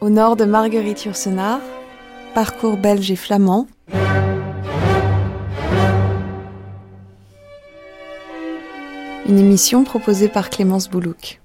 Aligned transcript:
Au 0.00 0.08
nord 0.08 0.36
de 0.36 0.46
Marguerite 0.46 1.04
Yourcenar, 1.04 1.60
parcours 2.32 2.78
belge 2.78 3.10
et 3.10 3.16
flamand. 3.16 3.66
Une 9.28 9.38
émission 9.38 9.84
proposée 9.84 10.28
par 10.28 10.48
Clémence 10.48 10.88
Boulouk. 10.88 11.42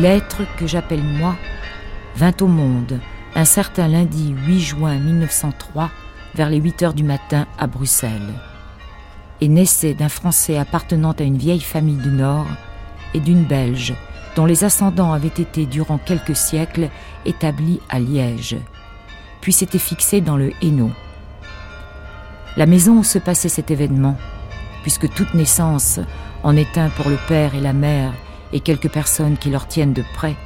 L'être 0.00 0.44
que 0.56 0.66
j'appelle 0.66 1.04
moi 1.04 1.36
vint 2.16 2.32
au 2.40 2.46
monde 2.46 2.98
un 3.34 3.44
certain 3.44 3.86
lundi 3.86 4.34
8 4.46 4.60
juin 4.60 4.94
1903 4.94 5.90
vers 6.34 6.48
les 6.48 6.56
8 6.56 6.82
heures 6.82 6.94
du 6.94 7.04
matin 7.04 7.46
à 7.58 7.66
Bruxelles 7.66 8.32
et 9.42 9.48
naissait 9.48 9.92
d'un 9.92 10.08
Français 10.08 10.56
appartenant 10.56 11.12
à 11.12 11.22
une 11.22 11.36
vieille 11.36 11.60
famille 11.60 11.98
du 11.98 12.08
Nord 12.08 12.46
et 13.12 13.20
d'une 13.20 13.44
Belge 13.44 13.92
dont 14.36 14.46
les 14.46 14.64
ascendants 14.64 15.12
avaient 15.12 15.28
été 15.28 15.66
durant 15.66 15.98
quelques 15.98 16.36
siècles 16.36 16.88
établis 17.26 17.80
à 17.90 18.00
Liège, 18.00 18.56
puis 19.42 19.52
s'étaient 19.52 19.78
fixés 19.78 20.22
dans 20.22 20.38
le 20.38 20.52
Hainaut. 20.62 20.92
La 22.56 22.64
maison 22.64 23.00
où 23.00 23.04
se 23.04 23.18
passait 23.18 23.50
cet 23.50 23.70
événement, 23.70 24.16
puisque 24.82 25.12
toute 25.12 25.34
naissance 25.34 26.00
en 26.42 26.56
est 26.56 26.78
un 26.78 26.88
pour 26.88 27.10
le 27.10 27.18
père 27.28 27.54
et 27.54 27.60
la 27.60 27.74
mère 27.74 28.14
et 28.52 28.60
quelques 28.60 28.90
personnes 28.90 29.36
qui 29.36 29.50
leur 29.50 29.66
tiennent 29.66 29.92
de 29.92 30.04
près, 30.14 30.36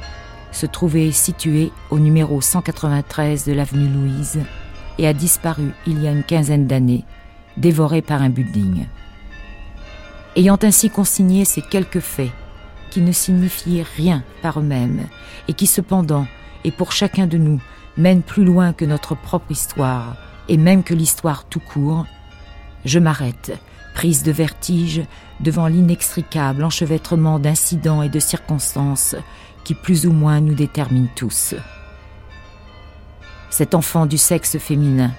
se 0.51 0.65
trouvait 0.65 1.11
situé 1.11 1.71
au 1.89 1.99
numéro 1.99 2.39
193 2.39 3.45
de 3.45 3.53
l'avenue 3.53 3.89
Louise 3.89 4.39
et 4.97 5.07
a 5.07 5.13
disparu 5.13 5.71
il 5.85 6.01
y 6.01 6.07
a 6.07 6.11
une 6.11 6.23
quinzaine 6.23 6.67
d'années, 6.67 7.03
dévoré 7.57 8.01
par 8.01 8.21
un 8.21 8.29
building. 8.29 8.85
Ayant 10.35 10.59
ainsi 10.63 10.89
consigné 10.89 11.45
ces 11.45 11.61
quelques 11.61 11.99
faits, 11.99 12.31
qui 12.91 13.01
ne 13.01 13.11
signifiaient 13.11 13.85
rien 13.97 14.23
par 14.41 14.59
eux-mêmes, 14.59 15.07
et 15.47 15.53
qui 15.53 15.67
cependant, 15.67 16.27
et 16.63 16.71
pour 16.71 16.93
chacun 16.93 17.27
de 17.27 17.37
nous, 17.37 17.61
mènent 17.97 18.21
plus 18.21 18.45
loin 18.45 18.71
que 18.71 18.85
notre 18.85 19.15
propre 19.15 19.51
histoire, 19.51 20.15
et 20.47 20.57
même 20.57 20.83
que 20.83 20.93
l'histoire 20.93 21.45
tout 21.45 21.59
court, 21.59 22.05
je 22.85 22.99
m'arrête 22.99 23.59
prise 23.95 24.21
de 24.23 24.31
vertige 24.31 25.01
devant 25.39 25.67
l'inextricable 25.67 26.63
enchevêtrement 26.63 27.39
d'incidents 27.39 28.03
et 28.03 28.09
de 28.09 28.19
circonstances 28.19 29.15
qui 29.63 29.73
plus 29.73 30.05
ou 30.05 30.11
moins 30.11 30.41
nous 30.41 30.53
déterminent 30.53 31.09
tous. 31.15 31.55
Cet 33.49 33.73
enfant 33.73 34.05
du 34.05 34.17
sexe 34.17 34.59
féminin, 34.59 35.11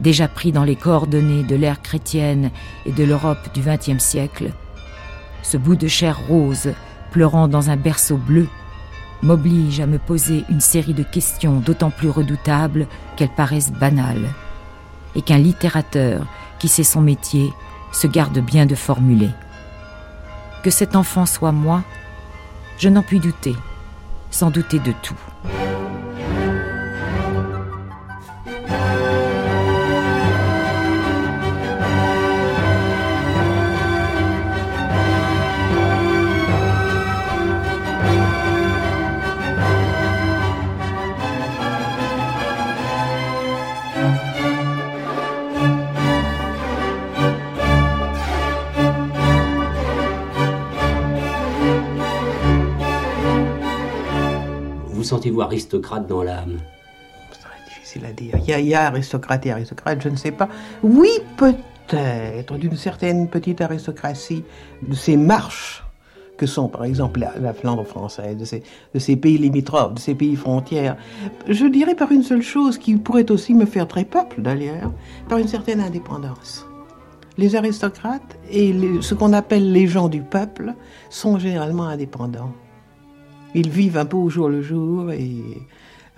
déjà 0.00 0.28
pris 0.28 0.52
dans 0.52 0.64
les 0.64 0.76
coordonnées 0.76 1.42
de 1.42 1.56
l'ère 1.56 1.82
chrétienne 1.82 2.50
et 2.84 2.92
de 2.92 3.04
l'Europe 3.04 3.52
du 3.54 3.62
XXe 3.62 4.02
siècle, 4.02 4.52
ce 5.42 5.56
bout 5.56 5.76
de 5.76 5.88
chair 5.88 6.20
rose 6.28 6.74
pleurant 7.10 7.48
dans 7.48 7.70
un 7.70 7.76
berceau 7.76 8.18
bleu, 8.18 8.46
m'oblige 9.22 9.80
à 9.80 9.86
me 9.86 9.98
poser 9.98 10.44
une 10.50 10.60
série 10.60 10.94
de 10.94 11.02
questions 11.02 11.60
d'autant 11.60 11.90
plus 11.90 12.10
redoutables 12.10 12.86
qu'elles 13.16 13.34
paraissent 13.34 13.72
banales, 13.72 14.28
et 15.16 15.22
qu'un 15.22 15.38
littérateur 15.38 16.26
qui 16.58 16.68
sait 16.68 16.84
son 16.84 17.00
métier 17.00 17.50
se 17.92 18.06
garde 18.06 18.38
bien 18.38 18.66
de 18.66 18.74
formuler. 18.74 19.30
Que 20.62 20.70
cet 20.70 20.96
enfant 20.96 21.26
soit 21.26 21.52
moi, 21.52 21.82
je 22.78 22.88
n'en 22.88 23.02
puis 23.02 23.20
douter, 23.20 23.56
sans 24.30 24.50
douter 24.50 24.78
de 24.78 24.92
tout. 25.02 25.18
Sentez-vous 55.10 55.42
aristocrate 55.42 56.06
dans 56.06 56.22
l'âme? 56.22 56.58
Difficile 57.66 58.04
à 58.04 58.12
dire. 58.12 58.34
Il 58.46 58.66
y, 58.66 58.74
a, 58.74 58.86
aristocrate 58.86 59.46
et 59.46 59.50
aristocrate, 59.50 60.00
je 60.02 60.08
ne 60.08 60.16
sais 60.16 60.30
pas. 60.30 60.48
Oui, 60.82 61.10
peut-être, 61.36 62.56
d'une 62.56 62.76
certaine 62.76 63.28
petite 63.28 63.60
aristocratie, 63.60 64.44
de 64.82 64.94
ces 64.94 65.16
marches 65.16 65.84
que 66.36 66.46
sont 66.46 66.68
par 66.68 66.84
exemple 66.84 67.20
la, 67.20 67.52
Flandre 67.52 67.84
française, 67.84 68.36
de 68.36 68.98
ces, 68.98 69.16
pays 69.16 69.36
limitrophes, 69.36 69.94
de 69.94 69.98
ces 69.98 70.14
pays 70.14 70.36
frontières. 70.36 70.96
Je 71.46 71.66
dirais 71.66 71.94
par 71.94 72.12
une 72.12 72.22
seule 72.22 72.42
chose 72.42 72.78
qui 72.78 72.96
pourrait 72.96 73.30
aussi 73.30 73.52
me 73.52 73.66
faire 73.66 73.86
très 73.86 74.04
peuple 74.04 74.40
d'ailleurs, 74.40 74.90
par 75.28 75.38
une 75.38 75.48
certaine 75.48 75.80
indépendance. 75.80 76.66
Les 77.36 77.56
aristocrates 77.56 78.38
et 78.50 78.74
ce 79.00 79.14
qu'on 79.14 79.32
appelle 79.32 79.70
les 79.72 79.86
gens 79.86 80.08
du 80.08 80.22
peuple 80.22 80.74
sont 81.10 81.38
généralement 81.38 81.88
indépendants. 81.88 82.52
Ils 83.54 83.70
vivent 83.70 83.98
un 83.98 84.04
peu 84.04 84.16
au 84.16 84.28
jour 84.28 84.48
le 84.48 84.62
jour 84.62 85.10
et 85.12 85.42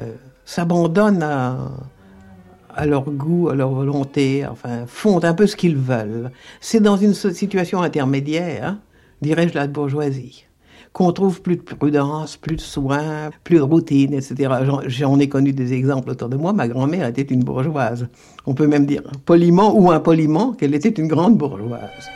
euh, 0.00 0.12
s'abandonnent 0.44 1.22
à, 1.22 2.86
leur 2.86 3.10
goût, 3.10 3.48
à 3.48 3.54
leur 3.54 3.70
volonté, 3.70 4.46
enfin, 4.46 4.84
font 4.86 5.22
un 5.24 5.34
peu 5.34 5.46
ce 5.46 5.56
qu'ils 5.56 5.76
veulent. 5.76 6.30
C'est 6.60 6.80
dans 6.80 6.96
une 6.96 7.14
situation 7.14 7.82
intermédiaire, 7.82 8.76
dirais-je, 9.22 9.54
la 9.54 9.66
bourgeoisie, 9.66 10.44
qu'on 10.92 11.12
trouve 11.12 11.40
plus 11.40 11.56
de 11.56 11.62
prudence, 11.62 12.36
plus 12.36 12.56
de 12.56 12.60
soins, 12.60 13.30
plus 13.44 13.56
de 13.56 13.62
routine, 13.62 14.12
etc. 14.12 14.52
J'en 14.86 15.18
ai 15.18 15.28
connu 15.28 15.52
des 15.52 15.72
exemples 15.72 16.10
autour 16.10 16.28
de 16.28 16.36
moi. 16.36 16.52
Ma 16.52 16.68
grand-mère 16.68 17.06
était 17.06 17.22
une 17.22 17.44
bourgeoise. 17.44 18.08
On 18.46 18.54
peut 18.54 18.66
même 18.66 18.84
dire 18.84 19.02
poliment 19.24 19.74
ou 19.78 19.90
impoliment 19.90 20.52
qu'elle 20.52 20.74
était 20.74 20.90
une 20.90 21.08
grande 21.08 21.38
bourgeoise. 21.38 22.10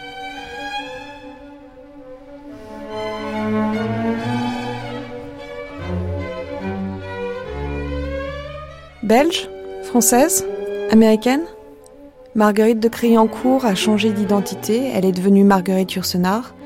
Belge 9.06 9.48
Française 9.84 10.44
Américaine 10.90 11.44
Marguerite 12.34 12.80
de 12.80 12.88
Criancourt 12.88 13.64
a 13.64 13.76
changé 13.76 14.10
d'identité, 14.10 14.90
elle 14.92 15.04
est 15.04 15.12
devenue 15.12 15.44
Marguerite 15.44 15.94
Yourcenar. 15.94 16.56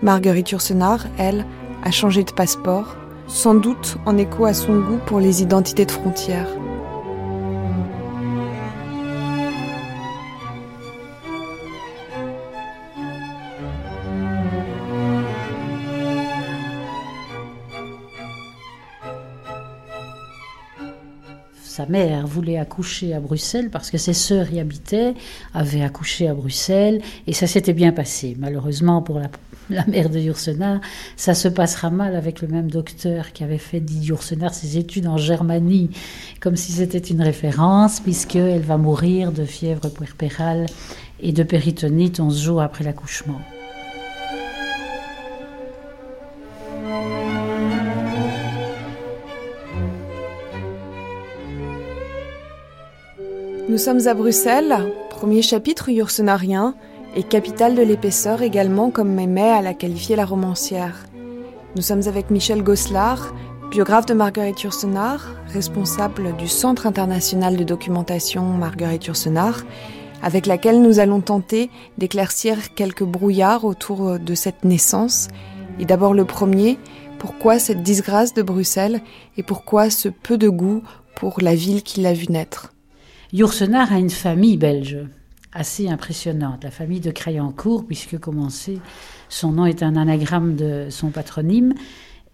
Marguerite 0.00 0.52
Yourcenar, 0.52 1.04
elle, 1.18 1.44
a 1.84 1.90
changé 1.90 2.24
de 2.24 2.32
passeport, 2.32 2.96
sans 3.26 3.54
doute 3.54 3.98
en 4.06 4.16
écho 4.16 4.46
à 4.46 4.54
son 4.54 4.80
goût 4.80 5.00
pour 5.04 5.20
les 5.20 5.42
identités 5.42 5.84
de 5.84 5.90
frontières. 5.90 6.48
Sa 21.72 21.86
mère 21.86 22.26
voulait 22.26 22.58
accoucher 22.58 23.14
à 23.14 23.20
Bruxelles 23.20 23.70
parce 23.70 23.90
que 23.90 23.96
ses 23.96 24.12
sœurs 24.12 24.52
y 24.52 24.60
habitaient, 24.60 25.14
avaient 25.54 25.80
accouché 25.80 26.28
à 26.28 26.34
Bruxelles 26.34 27.00
et 27.26 27.32
ça 27.32 27.46
s'était 27.46 27.72
bien 27.72 27.92
passé. 27.92 28.36
Malheureusement 28.38 29.00
pour 29.00 29.18
la, 29.70 29.86
mère 29.86 30.10
de 30.10 30.18
Yourcenar, 30.18 30.82
ça 31.16 31.32
se 31.32 31.48
passera 31.48 31.88
mal 31.88 32.14
avec 32.14 32.42
le 32.42 32.48
même 32.48 32.70
docteur 32.70 33.32
qui 33.32 33.42
avait 33.42 33.56
fait 33.56 33.80
dit 33.80 34.10
ses 34.52 34.76
études 34.76 35.06
en 35.06 35.16
Germanie, 35.16 35.88
comme 36.40 36.56
si 36.56 36.72
c'était 36.72 36.98
une 36.98 37.22
référence, 37.22 38.00
puisqu'elle 38.00 38.60
va 38.60 38.76
mourir 38.76 39.32
de 39.32 39.46
fièvre 39.46 39.88
puerpérale 39.88 40.66
et 41.20 41.32
de 41.32 41.42
péritonite 41.42 42.20
11 42.20 42.38
jours 42.38 42.60
après 42.60 42.84
l'accouchement. 42.84 43.40
Nous 53.72 53.78
sommes 53.78 54.06
à 54.06 54.12
Bruxelles, 54.12 54.76
premier 55.08 55.40
chapitre 55.40 55.88
rien 56.36 56.74
et 57.16 57.22
capitale 57.22 57.74
de 57.74 57.80
l'épaisseur 57.80 58.42
également 58.42 58.90
comme 58.90 59.14
Mémé 59.14 59.48
a 59.48 59.62
la 59.62 59.72
qualifié 59.72 60.14
la 60.14 60.26
romancière. 60.26 61.06
Nous 61.74 61.80
sommes 61.80 62.06
avec 62.06 62.28
Michel 62.28 62.62
Gosselard, 62.62 63.34
Biographe 63.70 64.04
de 64.04 64.12
Marguerite 64.12 64.60
Yourcenar, 64.60 65.26
responsable 65.48 66.36
du 66.36 66.48
Centre 66.48 66.86
international 66.86 67.56
de 67.56 67.64
documentation 67.64 68.42
Marguerite 68.42 69.06
Yourcenar, 69.06 69.62
avec 70.22 70.44
laquelle 70.44 70.82
nous 70.82 70.98
allons 70.98 71.22
tenter 71.22 71.70
d'éclaircir 71.96 72.74
quelques 72.74 73.04
brouillards 73.04 73.64
autour 73.64 74.18
de 74.18 74.34
cette 74.34 74.66
naissance. 74.66 75.28
Et 75.80 75.86
d'abord 75.86 76.12
le 76.12 76.26
premier, 76.26 76.78
pourquoi 77.18 77.58
cette 77.58 77.82
disgrâce 77.82 78.34
de 78.34 78.42
Bruxelles 78.42 79.00
et 79.38 79.42
pourquoi 79.42 79.88
ce 79.88 80.10
peu 80.10 80.36
de 80.36 80.50
goût 80.50 80.82
pour 81.16 81.40
la 81.40 81.54
ville 81.54 81.82
qui 81.82 82.02
l'a 82.02 82.12
vu 82.12 82.26
naître? 82.28 82.71
Yourcenar 83.32 83.90
a 83.90 83.98
une 83.98 84.10
famille 84.10 84.58
belge 84.58 84.98
assez 85.54 85.88
impressionnante, 85.88 86.64
la 86.64 86.70
famille 86.70 87.00
de 87.00 87.10
Crayancourt, 87.10 87.86
puisque, 87.86 88.18
comme 88.18 88.46
son 89.28 89.52
nom 89.52 89.64
est 89.64 89.82
un 89.82 89.96
anagramme 89.96 90.54
de 90.54 90.88
son 90.90 91.08
patronyme. 91.08 91.72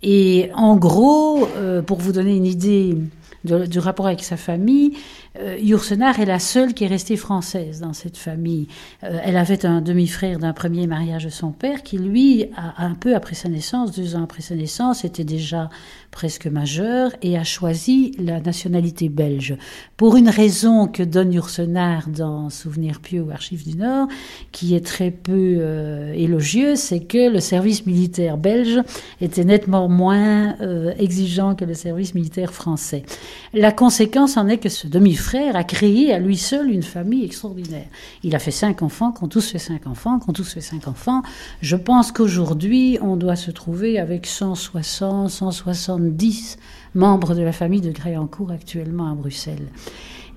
Et 0.02 0.50
en 0.54 0.76
gros, 0.76 1.48
euh, 1.56 1.82
pour 1.82 1.98
vous 1.98 2.12
donner 2.12 2.36
une 2.36 2.46
idée 2.46 2.96
du 3.44 3.78
rapport 3.78 4.06
avec 4.06 4.24
sa 4.24 4.36
famille, 4.36 4.96
euh, 5.38 5.56
est 5.56 6.24
la 6.24 6.38
seule 6.38 6.74
qui 6.74 6.84
est 6.84 6.88
restée 6.88 7.16
française 7.16 7.80
dans 7.80 7.92
cette 7.92 8.16
famille. 8.16 8.66
Euh, 9.04 9.20
elle 9.22 9.36
avait 9.36 9.64
un 9.64 9.80
demi-frère 9.80 10.38
d'un 10.38 10.52
premier 10.52 10.86
mariage 10.86 11.24
de 11.24 11.30
son 11.30 11.52
père 11.52 11.82
qui, 11.82 11.98
lui, 11.98 12.46
a, 12.56 12.84
un 12.84 12.94
peu 12.94 13.14
après 13.14 13.34
sa 13.34 13.48
naissance, 13.48 13.92
deux 13.92 14.16
ans 14.16 14.24
après 14.24 14.42
sa 14.42 14.54
naissance, 14.54 15.04
était 15.04 15.24
déjà 15.24 15.70
presque 16.10 16.46
majeur 16.46 17.12
et 17.22 17.38
a 17.38 17.44
choisi 17.44 18.12
la 18.18 18.40
nationalité 18.40 19.08
belge. 19.08 19.56
Pour 19.96 20.16
une 20.16 20.28
raison 20.28 20.88
que 20.88 21.02
donne 21.02 21.32
Yourcenar 21.32 22.08
dans 22.08 22.50
Souvenirs 22.50 23.00
pieux 23.00 23.22
ou 23.22 23.30
Archives 23.30 23.68
du 23.68 23.76
Nord, 23.76 24.08
qui 24.50 24.74
est 24.74 24.84
très 24.84 25.10
peu 25.10 25.58
euh, 25.58 26.12
élogieuse, 26.14 26.78
c'est 26.78 27.00
que 27.00 27.30
le 27.30 27.40
service 27.40 27.86
militaire 27.86 28.38
belge 28.38 28.80
était 29.20 29.44
nettement 29.44 29.88
moins 29.88 30.56
euh, 30.60 30.92
exigeant 30.98 31.54
que 31.54 31.64
le 31.64 31.74
service 31.74 32.14
militaire 32.14 32.52
français. 32.52 33.04
La 33.52 33.70
conséquence 33.70 34.36
en 34.36 34.48
est 34.48 34.58
que 34.58 34.68
ce 34.68 34.86
demi-frère 34.86 35.27
a 35.36 35.64
créé 35.64 36.12
à 36.12 36.18
lui 36.18 36.36
seul 36.36 36.70
une 36.70 36.82
famille 36.82 37.24
extraordinaire. 37.24 37.86
Il 38.22 38.34
a 38.34 38.38
fait 38.38 38.50
cinq 38.50 38.82
enfants, 38.82 39.12
qu'on 39.12 39.28
tous 39.28 39.50
fait 39.50 39.58
cinq 39.58 39.86
enfants, 39.86 40.18
qu'on 40.18 40.32
tous 40.32 40.52
fait 40.52 40.60
cinq 40.60 40.88
enfants. 40.88 41.22
Je 41.60 41.76
pense 41.76 42.12
qu'aujourd'hui, 42.12 42.98
on 43.02 43.16
doit 43.16 43.36
se 43.36 43.50
trouver 43.50 43.98
avec 43.98 44.26
160, 44.26 45.30
170 45.30 46.58
membres 46.94 47.34
de 47.34 47.42
la 47.42 47.52
famille 47.52 47.80
de 47.80 47.90
Gréancourt 47.90 48.50
actuellement 48.50 49.10
à 49.10 49.14
Bruxelles. 49.14 49.68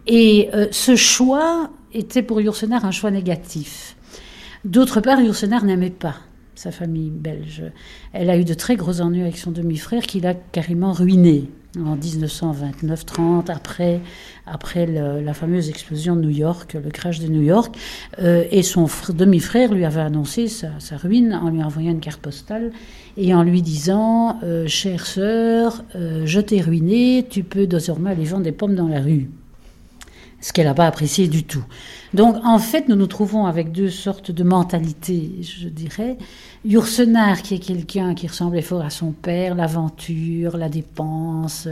Et 0.07 0.49
euh, 0.53 0.67
ce 0.71 0.95
choix 0.95 1.69
était 1.93 2.23
pour 2.23 2.41
Yourcenar 2.41 2.85
un 2.85 2.91
choix 2.91 3.11
négatif. 3.11 3.95
D'autre 4.65 5.01
part, 5.01 5.21
Yourcenar 5.21 5.63
n'aimait 5.63 5.89
pas 5.89 6.15
sa 6.55 6.71
famille 6.71 7.09
belge. 7.09 7.63
Elle 8.13 8.29
a 8.29 8.37
eu 8.37 8.45
de 8.45 8.53
très 8.53 8.75
gros 8.75 9.01
ennuis 9.01 9.21
avec 9.21 9.37
son 9.37 9.51
demi-frère 9.51 10.03
qui 10.03 10.19
l'a 10.19 10.33
carrément 10.33 10.93
ruiné 10.93 11.49
en 11.77 11.95
1929-30, 11.95 13.49
après, 13.49 14.01
après 14.45 14.85
la 14.85 15.33
fameuse 15.33 15.69
explosion 15.69 16.15
de 16.15 16.21
New 16.21 16.29
York, 16.29 16.73
le 16.73 16.89
crash 16.89 17.19
de 17.19 17.27
New 17.27 17.41
York. 17.41 17.75
Euh, 18.19 18.43
et 18.51 18.63
son 18.63 18.87
demi-frère 19.09 19.73
lui 19.73 19.85
avait 19.85 20.01
annoncé 20.01 20.47
sa, 20.47 20.97
ruine 20.97 21.33
en 21.33 21.49
lui 21.49 21.63
envoyant 21.63 21.91
une 21.91 21.99
carte 21.99 22.21
postale 22.21 22.71
et 23.17 23.33
en 23.33 23.43
lui 23.43 23.61
disant 23.61 24.39
euh, 24.43 24.67
Chère 24.67 25.05
sœur, 25.05 25.83
euh, 25.95 26.23
je 26.25 26.39
t'ai 26.39 26.61
ruiné, 26.61 27.25
tu 27.29 27.43
peux 27.43 27.67
désormais 27.67 28.11
aller 28.11 28.25
vendre 28.25 28.43
des 28.43 28.51
pommes 28.51 28.75
dans 28.75 28.87
la 28.87 28.99
rue. 28.99 29.29
Ce 30.41 30.51
qu'elle 30.51 30.65
n'a 30.65 30.73
pas 30.73 30.87
apprécié 30.87 31.27
du 31.27 31.43
tout. 31.43 31.63
Donc 32.13 32.35
en 32.43 32.59
fait, 32.59 32.89
nous 32.89 32.95
nous 32.95 33.07
trouvons 33.07 33.45
avec 33.45 33.71
deux 33.71 33.89
sortes 33.89 34.31
de 34.31 34.43
mentalités, 34.43 35.31
je 35.41 35.67
dirais. 35.67 36.17
Yourcenar, 36.63 37.41
qui 37.41 37.55
est 37.55 37.59
quelqu'un 37.59 38.13
qui 38.13 38.27
ressemblait 38.27 38.61
fort 38.61 38.83
à 38.83 38.91
son 38.91 39.13
père, 39.13 39.55
l'aventure, 39.55 40.57
la 40.57 40.69
dépense, 40.69 41.67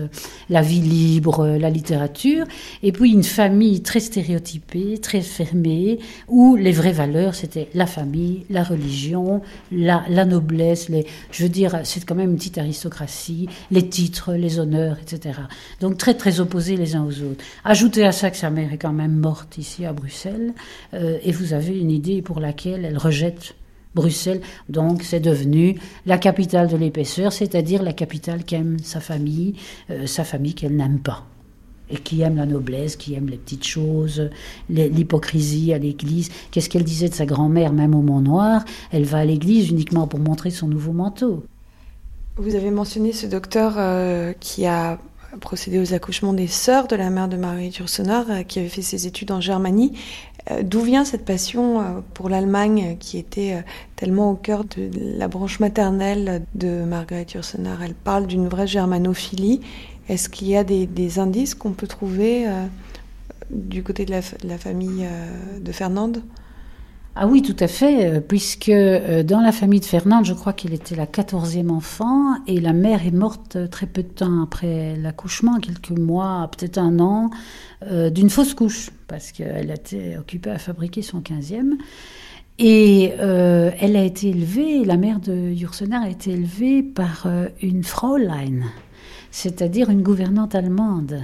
la 0.49 0.63
vie 0.63 0.81
libre, 0.81 1.45
la 1.45 1.69
littérature, 1.69 2.45
et 2.81 2.91
puis 2.91 3.11
une 3.11 3.23
famille 3.23 3.83
très 3.83 3.99
stéréotypée, 3.99 4.97
très 4.97 5.21
fermée, 5.21 5.99
où 6.27 6.55
les 6.55 6.71
vraies 6.71 6.91
valeurs, 6.91 7.35
c'était 7.35 7.69
la 7.75 7.85
famille, 7.85 8.45
la 8.49 8.63
religion, 8.63 9.41
la, 9.71 10.25
noblesse, 10.25 10.89
les, 10.89 11.05
je 11.31 11.43
veux 11.43 11.49
dire, 11.49 11.81
c'est 11.83 12.03
quand 12.03 12.15
même 12.15 12.31
une 12.31 12.37
petite 12.37 12.57
aristocratie, 12.57 13.47
les 13.69 13.87
titres, 13.87 14.33
les 14.33 14.59
honneurs, 14.59 14.97
etc. 14.99 15.39
Donc 15.81 15.97
très 15.97 16.15
très 16.15 16.39
opposés 16.39 16.77
les 16.77 16.95
uns 16.95 17.03
aux 17.03 17.21
autres. 17.21 17.43
Ajoutez 17.63 18.05
à 18.05 18.11
ça 18.11 18.31
que 18.31 18.37
sa 18.37 18.49
mère 18.49 18.73
est 18.73 18.77
quand 18.79 18.93
même 18.93 19.15
morte 19.15 19.59
ici 19.59 19.85
à 19.85 19.93
Bruxelles, 19.93 20.28
euh, 20.93 21.17
et 21.23 21.31
vous 21.31 21.53
avez 21.53 21.79
une 21.79 21.91
idée 21.91 22.21
pour 22.21 22.39
laquelle 22.39 22.85
elle 22.85 22.97
rejette 22.97 23.55
Bruxelles, 23.95 24.41
donc, 24.69 25.03
c'est 25.03 25.19
devenu 25.19 25.79
la 26.05 26.17
capitale 26.17 26.67
de 26.67 26.77
l'épaisseur, 26.77 27.33
c'est-à-dire 27.33 27.81
la 27.81 27.93
capitale 27.93 28.43
qui 28.43 28.55
aime 28.55 28.77
sa 28.83 28.99
famille, 28.99 29.55
euh, 29.89 30.05
sa 30.05 30.23
famille 30.23 30.53
qu'elle 30.53 30.75
n'aime 30.75 30.99
pas, 30.99 31.25
et 31.89 31.97
qui 31.97 32.21
aime 32.21 32.35
la 32.35 32.45
noblesse, 32.45 32.95
qui 32.95 33.15
aime 33.15 33.27
les 33.29 33.37
petites 33.37 33.65
choses, 33.65 34.29
l'hypocrisie 34.69 35.73
à 35.73 35.79
l'église. 35.79 36.29
Qu'est-ce 36.51 36.69
qu'elle 36.69 36.83
disait 36.83 37.09
de 37.09 37.15
sa 37.15 37.25
grand-mère, 37.25 37.73
même 37.73 37.95
au 37.95 38.01
Mont 38.01 38.21
Noir? 38.21 38.63
Elle 38.91 39.05
va 39.05 39.19
à 39.19 39.25
l'église 39.25 39.69
uniquement 39.69 40.05
pour 40.05 40.19
montrer 40.19 40.51
son 40.51 40.67
nouveau 40.67 40.93
manteau. 40.93 41.43
Vous 42.37 42.55
avez 42.55 42.71
mentionné 42.71 43.11
ce 43.11 43.25
docteur 43.25 43.73
euh, 43.77 44.33
qui 44.39 44.65
a 44.65 44.99
procédé 45.37 45.79
aux 45.79 45.93
accouchements 45.93 46.33
des 46.33 46.47
sœurs 46.47 46.87
de 46.87 46.95
la 46.95 47.09
mère 47.09 47.27
de 47.27 47.37
Marie 47.37 47.69
Yourcenar, 47.69 48.25
euh, 48.29 48.43
qui 48.43 48.59
avait 48.59 48.69
fait 48.69 48.81
ses 48.81 49.07
études 49.07 49.31
en 49.31 49.41
Germanie. 49.41 49.93
Euh, 50.51 50.63
d'où 50.63 50.81
vient 50.81 51.05
cette 51.05 51.25
passion 51.25 51.79
euh, 51.79 51.83
pour 52.13 52.29
l'Allemagne 52.29 52.97
qui 52.99 53.17
était 53.17 53.63
tellement 53.95 54.31
au 54.31 54.35
cœur 54.35 54.63
de 54.63 54.89
la 55.17 55.27
branche 55.27 55.59
maternelle 55.59 56.43
de 56.55 56.83
Margaret 56.83 57.27
Yourcenar 57.33 57.81
Elle 57.83 57.93
parle 57.93 58.27
d'une 58.27 58.47
vraie 58.47 58.67
germanophilie. 58.67 59.61
Est-ce 60.07 60.29
qu'il 60.29 60.47
y 60.47 60.57
a 60.57 60.63
des, 60.63 61.19
indices 61.19 61.53
qu'on 61.53 61.71
peut 61.71 61.85
trouver 61.85 62.47
du 63.51 63.83
côté 63.83 64.05
de 64.05 64.11
la, 64.11 64.57
famille 64.57 65.05
de 65.61 65.71
Fernande? 65.71 66.23
Ah 67.15 67.27
oui, 67.27 67.41
tout 67.41 67.55
à 67.59 67.67
fait, 67.67 68.21
puisque 68.25 68.71
dans 68.71 69.41
la 69.41 69.51
famille 69.51 69.81
de 69.81 69.85
Fernande, 69.85 70.23
je 70.25 70.33
crois 70.33 70.53
qu'elle 70.53 70.73
était 70.73 70.95
la 70.95 71.07
quatorzième 71.07 71.69
enfant 71.69 72.35
et 72.47 72.61
la 72.61 72.71
mère 72.71 73.05
est 73.05 73.11
morte 73.11 73.57
très 73.69 73.87
peu 73.87 74.03
de 74.03 74.07
temps 74.07 74.43
après 74.43 74.95
l'accouchement, 74.95 75.59
quelques 75.59 75.89
mois, 75.89 76.49
peut-être 76.55 76.77
un 76.77 76.99
an. 76.99 77.29
Euh, 77.87 78.09
d'une 78.09 78.29
fausse 78.29 78.53
couche, 78.53 78.89
parce 79.07 79.31
qu'elle 79.31 79.71
était 79.71 80.17
occupée 80.17 80.49
à 80.49 80.57
fabriquer 80.57 81.01
son 81.01 81.21
15e. 81.21 81.77
Et 82.57 83.13
euh, 83.19 83.71
elle 83.79 83.95
a 83.95 84.03
été 84.03 84.29
élevée, 84.29 84.83
la 84.83 84.97
mère 84.97 85.21
de 85.21 85.33
Yourcenar 85.51 86.03
a 86.03 86.09
été 86.09 86.31
élevée 86.31 86.83
par 86.83 87.23
euh, 87.25 87.47
une 87.61 87.85
Fraulein, 87.85 88.63
c'est-à-dire 89.31 89.89
une 89.89 90.01
gouvernante 90.01 90.55
allemande. 90.55 91.21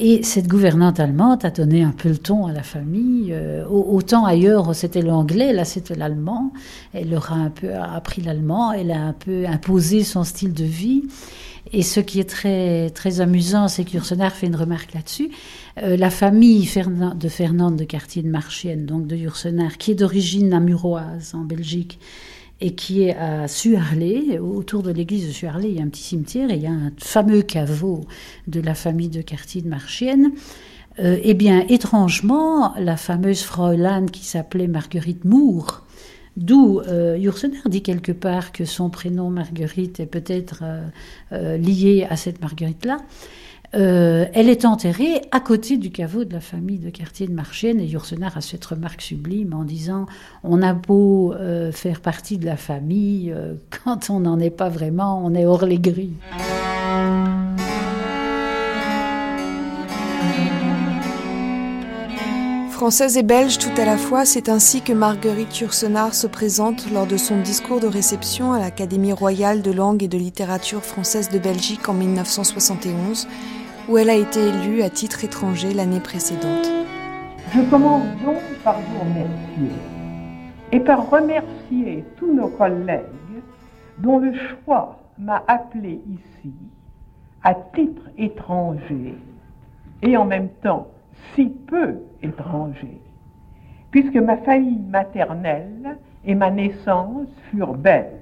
Et 0.00 0.22
cette 0.22 0.46
gouvernante 0.46 1.00
allemande 1.00 1.44
a 1.44 1.50
donné 1.50 1.82
un 1.82 1.90
peu 1.90 2.08
le 2.08 2.18
ton 2.18 2.46
à 2.46 2.52
la 2.52 2.62
famille. 2.62 3.34
autant 3.68 4.24
ailleurs 4.24 4.72
c'était 4.74 5.02
l'anglais, 5.02 5.52
là 5.52 5.64
c'était 5.64 5.96
l'allemand. 5.96 6.52
Elle 6.92 7.10
leur 7.10 7.32
a 7.32 7.36
un 7.36 7.50
peu 7.50 7.74
appris 7.74 8.22
l'allemand, 8.22 8.72
elle 8.72 8.92
a 8.92 9.00
un 9.00 9.12
peu 9.12 9.46
imposé 9.46 10.04
son 10.04 10.22
style 10.22 10.54
de 10.54 10.64
vie. 10.64 11.02
Et 11.72 11.82
ce 11.82 12.00
qui 12.00 12.20
est 12.20 12.28
très, 12.28 12.90
très 12.90 13.20
amusant, 13.20 13.68
c'est 13.68 13.84
que 13.84 13.92
Yourcenar 13.92 14.32
fait 14.32 14.46
une 14.46 14.56
remarque 14.56 14.94
là-dessus. 14.94 15.30
Euh, 15.82 15.96
la 15.96 16.10
famille 16.10 16.60
de 16.64 17.28
Fernande 17.28 17.76
de 17.76 17.84
Cartier 17.84 18.22
de 18.22 18.28
Marchienne, 18.28 18.86
donc 18.86 19.06
de 19.06 19.16
Yourcenar, 19.16 19.76
qui 19.76 19.90
est 19.90 19.94
d'origine 19.94 20.48
namuroise 20.48 21.34
en 21.34 21.44
Belgique 21.44 21.98
et 22.60 22.74
qui 22.74 23.04
est 23.04 23.14
à 23.14 23.46
Suarlé, 23.46 24.38
autour 24.38 24.82
de 24.82 24.90
l'église 24.90 25.26
de 25.26 25.32
Suarlé, 25.32 25.68
il 25.68 25.76
y 25.76 25.80
a 25.80 25.82
un 25.82 25.88
petit 25.88 26.02
cimetière 26.02 26.50
et 26.50 26.54
il 26.54 26.62
y 26.62 26.66
a 26.66 26.72
un 26.72 26.92
fameux 26.98 27.42
caveau 27.42 28.04
de 28.46 28.60
la 28.60 28.74
famille 28.74 29.08
de 29.08 29.22
Cartier 29.22 29.62
de 29.62 29.68
Marchienne. 29.68 30.32
Euh, 30.98 31.18
eh 31.22 31.34
bien, 31.34 31.64
étrangement, 31.68 32.74
la 32.76 32.96
fameuse 32.96 33.42
Fräulein 33.42 34.06
qui 34.06 34.24
s'appelait 34.24 34.66
Marguerite 34.66 35.24
Moore, 35.24 35.84
D'où 36.38 36.80
euh, 36.86 37.18
dit 37.66 37.82
quelque 37.82 38.12
part 38.12 38.52
que 38.52 38.64
son 38.64 38.90
prénom 38.90 39.28
Marguerite 39.28 39.98
est 39.98 40.06
peut-être 40.06 40.62
euh, 41.32 41.56
lié 41.56 42.06
à 42.08 42.16
cette 42.16 42.40
Marguerite-là. 42.40 42.98
Euh, 43.74 44.24
elle 44.32 44.48
est 44.48 44.64
enterrée 44.64 45.20
à 45.30 45.40
côté 45.40 45.76
du 45.76 45.90
caveau 45.90 46.24
de 46.24 46.32
la 46.32 46.40
famille 46.40 46.78
de 46.78 46.88
quartier 46.88 47.26
de 47.26 47.32
Marchienne 47.32 47.80
et 47.80 47.84
Yourcenar 47.84 48.34
a 48.38 48.40
cette 48.40 48.64
remarque 48.64 49.02
sublime 49.02 49.52
en 49.52 49.62
disant 49.62 50.06
on 50.42 50.62
a 50.62 50.72
beau 50.72 51.34
euh, 51.34 51.70
faire 51.70 52.00
partie 52.00 52.38
de 52.38 52.46
la 52.46 52.56
famille, 52.56 53.30
euh, 53.30 53.54
quand 53.84 54.08
on 54.08 54.20
n'en 54.20 54.38
est 54.38 54.48
pas 54.48 54.70
vraiment, 54.70 55.20
on 55.22 55.34
est 55.34 55.44
hors 55.44 55.66
les 55.66 55.78
grilles. 55.78 56.16
Française 62.70 63.18
et 63.18 63.24
belge 63.24 63.58
tout 63.58 63.72
à 63.76 63.84
la 63.84 63.96
fois, 63.96 64.24
c'est 64.24 64.48
ainsi 64.48 64.82
que 64.82 64.92
Marguerite 64.92 65.58
Yourcenar 65.58 66.14
se 66.14 66.28
présente 66.28 66.90
lors 66.92 67.08
de 67.08 67.16
son 67.16 67.40
discours 67.40 67.80
de 67.80 67.88
réception 67.88 68.52
à 68.52 68.60
l'Académie 68.60 69.12
royale 69.12 69.62
de 69.62 69.72
langue 69.72 70.04
et 70.04 70.08
de 70.08 70.16
littérature 70.16 70.84
française 70.84 71.28
de 71.28 71.40
Belgique 71.40 71.88
en 71.88 71.94
1971 71.94 73.26
où 73.88 73.96
elle 73.96 74.10
a 74.10 74.14
été 74.14 74.40
élue 74.40 74.82
à 74.82 74.90
titre 74.90 75.24
étranger 75.24 75.72
l'année 75.72 76.00
précédente. 76.00 76.70
Je 77.54 77.62
commence 77.70 78.06
donc 78.24 78.38
par 78.62 78.78
vous 78.80 78.98
remercier 79.00 79.76
et 80.72 80.80
par 80.80 81.08
remercier 81.08 82.04
tous 82.16 82.32
nos 82.32 82.48
collègues 82.48 83.04
dont 83.98 84.18
le 84.18 84.32
choix 84.34 84.98
m'a 85.18 85.42
appelé 85.46 86.02
ici 86.06 86.52
à 87.42 87.54
titre 87.54 88.02
étranger 88.18 89.14
et 90.02 90.16
en 90.16 90.26
même 90.26 90.50
temps 90.62 90.88
si 91.34 91.46
peu 91.46 91.96
étranger, 92.22 93.00
puisque 93.90 94.16
ma 94.16 94.36
famille 94.36 94.82
maternelle 94.90 95.96
et 96.24 96.34
ma 96.34 96.50
naissance 96.50 97.28
furent 97.50 97.74
belges, 97.74 98.12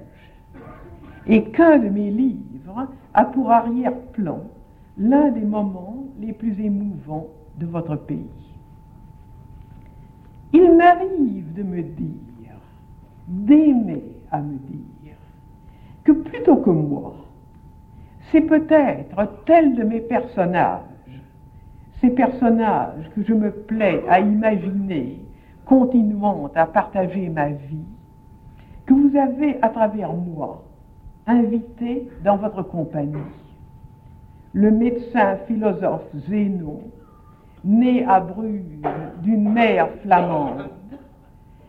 et 1.27 1.43
qu'un 1.43 1.77
de 1.77 1.89
mes 1.89 2.09
livres 2.09 2.87
a 3.13 3.25
pour 3.25 3.51
arrière-plan 3.51 4.39
l'un 4.97 5.29
des 5.29 5.45
moments 5.45 6.05
les 6.19 6.33
plus 6.33 6.59
émouvants 6.59 7.27
de 7.57 7.65
votre 7.65 7.95
pays. 7.95 8.29
Il 10.53 10.75
m'arrive 10.75 11.53
de 11.53 11.63
me 11.63 11.81
dire, 11.81 12.59
d'aimer 13.27 14.03
à 14.31 14.41
me 14.41 14.57
dire, 14.57 15.15
que 16.03 16.11
plutôt 16.13 16.57
que 16.57 16.69
moi, 16.69 17.15
c'est 18.31 18.41
peut-être 18.41 19.43
tel 19.45 19.75
de 19.75 19.83
mes 19.83 20.01
personnages, 20.01 20.81
ces 22.01 22.09
personnages 22.11 23.09
que 23.15 23.23
je 23.23 23.33
me 23.33 23.51
plais 23.51 24.03
à 24.07 24.19
imaginer, 24.19 25.19
continuant 25.65 26.49
à 26.55 26.65
partager 26.65 27.29
ma 27.29 27.49
vie, 27.49 27.85
que 28.85 28.93
vous 28.93 29.17
avez 29.17 29.61
à 29.61 29.69
travers 29.69 30.13
moi 30.13 30.63
invité 31.25 32.07
dans 32.23 32.37
votre 32.37 32.63
compagnie. 32.63 33.17
Le 34.53 34.71
médecin 34.71 35.37
philosophe 35.47 36.07
Zénon, 36.29 36.81
né 37.63 38.05
à 38.05 38.19
Bruges 38.19 38.81
d'une 39.21 39.51
mère 39.51 39.89
flamande, 40.01 40.69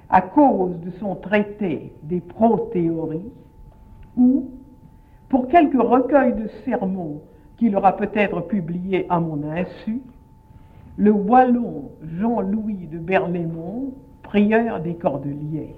à 0.09 0.23
cause 0.23 0.79
de 0.81 0.91
son 0.99 1.17
traité 1.17 1.93
des 2.03 2.21
pro-théories, 2.21 3.33
ou 4.17 4.51
pour 5.29 5.49
quelques 5.49 5.81
recueils 5.81 6.35
de 6.35 6.49
sermons 6.65 7.21
qu'il 7.59 7.77
aura 7.77 7.97
peut-être 7.97 8.41
publiés 8.43 9.07
à 9.09 9.21
mon 9.21 9.43
insu, 9.51 10.01
le 10.97 11.11
wallon 11.11 11.91
Jean-Louis 12.19 12.87
de 12.87 12.99
Berlaymont, 12.99 13.93
prieur 14.23 14.81
des 14.81 14.95
Cordeliers. 14.95 15.75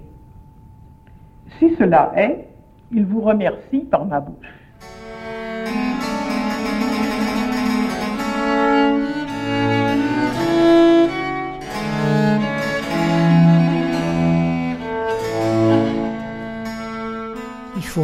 Si 1.59 1.75
cela 1.75 2.11
est, 2.15 2.47
il 2.91 3.05
vous 3.05 3.21
remercie 3.21 3.81
par 3.81 4.05
ma 4.05 4.19
bouche. 4.19 4.60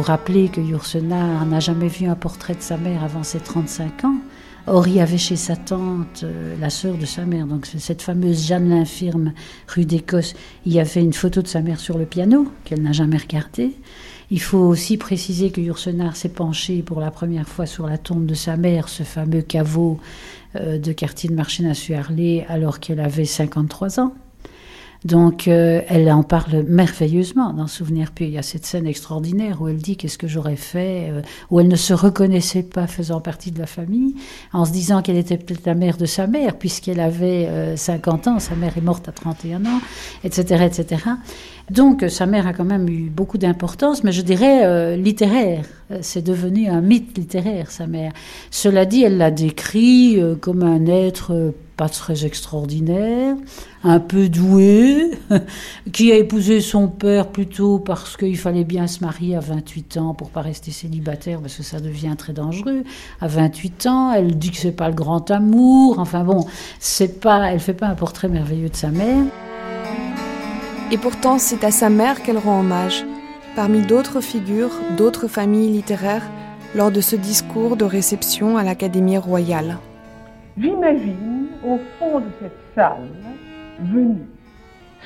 Rappeler 0.08 0.48
que 0.48 0.62
Yourcenar 0.62 1.44
n'a 1.44 1.60
jamais 1.60 1.88
vu 1.88 2.06
un 2.06 2.14
portrait 2.14 2.54
de 2.54 2.62
sa 2.62 2.78
mère 2.78 3.04
avant 3.04 3.22
ses 3.22 3.40
35 3.40 4.04
ans. 4.06 4.16
Or, 4.66 4.88
il 4.88 4.94
y 4.94 5.00
avait 5.00 5.18
chez 5.18 5.36
sa 5.36 5.54
tante, 5.54 6.22
euh, 6.22 6.56
la 6.58 6.70
sœur 6.70 6.96
de 6.96 7.04
sa 7.04 7.26
mère, 7.26 7.46
donc 7.46 7.66
cette 7.66 8.00
fameuse 8.00 8.46
Jeanne 8.46 8.70
l'infirme, 8.70 9.34
rue 9.66 9.84
d'Écosse, 9.84 10.32
il 10.64 10.72
y 10.72 10.80
avait 10.80 11.02
une 11.02 11.12
photo 11.12 11.42
de 11.42 11.46
sa 11.46 11.60
mère 11.60 11.78
sur 11.78 11.98
le 11.98 12.06
piano, 12.06 12.50
qu'elle 12.64 12.80
n'a 12.80 12.92
jamais 12.92 13.18
regardée. 13.18 13.72
Il 14.30 14.40
faut 14.40 14.56
aussi 14.56 14.96
préciser 14.96 15.50
que 15.50 15.60
Yourcenar 15.60 16.16
s'est 16.16 16.30
penché 16.30 16.80
pour 16.80 17.00
la 17.00 17.10
première 17.10 17.46
fois 17.46 17.66
sur 17.66 17.86
la 17.86 17.98
tombe 17.98 18.24
de 18.24 18.34
sa 18.34 18.56
mère, 18.56 18.88
ce 18.88 19.02
fameux 19.02 19.42
caveau 19.42 20.00
euh, 20.56 20.78
de 20.78 20.92
quartier 20.92 21.28
de 21.28 21.34
Marchena-sur-Harlay, 21.34 22.46
alors 22.48 22.80
qu'elle 22.80 23.00
avait 23.00 23.26
53 23.26 24.00
ans. 24.00 24.14
Donc, 25.04 25.46
euh, 25.46 25.80
elle 25.88 26.10
en 26.10 26.22
parle 26.22 26.64
merveilleusement 26.64 27.52
dans 27.52 27.66
Souvenir 27.66 28.10
Puis. 28.12 28.26
Il 28.26 28.32
y 28.32 28.38
a 28.38 28.42
cette 28.42 28.66
scène 28.66 28.86
extraordinaire 28.86 29.62
où 29.62 29.68
elle 29.68 29.76
dit 29.76 29.96
qu'est-ce 29.96 30.18
que 30.18 30.26
j'aurais 30.26 30.56
fait, 30.56 31.10
euh, 31.10 31.22
où 31.50 31.60
elle 31.60 31.68
ne 31.68 31.76
se 31.76 31.94
reconnaissait 31.94 32.64
pas 32.64 32.86
faisant 32.86 33.20
partie 33.20 33.52
de 33.52 33.58
la 33.58 33.66
famille, 33.66 34.14
en 34.52 34.64
se 34.64 34.72
disant 34.72 35.02
qu'elle 35.02 35.16
était 35.16 35.38
peut-être 35.38 35.66
la 35.66 35.74
mère 35.74 35.96
de 35.96 36.06
sa 36.06 36.26
mère, 36.26 36.56
puisqu'elle 36.58 37.00
avait 37.00 37.76
50 37.76 38.26
ans, 38.26 38.38
sa 38.38 38.56
mère 38.56 38.76
est 38.76 38.82
morte 38.82 39.08
à 39.08 39.12
31 39.12 39.64
ans, 39.66 39.80
etc., 40.24 40.64
etc. 40.64 41.02
Donc 41.70 42.04
sa 42.08 42.26
mère 42.26 42.46
a 42.46 42.52
quand 42.52 42.64
même 42.64 42.88
eu 42.88 43.10
beaucoup 43.10 43.38
d'importance, 43.38 44.02
mais 44.02 44.12
je 44.12 44.22
dirais 44.22 44.64
euh, 44.64 44.96
littéraire. 44.96 45.64
Euh, 45.90 45.98
c'est 46.00 46.22
devenu 46.22 46.68
un 46.68 46.80
mythe 46.80 47.16
littéraire, 47.16 47.70
sa 47.70 47.86
mère. 47.86 48.12
Cela 48.50 48.86
dit, 48.86 49.02
elle 49.02 49.18
l'a 49.18 49.30
décrit 49.30 50.20
euh, 50.20 50.34
comme 50.34 50.62
un 50.62 50.86
être 50.86 51.52
pas 51.76 51.88
très 51.88 52.24
extraordinaire, 52.24 53.36
un 53.84 54.00
peu 54.00 54.28
doué, 54.28 55.12
qui 55.92 56.10
a 56.10 56.16
épousé 56.16 56.60
son 56.60 56.88
père 56.88 57.28
plutôt 57.28 57.78
parce 57.78 58.16
qu'il 58.16 58.36
fallait 58.36 58.64
bien 58.64 58.88
se 58.88 59.04
marier 59.04 59.36
à 59.36 59.40
28 59.40 59.96
ans 59.98 60.14
pour 60.14 60.30
pas 60.30 60.40
rester 60.40 60.72
célibataire, 60.72 61.40
parce 61.40 61.54
que 61.54 61.62
ça 61.62 61.78
devient 61.78 62.14
très 62.18 62.32
dangereux. 62.32 62.82
À 63.20 63.28
28 63.28 63.86
ans, 63.86 64.12
elle 64.12 64.36
dit 64.38 64.50
que 64.50 64.56
c'est 64.56 64.72
pas 64.72 64.88
le 64.88 64.94
grand 64.94 65.30
amour. 65.30 66.00
Enfin 66.00 66.24
bon, 66.24 66.46
c'est 66.80 67.20
pas, 67.20 67.52
elle 67.52 67.60
fait 67.60 67.74
pas 67.74 67.86
un 67.86 67.94
portrait 67.94 68.28
merveilleux 68.28 68.70
de 68.70 68.76
sa 68.76 68.88
mère. 68.88 69.24
Et 70.90 70.96
pourtant, 70.96 71.36
c'est 71.36 71.64
à 71.64 71.70
sa 71.70 71.90
mère 71.90 72.22
qu'elle 72.22 72.38
rend 72.38 72.60
hommage, 72.60 73.04
parmi 73.54 73.82
d'autres 73.82 74.22
figures, 74.22 74.70
d'autres 74.96 75.28
familles 75.28 75.70
littéraires, 75.70 76.26
lors 76.74 76.90
de 76.90 77.02
ce 77.02 77.14
discours 77.14 77.76
de 77.76 77.84
réception 77.84 78.56
à 78.56 78.64
l'Académie 78.64 79.18
royale. 79.18 79.76
J'imagine, 80.56 81.48
au 81.62 81.76
fond 81.98 82.20
de 82.20 82.30
cette 82.40 82.56
salle, 82.74 83.10
venue, 83.80 84.28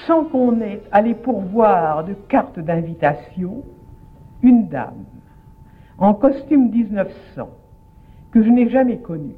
sans 0.06 0.24
qu'on 0.26 0.60
ait 0.60 0.82
à 0.92 1.02
les 1.02 1.14
pourvoir 1.14 2.04
de 2.04 2.14
cartes 2.28 2.60
d'invitation, 2.60 3.64
une 4.44 4.68
dame, 4.68 5.04
en 5.98 6.14
costume 6.14 6.70
1900, 6.70 7.48
que 8.30 8.40
je 8.40 8.48
n'ai 8.50 8.70
jamais 8.70 8.98
connue, 8.98 9.34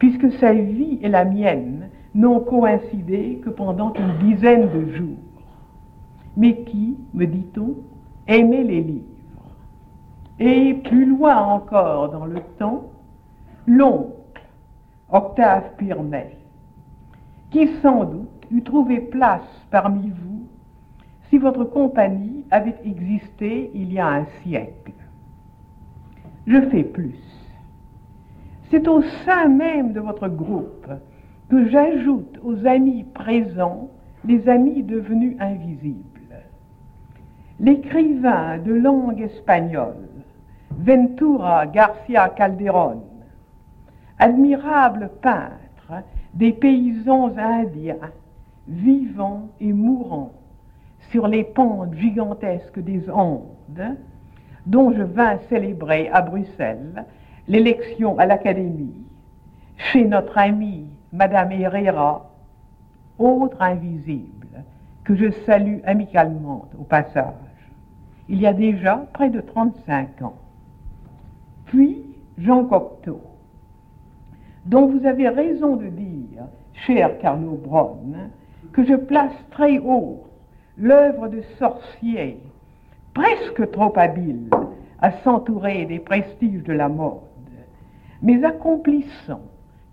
puisque 0.00 0.32
sa 0.40 0.52
vie 0.52 0.98
et 1.02 1.08
la 1.08 1.24
mienne 1.24 1.88
n'ont 2.16 2.40
coïncidé 2.40 3.40
que 3.44 3.50
pendant 3.50 3.92
une 3.94 4.28
dizaine 4.28 4.68
de 4.72 4.92
jours 4.96 5.18
mais 6.36 6.62
qui, 6.64 6.96
me 7.14 7.26
dit-on, 7.26 7.76
aimait 8.26 8.64
les 8.64 8.82
livres. 8.82 9.04
Et 10.38 10.74
plus 10.74 11.06
loin 11.06 11.36
encore 11.36 12.10
dans 12.10 12.26
le 12.26 12.40
temps, 12.58 12.90
l'oncle, 13.66 14.12
Octave 15.10 15.76
Pirmet, 15.78 16.36
qui 17.50 17.68
sans 17.80 18.04
doute 18.04 18.28
eût 18.50 18.62
trouvé 18.62 19.00
place 19.00 19.48
parmi 19.70 20.10
vous 20.10 20.46
si 21.30 21.38
votre 21.38 21.64
compagnie 21.64 22.44
avait 22.50 22.76
existé 22.84 23.70
il 23.74 23.92
y 23.92 23.98
a 23.98 24.08
un 24.08 24.26
siècle. 24.42 24.92
Je 26.46 26.60
fais 26.68 26.84
plus. 26.84 27.18
C'est 28.70 28.86
au 28.88 29.02
sein 29.24 29.48
même 29.48 29.92
de 29.92 30.00
votre 30.00 30.28
groupe 30.28 30.88
que 31.48 31.68
j'ajoute 31.68 32.38
aux 32.44 32.66
amis 32.66 33.04
présents 33.04 33.88
les 34.24 34.48
amis 34.48 34.82
devenus 34.82 35.36
invisibles 35.40 36.15
l'écrivain 37.58 38.58
de 38.58 38.72
langue 38.74 39.20
espagnole, 39.20 40.08
Ventura 40.70 41.66
Garcia 41.66 42.28
Calderón, 42.28 43.02
admirable 44.18 45.10
peintre 45.22 46.04
des 46.34 46.52
paysans 46.52 47.32
indiens, 47.38 48.10
vivants 48.68 49.48
et 49.60 49.72
mourants 49.72 50.32
sur 51.10 51.28
les 51.28 51.44
pentes 51.44 51.94
gigantesques 51.94 52.80
des 52.80 53.08
Andes, 53.08 53.96
dont 54.66 54.92
je 54.92 55.02
vins 55.02 55.38
célébrer 55.48 56.08
à 56.12 56.20
Bruxelles 56.20 57.04
l'élection 57.48 58.18
à 58.18 58.26
l'Académie, 58.26 59.06
chez 59.76 60.04
notre 60.04 60.36
amie 60.36 60.86
Madame 61.12 61.52
Herrera, 61.52 62.28
autre 63.18 63.62
invisible, 63.62 64.64
que 65.04 65.14
je 65.14 65.30
salue 65.46 65.78
amicalement 65.84 66.68
au 66.78 66.82
passage 66.82 67.45
il 68.28 68.40
y 68.40 68.46
a 68.46 68.52
déjà 68.52 69.06
près 69.12 69.30
de 69.30 69.40
35 69.40 70.22
ans. 70.22 70.36
Puis 71.66 72.04
Jean 72.38 72.64
Cocteau, 72.64 73.20
dont 74.64 74.86
vous 74.86 75.06
avez 75.06 75.28
raison 75.28 75.76
de 75.76 75.86
dire, 75.86 76.44
cher 76.72 77.18
Carlo 77.18 77.52
Bronn, 77.52 78.30
que 78.72 78.84
je 78.84 78.94
place 78.94 79.32
très 79.50 79.78
haut 79.78 80.24
l'œuvre 80.76 81.28
de 81.28 81.40
sorcier, 81.58 82.38
presque 83.14 83.70
trop 83.70 83.92
habile 83.96 84.50
à 85.00 85.12
s'entourer 85.22 85.86
des 85.86 85.98
prestiges 85.98 86.64
de 86.64 86.72
la 86.72 86.88
mode, 86.88 87.20
mais 88.22 88.44
accomplissant, 88.44 89.40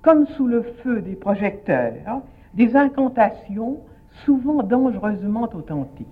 comme 0.01 0.25
sous 0.27 0.47
le 0.47 0.63
feu 0.83 1.01
des 1.01 1.15
projecteurs, 1.15 2.21
des 2.53 2.75
incantations 2.75 3.77
souvent 4.25 4.63
dangereusement 4.63 5.49
authentiques 5.53 6.07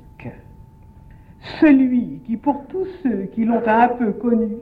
celui 1.60 2.22
qui, 2.26 2.38
pour 2.38 2.66
tous 2.68 2.88
ceux 3.04 3.24
qui 3.34 3.46
l'ont 3.46 3.68
un 3.68 3.88
peu 3.90 4.12
connu, 4.14 4.58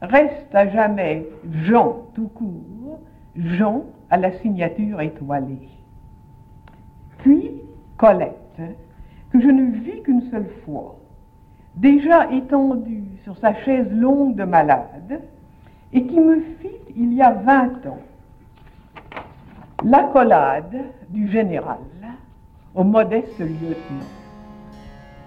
reste 0.00 0.54
à 0.54 0.68
jamais 0.68 1.26
Jean 1.64 2.02
tout 2.14 2.28
court, 2.28 3.00
Jean 3.36 3.84
à 4.10 4.16
la 4.16 4.32
signature 4.32 5.00
étoilée. 5.00 5.68
Puis 7.18 7.50
Colette, 7.96 8.60
que 9.30 9.40
je 9.40 9.48
ne 9.48 9.72
vis 9.72 10.02
qu'une 10.02 10.30
seule 10.30 10.50
fois, 10.64 10.96
déjà 11.74 12.30
étendue 12.32 13.04
sur 13.24 13.36
sa 13.38 13.54
chaise 13.54 13.90
longue 13.92 14.36
de 14.36 14.44
malade, 14.44 15.20
et 15.92 16.06
qui 16.06 16.20
me 16.20 16.40
fit 16.60 16.68
il 16.94 17.14
y 17.14 17.22
a 17.22 17.32
20 17.32 17.86
ans, 17.86 17.98
l'accolade 19.84 20.76
du 21.08 21.28
général 21.28 21.78
au 22.74 22.84
modeste 22.84 23.38
lieutenant, 23.38 24.15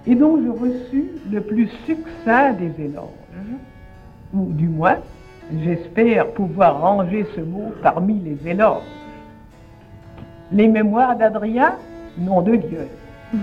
et 0.07 0.15
dont 0.15 0.37
je 0.41 0.49
reçus 0.49 1.05
le 1.31 1.41
plus 1.41 1.67
succinct 1.85 2.53
des 2.53 2.73
éloges, 2.83 3.03
ou 4.33 4.51
du 4.53 4.67
moins, 4.67 4.97
j'espère 5.63 6.31
pouvoir 6.31 6.81
ranger 6.81 7.25
ce 7.35 7.41
mot 7.41 7.73
parmi 7.81 8.19
les 8.19 8.47
éloges. 8.47 8.83
Les 10.51 10.67
mémoires 10.67 11.15
d'Adrien, 11.15 11.75
nom 12.17 12.41
de 12.41 12.55
Dieu. 12.55 12.87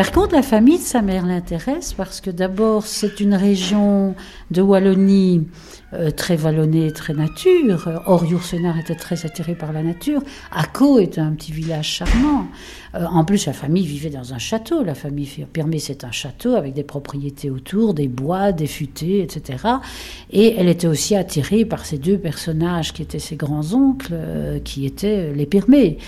Par 0.00 0.12
contre, 0.12 0.34
la 0.34 0.40
famille 0.40 0.78
de 0.78 0.82
sa 0.82 1.02
mère 1.02 1.26
l'intéresse 1.26 1.92
parce 1.92 2.22
que 2.22 2.30
d'abord, 2.30 2.86
c'est 2.86 3.20
une 3.20 3.34
région 3.34 4.14
de 4.50 4.62
Wallonie 4.62 5.46
euh, 5.92 6.10
très 6.12 6.36
vallonnée, 6.36 6.92
très 6.92 7.14
nature. 7.14 7.88
Or, 8.06 8.24
Yourcenar 8.24 8.78
était 8.78 8.94
très 8.94 9.26
attiré 9.26 9.56
par 9.56 9.72
la 9.72 9.82
nature. 9.82 10.22
Acco 10.52 11.00
est 11.00 11.18
un 11.18 11.32
petit 11.32 11.50
village 11.50 11.88
charmant. 11.88 12.46
Euh, 12.94 13.04
en 13.06 13.24
plus, 13.24 13.46
la 13.46 13.52
famille 13.52 13.84
vivait 13.84 14.10
dans 14.10 14.32
un 14.32 14.38
château. 14.38 14.84
La 14.84 14.94
famille 14.94 15.28
Pirmé, 15.52 15.80
c'est 15.80 16.04
un 16.04 16.12
château 16.12 16.54
avec 16.54 16.74
des 16.74 16.84
propriétés 16.84 17.50
autour, 17.50 17.94
des 17.94 18.06
bois, 18.06 18.52
des 18.52 18.68
futaies, 18.68 19.20
etc. 19.20 19.64
Et 20.30 20.54
elle 20.56 20.68
était 20.68 20.86
aussi 20.86 21.16
attirée 21.16 21.64
par 21.64 21.84
ces 21.84 21.98
deux 21.98 22.18
personnages 22.18 22.92
qui 22.92 23.02
étaient 23.02 23.18
ses 23.18 23.36
grands-oncles, 23.36 24.12
euh, 24.12 24.60
qui 24.60 24.86
étaient 24.86 25.32
les 25.32 25.46
Pirmé. 25.46 25.98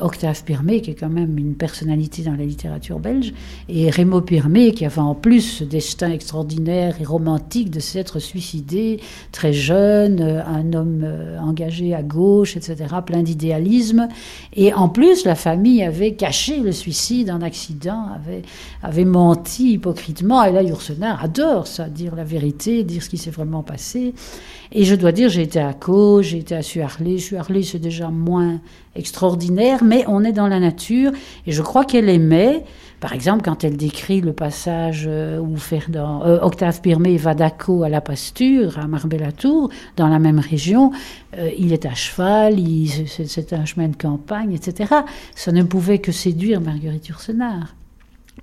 Octave 0.00 0.42
Pirmé, 0.42 0.80
qui 0.80 0.90
est 0.90 0.94
quand 0.96 1.08
même 1.08 1.38
une 1.38 1.54
personnalité 1.54 2.22
dans 2.22 2.34
la 2.34 2.44
littérature 2.44 2.98
belge, 2.98 3.32
et 3.68 3.90
Rémo 3.90 4.20
Pirmé, 4.22 4.72
qui 4.72 4.84
avait 4.84 4.98
en 4.98 5.14
plus 5.14 5.42
ce 5.42 5.62
destin 5.62 6.10
extraordinaire 6.10 6.96
et 7.00 7.04
romantique 7.04 7.70
de 7.70 7.78
s'être 7.78 8.18
suicidé 8.18 8.98
très 9.32 9.52
jeune, 9.52 10.20
euh, 10.20 10.44
un 10.44 10.72
homme 10.72 11.02
euh, 11.04 11.38
engagé 11.38 11.94
à 11.94 12.02
gauche, 12.02 12.56
etc., 12.56 12.76
plein 13.04 13.22
d'idéalisme. 13.22 14.08
Et 14.54 14.72
en 14.72 14.88
plus, 14.88 15.24
la 15.24 15.34
famille 15.34 15.82
avait 15.82 16.12
caché 16.14 16.60
le 16.60 16.72
suicide 16.72 17.30
en 17.30 17.42
accident, 17.42 18.06
avait, 18.82 19.04
menti 19.04 19.72
hypocritement. 19.72 20.42
Et 20.44 20.52
là, 20.52 20.62
Yourcenar 20.62 21.22
adore 21.22 21.66
ça, 21.66 21.88
dire 21.88 22.14
la 22.14 22.24
vérité, 22.24 22.84
dire 22.84 23.02
ce 23.02 23.08
qui 23.08 23.18
s'est 23.18 23.30
vraiment 23.30 23.62
passé. 23.62 24.14
Et 24.72 24.84
je 24.84 24.94
dois 24.94 25.12
dire, 25.12 25.28
j'ai 25.28 25.42
été 25.42 25.60
à 25.60 25.72
Caux, 25.72 26.22
j'ai 26.22 26.38
été 26.38 26.54
à 26.54 26.62
Suarlé. 26.62 27.18
Suarlé, 27.18 27.62
c'est 27.62 27.78
déjà 27.78 28.08
moins 28.08 28.60
extraordinaire, 28.94 29.82
mais 29.82 30.04
on 30.08 30.24
est 30.24 30.32
dans 30.32 30.48
la 30.48 30.60
nature. 30.60 31.12
Et 31.46 31.52
je 31.52 31.62
crois 31.62 31.84
qu'elle 31.84 32.08
aimait 32.08 32.64
par 33.00 33.12
exemple, 33.12 33.42
quand 33.44 33.62
elle 33.62 33.76
décrit 33.76 34.20
le 34.20 34.32
passage 34.32 35.04
euh, 35.06 35.38
où 35.38 35.56
euh, 35.72 36.38
Octave 36.42 36.80
Pirmé 36.80 37.16
va 37.16 37.34
d'Aco 37.34 37.84
à 37.84 37.88
la 37.88 38.00
Pasture, 38.00 38.78
à 38.78 38.88
Marbella-Tour, 38.88 39.70
dans 39.96 40.08
la 40.08 40.18
même 40.18 40.40
région, 40.40 40.90
euh, 41.36 41.50
il 41.56 41.72
est 41.72 41.86
à 41.86 41.94
cheval, 41.94 42.56
c'est 43.06 43.52
un 43.52 43.64
chemin 43.64 43.88
de 43.88 43.96
campagne, 43.96 44.52
etc. 44.52 44.92
Ça 45.34 45.52
ne 45.52 45.62
pouvait 45.62 46.00
que 46.00 46.10
séduire 46.10 46.60
Marguerite 46.60 47.08
Yourcenar. 47.08 47.77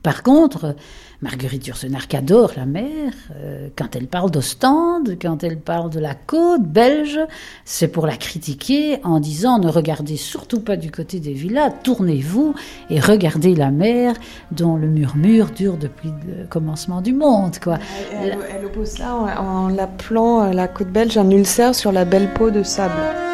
Par 0.04 0.24
contre, 0.24 0.76
Marguerite 1.22 1.66
Yourcenar 1.68 2.04
adore 2.14 2.52
la 2.56 2.66
mer, 2.66 3.14
euh, 3.36 3.70
quand 3.76 3.96
elle 3.96 4.08
parle 4.08 4.30
d'Ostende, 4.32 5.18
quand 5.20 5.44
elle 5.44 5.58
parle 5.58 5.90
de 5.90 6.00
la 6.00 6.14
côte 6.14 6.64
belge, 6.64 7.20
c'est 7.64 7.88
pour 7.88 8.06
la 8.06 8.16
critiquer 8.16 9.00
en 9.04 9.20
disant 9.20 9.60
ne 9.60 9.70
regardez 9.70 10.18
surtout 10.18 10.60
pas 10.60 10.78
du 10.78 10.92
côté 10.92 11.20
des 11.20 11.34
villas, 11.34 11.72
tournez-vous 11.84 12.54
et 12.90 13.00
regardez 13.00 13.56
la 13.56 13.72
mer 13.72 14.14
dont 14.52 14.76
le 14.76 14.88
murmure 14.88 15.52
dure 15.52 15.78
depuis 15.78 16.12
le 16.28 16.46
commencement 16.48 17.02
du 17.02 17.14
monde. 17.14 17.58
Quoi. 17.60 17.80
Elle, 18.14 18.38
oppose 18.66 18.90
ça 18.90 19.16
en, 19.16 19.28
en 19.28 19.68
l'appelant 19.70 20.44
euh, 20.44 20.52
la 20.52 20.68
côte 20.68 20.90
belge 20.90 21.18
un 21.18 21.30
ulcère 21.32 21.74
sur 21.74 21.92
la 21.92 22.06
belle 22.06 22.34
peau 22.34 22.52
de 22.52 22.64
sable. 22.64 23.25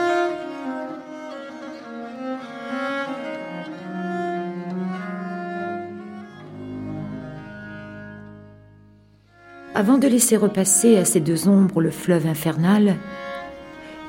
Avant 9.82 9.98
de 9.98 10.08
laisser 10.08 10.38
repasser 10.38 10.96
à 10.98 11.06
ces 11.06 11.20
deux 11.20 11.48
ombres 11.48 11.82
le 11.82 11.90
fleuve 11.90 12.28
infernal, 12.28 12.98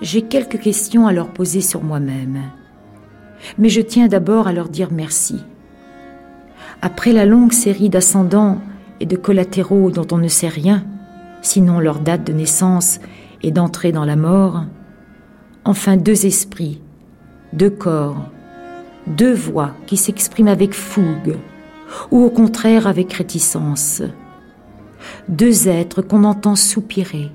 j'ai 0.03 0.21
quelques 0.21 0.61
questions 0.61 1.07
à 1.07 1.15
leur 1.15 1.29
poser 1.29 1.63
sur 1.63 1.83
moi-même. 1.83 2.43
Mais 3.57 3.71
je 3.71 3.81
tiens 3.81 4.07
d'abord 4.07 4.47
à 4.47 4.53
leur 4.53 4.69
dire 4.69 4.91
merci. 4.93 5.43
Après 6.83 7.15
la 7.15 7.25
longue 7.25 7.55
série 7.55 7.89
d'ascendants 7.89 8.61
et 9.01 9.07
de 9.07 9.17
collatéraux 9.17 9.91
dont 9.91 10.07
on 10.13 10.19
ne 10.19 10.29
sait 10.29 10.49
rien, 10.49 10.85
sinon 11.41 11.81
leur 11.81 12.01
date 12.01 12.25
de 12.25 12.35
naissance 12.35 13.01
et 13.43 13.51
d'entrée 13.51 13.93
dans 13.93 14.05
la 14.05 14.17
mort, 14.17 14.65
enfin 15.65 15.97
deux 15.97 16.27
esprits, 16.27 16.83
deux 17.55 17.71
corps, 17.71 18.27
deux 19.07 19.33
voix 19.33 19.71
qui 19.87 19.97
s'expriment 19.97 20.49
avec 20.49 20.75
fougue, 20.75 21.39
ou 22.11 22.23
au 22.23 22.29
contraire 22.29 22.87
avec 22.87 23.11
réticence, 23.15 24.03
deux 25.29 25.69
êtres 25.69 26.03
qu'on 26.03 26.25
entend 26.25 26.57
soupirer, 26.57 27.31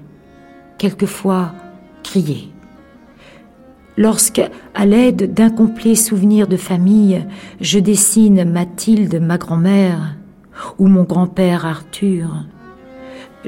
quelquefois 0.77 1.53
crier. 2.03 2.51
Lorsque, 3.97 4.41
à 4.75 4.85
l'aide 4.85 5.33
d'incomplets 5.33 5.95
souvenirs 5.95 6.47
de 6.47 6.57
famille, 6.57 7.25
je 7.59 7.79
dessine 7.79 8.43
Mathilde, 8.43 9.19
ma 9.19 9.37
grand-mère, 9.37 10.15
ou 10.77 10.87
mon 10.87 11.03
grand-père 11.03 11.65
Arthur, 11.65 12.45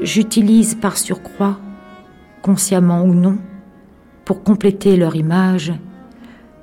j'utilise 0.02 0.74
par 0.74 0.96
surcroît, 0.96 1.58
consciemment 2.42 3.04
ou 3.04 3.14
non, 3.14 3.38
pour 4.24 4.42
compléter 4.42 4.96
leur 4.96 5.14
image, 5.14 5.72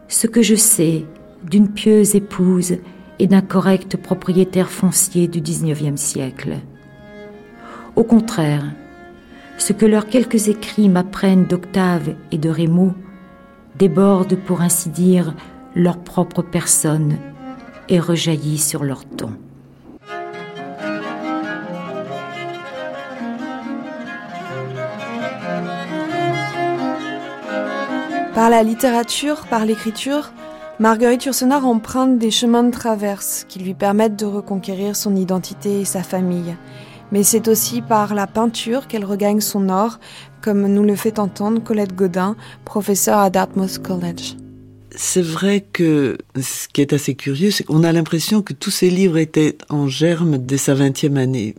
ce 0.07 0.27
que 0.27 0.41
je 0.41 0.55
sais 0.55 1.05
d'une 1.43 1.69
pieuse 1.69 2.15
épouse 2.15 2.77
et 3.19 3.27
d'un 3.27 3.41
correct 3.41 3.97
propriétaire 3.97 4.69
foncier 4.69 5.27
du 5.27 5.41
XIXe 5.41 5.99
siècle. 5.99 6.57
Au 7.97 8.03
contraire, 8.03 8.63
ce 9.57 9.73
que 9.73 9.87
leurs 9.87 10.05
quelques 10.05 10.49
écrits 10.49 10.87
m'apprennent 10.87 11.45
d'Octave 11.45 12.13
et 12.31 12.37
de 12.37 12.47
Rémo 12.47 12.93
déborde 13.75 14.35
pour 14.35 14.61
ainsi 14.61 14.89
dire 14.89 15.33
leur 15.73 15.97
propre 15.97 16.43
personne 16.43 17.17
et 17.89 17.99
rejaillit 17.99 18.59
sur 18.59 18.83
leur 18.83 19.03
ton. 19.03 19.31
Par 28.35 28.51
la 28.51 28.61
littérature, 28.61 29.47
par 29.47 29.65
l'écriture, 29.65 30.33
Marguerite 30.77 31.25
Yourcenar 31.25 31.65
emprunte 31.65 32.19
des 32.19 32.29
chemins 32.29 32.63
de 32.63 32.69
traverse 32.69 33.43
qui 33.49 33.57
lui 33.57 33.73
permettent 33.73 34.15
de 34.15 34.27
reconquérir 34.27 34.95
son 34.95 35.15
identité 35.15 35.81
et 35.81 35.85
sa 35.85 36.03
famille 36.03 36.55
mais 37.11 37.23
c'est 37.23 37.47
aussi 37.47 37.81
par 37.81 38.13
la 38.13 38.27
peinture 38.27 38.87
qu'elle 38.87 39.05
regagne 39.05 39.41
son 39.41 39.69
or, 39.69 39.99
comme 40.41 40.67
nous 40.67 40.83
le 40.83 40.95
fait 40.95 41.19
entendre 41.19 41.63
Colette 41.63 41.95
Godin, 41.95 42.35
professeure 42.65 43.19
à 43.19 43.29
Dartmouth 43.29 43.81
College. 43.81 44.35
C'est 44.95 45.21
vrai 45.21 45.61
que 45.61 46.17
ce 46.39 46.67
qui 46.67 46.81
est 46.81 46.93
assez 46.93 47.15
curieux, 47.15 47.51
c'est 47.51 47.63
qu'on 47.63 47.83
a 47.83 47.91
l'impression 47.91 48.41
que 48.41 48.53
tous 48.53 48.71
ces 48.71 48.89
livres 48.89 49.17
étaient 49.17 49.57
en 49.69 49.87
germe 49.87 50.37
dès 50.37 50.57
sa 50.57 50.73
vingtième 50.73 51.17
année. 51.17 51.55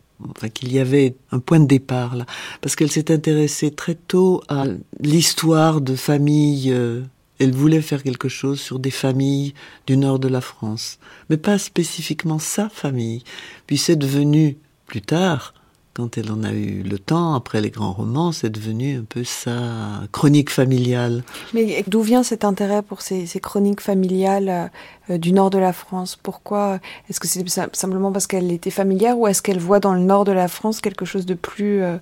Qu'il 0.52 0.72
y 0.72 0.80
avait 0.80 1.14
un 1.30 1.38
point 1.38 1.60
de 1.60 1.66
départ 1.66 2.16
là, 2.16 2.26
parce 2.60 2.74
qu'elle 2.74 2.90
s'est 2.90 3.12
intéressée 3.12 3.70
très 3.70 3.94
tôt 3.94 4.42
à 4.48 4.64
l'histoire 4.98 5.80
de 5.80 5.94
familles. 5.94 6.72
Euh, 6.72 7.02
elle 7.38 7.52
voulait 7.52 7.80
faire 7.82 8.02
quelque 8.02 8.28
chose 8.28 8.60
sur 8.60 8.80
des 8.80 8.90
familles 8.90 9.54
du 9.86 9.96
nord 9.96 10.18
de 10.18 10.26
la 10.26 10.40
France, 10.40 10.98
mais 11.30 11.36
pas 11.36 11.56
spécifiquement 11.56 12.40
sa 12.40 12.68
famille. 12.68 13.22
Puis 13.68 13.78
c'est 13.78 13.94
devenu 13.94 14.56
plus 14.88 15.02
tard, 15.02 15.54
quand 15.94 16.16
elle 16.16 16.32
en 16.32 16.42
a 16.42 16.52
eu 16.52 16.82
le 16.82 16.98
temps, 16.98 17.34
après 17.34 17.60
les 17.60 17.70
grands 17.70 17.92
romans, 17.92 18.32
c'est 18.32 18.50
devenu 18.50 18.98
un 18.98 19.04
peu 19.04 19.22
sa 19.22 20.02
chronique 20.12 20.48
familiale. 20.48 21.22
Mais 21.54 21.84
d'où 21.86 22.00
vient 22.00 22.22
cet 22.22 22.44
intérêt 22.44 22.82
pour 22.82 23.02
ces, 23.02 23.26
chroniques 23.40 23.80
familiales 23.80 24.70
euh, 25.10 25.18
du 25.18 25.32
nord 25.32 25.50
de 25.50 25.58
la 25.58 25.72
France? 25.72 26.16
Pourquoi? 26.20 26.78
Est-ce 27.10 27.20
que 27.20 27.28
c'est 27.28 27.44
simplement 27.72 28.12
parce 28.12 28.26
qu'elle 28.26 28.50
était 28.50 28.70
familière 28.70 29.18
ou 29.18 29.26
est-ce 29.26 29.42
qu'elle 29.42 29.58
voit 29.58 29.80
dans 29.80 29.92
le 29.92 30.00
nord 30.00 30.24
de 30.24 30.32
la 30.32 30.48
France 30.48 30.80
quelque 30.80 31.04
chose 31.04 31.26
de 31.26 31.34
plus, 31.34 31.82
euh, 31.82 31.96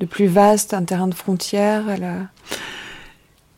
de 0.00 0.06
plus 0.06 0.26
vaste, 0.26 0.72
un 0.72 0.84
terrain 0.84 1.08
de 1.08 1.14
frontière? 1.14 1.84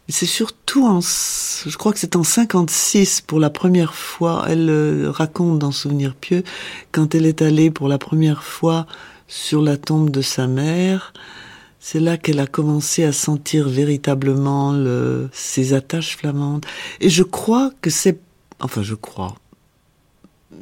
C'est 0.09 0.27
surtout 0.27 0.87
en, 0.87 1.01
je 1.01 1.77
crois 1.77 1.93
que 1.93 1.99
c'est 1.99 2.17
en 2.17 2.23
56 2.23 3.23
pour 3.23 3.41
la 3.41 3.51
première 3.51 3.95
fois, 3.95 4.45
elle 4.49 4.71
euh, 4.71 5.11
raconte 5.11 5.59
dans 5.59 5.73
Souvenir 5.73 6.15
pieux, 6.15 6.45
quand 6.93 7.15
elle 7.15 7.27
est 7.27 7.43
allée 7.43 7.71
pour 7.71 7.89
la 7.89 7.99
première 7.99 8.45
fois 8.45 8.87
sur 9.27 9.63
la 9.63 9.77
tombe 9.77 10.11
de 10.11 10.23
sa 10.23 10.47
mère, 10.47 11.13
C'est 11.81 12.01
là 12.01 12.17
qu'elle 12.17 12.41
a 12.41 12.47
commencé 12.47 13.05
à 13.05 13.13
sentir 13.13 13.69
véritablement 13.69 14.73
le, 14.73 15.29
ses 15.33 15.73
attaches 15.73 16.17
flamandes. 16.17 16.65
Et 17.01 17.11
je 17.11 17.23
crois 17.23 17.71
que 17.81 17.91
c'est, 17.91 18.19
enfin 18.61 18.83
je 18.83 18.95
crois, 18.95 19.35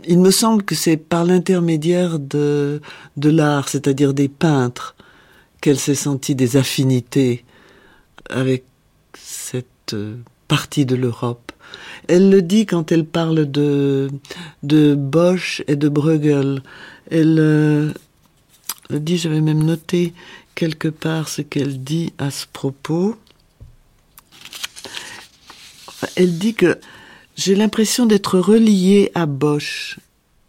il 0.06 0.18
me 0.18 0.30
semble 0.30 0.62
que 0.62 0.74
c'est 0.74 0.96
par 0.96 1.24
l'intermédiaire 1.24 2.18
de, 2.18 2.80
de 3.16 3.30
l'art, 3.30 3.68
c'est-à-dire 3.68 4.14
des 4.14 4.28
peintres, 4.28 4.96
qu'elle 5.60 5.78
s'est 5.78 5.94
sentie 5.94 6.34
des 6.34 6.56
affinités 6.56 7.44
avec 8.30 8.64
partie 10.48 10.86
de 10.86 10.94
l'Europe. 10.94 11.52
Elle 12.08 12.30
le 12.30 12.42
dit 12.42 12.66
quand 12.66 12.92
elle 12.92 13.04
parle 13.04 13.50
de, 13.50 14.10
de 14.62 14.94
Bosch 14.94 15.62
et 15.66 15.76
de 15.76 15.88
Bruegel. 15.88 16.62
Elle 17.10 17.38
euh, 17.38 17.92
le 18.90 19.00
dit, 19.00 19.18
j'avais 19.18 19.40
même 19.40 19.62
noté 19.62 20.12
quelque 20.54 20.88
part 20.88 21.28
ce 21.28 21.42
qu'elle 21.42 21.82
dit 21.82 22.12
à 22.18 22.30
ce 22.30 22.46
propos. 22.52 23.16
Elle 26.16 26.38
dit 26.38 26.54
que 26.54 26.78
j'ai 27.36 27.54
l'impression 27.54 28.06
d'être 28.06 28.38
reliée 28.38 29.10
à 29.14 29.26
Bosch 29.26 29.98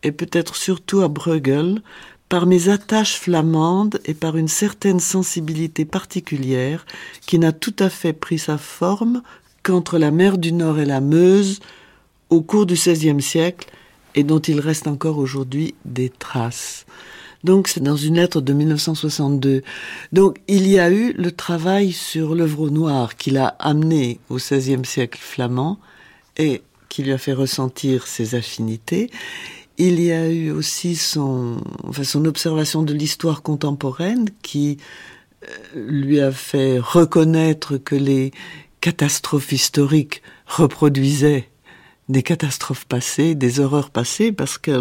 et 0.03 0.11
peut-être 0.11 0.55
surtout 0.55 1.01
à 1.01 1.07
Bruegel 1.07 1.81
par 2.29 2.45
mes 2.45 2.69
attaches 2.69 3.19
flamandes 3.19 3.99
et 4.05 4.13
par 4.13 4.37
une 4.37 4.47
certaine 4.47 4.99
sensibilité 4.99 5.85
particulière 5.85 6.85
qui 7.25 7.39
n'a 7.39 7.51
tout 7.51 7.75
à 7.79 7.89
fait 7.89 8.13
pris 8.13 8.39
sa 8.39 8.57
forme 8.57 9.21
qu'entre 9.63 9.97
la 9.97 10.11
mer 10.11 10.37
du 10.37 10.51
Nord 10.51 10.79
et 10.79 10.85
la 10.85 11.01
Meuse 11.01 11.59
au 12.29 12.41
cours 12.41 12.65
du 12.65 12.73
XVIe 12.73 13.21
siècle 13.21 13.69
et 14.15 14.23
dont 14.23 14.39
il 14.39 14.59
reste 14.59 14.87
encore 14.87 15.17
aujourd'hui 15.17 15.75
des 15.85 16.09
traces. 16.09 16.85
Donc 17.43 17.67
c'est 17.67 17.83
dans 17.83 17.95
une 17.95 18.15
lettre 18.15 18.41
de 18.41 18.53
1962. 18.53 19.61
Donc 20.11 20.39
il 20.47 20.67
y 20.67 20.79
a 20.79 20.89
eu 20.89 21.13
le 21.13 21.31
travail 21.31 21.91
sur 21.91 22.33
l'œuvre 22.33 22.69
noir 22.69 23.17
qu'il 23.17 23.37
a 23.37 23.49
amené 23.59 24.19
au 24.29 24.37
XVIe 24.37 24.83
siècle 24.83 25.19
flamand 25.21 25.77
et 26.37 26.63
qui 26.89 27.03
lui 27.03 27.11
a 27.11 27.17
fait 27.17 27.33
ressentir 27.33 28.07
ses 28.07 28.33
affinités. 28.33 29.11
Il 29.77 29.99
y 29.99 30.11
a 30.11 30.29
eu 30.29 30.51
aussi 30.51 30.95
son, 30.95 31.61
observation 32.25 32.83
de 32.83 32.93
l'histoire 32.93 33.41
contemporaine 33.41 34.29
qui 34.41 34.77
euh, 35.43 35.47
lui 35.75 36.21
a 36.21 36.31
fait 36.31 36.79
reconnaître 36.79 37.77
que 37.77 37.95
les 37.95 38.31
catastrophes 38.79 39.51
historiques 39.51 40.21
reproduisaient 40.45 41.49
des 42.07 42.23
catastrophes 42.23 42.85
passées, 42.85 43.35
des 43.35 43.59
horreurs 43.59 43.89
passées, 43.89 44.31
parce 44.31 44.57
qu'à 44.57 44.79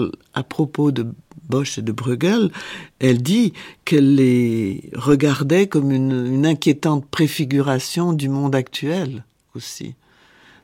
propos 0.48 0.92
de 0.92 1.06
Bosch 1.48 1.78
et 1.78 1.82
de 1.82 1.92
Bruegel, 1.92 2.50
elle 2.98 3.22
dit 3.22 3.52
qu'elle 3.84 4.14
les 4.14 4.90
regardait 4.94 5.66
comme 5.66 5.90
une, 5.90 6.46
inquiétante 6.46 7.06
préfiguration 7.06 8.12
du 8.12 8.28
monde 8.28 8.54
actuel 8.54 9.24
aussi. 9.54 9.94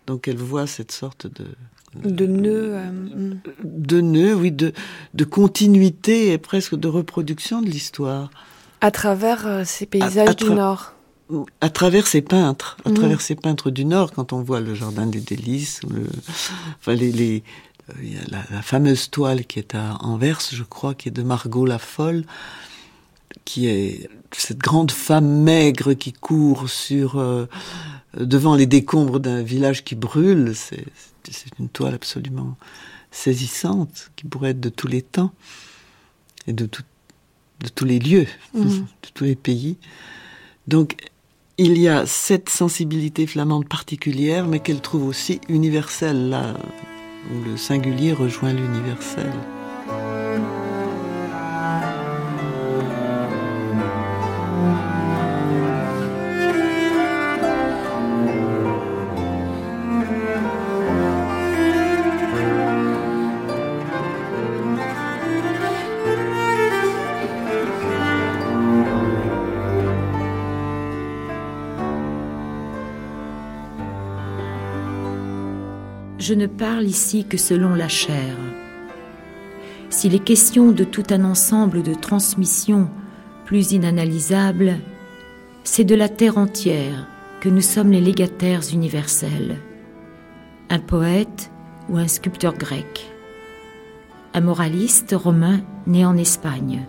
Donc 0.07 0.29
elle 0.29 0.39
voit 0.39 0.67
cette 0.67 0.93
sorte 0.93 1.27
de 1.27 1.47
de 1.95 2.27
nœud, 2.27 2.75
euh, 2.75 3.35
de 3.65 4.01
nœud, 4.01 4.35
oui, 4.35 4.53
de, 4.53 4.73
de 5.15 5.25
continuité 5.25 6.33
et 6.33 6.39
presque 6.39 6.77
de 6.77 6.89
reproduction 6.89 7.63
de 7.63 7.67
l'histoire. 7.67 8.31
À 8.81 8.91
travers 8.91 9.47
euh, 9.47 9.63
ces 9.65 9.87
paysages 9.87 10.37
du 10.37 10.51
Nord. 10.51 10.95
À 11.61 11.71
travers 11.71 12.07
ces 12.07 12.23
peintres, 12.23 12.77
à 12.85 12.91
mm. 12.91 12.95
travers 12.95 13.21
ces 13.21 13.37
peintres 13.37 13.71
du 13.71 13.85
Nord, 13.85 14.13
quand 14.13 14.33
on 14.33 14.43
voit 14.43 14.61
le 14.61 14.75
jardin 14.75 15.07
des 15.07 15.21
délices, 15.21 15.81
le, 15.89 16.07
enfin 16.81 16.95
les, 16.95 17.13
les, 17.13 17.45
il 18.03 18.15
y 18.15 18.17
a 18.17 18.23
la, 18.51 18.63
fameuse 18.63 19.11
toile 19.11 19.45
qui 19.45 19.59
est 19.59 19.75
à 19.75 19.97
Anvers, 20.01 20.41
je 20.53 20.63
crois, 20.63 20.95
qui 20.95 21.09
est 21.09 21.13
de 21.13 21.23
Margot 21.23 21.67
la 21.67 21.79
Folle, 21.79 22.25
qui 23.45 23.69
est 23.69 24.09
cette 24.33 24.59
grande 24.59 24.91
femme 24.91 25.43
maigre 25.43 25.95
qui 25.95 26.13
court 26.13 26.69
sur 26.69 27.19
euh, 27.19 27.47
devant 28.17 28.55
les 28.55 28.67
décombres 28.67 29.21
d'un 29.21 29.43
village 29.43 29.85
qui 29.85 29.95
brûle. 29.95 30.55
C'est 30.55 31.59
une 31.59 31.69
toile 31.69 31.95
absolument 31.95 32.57
saisissante 33.11 34.11
qui 34.17 34.27
pourrait 34.27 34.51
être 34.51 34.61
de 34.61 34.69
tous 34.69 34.87
les 34.87 35.03
temps 35.03 35.33
et 36.47 36.53
de, 36.53 36.67
de 36.67 37.69
tous 37.69 37.85
les 37.85 37.99
lieux, 37.99 38.27
mmh. 38.55 38.65
de 38.69 39.09
tous 39.15 39.25
les 39.25 39.37
pays. 39.37 39.77
Donc 40.67 40.97
il 41.59 41.77
y 41.77 41.89
a 41.89 42.07
cette 42.07 42.49
sensibilité 42.49 43.27
flamande 43.27 43.69
particulière, 43.69 44.47
mais 44.47 44.61
qu'elle 44.61 44.81
trouve 44.81 45.07
aussi 45.07 45.41
universelle 45.49 46.31
là 46.31 46.55
où 47.31 47.45
le 47.45 47.57
singulier 47.57 48.13
rejoint 48.13 48.53
l'universel. 48.53 49.31
Je 76.21 76.35
ne 76.35 76.47
parle 76.47 76.85
ici 76.85 77.25
que 77.25 77.39
selon 77.39 77.75
la 77.75 77.89
chair. 77.89 78.37
S'il 79.89 80.15
est 80.15 80.23
question 80.23 80.71
de 80.71 80.85
tout 80.85 81.05
un 81.11 81.25
ensemble 81.25 81.83
de 81.83 81.95
transmissions 81.95 82.91
plus 83.47 83.73
inanalysables, 83.73 84.77
c'est 85.65 85.85
de 85.85 85.95
la 85.95 86.11
terre 86.11 86.37
entière 86.37 87.09
que 87.41 87.49
nous 87.49 87.63
sommes 87.63 87.91
les 87.91 88.03
légataires 88.03 88.63
universels. 88.73 89.57
Un 90.69 90.79
poète 90.79 91.51
ou 91.89 91.97
un 91.97 92.07
sculpteur 92.07 92.55
grec, 92.55 93.11
un 94.35 94.43
moraliste 94.43 95.15
romain 95.19 95.61
né 95.87 96.05
en 96.05 96.17
Espagne, 96.19 96.87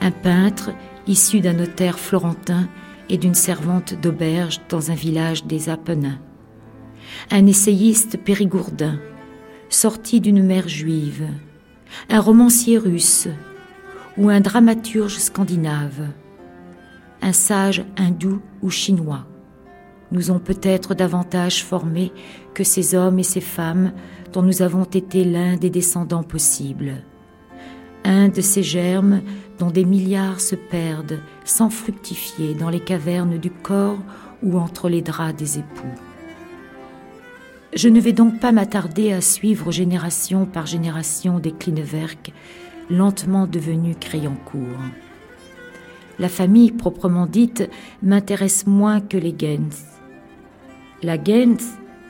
un 0.00 0.12
peintre 0.12 0.70
issu 1.08 1.40
d'un 1.40 1.54
notaire 1.54 1.98
florentin 1.98 2.68
et 3.10 3.18
d'une 3.18 3.34
servante 3.34 4.00
d'auberge 4.00 4.60
dans 4.68 4.92
un 4.92 4.94
village 4.94 5.44
des 5.44 5.68
Apennins 5.68 6.20
un 7.30 7.46
essayiste 7.46 8.16
périgourdin, 8.16 8.98
sorti 9.68 10.20
d'une 10.20 10.42
mère 10.42 10.68
juive, 10.68 11.26
un 12.08 12.20
romancier 12.20 12.78
russe 12.78 13.28
ou 14.16 14.28
un 14.28 14.40
dramaturge 14.40 15.18
scandinave, 15.18 16.08
un 17.22 17.32
sage 17.32 17.84
hindou 17.96 18.40
ou 18.62 18.70
chinois, 18.70 19.26
nous 20.10 20.30
ont 20.30 20.38
peut-être 20.38 20.94
davantage 20.94 21.64
formés 21.64 22.12
que 22.54 22.64
ces 22.64 22.94
hommes 22.94 23.18
et 23.18 23.24
ces 23.24 23.40
femmes 23.40 23.92
dont 24.32 24.42
nous 24.42 24.62
avons 24.62 24.84
été 24.84 25.24
l'un 25.24 25.56
des 25.56 25.70
descendants 25.70 26.22
possibles. 26.22 27.02
Un 28.04 28.28
de 28.28 28.40
ces 28.40 28.62
germes 28.62 29.22
dont 29.58 29.70
des 29.70 29.84
milliards 29.84 30.40
se 30.40 30.56
perdent 30.56 31.20
sans 31.44 31.70
fructifier 31.70 32.54
dans 32.54 32.68
les 32.68 32.80
cavernes 32.80 33.38
du 33.38 33.50
corps 33.50 33.98
ou 34.42 34.58
entre 34.58 34.88
les 34.88 35.02
draps 35.02 35.36
des 35.36 35.58
époux. 35.58 36.11
Je 37.74 37.88
ne 37.88 38.00
vais 38.00 38.12
donc 38.12 38.38
pas 38.38 38.52
m'attarder 38.52 39.14
à 39.14 39.22
suivre 39.22 39.72
génération 39.72 40.44
par 40.44 40.66
génération 40.66 41.38
des 41.38 41.52
Klinewerk, 41.52 42.30
lentement 42.90 43.46
devenus 43.46 43.96
Crayoncourt. 43.98 44.82
La 46.18 46.28
famille 46.28 46.70
proprement 46.70 47.24
dite 47.24 47.70
m'intéresse 48.02 48.66
moins 48.66 49.00
que 49.00 49.16
les 49.16 49.34
Gens. 49.38 49.86
La 51.02 51.16
Gens 51.16 51.56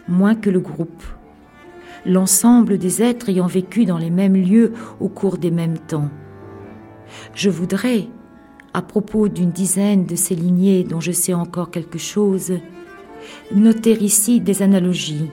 moins 0.08 0.34
que 0.34 0.50
le 0.50 0.58
groupe. 0.58 1.04
L'ensemble 2.04 2.76
des 2.76 3.00
êtres 3.00 3.28
ayant 3.28 3.46
vécu 3.46 3.84
dans 3.84 3.98
les 3.98 4.10
mêmes 4.10 4.34
lieux 4.34 4.72
au 4.98 5.08
cours 5.08 5.38
des 5.38 5.52
mêmes 5.52 5.78
temps. 5.78 6.10
Je 7.36 7.50
voudrais, 7.50 8.08
à 8.74 8.82
propos 8.82 9.28
d'une 9.28 9.52
dizaine 9.52 10.06
de 10.06 10.16
ces 10.16 10.34
lignées 10.34 10.82
dont 10.82 11.00
je 11.00 11.12
sais 11.12 11.34
encore 11.34 11.70
quelque 11.70 11.98
chose, 11.98 12.54
noter 13.54 13.92
ici 14.02 14.40
des 14.40 14.62
analogies 14.62 15.30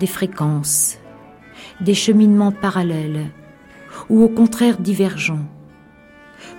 des 0.00 0.06
fréquences, 0.06 0.98
des 1.80 1.94
cheminements 1.94 2.52
parallèles 2.52 3.26
ou 4.08 4.22
au 4.22 4.28
contraire 4.28 4.78
divergents. 4.78 5.46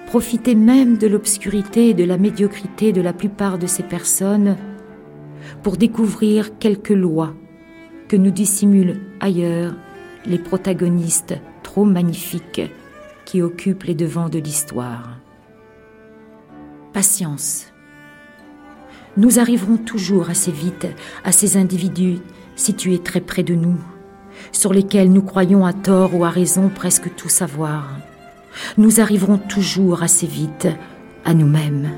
Profiter 0.06 0.56
même 0.56 0.97
de 0.97 1.08
l'obscurité 1.08 1.89
et 1.89 1.93
de 1.93 2.04
la 2.04 2.17
médiocrité 2.17 2.93
de 2.93 3.01
la 3.01 3.13
plupart 3.13 3.58
de 3.58 3.67
ces 3.67 3.84
personnes 3.84 4.58
pour 5.63 5.75
découvrir 5.75 6.60
quelques 6.60 6.89
lois 6.89 7.34
que 8.08 8.15
nous 8.15 8.32
dissimulent 8.32 9.01
ailleurs 9.19 9.73
les 10.25 10.38
protagonistes 10.38 11.36
trop 11.63 11.86
magnifiques 11.86 12.62
qui 13.25 13.41
occupent 13.41 13.84
les 13.84 13.95
devants 13.95 14.30
de 14.30 14.38
l'histoire. 14.38 15.17
Patience. 16.93 17.67
Nous 19.17 19.39
arriverons 19.39 19.77
toujours 19.77 20.30
assez 20.30 20.51
vite 20.51 20.88
à 21.23 21.32
ces 21.32 21.58
individus 21.58 22.19
situés 22.62 23.00
très 23.00 23.19
près 23.19 23.43
de 23.43 23.56
nous, 23.56 23.78
sur 24.52 24.71
lesquels 24.71 25.12
nous 25.12 25.24
croyons 25.24 25.65
à 25.65 25.74
tort 25.74 26.15
ou 26.15 26.24
à 26.24 26.30
raison 26.30 26.69
presque 26.69 27.13
tout 27.15 27.30
savoir. 27.30 27.97
Nous 28.78 29.02
arriverons 29.02 29.38
toujours 29.38 30.04
assez 30.04 30.28
vite 30.28 30.67
à 31.26 31.34
nous-mêmes. 31.34 31.89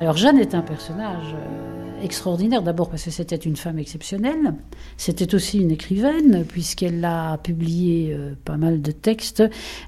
Alors 0.00 0.16
Jeanne 0.16 0.38
est 0.38 0.54
un 0.54 0.60
personnage 0.60 1.34
euh, 1.34 1.55
extraordinaire, 2.02 2.62
d'abord 2.62 2.88
parce 2.88 3.04
que 3.04 3.10
c'était 3.10 3.36
une 3.36 3.56
femme 3.56 3.78
exceptionnelle, 3.78 4.54
c'était 4.96 5.34
aussi 5.34 5.58
une 5.58 5.70
écrivaine, 5.70 6.44
puisqu'elle 6.46 7.04
a 7.04 7.38
publié 7.38 8.12
euh, 8.12 8.34
pas 8.44 8.56
mal 8.56 8.82
de 8.82 8.90
textes, 8.92 9.42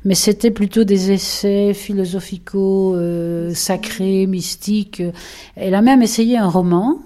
mais 0.04 0.14
c'était 0.14 0.50
plutôt 0.50 0.84
des 0.84 1.12
essais 1.12 1.74
philosophicaux, 1.74 2.94
euh, 2.94 3.52
sacrés, 3.54 4.26
mystiques. 4.26 5.02
Elle 5.56 5.74
a 5.74 5.82
même 5.82 6.02
essayé 6.02 6.36
un 6.36 6.48
roman 6.48 7.00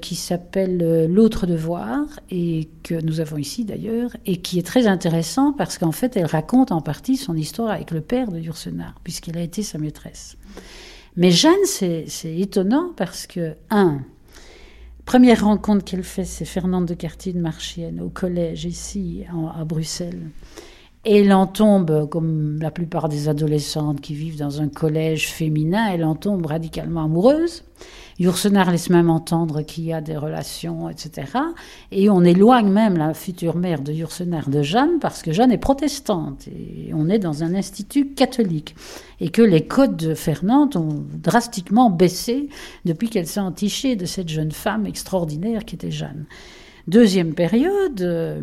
qui 0.00 0.14
s'appelle 0.14 1.06
L'autre 1.12 1.46
devoir, 1.46 2.06
et 2.30 2.70
que 2.82 2.94
nous 2.94 3.20
avons 3.20 3.36
ici 3.36 3.66
d'ailleurs, 3.66 4.16
et 4.24 4.38
qui 4.38 4.58
est 4.58 4.66
très 4.66 4.86
intéressant 4.86 5.52
parce 5.52 5.76
qu'en 5.76 5.92
fait 5.92 6.16
elle 6.16 6.24
raconte 6.24 6.72
en 6.72 6.80
partie 6.80 7.18
son 7.18 7.36
histoire 7.36 7.68
avec 7.68 7.90
le 7.90 8.00
père 8.00 8.32
de 8.32 8.38
Yourcenar, 8.38 8.94
puisqu'elle 9.04 9.36
a 9.36 9.42
été 9.42 9.62
sa 9.62 9.76
maîtresse. 9.76 10.38
Mais 11.16 11.30
Jeanne, 11.30 11.64
c'est 11.64 12.06
étonnant 12.24 12.92
parce 12.94 13.26
que, 13.26 13.54
un, 13.70 14.00
première 15.06 15.44
rencontre 15.44 15.84
qu'elle 15.84 16.02
fait, 16.02 16.24
c'est 16.24 16.44
Fernande 16.44 16.86
de 16.86 16.94
Cartier 16.94 17.32
de 17.32 17.40
Marchienne 17.40 18.00
au 18.00 18.10
collège 18.10 18.66
ici 18.66 19.24
à 19.54 19.64
Bruxelles. 19.64 20.28
Et 21.06 21.20
elle 21.20 21.32
en 21.32 21.46
tombe, 21.46 22.08
comme 22.10 22.58
la 22.60 22.70
plupart 22.70 23.08
des 23.08 23.28
adolescentes 23.28 24.00
qui 24.00 24.14
vivent 24.14 24.38
dans 24.38 24.60
un 24.60 24.68
collège 24.68 25.28
féminin, 25.28 25.88
elle 25.90 26.04
en 26.04 26.16
tombe 26.16 26.44
radicalement 26.44 27.04
amoureuse. 27.04 27.62
Yourcenar 28.18 28.70
laisse 28.70 28.88
même 28.88 29.10
entendre 29.10 29.60
qu'il 29.62 29.84
y 29.84 29.92
a 29.92 30.00
des 30.00 30.16
relations, 30.16 30.88
etc. 30.88 31.32
Et 31.92 32.08
on 32.08 32.22
éloigne 32.22 32.70
même 32.70 32.96
la 32.96 33.12
future 33.12 33.56
mère 33.56 33.82
de 33.82 33.92
Yourcenar 33.92 34.48
de 34.48 34.62
Jeanne 34.62 34.98
parce 35.00 35.22
que 35.22 35.32
Jeanne 35.32 35.52
est 35.52 35.58
protestante 35.58 36.48
et 36.48 36.92
on 36.94 37.10
est 37.10 37.18
dans 37.18 37.42
un 37.42 37.54
institut 37.54 38.14
catholique. 38.14 38.74
Et 39.20 39.28
que 39.28 39.42
les 39.42 39.66
codes 39.66 39.96
de 39.96 40.14
Fernande 40.14 40.76
ont 40.76 41.04
drastiquement 41.22 41.90
baissé 41.90 42.48
depuis 42.84 43.10
qu'elle 43.10 43.26
s'est 43.26 43.40
entichée 43.40 43.96
de 43.96 44.06
cette 44.06 44.28
jeune 44.28 44.52
femme 44.52 44.86
extraordinaire 44.86 45.64
qui 45.64 45.74
était 45.74 45.90
Jeanne. 45.90 46.24
Deuxième 46.86 47.34
période, 47.34 48.00
euh, 48.00 48.40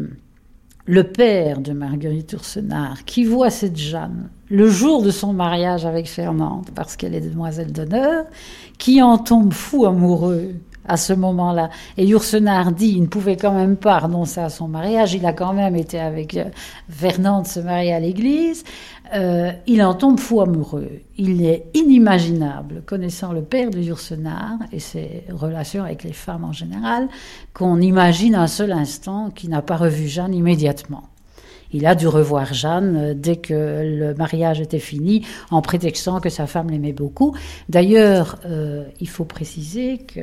le 0.86 1.04
père 1.04 1.60
de 1.60 1.72
Marguerite 1.72 2.34
Ursenard, 2.34 3.06
qui 3.06 3.24
voit 3.24 3.50
cette 3.50 3.78
Jeanne 3.78 4.30
le 4.50 4.70
jour 4.70 5.02
de 5.02 5.12
son 5.12 5.34
mariage 5.34 5.86
avec 5.86 6.08
Fernande, 6.08 6.70
parce 6.76 6.96
qu'elle 6.96 7.16
est 7.16 7.22
demoiselle 7.22 7.72
d'honneur, 7.72 8.26
qui 8.78 9.02
en 9.02 9.18
tombe 9.18 9.54
fou 9.54 9.86
amoureux 9.86 10.56
à 10.86 10.98
ce 10.98 11.14
moment-là. 11.14 11.70
Et 11.98 12.06
Yourcenar 12.06 12.72
dit, 12.72 12.90
il 12.90 13.02
ne 13.04 13.08
pouvait 13.08 13.38
quand 13.38 13.54
même 13.54 13.78
pas 13.78 14.00
renoncer 14.00 14.42
à 14.42 14.50
son 14.50 14.68
mariage, 14.68 15.14
il 15.14 15.26
a 15.26 15.34
quand 15.34 15.54
même 15.54 15.76
été 15.76 16.00
avec 16.00 16.36
euh, 16.36 16.46
Fernande 16.90 17.48
se 17.48 17.62
marier 17.62 17.94
à 17.94 18.00
l'église, 18.00 18.64
euh, 19.16 19.52
il 19.68 19.84
en 19.84 19.94
tombe 19.94 20.20
fou 20.20 20.42
amoureux. 20.42 20.90
Il 21.18 21.46
est 21.46 21.66
inimaginable, 21.74 22.82
connaissant 22.86 23.32
le 23.32 23.44
père 23.44 23.70
de 23.70 23.80
Yourcenar 23.80 24.58
et 24.72 24.80
ses 24.80 25.24
relations 25.30 25.84
avec 25.84 26.04
les 26.04 26.14
femmes 26.14 26.44
en 26.44 26.52
général, 26.52 27.08
qu'on 27.54 27.80
imagine 27.80 28.34
un 28.36 28.48
seul 28.48 28.72
instant 28.72 29.30
qu'il 29.30 29.52
n'a 29.52 29.62
pas 29.62 29.78
revu 29.78 30.08
Jeanne 30.08 30.34
immédiatement. 30.34 31.04
Il 31.74 31.88
a 31.88 31.96
dû 31.96 32.08
revoir 32.08 32.54
Jeanne 32.54 32.96
euh, 32.98 33.14
dès 33.16 33.36
que 33.36 33.54
le 33.54 34.14
mariage 34.16 34.62
était 34.62 34.80
fini, 34.80 35.26
en 35.52 35.62
prétextant 35.62 36.20
que 36.20 36.30
sa 36.30 36.48
femme 36.48 36.70
l'aimait 36.70 36.94
beaucoup. 36.94 37.36
D'ailleurs, 37.70 38.40
euh, 38.46 38.86
il 39.00 39.10
faut 39.10 39.26
préciser 39.26 40.00
que 40.00 40.22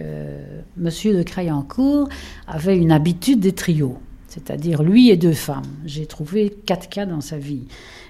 Monsieur 0.76 1.16
de 1.16 1.22
Crayancourt 1.22 2.08
avait 2.46 2.76
une 2.76 2.92
habitude 2.92 3.40
des 3.40 3.52
trios, 3.52 3.98
c'est-à-dire 4.28 4.82
lui 4.82 5.10
et 5.10 5.16
deux 5.16 5.32
femmes. 5.32 5.62
J'ai 5.84 6.06
trouvé 6.06 6.56
quatre 6.66 6.88
cas 6.88 7.06
dans 7.06 7.20
sa 7.20 7.36
vie. 7.38 7.66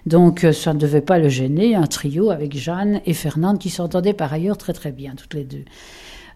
Donc 0.07 0.45
euh, 0.45 0.53
ça 0.53 0.75
ne 0.75 0.79
devait 0.79 1.01
pas 1.01 1.19
le 1.19 1.29
gêner, 1.29 1.75
un 1.75 1.87
trio 1.87 2.31
avec 2.31 2.57
Jeanne 2.57 3.01
et 3.07 3.15
Fernande 3.15 3.59
qui 3.59 3.71
s'entendaient 3.71 4.15
par 4.15 4.33
ailleurs 4.33 4.59
très 4.59 4.73
très 4.73 4.93
bien, 4.93 5.15
toutes 5.15 5.35
les 5.35 5.45
deux. 5.45 5.65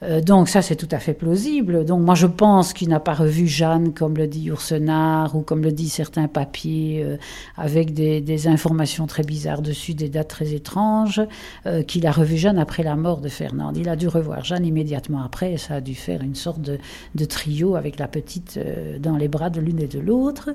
Euh, 0.02 0.20
donc 0.20 0.48
ça, 0.48 0.62
c'est 0.62 0.76
tout 0.76 0.88
à 0.90 0.98
fait 0.98 1.14
plausible. 1.14 1.84
Donc 1.84 2.00
moi, 2.00 2.14
je 2.14 2.26
pense 2.26 2.72
qu'il 2.72 2.88
n'a 2.88 3.00
pas 3.00 3.14
revu 3.14 3.46
Jeanne, 3.46 3.92
comme 3.92 4.16
le 4.16 4.26
dit 4.26 4.46
Ursenard, 4.46 5.36
ou 5.36 5.42
comme 5.42 5.62
le 5.62 5.72
dit 5.72 5.88
certains 5.88 6.28
papiers, 6.28 7.02
euh, 7.04 7.16
avec 7.56 7.94
des, 7.94 8.24
informations 8.46 9.06
très 9.06 9.22
bizarres 9.22 9.62
dessus, 9.62 9.94
des 9.94 10.08
dates 10.08 10.28
très 10.28 10.52
étranges, 10.52 11.22
euh, 11.66 11.82
qu'il 11.82 12.06
a 12.06 12.12
revu 12.12 12.36
Jeanne 12.36 12.58
après 12.58 12.82
la 12.82 12.96
mort 12.96 13.20
de 13.20 13.28
Fernande. 13.28 13.76
Il 13.76 13.88
a 13.88 13.96
dû 13.96 14.08
revoir 14.08 14.44
Jeanne 14.44 14.66
immédiatement 14.66 15.22
après, 15.22 15.52
et 15.52 15.56
ça 15.58 15.74
a 15.74 15.80
dû 15.80 15.94
faire 15.94 16.22
une 16.22 16.34
sorte 16.34 16.60
de, 16.60 16.78
trio 17.24 17.76
avec 17.76 17.98
la 17.98 18.06
petite 18.06 18.58
dans 19.00 19.16
les 19.16 19.28
bras 19.28 19.48
de 19.48 19.60
l'une 19.60 19.80
et 19.80 19.86
de 19.86 19.98
l'autre. 19.98 20.50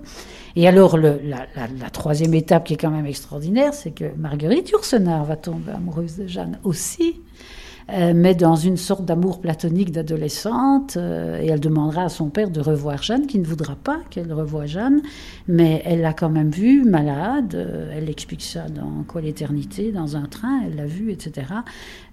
Et 0.55 0.67
alors, 0.67 0.97
la, 0.97 1.89
troisième 1.91 2.33
étape 2.35 2.65
qui 2.65 2.73
est 2.73 2.77
quand 2.77 2.91
même 2.91 3.07
extraordinaire, 3.07 3.73
c'est 3.73 3.91
que 3.91 4.15
Marguerite 4.17 4.71
Ursenard 4.71 5.25
va 5.25 5.35
tomber 5.35 5.71
amoureuse 5.71 6.17
de 6.17 6.27
Jeanne 6.27 6.59
aussi. 6.63 7.21
Euh, 7.93 8.13
mais 8.15 8.35
dans 8.35 8.55
une 8.55 8.77
sorte 8.77 9.05
d'amour 9.05 9.41
platonique 9.41 9.91
d'adolescente, 9.91 10.97
euh, 10.97 11.41
et 11.41 11.47
elle 11.47 11.59
demandera 11.59 12.03
à 12.03 12.09
son 12.09 12.29
père 12.29 12.51
de 12.51 12.61
revoir 12.61 13.01
Jeanne, 13.01 13.25
qui 13.25 13.39
ne 13.39 13.45
voudra 13.45 13.75
pas 13.75 13.99
qu'elle 14.09 14.31
revoie 14.31 14.65
Jeanne, 14.65 15.01
mais 15.47 15.81
elle 15.85 16.01
l'a 16.01 16.13
quand 16.13 16.29
même 16.29 16.51
vue 16.51 16.83
malade, 16.83 17.55
euh, 17.55 17.91
elle 17.95 18.09
explique 18.09 18.43
ça 18.43 18.67
dans 18.69 19.03
Quoi 19.07 19.21
l'éternité, 19.21 19.91
dans 19.91 20.17
un 20.17 20.25
train, 20.25 20.61
elle 20.65 20.75
l'a 20.75 20.85
vue, 20.85 21.11
etc. 21.11 21.47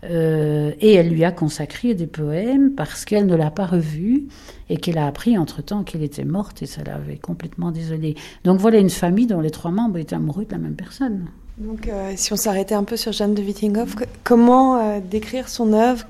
et 0.08 0.94
elle 0.94 1.08
lui 1.08 1.24
a 1.24 1.32
consacré 1.32 1.94
des 1.94 2.06
poèmes 2.06 2.74
parce 2.74 3.04
qu'elle 3.04 3.26
ne 3.26 3.34
l'a 3.34 3.50
pas 3.50 3.66
revue 3.66 4.28
et 4.70 4.76
qu'elle 4.76 4.98
a 4.98 5.06
appris 5.06 5.36
entre-temps 5.36 5.82
qu'elle 5.82 6.02
était 6.02 6.24
morte 6.24 6.62
et 6.62 6.66
ça 6.66 6.82
l'avait 6.84 7.16
complètement 7.16 7.70
désolée. 7.70 8.14
Donc 8.44 8.60
voilà 8.60 8.78
une 8.78 8.90
famille 8.90 9.26
dont 9.26 9.40
les 9.40 9.50
trois 9.50 9.72
membres 9.72 9.98
étaient 9.98 10.14
amoureux 10.14 10.44
de 10.44 10.52
la 10.52 10.58
même 10.58 10.76
personne. 10.76 11.26
Donc, 11.58 11.88
euh, 11.88 12.12
si 12.16 12.32
on 12.32 12.36
s'arrêtait 12.36 12.74
un 12.74 12.84
peu 12.84 12.96
sur 12.96 13.12
Jeanne 13.12 13.34
de 13.34 13.42
Wittinghoff, 13.42 13.94
comment 14.24 14.76
euh, 14.76 15.00
décrire 15.00 15.48
son 15.48 15.72
œuvre? 15.72 16.06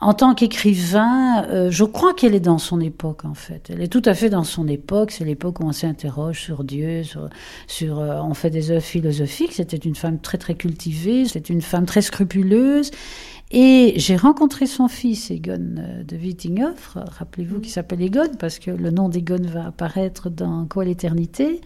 En 0.00 0.14
tant 0.14 0.34
qu'écrivain, 0.34 1.44
euh, 1.44 1.70
je 1.70 1.84
crois 1.84 2.12
qu'elle 2.12 2.34
est 2.34 2.40
dans 2.40 2.58
son 2.58 2.80
époque 2.80 3.24
en 3.24 3.34
fait. 3.34 3.70
Elle 3.72 3.80
est 3.80 3.92
tout 3.92 4.02
à 4.04 4.14
fait 4.14 4.30
dans 4.30 4.42
son 4.42 4.66
époque. 4.66 5.12
C'est 5.12 5.24
l'époque 5.24 5.60
où 5.60 5.64
on 5.64 5.70
s'interroge 5.70 6.40
sur 6.40 6.64
Dieu, 6.64 7.04
sur, 7.04 7.30
sur 7.68 7.98
on 7.98 8.34
fait 8.34 8.50
des 8.50 8.72
œuvres 8.72 8.82
philosophiques. 8.82 9.52
C'était 9.52 9.76
une 9.76 9.94
femme 9.94 10.18
très 10.18 10.38
très 10.38 10.54
cultivée, 10.56 11.26
c'était 11.26 11.52
une 11.52 11.62
femme 11.62 11.86
très 11.86 12.02
scrupuleuse. 12.02 12.90
Et 13.54 13.92
j'ai 13.96 14.16
rencontré 14.16 14.66
son 14.66 14.88
fils, 14.88 15.30
Egon 15.30 15.74
de 16.08 16.16
Wittinghoff, 16.16 16.96
rappelez-vous, 16.96 17.60
qui 17.60 17.68
s'appelle 17.68 18.00
Egon, 18.00 18.30
parce 18.38 18.58
que 18.58 18.70
le 18.70 18.90
nom 18.90 19.10
d'Egon 19.10 19.42
va 19.44 19.66
apparaître 19.66 20.30
dans 20.30 20.64
Quoi 20.64 20.86
l'éternité. 20.86 21.60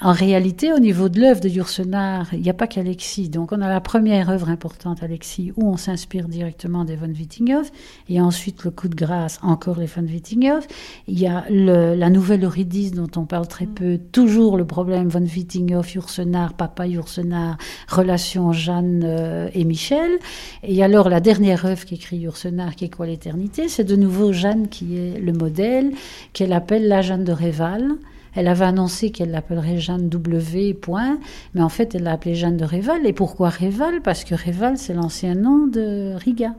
En 0.00 0.12
réalité, 0.12 0.72
au 0.72 0.80
niveau 0.80 1.08
de 1.08 1.20
l'œuvre 1.20 1.40
de 1.40 1.48
Yourcenar, 1.48 2.34
il 2.34 2.40
n'y 2.40 2.50
a 2.50 2.54
pas 2.54 2.66
qu'Alexis. 2.66 3.28
Donc, 3.28 3.52
on 3.52 3.60
a 3.60 3.68
la 3.68 3.80
première 3.80 4.28
œuvre 4.28 4.50
importante, 4.50 5.02
Alexis, 5.02 5.52
où 5.56 5.68
on 5.68 5.76
s'inspire 5.76 6.28
directement 6.28 6.84
des 6.84 6.96
von 6.96 7.08
Wittinghoff, 7.08 7.70
et 8.08 8.20
ensuite 8.20 8.64
le 8.64 8.70
coup 8.70 8.88
de 8.88 8.94
grâce, 8.94 9.38
encore 9.42 9.78
les 9.78 9.86
von 9.86 10.02
Wittinghoff. 10.02 10.66
Il 11.06 11.18
y 11.18 11.26
a 11.26 11.44
la 11.48 12.10
nouvelle 12.10 12.44
Eurydice 12.44 12.92
dont 12.92 13.10
on 13.16 13.24
parle 13.24 13.46
très 13.46 13.66
peu, 13.66 13.98
toujours 14.12 14.56
le 14.56 14.66
problème 14.66 15.08
von 15.08 15.22
Wittinghoff, 15.22 15.94
Yourcenar, 15.94 16.54
papa 16.54 16.86
Yourcenar, 16.86 17.56
relation 17.88 18.52
Jeanne 18.52 19.02
euh, 19.04 19.48
et 19.54 19.64
Michel. 19.64 20.18
Et 20.64 20.82
alors, 20.82 21.08
la 21.08 21.20
dernière 21.24 21.64
œuvre 21.64 21.86
qu'écrit 21.86 22.18
Yourcenar, 22.18 22.76
qui 22.76 22.84
est 22.84 22.94
quoi 22.94 23.06
l'éternité, 23.06 23.68
c'est 23.68 23.82
de 23.82 23.96
nouveau 23.96 24.32
Jeanne 24.32 24.68
qui 24.68 24.98
est 24.98 25.18
le 25.18 25.32
modèle, 25.32 25.92
qu'elle 26.34 26.52
appelle 26.52 26.86
la 26.86 27.00
Jeanne 27.00 27.24
de 27.24 27.32
Réval. 27.32 27.92
Elle 28.34 28.46
avait 28.46 28.66
annoncé 28.66 29.10
qu'elle 29.10 29.30
l'appellerait 29.30 29.78
Jeanne 29.78 30.10
W. 30.10 30.74
Point, 30.74 31.18
mais 31.54 31.62
en 31.62 31.70
fait, 31.70 31.94
elle 31.94 32.02
l'a 32.02 32.12
appelée 32.12 32.34
Jeanne 32.34 32.58
de 32.58 32.64
Réval. 32.64 33.06
Et 33.06 33.14
pourquoi 33.14 33.48
Réval? 33.48 34.02
Parce 34.02 34.22
que 34.22 34.34
Réval, 34.34 34.76
c'est 34.76 34.92
l'ancien 34.92 35.34
nom 35.34 35.66
de 35.66 36.14
Riga. 36.14 36.54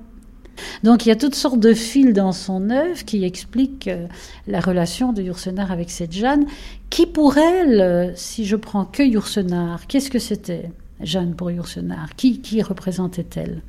Donc 0.84 1.06
il 1.06 1.10
y 1.10 1.12
a 1.12 1.15
toutes 1.15 1.36
sortes 1.36 1.60
de 1.60 1.73
fils 1.73 2.13
dans 2.13 2.32
son 2.32 2.69
œuvre 2.71 3.04
qui 3.06 3.23
expliquent 3.23 3.89
euh, 3.89 4.08
la 4.47 4.62
relation 4.62 5.13
de 5.13 5.21
Yourcenar 5.21 5.71
avec 5.71 5.91
cette 5.91 6.13
Jeanne, 6.13 6.45
qui 6.89 7.06
pour 7.06 7.38
elle, 7.38 7.82
euh, 7.82 8.12
si 8.15 8.45
je 8.45 8.56
prends 8.56 8.86
que 8.86 9.04
Yourcenar, 9.04 9.86
qu'est-ce 9.88 10.10
que 10.10 10.17
c'était 10.17 10.71
Jeanne 11.01 11.36
pour 11.36 11.51
Yourcenar 11.51 12.15
Qui, 12.15 12.39
qui 12.39 12.62
représentait-elle? 12.62 13.62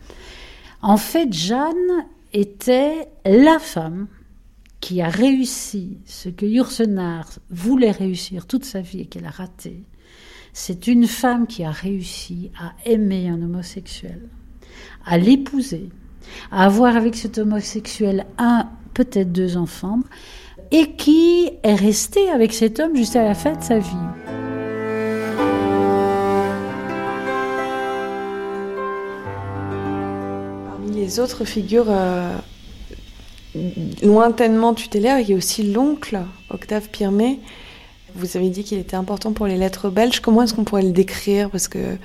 En 0.86 0.98
fait, 0.98 1.32
Jeanne 1.32 2.06
était 2.32 3.08
la 3.24 3.58
femme 3.58 4.06
qui 4.80 5.02
a 5.02 5.08
réussi 5.08 5.98
ce 6.06 6.28
que 6.28 6.46
Yourcenar 6.46 7.28
voulait 7.50 7.90
réussir 7.90 8.46
toute 8.46 8.64
sa 8.64 8.82
vie 8.82 9.00
et 9.00 9.06
qu'elle 9.06 9.26
a 9.26 9.30
raté, 9.30 9.82
c'est 10.52 10.86
une 10.86 11.08
femme 11.08 11.48
qui 11.48 11.64
a 11.64 11.72
réussi 11.72 12.52
à 12.56 12.72
aimer 12.88 13.28
un 13.28 13.42
homosexuel, 13.42 14.28
à 15.04 15.18
l'épouser, 15.18 15.88
à 16.52 16.66
avoir 16.66 16.94
avec 16.94 17.16
cet 17.16 17.38
homosexuel 17.38 18.24
un, 18.38 18.68
peut-être 18.94 19.32
deux 19.32 19.56
enfants, 19.56 19.98
et 20.70 20.92
qui 20.92 21.50
est 21.64 21.74
restée 21.74 22.30
avec 22.30 22.52
cet 22.52 22.78
homme 22.78 22.94
jusqu'à 22.94 23.24
la 23.24 23.34
fin 23.34 23.56
de 23.56 23.62
sa 23.62 23.80
vie. 23.80 24.55
Les 31.06 31.20
autres 31.20 31.44
figures 31.44 31.86
euh, 31.88 32.36
lointainement 34.02 34.74
tutélaire, 34.74 35.20
il 35.20 35.30
y 35.30 35.34
a 35.34 35.36
aussi 35.36 35.62
l'oncle, 35.62 36.18
Octave 36.50 36.88
Pirmet. 36.90 37.38
Vous 38.16 38.36
avez 38.36 38.48
dit 38.48 38.64
qu'il 38.64 38.78
était 38.78 38.96
important 38.96 39.32
pour 39.32 39.46
les 39.46 39.56
lettres 39.56 39.88
belges. 39.88 40.18
Comment 40.18 40.42
est-ce 40.42 40.54
qu'on 40.54 40.64
pourrait 40.64 40.82
le 40.82 40.90
décrire? 40.90 41.48
Parce 41.50 41.68
que 41.68 41.96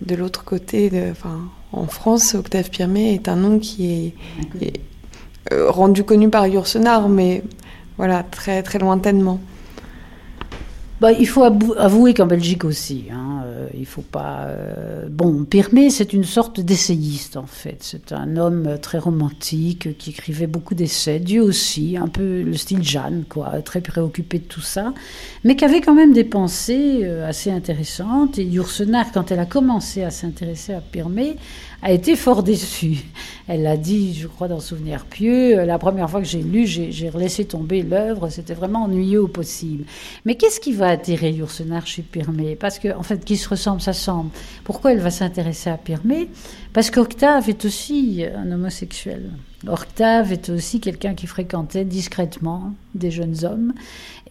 de 0.00 0.14
l'autre 0.16 0.44
côté, 0.44 0.90
de, 0.90 1.12
enfin, 1.12 1.38
en 1.70 1.86
France, 1.86 2.34
Octave 2.34 2.68
Pirmé 2.68 3.14
est 3.14 3.28
un 3.28 3.36
nom 3.36 3.60
qui 3.60 3.92
est, 3.92 4.14
est 4.60 4.80
euh, 5.52 5.70
rendu 5.70 6.02
connu 6.02 6.28
par 6.28 6.48
Yourcenar, 6.48 7.08
mais 7.08 7.44
voilà, 7.98 8.24
très, 8.24 8.64
très 8.64 8.80
lointainement. 8.80 9.38
Bah, 10.98 11.12
il 11.12 11.28
faut 11.28 11.44
avouer 11.44 12.14
qu'en 12.14 12.26
Belgique 12.26 12.64
aussi, 12.64 13.04
hein, 13.12 13.42
euh, 13.44 13.68
il 13.76 13.84
faut 13.84 14.00
pas. 14.00 14.46
Euh, 14.46 15.08
bon, 15.10 15.44
Pirmé, 15.44 15.90
c'est 15.90 16.14
une 16.14 16.24
sorte 16.24 16.58
d'essayiste 16.58 17.36
en 17.36 17.44
fait. 17.44 17.76
C'est 17.80 18.12
un 18.12 18.38
homme 18.38 18.78
très 18.80 18.96
romantique 18.96 19.98
qui 19.98 20.10
écrivait 20.10 20.46
beaucoup 20.46 20.74
d'essais. 20.74 21.20
Dieu 21.20 21.42
aussi, 21.42 21.98
un 21.98 22.08
peu 22.08 22.40
le 22.40 22.54
style 22.54 22.82
Jeanne, 22.82 23.24
quoi, 23.28 23.60
très 23.62 23.82
préoccupé 23.82 24.38
de 24.38 24.44
tout 24.44 24.62
ça, 24.62 24.94
mais 25.44 25.54
qui 25.54 25.66
avait 25.66 25.82
quand 25.82 25.94
même 25.94 26.14
des 26.14 26.24
pensées 26.24 27.00
euh, 27.02 27.28
assez 27.28 27.50
intéressantes. 27.50 28.38
Et 28.38 28.44
Yourcenar, 28.44 29.12
quand 29.12 29.30
elle 29.30 29.40
a 29.40 29.46
commencé 29.46 30.02
à 30.02 30.10
s'intéresser 30.10 30.72
à 30.72 30.80
Pirmé, 30.80 31.36
a 31.82 31.92
été 31.92 32.16
fort 32.16 32.42
déçue. 32.42 33.04
Elle 33.48 33.62
l'a 33.62 33.76
dit, 33.76 34.14
je 34.14 34.26
crois, 34.26 34.48
dans 34.48 34.60
Souvenir 34.60 35.04
pieux. 35.04 35.64
La 35.64 35.78
première 35.78 36.10
fois 36.10 36.20
que 36.20 36.26
j'ai 36.26 36.42
lu, 36.42 36.66
j'ai 36.66 37.10
laissé 37.14 37.44
tomber 37.44 37.82
l'œuvre. 37.82 38.28
C'était 38.28 38.54
vraiment 38.54 38.84
ennuyeux 38.84 39.22
au 39.22 39.28
possible. 39.28 39.84
Mais 40.24 40.34
qu'est-ce 40.34 40.58
qui 40.58 40.72
va 40.72 40.88
attirer 40.88 41.30
Yourcenar 41.30 41.86
chez 41.86 42.02
Pirmé? 42.02 42.56
Parce 42.56 42.78
que, 42.78 42.96
en 42.96 43.02
fait, 43.02 43.24
qui 43.24 43.36
se 43.36 43.48
ressemble, 43.48 43.80
ça 43.80 43.92
semble. 43.92 44.30
Pourquoi 44.64 44.92
elle 44.92 45.00
va 45.00 45.10
s'intéresser 45.10 45.70
à 45.70 45.76
Pirmé? 45.76 46.28
Parce 46.76 46.90
qu'Octave 46.90 47.48
est 47.48 47.64
aussi 47.64 48.22
un 48.36 48.52
homosexuel. 48.52 49.30
Octave 49.66 50.30
est 50.30 50.50
aussi 50.50 50.78
quelqu'un 50.78 51.14
qui 51.14 51.26
fréquentait 51.26 51.86
discrètement 51.86 52.74
des 52.94 53.10
jeunes 53.10 53.46
hommes. 53.46 53.72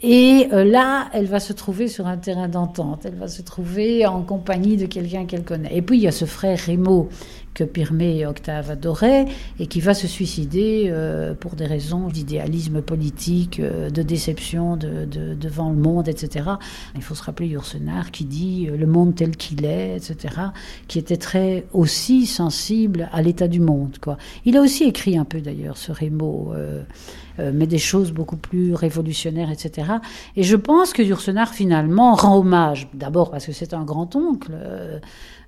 Et 0.04 0.48
euh, 0.54 0.64
là, 0.64 1.10
elle 1.14 1.26
va 1.26 1.40
se 1.40 1.54
trouver 1.54 1.88
sur 1.88 2.06
un 2.06 2.18
terrain 2.18 2.48
d'entente. 2.48 3.02
Elle 3.04 3.16
va 3.16 3.30
se 3.30 3.42
trouver 3.42 4.06
en 4.06 4.22
compagnie 4.22 4.78
de 4.78 4.86
quelqu'un 4.86 5.26
qu'elle 5.26 5.44
connaît. 5.44 5.76
Et 5.76 5.82
puis, 5.82 5.98
il 5.98 6.04
y 6.04 6.08
a 6.08 6.12
ce 6.12 6.26
frère 6.26 6.60
Rémo 6.60 7.10
que 7.56 7.64
Pirmé 7.64 8.18
et 8.20 8.26
Octave 8.28 8.70
adoraient 8.70 9.26
et 9.60 9.66
qui 9.66 9.80
va 9.80 9.96
se 9.96 10.06
suicider 10.06 10.88
euh, 10.90 11.34
pour 11.34 11.56
des 11.56 11.66
raisons 11.66 12.10
d'idéalisme 12.10 12.82
politique, 12.82 13.60
euh, 13.60 13.90
de 13.90 14.04
déception 14.04 14.78
de, 14.78 15.06
devant 15.34 15.70
le 15.70 15.78
monde, 15.78 16.08
etc. 16.08 16.50
Il 16.96 17.02
faut 17.02 17.16
se 17.16 17.24
rappeler 17.24 17.48
Yourcenar 17.48 18.12
qui 18.12 18.26
dit 18.26 18.68
le 18.68 18.86
monde 18.86 19.16
tel 19.16 19.36
qu'il 19.38 19.66
est, 19.66 19.96
etc., 19.96 20.36
qui 20.88 21.00
était 21.00 21.18
très 21.18 21.66
aussi 21.74 22.28
sensible 22.28 23.10
à 23.12 23.22
l'état 23.22 23.48
du 23.48 23.62
monde. 23.62 23.98
Quoi. 24.00 24.18
Il 24.46 24.58
a 24.58 24.62
aussi 24.62 24.84
écrit 24.84 25.18
un 25.18 25.26
peu 25.26 25.42
d'ailleurs 25.42 25.78
ce 25.78 25.92
Rémo. 25.92 26.54
Euh, 27.40 27.52
mais 27.54 27.68
des 27.68 27.78
choses 27.78 28.14
beaucoup 28.14 28.38
plus 28.38 28.74
révolutionnaires, 28.74 29.52
etc. 29.52 29.92
Et 30.38 30.44
je 30.44 30.56
pense 30.56 30.94
que 30.94 31.02
Yourcenar, 31.02 31.54
finalement, 31.54 32.16
rend 32.16 32.38
hommage, 32.38 32.88
d'abord 32.94 33.30
parce 33.30 33.46
que 33.46 33.52
c'est 33.52 33.74
un 33.74 33.84
grand-oncle, 33.84 34.54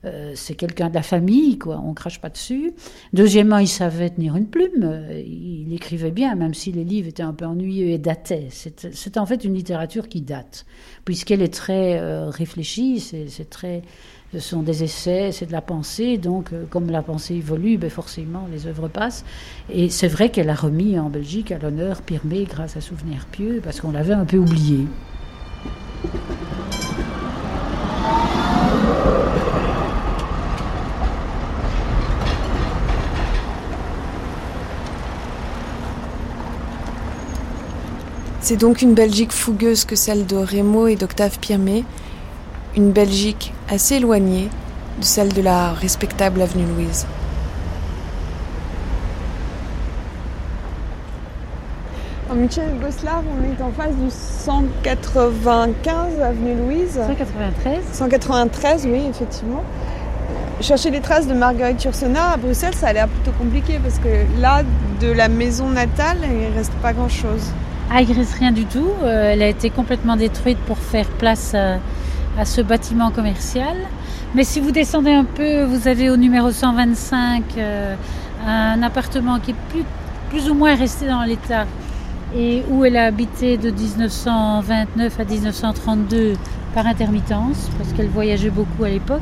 euh, 0.05 0.07
euh, 0.17 0.31
c'est 0.35 0.55
quelqu'un 0.55 0.89
de 0.89 0.95
la 0.95 1.03
famille, 1.03 1.57
quoi, 1.57 1.81
on 1.85 1.93
crache 1.93 2.19
pas 2.19 2.29
dessus. 2.29 2.73
Deuxièmement, 3.13 3.59
il 3.59 3.67
savait 3.67 4.09
tenir 4.09 4.35
une 4.35 4.47
plume, 4.47 5.05
il 5.11 5.71
écrivait 5.73 6.11
bien, 6.11 6.35
même 6.35 6.53
si 6.53 6.71
les 6.71 6.83
livres 6.83 7.07
étaient 7.07 7.23
un 7.23 7.33
peu 7.33 7.45
ennuyeux 7.45 7.87
et 7.87 7.97
dataient. 7.97 8.47
C'est 8.49 9.17
en 9.17 9.25
fait 9.25 9.43
une 9.43 9.53
littérature 9.53 10.07
qui 10.07 10.21
date, 10.21 10.65
puisqu'elle 11.05 11.41
est 11.41 11.53
très 11.53 11.99
réfléchie, 12.29 12.99
c'est 12.99 13.49
très 13.49 13.83
ce 14.33 14.39
sont 14.39 14.61
des 14.61 14.83
essais, 14.83 15.31
c'est 15.31 15.45
de 15.45 15.53
la 15.53 15.61
pensée, 15.61 16.17
donc 16.17 16.51
euh, 16.51 16.65
comme 16.69 16.91
la 16.91 17.01
pensée 17.01 17.35
évolue, 17.35 17.77
ben 17.77 17.89
forcément 17.89 18.45
les 18.51 18.67
œuvres 18.67 18.89
passent. 18.89 19.23
Et 19.69 19.89
c'est 19.89 20.09
vrai 20.09 20.29
qu'elle 20.29 20.49
a 20.49 20.55
remis 20.55 20.99
en 20.99 21.09
Belgique 21.09 21.51
à 21.51 21.57
l'honneur 21.57 22.01
Pirmé 22.01 22.43
grâce 22.43 22.75
à 22.75 22.81
Souvenir 22.81 23.25
Pieux, 23.31 23.61
parce 23.63 23.79
qu'on 23.79 23.91
l'avait 23.91 24.13
un 24.13 24.25
peu 24.25 24.37
oublié. 24.37 24.85
C'est 38.49 38.55
donc 38.55 38.81
une 38.81 38.93
Belgique 38.93 39.33
fougueuse 39.33 39.83
que 39.83 39.97
celle 39.97 40.25
de 40.25 40.37
Rémo 40.37 40.87
et 40.87 40.95
d'Octave 40.95 41.37
Pirmé, 41.37 41.83
une 42.77 42.93
Belgique 42.93 43.53
assez 43.67 43.95
éloignée 43.95 44.47
de 44.99 45.03
celle 45.03 45.33
de 45.33 45.41
la 45.41 45.73
respectable 45.73 46.41
avenue 46.41 46.63
Louise. 46.65 47.05
En 52.29 52.35
Michel 52.35 52.79
Goslar, 52.81 53.21
on 53.37 53.43
est 53.43 53.61
en 53.61 53.73
face 53.73 53.93
du 53.97 54.09
195 54.09 56.21
avenue 56.21 56.55
Louise. 56.55 57.01
193 57.05 57.83
193, 57.91 58.85
oui, 58.85 59.07
effectivement. 59.09 59.63
Chercher 60.61 60.91
les 60.91 61.01
traces 61.01 61.27
de 61.27 61.33
Marguerite 61.33 61.83
Yourcenar 61.83 62.31
à 62.31 62.37
Bruxelles, 62.37 62.75
ça 62.75 62.87
a 62.87 62.93
l'air 62.93 63.09
plutôt 63.09 63.37
compliqué 63.37 63.77
parce 63.83 63.99
que 63.99 64.25
là, 64.39 64.63
de 65.01 65.11
la 65.11 65.27
maison 65.27 65.67
natale, 65.67 66.19
il 66.23 66.49
ne 66.49 66.55
reste 66.55 66.71
pas 66.75 66.93
grand-chose. 66.93 67.51
Reste 67.89 68.35
rien 68.35 68.51
du 68.51 68.65
tout. 68.65 68.89
Euh, 69.03 69.31
elle 69.33 69.41
a 69.41 69.47
été 69.47 69.69
complètement 69.69 70.15
détruite 70.15 70.57
pour 70.59 70.77
faire 70.77 71.07
place 71.07 71.53
à 71.53 71.77
à 72.37 72.45
ce 72.45 72.61
bâtiment 72.61 73.11
commercial. 73.11 73.75
Mais 74.35 74.43
si 74.43 74.59
vous 74.59 74.71
descendez 74.71 75.11
un 75.11 75.23
peu, 75.23 75.63
vous 75.63 75.87
avez 75.87 76.09
au 76.09 76.17
numéro 76.17 76.51
125 76.51 77.43
euh, 77.57 77.95
un 78.45 78.83
appartement 78.83 79.39
qui 79.39 79.51
est 79.51 79.55
plus, 79.69 79.83
plus 80.29 80.49
ou 80.49 80.53
moins 80.53 80.75
resté 80.75 81.07
dans 81.07 81.23
l'état 81.23 81.65
et 82.35 82.63
où 82.69 82.83
elle 82.85 82.97
a 82.97 83.05
habité 83.05 83.57
de 83.57 83.71
1929 83.71 85.19
à 85.19 85.23
1932 85.23 86.33
par 86.75 86.85
intermittence, 86.85 87.69
parce 87.77 87.93
qu'elle 87.93 88.09
voyageait 88.09 88.49
beaucoup 88.49 88.83
à 88.83 88.89
l'époque. 88.89 89.21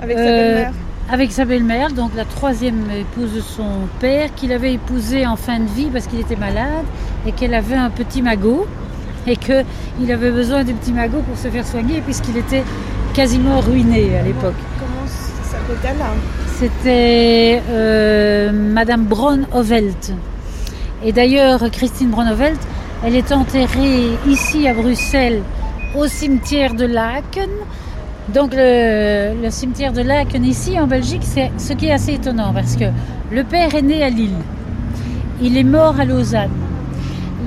Avec 0.00 0.18
sa 0.18 0.24
belle-mère 0.24 0.68
euh, 0.68 0.91
Avec 1.10 1.32
sa 1.32 1.44
belle-mère, 1.44 1.92
donc 1.92 2.12
la 2.16 2.24
troisième 2.24 2.90
épouse 2.90 3.34
de 3.34 3.40
son 3.40 3.88
père, 4.00 4.34
qu'il 4.34 4.52
avait 4.52 4.74
épousée 4.74 5.26
en 5.26 5.36
fin 5.36 5.58
de 5.58 5.68
vie 5.68 5.88
parce 5.92 6.06
qu'il 6.06 6.20
était 6.20 6.36
malade 6.36 6.84
et 7.26 7.32
qu'elle 7.32 7.54
avait 7.54 7.74
un 7.74 7.90
petit 7.90 8.22
magot 8.22 8.66
et 9.26 9.36
qu'il 9.36 10.12
avait 10.12 10.30
besoin 10.30 10.64
du 10.64 10.72
petit 10.72 10.92
magot 10.92 11.20
pour 11.20 11.36
se 11.36 11.48
faire 11.48 11.66
soigner 11.66 12.00
puisqu'il 12.00 12.36
était 12.36 12.64
quasiment 13.12 13.60
ruiné 13.60 14.16
à 14.18 14.22
l'époque. 14.22 14.54
Comment 14.78 15.06
s'appelait-elle 15.42 15.96
C'était 16.58 17.62
euh, 17.68 18.52
Madame 18.52 19.04
Braun-Ovelt. 19.04 20.12
Et 21.04 21.12
d'ailleurs, 21.12 21.70
Christine 21.70 22.10
Braun-Ovelt, 22.10 22.60
elle 23.04 23.16
est 23.16 23.32
enterrée 23.32 24.10
ici 24.26 24.66
à 24.66 24.72
Bruxelles 24.72 25.42
au 25.94 26.06
cimetière 26.06 26.74
de 26.74 26.86
Laken. 26.86 27.50
Donc 28.28 28.52
le, 28.54 29.50
cimetière 29.50 29.92
de 29.92 30.00
Laken 30.00 30.44
ici 30.44 30.78
en 30.78 30.86
Belgique, 30.86 31.22
c'est 31.24 31.50
ce 31.58 31.72
qui 31.72 31.86
est 31.86 31.92
assez 31.92 32.14
étonnant 32.14 32.52
parce 32.54 32.76
que 32.76 32.84
le 33.30 33.44
père 33.44 33.74
est 33.74 33.82
né 33.82 34.02
à 34.02 34.10
Lille. 34.10 34.30
Il 35.42 35.56
est 35.56 35.64
mort 35.64 35.98
à 35.98 36.04
Lausanne. 36.04 36.50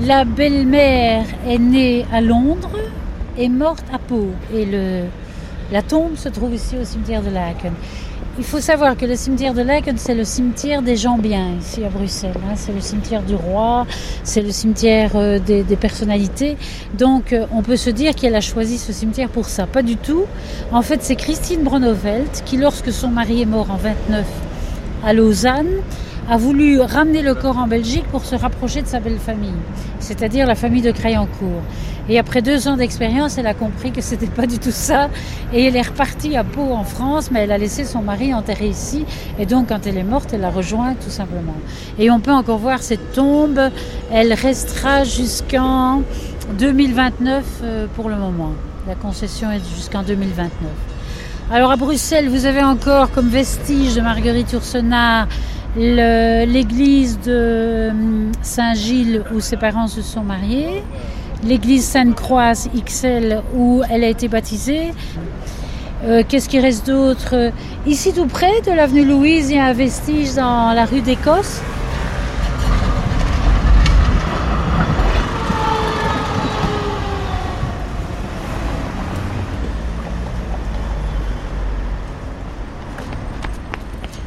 La 0.04 0.24
belle-mère 0.24 1.24
est 1.48 1.58
née 1.58 2.04
à 2.12 2.20
Londres 2.20 2.78
et 3.38 3.48
morte 3.48 3.84
à 3.92 3.98
Pau. 3.98 4.28
Et 4.54 4.68
la 5.72 5.82
tombe 5.82 6.16
se 6.16 6.28
trouve 6.28 6.54
ici 6.54 6.76
au 6.80 6.84
cimetière 6.84 7.22
de 7.22 7.30
Laken. 7.30 7.72
Il 8.38 8.44
faut 8.44 8.60
savoir 8.60 8.98
que 8.98 9.06
le 9.06 9.16
cimetière 9.16 9.54
de 9.54 9.62
Laken, 9.62 9.96
c'est 9.96 10.14
le 10.14 10.24
cimetière 10.24 10.82
des 10.82 10.96
gens 10.96 11.16
bien 11.16 11.54
ici 11.58 11.82
à 11.84 11.88
Bruxelles. 11.88 12.34
Hein. 12.36 12.52
C'est 12.54 12.72
le 12.72 12.82
cimetière 12.82 13.22
du 13.22 13.34
roi, 13.34 13.86
c'est 14.24 14.42
le 14.42 14.50
cimetière 14.50 15.12
euh, 15.14 15.38
des, 15.38 15.64
personnalités. 15.76 16.58
Donc 16.98 17.32
euh, 17.32 17.46
on 17.50 17.62
peut 17.62 17.76
se 17.76 17.88
dire 17.88 18.14
qu'elle 18.14 18.34
a 18.34 18.42
choisi 18.42 18.76
ce 18.76 18.92
cimetière 18.92 19.30
pour 19.30 19.46
ça. 19.46 19.66
Pas 19.66 19.82
du 19.82 19.96
tout. 19.96 20.24
En 20.70 20.82
fait, 20.82 21.02
c'est 21.02 21.16
Christine 21.16 21.62
Bronovelt 21.62 22.42
qui, 22.44 22.58
lorsque 22.58 22.92
son 22.92 23.08
mari 23.08 23.40
est 23.40 23.46
mort 23.46 23.70
en 23.70 23.76
29 23.76 24.26
à 25.02 25.14
Lausanne, 25.14 25.70
a 26.28 26.36
voulu 26.36 26.80
ramener 26.80 27.22
le 27.22 27.34
corps 27.34 27.56
en 27.56 27.66
Belgique 27.66 28.04
pour 28.10 28.26
se 28.26 28.34
rapprocher 28.34 28.82
de 28.82 28.86
sa 28.86 29.00
belle 29.00 29.18
famille, 29.18 29.54
c'est-à-dire 29.98 30.46
la 30.46 30.56
famille 30.56 30.82
de 30.82 30.90
Crayancourt. 30.90 31.62
Et 32.08 32.18
après 32.18 32.42
deux 32.42 32.68
ans 32.68 32.76
d'expérience, 32.76 33.36
elle 33.38 33.46
a 33.46 33.54
compris 33.54 33.90
que 33.90 34.00
c'était 34.00 34.26
pas 34.26 34.46
du 34.46 34.58
tout 34.58 34.70
ça, 34.70 35.08
et 35.52 35.64
elle 35.64 35.76
est 35.76 35.82
repartie 35.82 36.36
à 36.36 36.44
Pau 36.44 36.72
en 36.72 36.84
France, 36.84 37.30
mais 37.30 37.40
elle 37.40 37.52
a 37.52 37.58
laissé 37.58 37.84
son 37.84 38.02
mari 38.02 38.32
enterré 38.32 38.68
ici, 38.68 39.04
et 39.38 39.46
donc 39.46 39.68
quand 39.68 39.86
elle 39.86 39.98
est 39.98 40.04
morte, 40.04 40.32
elle 40.32 40.42
l'a 40.42 40.50
rejoint 40.50 40.94
tout 40.94 41.10
simplement. 41.10 41.56
Et 41.98 42.10
on 42.10 42.20
peut 42.20 42.32
encore 42.32 42.58
voir 42.58 42.82
cette 42.82 43.12
tombe, 43.12 43.60
elle 44.12 44.32
restera 44.32 45.04
jusqu'en 45.04 46.02
2029 46.58 47.44
euh, 47.62 47.86
pour 47.94 48.08
le 48.08 48.16
moment. 48.16 48.52
La 48.86 48.94
concession 48.94 49.50
est 49.50 49.62
jusqu'en 49.74 50.02
2029. 50.02 50.50
Alors 51.50 51.70
à 51.70 51.76
Bruxelles, 51.76 52.28
vous 52.28 52.46
avez 52.46 52.62
encore 52.62 53.10
comme 53.10 53.28
vestige 53.28 53.94
de 53.94 54.00
Marguerite 54.00 54.52
Yourcenar 54.52 55.26
l'église 55.76 57.20
de 57.20 57.88
hum, 57.90 58.32
Saint-Gilles 58.42 59.22
où 59.34 59.40
ses 59.40 59.56
parents 59.56 59.88
se 59.88 60.02
sont 60.02 60.22
mariés, 60.22 60.82
l'église 61.46 61.84
Sainte-Croix 61.84 62.52
XL 62.84 63.42
où 63.54 63.82
elle 63.88 64.04
a 64.04 64.08
été 64.08 64.28
baptisée. 64.28 64.92
Euh, 66.04 66.22
qu'est-ce 66.28 66.48
qui 66.48 66.58
reste 66.58 66.86
d'autre? 66.86 67.52
Ici 67.86 68.12
tout 68.12 68.26
près 68.26 68.60
de 68.62 68.72
l'avenue 68.72 69.04
Louise, 69.04 69.50
il 69.50 69.56
y 69.56 69.58
a 69.58 69.66
un 69.66 69.72
vestige 69.72 70.34
dans 70.34 70.72
la 70.74 70.84
rue 70.84 71.00
d'Écosse. 71.00 71.60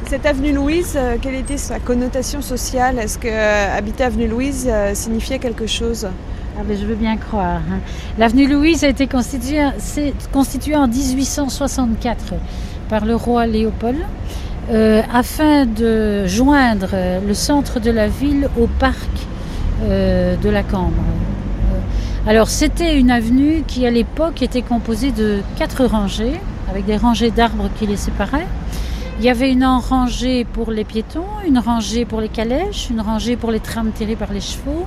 Cette 0.08 0.26
avenue 0.26 0.52
Louise, 0.52 0.94
euh, 0.96 1.18
quelle 1.22 1.36
était 1.36 1.56
sa 1.56 1.78
connotation 1.78 2.42
sociale? 2.42 2.98
Est-ce 2.98 3.16
que 3.16 3.28
euh, 3.28 3.78
habiter 3.78 4.02
avenue 4.02 4.26
Louise 4.26 4.68
signifiait 4.94 5.38
quelque 5.38 5.66
chose? 5.66 6.08
Ah 6.60 6.64
je 6.68 6.84
veux 6.84 6.94
bien 6.94 7.16
croire. 7.16 7.60
hein. 7.70 7.80
L'avenue 8.18 8.46
Louise 8.46 8.84
a 8.84 8.88
été 8.88 9.06
constituée, 9.06 9.62
en 10.76 10.88
1864 10.88 12.34
par 12.88 13.04
le 13.06 13.14
roi 13.14 13.46
Léopold 13.46 13.96
euh, 14.70 15.00
afin 15.12 15.64
de 15.64 16.26
joindre 16.26 16.90
le 17.26 17.34
centre 17.34 17.80
de 17.80 17.90
la 17.90 18.08
ville 18.08 18.48
au 18.60 18.66
parc 18.66 19.08
euh, 19.84 20.36
de 20.36 20.48
la 20.50 20.62
Cambre. 20.62 20.92
Euh, 20.98 22.28
Alors 22.30 22.48
c'était 22.48 22.98
une 22.98 23.10
avenue 23.10 23.64
qui 23.66 23.86
à 23.86 23.90
l'époque 23.90 24.42
était 24.42 24.62
composée 24.62 25.12
de 25.12 25.38
quatre 25.56 25.84
rangées 25.86 26.38
avec 26.70 26.84
des 26.84 26.96
rangées 26.98 27.30
d'arbres 27.30 27.70
qui 27.78 27.86
les 27.86 27.96
séparaient. 27.96 28.46
Il 29.18 29.24
y 29.24 29.30
avait 29.30 29.50
une 29.50 29.64
rangée 29.64 30.44
pour 30.44 30.70
les 30.70 30.84
piétons, 30.84 31.26
une 31.46 31.58
rangée 31.58 32.04
pour 32.04 32.20
les 32.20 32.28
calèches, 32.28 32.88
une 32.90 33.00
rangée 33.00 33.36
pour 33.36 33.50
les 33.50 33.60
trams 33.60 33.92
tirés 33.92 34.16
par 34.16 34.32
les 34.32 34.40
chevaux 34.40 34.86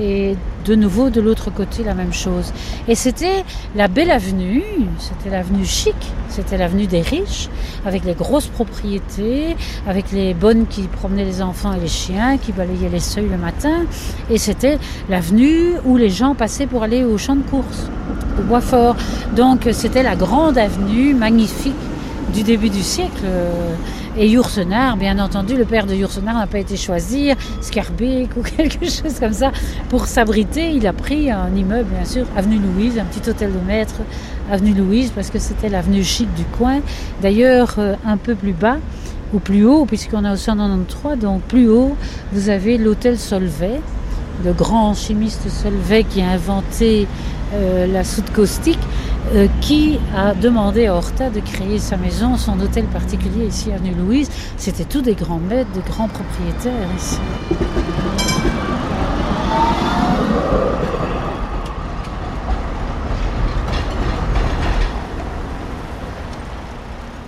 et 0.00 0.36
de 0.64 0.74
nouveau 0.74 1.10
de 1.10 1.20
l'autre 1.20 1.50
côté 1.50 1.84
la 1.84 1.94
même 1.94 2.12
chose. 2.12 2.52
Et 2.88 2.94
c'était 2.94 3.44
la 3.74 3.88
belle 3.88 4.10
avenue, 4.10 4.62
c'était 4.98 5.30
l'avenue 5.30 5.64
chic, 5.64 5.94
c'était 6.28 6.56
l'avenue 6.56 6.86
des 6.86 7.00
riches, 7.00 7.48
avec 7.84 8.04
les 8.04 8.14
grosses 8.14 8.46
propriétés, 8.46 9.56
avec 9.86 10.12
les 10.12 10.34
bonnes 10.34 10.66
qui 10.66 10.82
promenaient 10.82 11.24
les 11.24 11.42
enfants 11.42 11.72
et 11.74 11.80
les 11.80 11.88
chiens, 11.88 12.38
qui 12.38 12.52
balayaient 12.52 12.88
les 12.88 13.00
seuils 13.00 13.28
le 13.28 13.38
matin. 13.38 13.84
Et 14.30 14.38
c'était 14.38 14.78
l'avenue 15.08 15.74
où 15.84 15.96
les 15.96 16.10
gens 16.10 16.34
passaient 16.34 16.66
pour 16.66 16.82
aller 16.82 17.04
au 17.04 17.18
champ 17.18 17.36
de 17.36 17.42
course, 17.42 17.90
au 18.38 18.42
Boisfort. 18.42 18.96
Donc 19.36 19.68
c'était 19.72 20.02
la 20.02 20.16
grande 20.16 20.58
avenue 20.58 21.14
magnifique 21.14 21.74
du 22.32 22.42
début 22.42 22.70
du 22.70 22.82
siècle. 22.82 23.26
Et 24.14 24.28
Yourcenar, 24.28 24.98
bien 24.98 25.18
entendu, 25.18 25.56
le 25.56 25.64
père 25.64 25.86
de 25.86 25.94
Yourcenar 25.94 26.34
n'a 26.34 26.46
pas 26.46 26.58
été 26.58 26.76
choisir 26.76 27.34
Scarbeck 27.62 28.36
ou 28.36 28.42
quelque 28.56 28.84
chose 28.84 29.18
comme 29.18 29.32
ça 29.32 29.52
pour 29.88 30.04
s'abriter. 30.04 30.70
Il 30.70 30.86
a 30.86 30.92
pris 30.92 31.30
un 31.30 31.54
immeuble, 31.56 31.88
bien 31.90 32.04
sûr, 32.04 32.26
avenue 32.36 32.58
Louise, 32.58 32.98
un 32.98 33.04
petit 33.04 33.28
hôtel 33.30 33.52
de 33.52 33.66
maître, 33.66 34.02
avenue 34.50 34.74
Louise, 34.74 35.12
parce 35.14 35.30
que 35.30 35.38
c'était 35.38 35.70
l'avenue 35.70 36.04
chic 36.04 36.32
du 36.34 36.44
coin. 36.44 36.80
D'ailleurs, 37.22 37.76
euh, 37.78 37.94
un 38.04 38.18
peu 38.18 38.34
plus 38.34 38.52
bas, 38.52 38.76
ou 39.32 39.38
plus 39.38 39.64
haut, 39.64 39.86
puisqu'on 39.86 40.26
est 40.26 40.30
au 40.30 40.36
193, 40.36 41.18
donc 41.18 41.40
plus 41.42 41.68
haut, 41.68 41.96
vous 42.32 42.50
avez 42.50 42.76
l'hôtel 42.76 43.18
Solvay, 43.18 43.80
le 44.44 44.52
grand 44.52 44.92
chimiste 44.92 45.48
Solvay 45.48 46.04
qui 46.04 46.20
a 46.20 46.28
inventé 46.28 47.06
euh, 47.54 47.86
la 47.86 48.04
soude 48.04 48.30
caustique, 48.34 48.78
euh, 49.34 49.48
qui 49.62 49.98
a 50.14 50.34
demandé 50.34 50.86
à 50.86 50.94
Horta 50.94 51.30
de 51.30 51.40
créer 51.40 51.78
sa 51.78 51.96
maison, 51.96 52.36
son 52.36 52.60
hôtel 52.60 52.84
particulier 52.84 53.46
ici, 53.46 53.72
avenue 53.72 53.94
Louise. 53.94 54.30
C'était 54.58 54.84
tous 54.84 55.00
des 55.00 55.14
grands 55.14 55.38
maîtres, 55.38 55.70
des 55.72 55.80
grands 55.80 56.08
propriétaires 56.08 56.88
ici. 56.98 57.18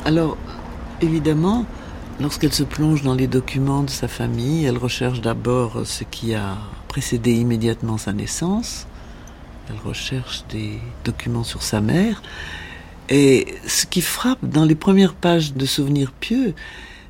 Alors, 0.05 0.36
évidemment, 1.00 1.64
lorsqu'elle 2.20 2.52
se 2.52 2.64
plonge 2.64 3.02
dans 3.02 3.14
les 3.14 3.26
documents 3.26 3.82
de 3.82 3.88
sa 3.88 4.09
famille, 4.09 4.66
elle 4.66 4.76
recherche 4.76 5.22
d'abord 5.22 5.80
ce 5.86 6.05
qui 6.05 6.34
a 6.34 6.59
précédé 6.88 7.32
immédiatement 7.32 7.96
sa 7.96 8.12
naissance. 8.12 8.86
Elle 9.68 9.78
recherche 9.84 10.44
des 10.48 10.78
documents 11.04 11.44
sur 11.44 11.62
sa 11.62 11.80
mère. 11.80 12.22
Et 13.08 13.54
ce 13.66 13.86
qui 13.86 14.00
frappe 14.00 14.44
dans 14.44 14.64
les 14.64 14.74
premières 14.74 15.14
pages 15.14 15.54
de 15.54 15.66
Souvenirs 15.66 16.12
pieux, 16.12 16.54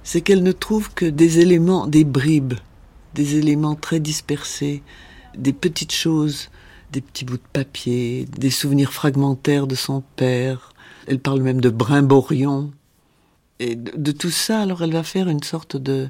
c'est 0.02 0.20
qu'elle 0.20 0.42
ne 0.42 0.52
trouve 0.52 0.92
que 0.92 1.06
des 1.06 1.40
éléments, 1.40 1.86
des 1.86 2.04
bribes, 2.04 2.54
des 3.14 3.36
éléments 3.36 3.74
très 3.74 4.00
dispersés, 4.00 4.82
des 5.36 5.52
petites 5.52 5.92
choses, 5.92 6.50
des 6.92 7.00
petits 7.00 7.24
bouts 7.24 7.38
de 7.38 7.42
papier, 7.52 8.26
des 8.38 8.50
souvenirs 8.50 8.92
fragmentaires 8.92 9.66
de 9.66 9.74
son 9.74 10.02
père. 10.16 10.72
Elle 11.06 11.18
parle 11.18 11.42
même 11.42 11.60
de 11.60 11.70
brimborion. 11.70 12.72
Et 13.58 13.76
de, 13.76 13.92
de 13.96 14.12
tout 14.12 14.30
ça, 14.30 14.60
alors 14.60 14.82
elle 14.82 14.92
va 14.92 15.02
faire 15.02 15.28
une 15.28 15.42
sorte 15.42 15.76
de... 15.76 16.08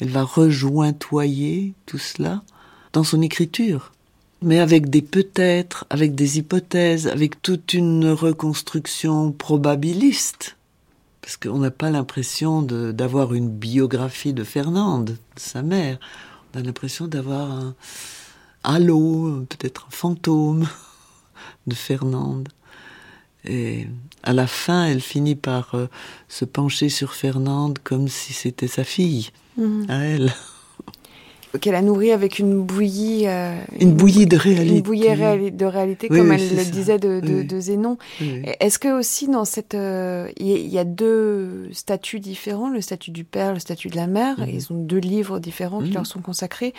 Elle 0.00 0.10
va 0.10 0.24
rejointoyer 0.24 1.74
tout 1.86 1.98
cela 1.98 2.42
dans 2.92 3.04
son 3.04 3.22
écriture 3.22 3.92
mais 4.42 4.58
avec 4.58 4.90
des 4.90 5.02
peut-être, 5.02 5.86
avec 5.90 6.14
des 6.14 6.38
hypothèses, 6.38 7.06
avec 7.06 7.40
toute 7.42 7.72
une 7.74 8.08
reconstruction 8.10 9.32
probabiliste. 9.32 10.56
Parce 11.22 11.36
qu'on 11.36 11.58
n'a 11.58 11.72
pas 11.72 11.90
l'impression 11.90 12.62
d'avoir 12.62 13.34
une 13.34 13.48
biographie 13.48 14.32
de 14.32 14.44
Fernande, 14.44 15.06
de 15.10 15.40
sa 15.40 15.62
mère. 15.62 15.98
On 16.54 16.60
a 16.60 16.62
l'impression 16.62 17.08
d'avoir 17.08 17.50
un 17.50 17.74
halo, 18.62 19.44
peut-être 19.48 19.86
un 19.88 19.90
fantôme 19.90 20.68
de 21.66 21.74
Fernande. 21.74 22.48
Et 23.44 23.86
à 24.22 24.32
la 24.32 24.46
fin, 24.46 24.86
elle 24.86 25.00
finit 25.00 25.34
par 25.36 25.74
euh, 25.74 25.86
se 26.28 26.44
pencher 26.44 26.88
sur 26.88 27.14
Fernande 27.14 27.78
comme 27.82 28.08
si 28.08 28.32
c'était 28.32 28.68
sa 28.68 28.84
fille, 28.84 29.30
Mhm. 29.56 29.86
à 29.88 29.98
elle. 30.04 30.32
Qu'elle 31.60 31.74
a 31.74 31.82
nourri 31.82 32.12
avec 32.12 32.38
une 32.38 32.62
bouillie. 32.62 33.24
euh, 33.26 33.56
Une 33.80 33.94
bouillie 33.94 34.26
de 34.26 34.36
réalité. 34.36 34.76
Une 34.76 34.82
bouillie 34.82 35.08
réali- 35.08 35.54
de 35.54 35.64
réalité, 35.66 36.08
Oui, 36.10 36.18
comme 36.18 36.30
oui, 36.30 36.36
elle 36.38 36.56
le 36.56 36.62
ça. 36.64 36.70
disait 36.70 36.98
de, 36.98 37.20
de, 37.20 37.34
Oui. 37.40 37.44
de 37.44 37.60
Zénon. 37.60 37.98
Est-ce 38.60 38.78
que 38.78 38.88
aussi 38.98 39.28
dans 39.28 39.44
cette, 39.44 39.74
euh, 39.74 40.28
il 40.38 40.46
y, 40.48 40.52
a- 40.54 40.58
il 40.58 40.68
y 40.68 40.78
a 40.78 40.84
deux 40.84 41.68
statuts 41.72 42.20
différents, 42.20 42.68
le 42.70 42.80
statut 42.80 43.10
du 43.10 43.24
père, 43.24 43.52
le 43.54 43.58
statut 43.60 43.88
de 43.88 43.96
la 43.96 44.06
mère. 44.06 44.38
Mhm. 44.40 44.48
Ils 44.52 44.72
ont 44.72 44.76
deux 44.76 44.98
livres 44.98 45.38
différents 45.38 45.80
qui 45.80 45.88
Mhm. 45.88 45.94
leur 45.94 46.06
sont 46.06 46.20
consacrés. 46.20 46.74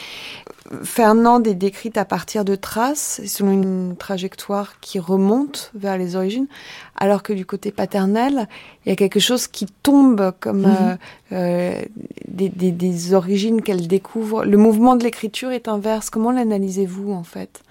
Fernande 0.83 1.47
est 1.47 1.55
décrite 1.55 1.97
à 1.97 2.05
partir 2.05 2.43
de 2.45 2.55
traces, 2.55 3.21
selon 3.25 3.51
une 3.51 3.95
trajectoire 3.97 4.79
qui 4.81 4.99
remonte 4.99 5.71
vers 5.75 5.97
les 5.97 6.15
origines, 6.15 6.47
alors 6.95 7.23
que 7.23 7.33
du 7.33 7.45
côté 7.45 7.71
paternel, 7.71 8.47
il 8.85 8.89
y 8.89 8.91
a 8.91 8.95
quelque 8.95 9.19
chose 9.19 9.47
qui 9.47 9.65
tombe 9.83 10.31
comme 10.39 10.61
Mhm. 10.61 10.75
euh, 10.79 10.95
euh, 11.31 11.81
des, 12.27 12.49
des, 12.49 13.13
origines 13.13 13.61
qu'elle 13.61 13.87
découvre. 13.87 14.45
Le 14.45 14.57
mouvement 14.57 14.95
de 14.95 15.03
l'écriture 15.03 15.51
est 15.51 15.67
inverse. 15.67 16.09
Comment 16.09 16.31
l'analysez-vous 16.31 17.11
en 17.11 17.23
fait? 17.23 17.61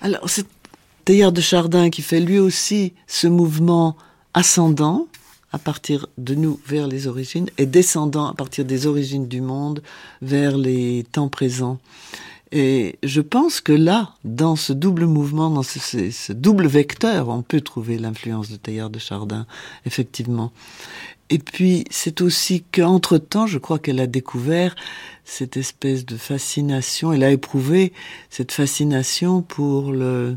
Alors, 0.00 0.28
c'est 0.28 0.46
Teilhard 1.04 1.32
de 1.32 1.40
Chardin 1.40 1.90
qui 1.90 2.02
fait 2.02 2.20
lui 2.20 2.38
aussi 2.38 2.92
ce 3.06 3.26
mouvement 3.26 3.96
ascendant 4.34 5.06
à 5.52 5.58
partir 5.58 6.06
de 6.18 6.34
nous 6.34 6.60
vers 6.66 6.86
les 6.86 7.06
origines 7.06 7.48
et 7.58 7.66
descendant 7.66 8.26
à 8.26 8.34
partir 8.34 8.64
des 8.64 8.86
origines 8.86 9.26
du 9.26 9.40
monde 9.40 9.82
vers 10.22 10.56
les 10.56 11.04
temps 11.10 11.28
présents. 11.28 11.78
Et 12.52 12.98
je 13.04 13.20
pense 13.20 13.60
que 13.60 13.72
là, 13.72 14.14
dans 14.24 14.56
ce 14.56 14.72
double 14.72 15.06
mouvement, 15.06 15.50
dans 15.50 15.62
ce 15.62 16.32
double 16.32 16.66
vecteur, 16.66 17.28
on 17.28 17.42
peut 17.42 17.60
trouver 17.60 17.96
l'influence 17.96 18.50
de 18.50 18.56
Teilhard 18.56 18.90
de 18.90 18.98
Chardin, 18.98 19.46
effectivement. 19.86 20.50
Et 21.32 21.38
puis, 21.38 21.84
c'est 21.90 22.22
aussi 22.22 22.64
qu'entre-temps, 22.72 23.46
je 23.46 23.58
crois 23.58 23.78
qu'elle 23.78 24.00
a 24.00 24.08
découvert 24.08 24.74
cette 25.24 25.56
espèce 25.56 26.04
de 26.04 26.16
fascination, 26.16 27.12
elle 27.12 27.22
a 27.22 27.30
éprouvé 27.30 27.92
cette 28.30 28.50
fascination 28.50 29.40
pour 29.40 29.92
le, 29.92 30.36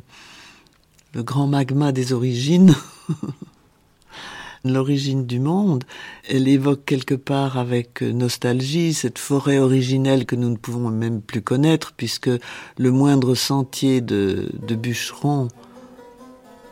grand 1.16 1.48
magma 1.48 1.92
des 1.92 2.14
origines, 2.14 2.76
l'origine 4.64 5.26
du 5.26 5.40
monde. 5.40 5.84
Elle 6.30 6.48
évoque 6.48 6.86
quelque 6.86 7.16
part 7.16 7.58
avec 7.58 8.04
nostalgie 8.04 8.94
cette 8.94 9.18
forêt 9.18 9.58
originelle 9.58 10.28
que 10.28 10.36
nous 10.36 10.50
ne 10.50 10.58
pouvons 10.58 10.92
même 10.92 11.22
plus 11.22 11.42
connaître, 11.42 11.94
puisque 11.98 12.30
le 12.78 12.92
moindre 12.92 13.34
sentier 13.34 14.00
de, 14.00 14.52
de 14.62 14.76
bûcheron 14.76 15.48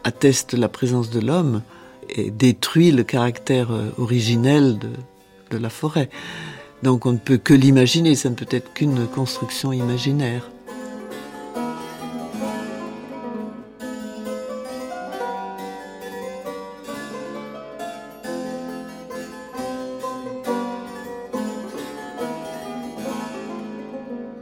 atteste 0.03 0.53
la 0.53 0.69
présence 0.69 1.09
de 1.09 1.19
l'homme 1.19 1.63
détruit 2.17 2.91
le 2.91 3.03
caractère 3.03 3.71
euh, 3.71 3.89
originel 3.97 4.77
de 5.49 5.57
la 5.57 5.69
forêt. 5.69 6.09
Donc 6.83 7.05
on 7.05 7.13
ne 7.13 7.17
peut 7.17 7.37
que 7.37 7.53
l'imaginer, 7.53 8.15
ça 8.15 8.29
ne 8.29 8.35
peut 8.35 8.47
être 8.49 8.73
qu'une 8.73 9.07
construction 9.07 9.71
imaginaire. 9.71 10.49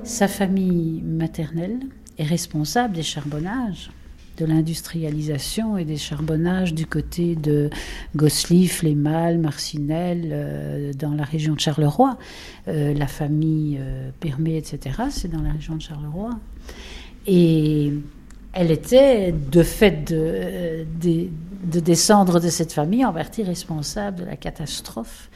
Sa 0.04 0.28
famille 0.28 1.02
maternelle 1.02 1.80
est 2.18 2.26
responsable 2.26 2.94
des 2.94 3.04
charbonnages, 3.04 3.90
de 4.40 4.46
l'industrialisation 4.46 5.78
et 5.78 5.84
des 5.84 5.98
charbonnages 5.98 6.74
du 6.74 6.86
côté 6.86 7.36
de 7.36 7.70
Gosselies, 8.16 8.72
Les 8.84 8.96
Malles, 8.96 9.38
Marcinelle, 9.38 10.30
euh, 10.32 10.94
dans 10.94 11.14
la 11.14 11.24
région 11.24 11.56
de 11.56 11.60
Charleroi. 11.60 12.18
Euh, 12.68 12.94
la 12.94 13.08
famille 13.08 13.78
euh, 13.80 14.10
Permet, 14.20 14.58
etc., 14.58 15.04
c'est 15.10 15.30
dans 15.30 15.42
la 15.42 15.52
région 15.52 15.76
de 15.76 15.82
Charleroi. 15.82 16.32
Et 17.28 17.94
elle 18.54 18.72
était, 18.72 19.34
de 19.34 19.62
fait 19.62 20.06
de, 20.12 20.86
de 21.02 21.80
descendre 21.80 22.40
de 22.40 22.50
cette 22.50 22.72
famille, 22.72 23.06
en 23.06 23.14
partie 23.14 23.44
responsable 23.44 24.22
de 24.22 24.26
la 24.26 24.38
catastrophe 24.38 25.30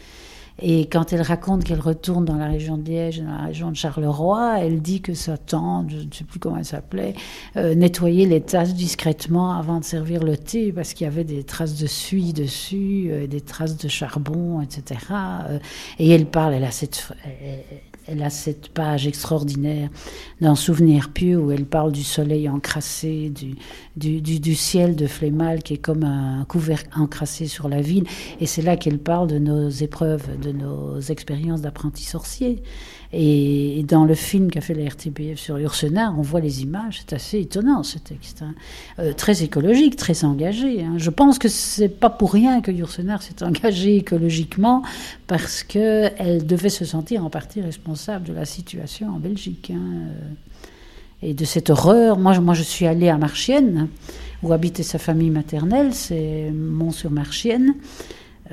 Et 0.61 0.81
quand 0.87 1.13
elle 1.13 1.21
raconte 1.21 1.63
qu'elle 1.63 1.79
retourne 1.79 2.25
dans 2.25 2.35
la 2.35 2.47
région 2.47 2.77
de 2.77 2.87
Liège, 2.87 3.21
dans 3.21 3.31
la 3.31 3.45
région 3.45 3.71
de 3.71 3.75
Charleroi, 3.75 4.59
elle 4.59 4.81
dit 4.81 5.01
que 5.01 5.13
sa 5.13 5.37
tante, 5.37 5.89
je 5.89 5.97
ne 5.97 6.13
sais 6.13 6.23
plus 6.23 6.39
comment 6.39 6.57
elle 6.57 6.65
s'appelait, 6.65 7.15
euh, 7.57 7.73
nettoyait 7.73 8.25
les 8.25 8.41
tasses 8.41 8.75
discrètement 8.75 9.57
avant 9.57 9.79
de 9.79 9.83
servir 9.83 10.23
le 10.23 10.37
thé 10.37 10.71
parce 10.71 10.93
qu'il 10.93 11.05
y 11.05 11.07
avait 11.07 11.23
des 11.23 11.43
traces 11.43 11.79
de 11.79 11.87
suie 11.87 12.33
dessus, 12.33 13.07
euh, 13.09 13.27
des 13.27 13.41
traces 13.41 13.77
de 13.77 13.87
charbon, 13.87 14.61
etc. 14.61 14.99
Euh, 15.49 15.59
et 15.97 16.09
elle 16.09 16.27
parle, 16.27 16.53
elle 16.53 16.65
a 16.65 16.71
cette, 16.71 17.11
elle 17.25 17.92
a 18.07 18.29
cette 18.29 18.69
page 18.69 19.07
extraordinaire 19.07 19.89
d'un 20.41 20.55
souvenir 20.55 21.11
pieux 21.11 21.37
où 21.37 21.51
elle 21.51 21.65
parle 21.65 21.91
du 21.91 22.03
soleil 22.03 22.49
encrassé, 22.49 23.31
du, 23.95 24.21
du, 24.21 24.55
ciel 24.55 24.95
de 24.95 25.07
Flémal 25.07 25.63
qui 25.63 25.75
est 25.75 25.77
comme 25.77 26.03
un 26.03 26.45
couvercle 26.45 26.89
encrassé 26.95 27.47
sur 27.47 27.69
la 27.69 27.81
ville. 27.81 28.05
Et 28.39 28.45
c'est 28.45 28.61
là 28.61 28.77
qu'elle 28.77 28.99
parle 28.99 29.27
de 29.27 29.39
nos 29.39 29.69
épreuves, 29.69 30.39
de 30.39 30.51
nos 30.51 30.99
expériences 30.99 31.61
d'apprentis 31.61 32.05
sorciers. 32.05 32.61
Et 33.15 33.85
dans 33.87 34.05
le 34.05 34.15
film 34.15 34.49
qu'a 34.49 34.59
fait 34.59 34.73
la 34.73 34.89
RTBF 34.89 35.37
sur 35.37 35.57
Ursenard, 35.57 36.15
on 36.17 36.23
voit 36.23 36.39
les 36.39 36.63
images, 36.63 37.01
c'est 37.01 37.13
assez 37.13 37.39
étonnant 37.39 37.83
ce 37.83 37.99
texte. 37.99 38.41
Hein. 38.41 38.55
Euh, 38.97 39.13
très 39.13 39.43
écologique, 39.43 39.95
très 39.95 40.25
engagé. 40.25 40.81
Hein. 40.81 40.95
Je 40.97 41.11
pense 41.11 41.37
que 41.37 41.47
c'est 41.47 41.89
pas 41.89 42.09
pour 42.09 42.33
rien 42.33 42.61
que 42.61 42.71
Ursenard 42.71 43.21
s'est 43.21 43.43
engagée 43.43 43.97
écologiquement, 43.97 44.81
parce 45.27 45.61
qu'elle 45.61 46.43
devait 46.47 46.69
se 46.69 46.85
sentir 46.85 47.23
en 47.23 47.29
partie 47.29 47.61
responsable 47.61 48.25
de 48.25 48.33
la 48.33 48.45
situation 48.45 49.09
en 49.09 49.19
Belgique. 49.19 49.71
Hein. 49.71 50.07
Et 51.21 51.35
de 51.35 51.45
cette 51.45 51.69
horreur. 51.69 52.17
Moi, 52.17 52.37
moi, 52.39 52.55
je 52.55 52.63
suis 52.63 52.87
allée 52.87 53.09
à 53.09 53.17
Marchienne, 53.17 53.89
où 54.41 54.51
habitait 54.53 54.83
sa 54.83 54.97
famille 54.97 55.29
maternelle, 55.29 55.93
c'est 55.93 56.51
Mont-sur-Marchienne. 56.51 57.75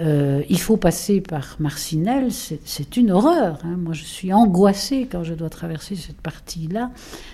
Euh, 0.01 0.43
il 0.49 0.59
faut 0.59 0.79
passer 0.79 1.21
par 1.21 1.57
Marcinelle, 1.59 2.29
c'est 2.33 2.97
une 2.97 3.11
horreur. 3.11 3.59
Hein. 3.65 3.77
Moi, 3.77 3.93
je 3.93 4.05
suis 4.05 4.33
angoissée 4.33 5.07
quand 5.11 5.25
je 5.25 5.35
dois 5.35 5.51
traverser 5.51 5.95
cette 5.95 6.21
partie-là. 6.21 6.91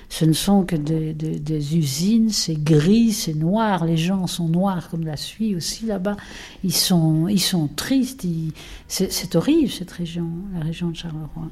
Ce 0.08 0.24
ne 0.24 0.32
sont 0.32 0.64
que 0.64 0.74
des, 0.74 1.76
usines, 1.76 2.30
c'est 2.30 2.60
gris, 2.60 3.12
c'est 3.12 3.34
noir. 3.34 3.84
Les 3.84 3.96
gens 3.96 4.26
sont 4.26 4.48
noirs 4.48 4.88
comme 4.90 5.04
la 5.04 5.16
suie 5.16 5.54
aussi 5.54 5.86
là-bas. 5.86 6.16
Ils 6.64 6.74
sont, 6.74 7.28
ils 7.28 7.40
sont 7.40 7.68
tristes. 7.68 8.26
C'est 8.88 9.36
horrible 9.36 9.70
cette 9.70 9.92
région, 9.92 10.28
la 10.52 10.60
région 10.60 10.90
de 10.90 10.96
Charleroi. 10.96 11.48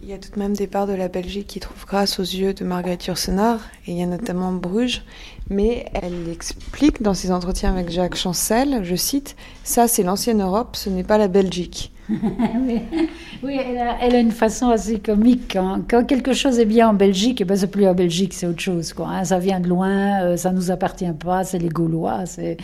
Il 0.00 0.08
y 0.08 0.12
a 0.12 0.18
tout 0.18 0.30
de 0.30 0.38
même 0.38 0.54
des 0.54 0.68
parts 0.68 0.86
de 0.86 0.92
la 0.92 1.08
Belgique 1.08 1.48
qui 1.48 1.60
trouvent 1.60 1.84
grâce 1.84 2.20
aux 2.20 2.22
yeux 2.22 2.54
de 2.54 2.64
Marguerite 2.64 3.06
Yourcenar, 3.06 3.60
et 3.86 3.92
il 3.92 3.98
y 3.98 4.02
a 4.02 4.06
notamment 4.06 4.52
Bruges, 4.52 5.02
mais 5.50 5.86
elle 5.92 6.28
explique 6.28 7.02
dans 7.02 7.14
ses 7.14 7.32
entretiens 7.32 7.72
avec 7.72 7.90
Jacques 7.90 8.14
Chancel, 8.14 8.84
je 8.84 8.94
cite, 8.94 9.34
Ça 9.64 9.88
c'est 9.88 10.04
l'ancienne 10.04 10.40
Europe, 10.40 10.76
ce 10.76 10.88
n'est 10.88 11.04
pas 11.04 11.18
la 11.18 11.28
Belgique. 11.28 11.92
oui, 13.42 13.58
elle 13.58 14.14
a, 14.14 14.18
une 14.18 14.30
façon 14.30 14.70
assez 14.70 14.98
comique. 14.98 15.52
Quand, 15.52 16.04
quelque 16.06 16.32
chose 16.32 16.58
est 16.58 16.64
bien 16.64 16.88
en 16.88 16.94
Belgique, 16.94 17.42
eh 17.42 17.44
ben 17.44 17.56
c'est 17.56 17.70
plus 17.70 17.86
en 17.86 17.94
Belgique, 17.94 18.32
c'est 18.32 18.46
autre 18.46 18.60
chose. 18.60 18.94
Hein. 18.98 19.24
Ça 19.24 19.38
vient 19.38 19.60
de 19.60 19.68
loin, 19.68 20.22
euh, 20.22 20.36
ça 20.36 20.52
nous 20.52 20.70
appartient 20.70 21.12
pas, 21.12 21.44
c'est 21.44 21.58
les 21.58 21.68
Gaulois. 21.68 22.24
C'est 22.24 22.56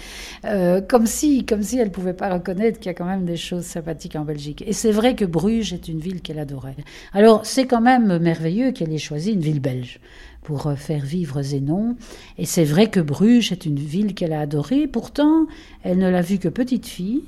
euh, 0.47 0.81
comme 0.81 1.07
si, 1.07 1.45
comme 1.45 1.63
si 1.63 1.79
elle 1.79 1.91
pouvait 1.91 2.15
pas 2.15 2.33
reconnaître 2.33 2.79
qu'il 2.79 2.87
y 2.87 2.91
a 2.91 2.95
quand 2.95 3.05
même 3.05 3.27
des 3.27 3.37
choses 3.37 3.65
sympathiques 3.65 4.17
en 4.17 4.25
Belgique. 4.25 4.65
Et 4.67 4.73
c'est 4.73 4.93
vrai 4.93 5.15
que 5.15 5.27
Bruges 5.27 5.75
est 5.75 5.89
une 5.89 5.99
ville 5.99 6.23
qu'elle 6.23 6.39
adorait. 6.39 6.77
Alors 7.13 7.45
c'est 7.45 7.67
quand 7.67 7.83
même 7.83 8.19
merveilleux 8.19 8.73
qu'elle 8.73 8.93
ait 8.93 8.99
choisi 8.99 9.33
une 9.33 9.41
ville 9.41 9.61
belge 9.61 10.01
pour 10.43 10.69
euh, 10.69 10.75
faire 10.75 11.05
vivre 11.05 11.43
Zénon. 11.43 11.97
Et 12.39 12.47
c'est 12.47 12.65
vrai 12.65 12.89
que 12.89 13.01
Bruges 13.01 13.53
est 13.53 13.67
une 13.67 13.79
ville 13.79 14.15
qu'elle 14.15 14.33
a 14.33 14.41
adorée. 14.41 14.87
Pourtant, 14.87 15.47
elle 15.83 15.99
ne 15.99 16.09
l'a 16.09 16.23
vue 16.23 16.39
que 16.39 16.49
petite 16.49 16.87
fille. 16.87 17.25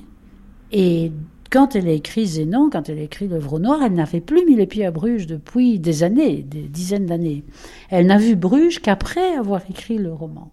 Et 0.72 1.12
quand 1.51 1.76
elle 1.76 1.88
a 1.88 1.92
écrit 1.92 2.26
Zénon, 2.26 2.70
quand 2.70 2.88
elle 2.88 2.99
a 2.99 3.03
écrit 3.03 3.28
L'œuvre 3.28 3.55
au 3.55 3.59
noir, 3.59 3.80
elle 3.82 3.94
n'avait 3.94 4.20
plus 4.20 4.44
mis 4.44 4.57
les 4.57 4.66
pieds 4.66 4.86
à 4.86 4.90
Bruges 4.90 5.26
depuis 5.26 5.78
des 5.78 6.03
années, 6.03 6.42
des 6.42 6.62
dizaines 6.62 7.07
d'années. 7.07 7.44
Elle 7.90 8.07
n'a 8.07 8.18
vu 8.18 8.36
Bruges 8.36 8.80
qu'après 8.80 9.34
avoir 9.34 9.62
écrit 9.70 9.99
le 9.99 10.12
roman. 10.12 10.51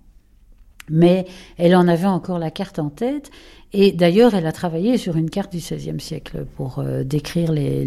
Mais 0.89 1.25
elle 1.57 1.75
en 1.75 1.87
avait 1.87 2.07
encore 2.07 2.39
la 2.39 2.51
carte 2.51 2.79
en 2.79 2.89
tête. 2.89 3.31
Et 3.71 3.91
d'ailleurs, 3.91 4.35
elle 4.35 4.45
a 4.45 4.51
travaillé 4.51 4.97
sur 4.97 5.15
une 5.15 5.29
carte 5.29 5.51
du 5.51 5.57
XVIe 5.57 5.99
siècle 5.99 6.45
pour 6.57 6.79
euh, 6.79 7.03
décrire 7.03 7.51
les, 7.51 7.85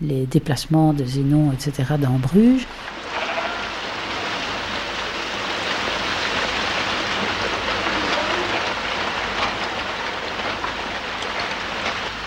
les, 0.00 0.26
déplacements 0.26 0.92
de 0.92 1.04
Zénon, 1.04 1.52
etc., 1.52 1.94
dans 2.00 2.18
Bruges. 2.18 2.66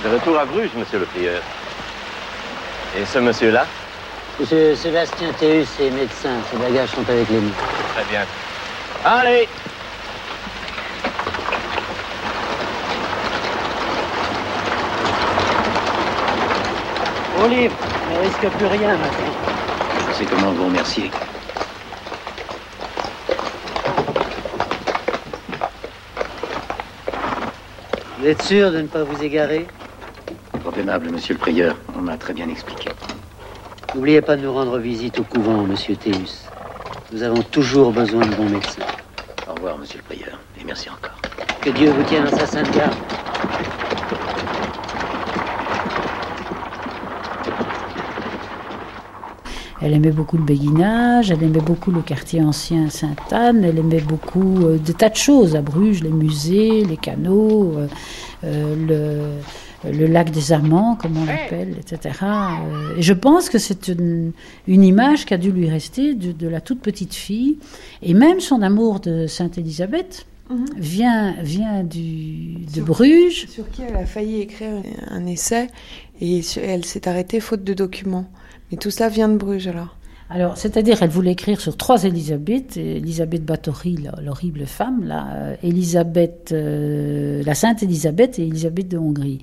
De 0.10 0.16
retour 0.16 0.40
à 0.40 0.46
Bruges, 0.46 0.72
monsieur 0.76 0.98
le 0.98 1.06
prieur. 1.06 1.40
Et 2.98 3.06
ce 3.06 3.20
monsieur-là 3.20 3.68
Monsieur 4.40 4.76
Sébastien 4.76 5.32
Théus 5.34 5.68
est 5.80 5.92
médecin. 5.92 6.32
Ses 6.50 6.58
bagages 6.58 6.90
sont 6.90 7.08
avec 7.08 7.30
les 7.30 7.40
miens. 7.40 7.52
Très 7.94 8.06
bien. 8.06 8.26
Allez 9.06 9.48
Au 17.44 17.48
livre, 17.48 17.76
ne 18.12 18.20
risque 18.24 18.58
plus 18.58 18.66
rien 18.66 18.98
maintenant. 18.98 19.34
Je 20.10 20.18
sais 20.18 20.26
comment 20.26 20.52
vous 20.54 20.66
remercier. 20.66 21.12
Vous 28.18 28.26
êtes 28.28 28.42
sûr 28.42 28.72
de 28.72 28.82
ne 28.82 28.88
pas 28.88 29.04
vous 29.04 29.24
égarer? 29.24 29.68
Monsieur 31.12 31.34
le 31.34 31.40
prieur. 31.40 31.76
On 31.98 32.02
m'a 32.02 32.18
très 32.18 32.34
bien 32.34 32.48
expliqué. 32.50 32.90
N'oubliez 33.96 34.22
pas 34.22 34.36
de 34.36 34.44
nous 34.44 34.54
rendre 34.54 34.78
visite 34.78 35.20
au 35.20 35.24
couvent, 35.24 35.64
monsieur 35.64 35.96
Théus. 35.96 36.46
Nous 37.12 37.24
avons 37.24 37.42
toujours 37.42 37.92
besoin 37.92 38.26
de 38.26 38.36
bons 38.36 38.50
médecins. 38.50 38.84
Au 39.50 39.56
revoir, 39.56 39.78
monsieur 39.78 40.00
le 40.00 40.16
prieur, 40.16 40.40
et 40.60 40.64
merci 40.64 40.90
encore. 40.90 41.18
Que 41.62 41.72
Dieu 41.72 41.90
vous 41.92 42.04
tienne 42.04 42.26
dans 42.26 42.38
sa 42.38 42.46
sainte 42.46 42.72
garde. 42.76 42.96
Elle 49.82 49.94
aimait 49.94 50.12
beaucoup 50.12 50.38
le 50.38 50.44
béguinage, 50.44 51.32
elle 51.32 51.42
aimait 51.42 51.62
beaucoup 51.62 51.92
le 51.92 52.02
quartier 52.02 52.42
ancien 52.42 52.90
Sainte-Anne, 52.90 53.64
elle 53.64 53.80
aimait 53.80 54.02
beaucoup 54.02 54.66
euh, 54.66 54.78
des 54.78 54.94
tas 54.94 55.08
de 55.08 55.16
choses 55.16 55.56
à 55.56 55.62
Bruges, 55.62 56.04
les 56.04 56.12
musées, 56.12 56.84
les 56.84 56.98
canaux, 56.98 57.76
euh, 57.78 57.88
euh, 58.44 58.76
le, 58.76 59.42
le 59.84 60.06
lac 60.08 60.32
des 60.32 60.52
Amants, 60.52 60.96
comme 60.96 61.18
on 61.18 61.26
l'appelle, 61.26 61.76
etc. 61.80 62.16
Euh, 62.24 62.98
et 62.98 63.02
je 63.02 63.14
pense 63.14 63.50
que 63.50 63.58
c'est 63.58 63.88
une, 63.88 64.34
image 64.68 65.26
qui 65.26 65.34
a 65.34 65.38
dû 65.38 65.52
lui 65.52 65.70
rester 65.70 66.16
de, 66.16 66.48
la 66.48 66.62
toute 66.62 66.82
petite 66.82 67.14
fille. 67.14 67.58
Et 68.02 68.14
même 68.14 68.40
son 68.40 68.62
amour 68.62 69.00
de 69.00 69.28
Sainte-Élisabeth 69.28 70.26
mhm. 70.50 70.66
vient, 70.78 71.36
vient 71.42 71.84
du, 71.84 72.66
de 72.74 72.82
Bruges. 72.82 73.48
Sur 73.48 73.70
qui 73.70 73.84
elle 73.84 73.96
a 73.96 74.06
failli 74.06 74.42
écrire 74.42 74.82
un 75.10 75.26
essai 75.26 75.68
et 76.22 76.42
elle 76.62 76.86
s'est 76.86 77.08
arrêtée 77.08 77.40
faute 77.40 77.64
de 77.64 77.74
documents. 77.74 78.30
Mais 78.72 78.78
tout 78.78 78.92
cela 78.92 79.10
vient 79.10 79.30
de 79.30 79.38
Bruges 79.38 79.68
alors 79.68 79.96
alors, 80.32 80.58
c'est-à-dire, 80.58 81.02
elle 81.02 81.10
voulait 81.10 81.32
écrire 81.32 81.60
sur 81.60 81.76
trois 81.76 82.04
Élisabeth. 82.04 82.78
Élisabeth 82.78 83.44
Bathory, 83.44 83.98
l'horrible 84.22 84.68
femme, 84.68 85.04
là, 85.04 85.56
Élisabeth, 85.64 86.52
euh, 86.52 87.42
la 87.44 87.56
Sainte 87.56 87.82
Élisabeth 87.82 88.38
et 88.38 88.44
Élisabeth 88.44 88.88
de 88.88 88.98
Hongrie. 89.00 89.40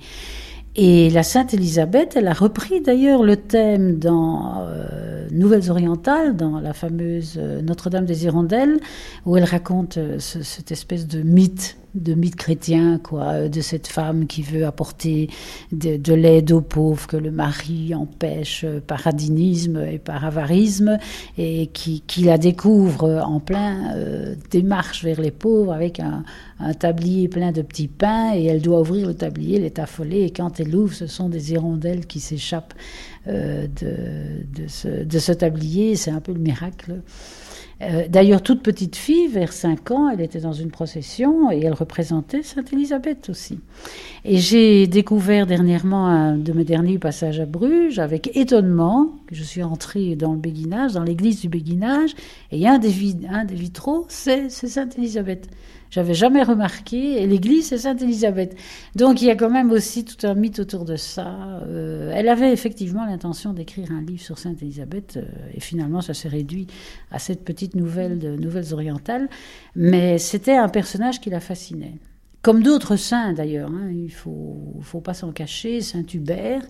Et 0.75 1.09
la 1.09 1.23
Sainte 1.23 1.53
Élisabeth, 1.53 2.15
elle 2.15 2.27
a 2.27 2.33
repris 2.33 2.79
d'ailleurs 2.79 3.23
le 3.23 3.35
thème 3.35 3.97
dans 3.97 4.61
euh, 4.61 5.27
Nouvelles 5.31 5.69
Orientales, 5.69 6.37
dans 6.37 6.61
la 6.61 6.71
fameuse 6.71 7.33
euh, 7.37 7.61
Notre-Dame 7.61 8.05
des 8.05 8.23
Hirondelles, 8.23 8.79
où 9.25 9.35
elle 9.35 9.43
raconte 9.43 9.99
cette 10.19 10.71
espèce 10.71 11.05
de 11.05 11.21
mythe 11.21 11.77
de 11.97 12.13
mythe 12.13 12.35
chrétien, 12.35 12.99
quoi, 12.99 13.49
de 13.49 13.61
cette 13.61 13.87
femme 13.87 14.27
qui 14.27 14.41
veut 14.41 14.65
apporter 14.65 15.29
de, 15.71 16.13
l'aide 16.13 16.51
aux 16.51 16.61
pauvres 16.61 17.07
que 17.07 17.17
le 17.17 17.31
mari 17.31 17.93
empêche 17.93 18.65
par 18.87 19.07
adinisme 19.07 19.77
et 19.77 19.99
par 19.99 20.25
avarisme, 20.25 20.97
et 21.37 21.67
qui, 21.67 22.01
la 22.23 22.37
découvre 22.37 23.21
en 23.25 23.39
plein 23.39 23.95
euh, 23.95 24.35
démarche 24.51 25.03
vers 25.03 25.21
les 25.21 25.31
pauvres 25.31 25.73
avec 25.73 25.99
un, 25.99 26.23
tablier 26.79 27.27
plein 27.27 27.51
de 27.51 27.61
petits 27.61 27.87
pains, 27.87 28.33
et 28.35 28.45
elle 28.45 28.61
doit 28.61 28.81
ouvrir 28.81 29.07
le 29.07 29.13
tablier, 29.13 29.57
elle 29.57 29.65
est 29.65 29.79
affolée, 29.79 30.23
et 30.23 30.31
quand 30.31 30.59
elle 30.59 30.75
ouvre, 30.75 30.93
ce 30.93 31.07
sont 31.07 31.29
des 31.29 31.51
hirondelles 31.51 32.07
qui 32.07 32.19
s'échappent 32.19 32.73
euh, 33.27 33.67
de, 33.81 34.61
de, 34.61 34.67
ce, 34.67 35.03
de 35.03 35.19
ce 35.19 35.31
tablier, 35.31 35.95
c'est 35.95 36.11
un 36.11 36.21
peu 36.21 36.33
le 36.33 36.39
miracle. 36.39 37.01
Euh, 37.81 38.07
d'ailleurs, 38.09 38.41
toute 38.41 38.63
petite 38.63 38.95
fille, 38.95 39.27
vers 39.27 39.53
5 39.53 39.91
ans, 39.91 40.09
elle 40.09 40.21
était 40.21 40.39
dans 40.39 40.53
une 40.53 40.71
procession 40.71 41.51
et 41.51 41.59
elle 41.59 41.73
représentait 41.73 42.41
Sainte 42.41 42.73
Élisabeth 42.73 43.29
aussi. 43.29 43.59
Et 44.25 44.37
j'ai 44.37 44.87
découvert 44.87 45.45
dernièrement 45.45 46.07
un 46.07 46.37
de 46.37 46.53
mes 46.53 46.63
derniers 46.63 46.97
passages 46.97 47.39
à 47.39 47.45
Bruges 47.45 47.99
avec 47.99 48.35
étonnement 48.35 49.11
que 49.27 49.35
je 49.35 49.43
suis 49.43 49.61
entrée 49.61 50.15
dans 50.15 50.33
le 50.33 50.39
béguinage, 50.39 50.93
dans 50.93 51.03
l'église 51.03 51.41
du 51.41 51.49
béguinage, 51.49 52.15
et 52.51 52.67
un 52.67 52.79
des, 52.79 52.93
un 53.29 53.45
des 53.45 53.55
vitraux, 53.55 54.05
c'est 54.09 54.49
Sainte 54.49 54.97
Élisabeth. 54.97 55.47
J'avais 55.89 56.13
jamais 56.13 56.43
remarqué. 56.43 57.21
Et 57.21 57.27
l'église, 57.27 57.67
c'est 57.67 57.77
Sainte-Élisabeth. 57.77 58.55
Donc 58.95 59.21
il 59.21 59.27
y 59.27 59.31
a 59.31 59.35
quand 59.35 59.49
même 59.49 59.71
aussi 59.71 60.05
tout 60.05 60.25
un 60.25 60.33
mythe 60.33 60.59
autour 60.59 60.85
de 60.85 60.95
ça. 60.95 61.61
Euh, 61.67 62.11
elle 62.13 62.29
avait 62.29 62.51
effectivement 62.51 63.05
l'intention 63.05 63.53
d'écrire 63.53 63.91
un 63.91 64.01
livre 64.01 64.21
sur 64.21 64.37
Sainte-Élisabeth. 64.37 65.17
Euh, 65.17 65.23
et 65.53 65.59
finalement, 65.59 66.01
ça 66.01 66.13
s'est 66.13 66.29
réduit 66.29 66.67
à 67.11 67.19
cette 67.19 67.43
petite 67.43 67.75
nouvelle 67.75 68.19
de 68.19 68.35
Nouvelles 68.35 68.73
orientales. 68.73 69.29
Mais 69.75 70.17
c'était 70.17 70.55
un 70.55 70.69
personnage 70.69 71.19
qui 71.19 71.29
la 71.29 71.39
fascinait. 71.39 71.95
Comme 72.41 72.63
d'autres 72.63 72.95
saints 72.95 73.33
d'ailleurs, 73.33 73.69
hein, 73.69 73.89
il 73.91 74.11
faut, 74.11 75.01
pas 75.03 75.13
s'en 75.13 75.31
cacher, 75.31 75.81
Saint 75.81 76.05
Hubert, 76.13 76.61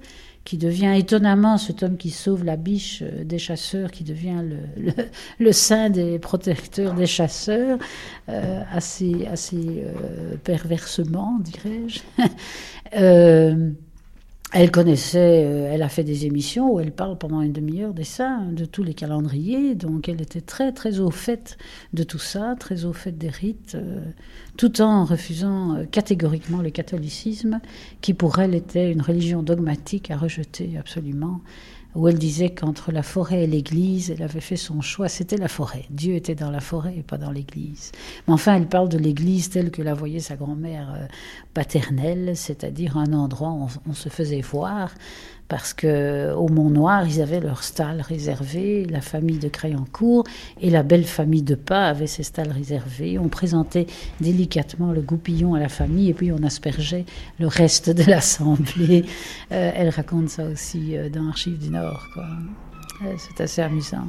qui 0.43 0.57
devient 0.57 0.93
étonnamment 0.97 1.57
cet 1.57 1.83
homme 1.83 1.97
qui 1.97 2.09
sauve 2.09 2.45
la 2.45 2.55
biche 2.55 3.03
euh, 3.03 3.25
des 3.25 3.37
chasseurs, 3.37 3.91
qui 3.91 4.05
devient 4.05 4.43
le, 5.39 5.51
saint 5.51 5.89
des 5.89 6.19
protecteurs 6.19 6.93
des 6.93 7.05
chasseurs, 7.05 7.77
euh, 8.29 8.61
assez, 8.71 9.27
assez 9.27 9.83
euh, 9.83 10.37
perversement, 10.43 11.37
dirais-je. 11.41 11.99
Elle 14.53 14.71
connaissait, 14.71 15.43
euh, 15.45 15.69
elle 15.73 15.81
a 15.81 15.89
fait 15.89 16.05
des 16.05 16.25
émissions 16.25 16.71
où 16.71 16.79
elle 16.79 16.93
parle 16.93 17.17
pendant 17.17 17.41
une 17.41 17.51
demi-heure 17.51 17.93
des 17.93 18.05
saints, 18.05 18.45
de 18.49 18.63
tous 18.63 18.81
les 18.81 18.93
calendriers, 18.93 19.75
donc 19.75 20.07
elle 20.07 20.21
était 20.21 20.39
très 20.39 20.71
très 20.71 21.01
au 21.01 21.11
fait 21.11 21.57
de 21.93 22.03
tout 22.03 22.17
ça, 22.17 22.55
très 22.57 22.85
au 22.85 22.93
fait 22.93 23.11
des 23.11 23.27
rites, 23.27 23.75
euh, 23.75 23.99
tout 24.55 24.79
en 24.79 25.03
refusant 25.03 25.75
euh, 25.75 25.83
catégoriquement 25.83 26.61
le 26.61 26.69
catholicisme, 26.69 27.59
qui 27.99 28.13
pour 28.13 28.39
elle 28.39 28.55
était 28.55 28.89
une 28.89 29.01
religion 29.01 29.43
dogmatique 29.43 30.11
à 30.11 30.17
rejeter 30.17 30.77
absolument 30.79 31.41
où 31.97 32.07
elle 32.07 32.19
disait 32.19 32.51
qu'entre 32.51 32.91
la 32.91 33.01
forêt 33.01 33.43
et 33.43 33.47
l'église, 33.47 34.11
elle 34.11 34.21
avait 34.21 34.39
fait 34.39 34.55
son 34.55 34.81
choix, 34.81 35.09
c'était 35.09 35.35
la 35.35 35.47
forêt. 35.47 35.85
Dieu 35.89 36.13
était 36.13 36.35
dans 36.35 36.51
la 36.51 36.59
forêt 36.59 36.95
et 36.95 37.01
pas 37.01 37.17
dans 37.17 37.31
l'église. 37.31 37.91
Mais 38.27 38.35
enfin, 38.35 38.55
elle 38.55 38.67
parle 38.67 38.87
de 38.87 38.99
l'église 38.99 39.49
telle 39.49 39.71
que 39.71 39.81
la 39.81 39.95
voyait 39.95 40.19
sa 40.19 40.35
grand-mère 40.35 40.93
euh, 40.95 41.07
paternelle, 41.55 42.37
c'est-à-dire 42.37 42.97
un 42.97 43.13
endroit 43.13 43.49
où 43.49 43.67
on 43.89 43.93
se 43.93 44.09
faisait 44.09 44.41
voir, 44.41 44.93
parce 45.47 45.73
que 45.73 46.33
au 46.33 46.49
Mont 46.49 46.69
Noir, 46.69 47.07
ils 47.07 47.21
avaient 47.21 47.39
leur 47.39 47.63
stalle 47.63 48.01
réservée, 48.01 48.85
la 48.85 49.01
famille 49.01 49.39
de 49.39 49.47
Crayoncourt 49.47 50.25
et 50.61 50.69
la 50.69 50.83
belle 50.83 51.05
famille 51.05 51.41
de 51.41 51.55
Pas 51.55 51.87
avaient 51.87 52.07
ses 52.07 52.23
stalles 52.23 52.51
réservées. 52.51 53.17
On 53.17 53.29
présentait 53.29 53.87
délicatement 54.19 54.91
le 54.91 55.01
goupillon 55.01 55.55
à 55.55 55.59
la 55.59 55.69
famille 55.69 56.09
et 56.09 56.13
puis 56.13 56.31
on 56.31 56.43
aspergeait 56.43 57.05
le 57.39 57.47
reste 57.47 57.89
de 57.89 58.03
l'assemblée. 58.03 59.05
Euh, 59.51 59.71
elle 59.73 59.89
raconte 59.89 60.29
ça 60.29 60.45
aussi 60.45 60.97
euh, 60.97 61.09
dans 61.09 61.27
Archives 61.29 61.59
du 61.59 61.69
Nord. 61.69 62.07
Euh, 62.17 63.13
c'est 63.17 63.41
assez 63.41 63.61
amusant. 63.61 64.07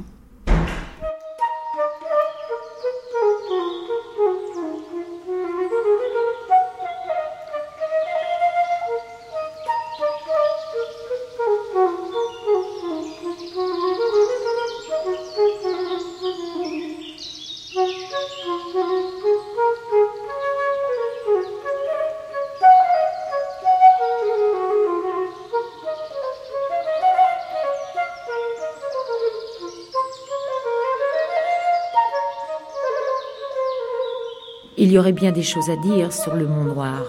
Y 34.99 35.01
aurait 35.01 35.13
bien 35.13 35.31
des 35.31 35.43
choses 35.43 35.69
à 35.69 35.77
dire 35.77 36.11
sur 36.11 36.35
le 36.35 36.45
Mont 36.45 36.65
Noir, 36.65 37.05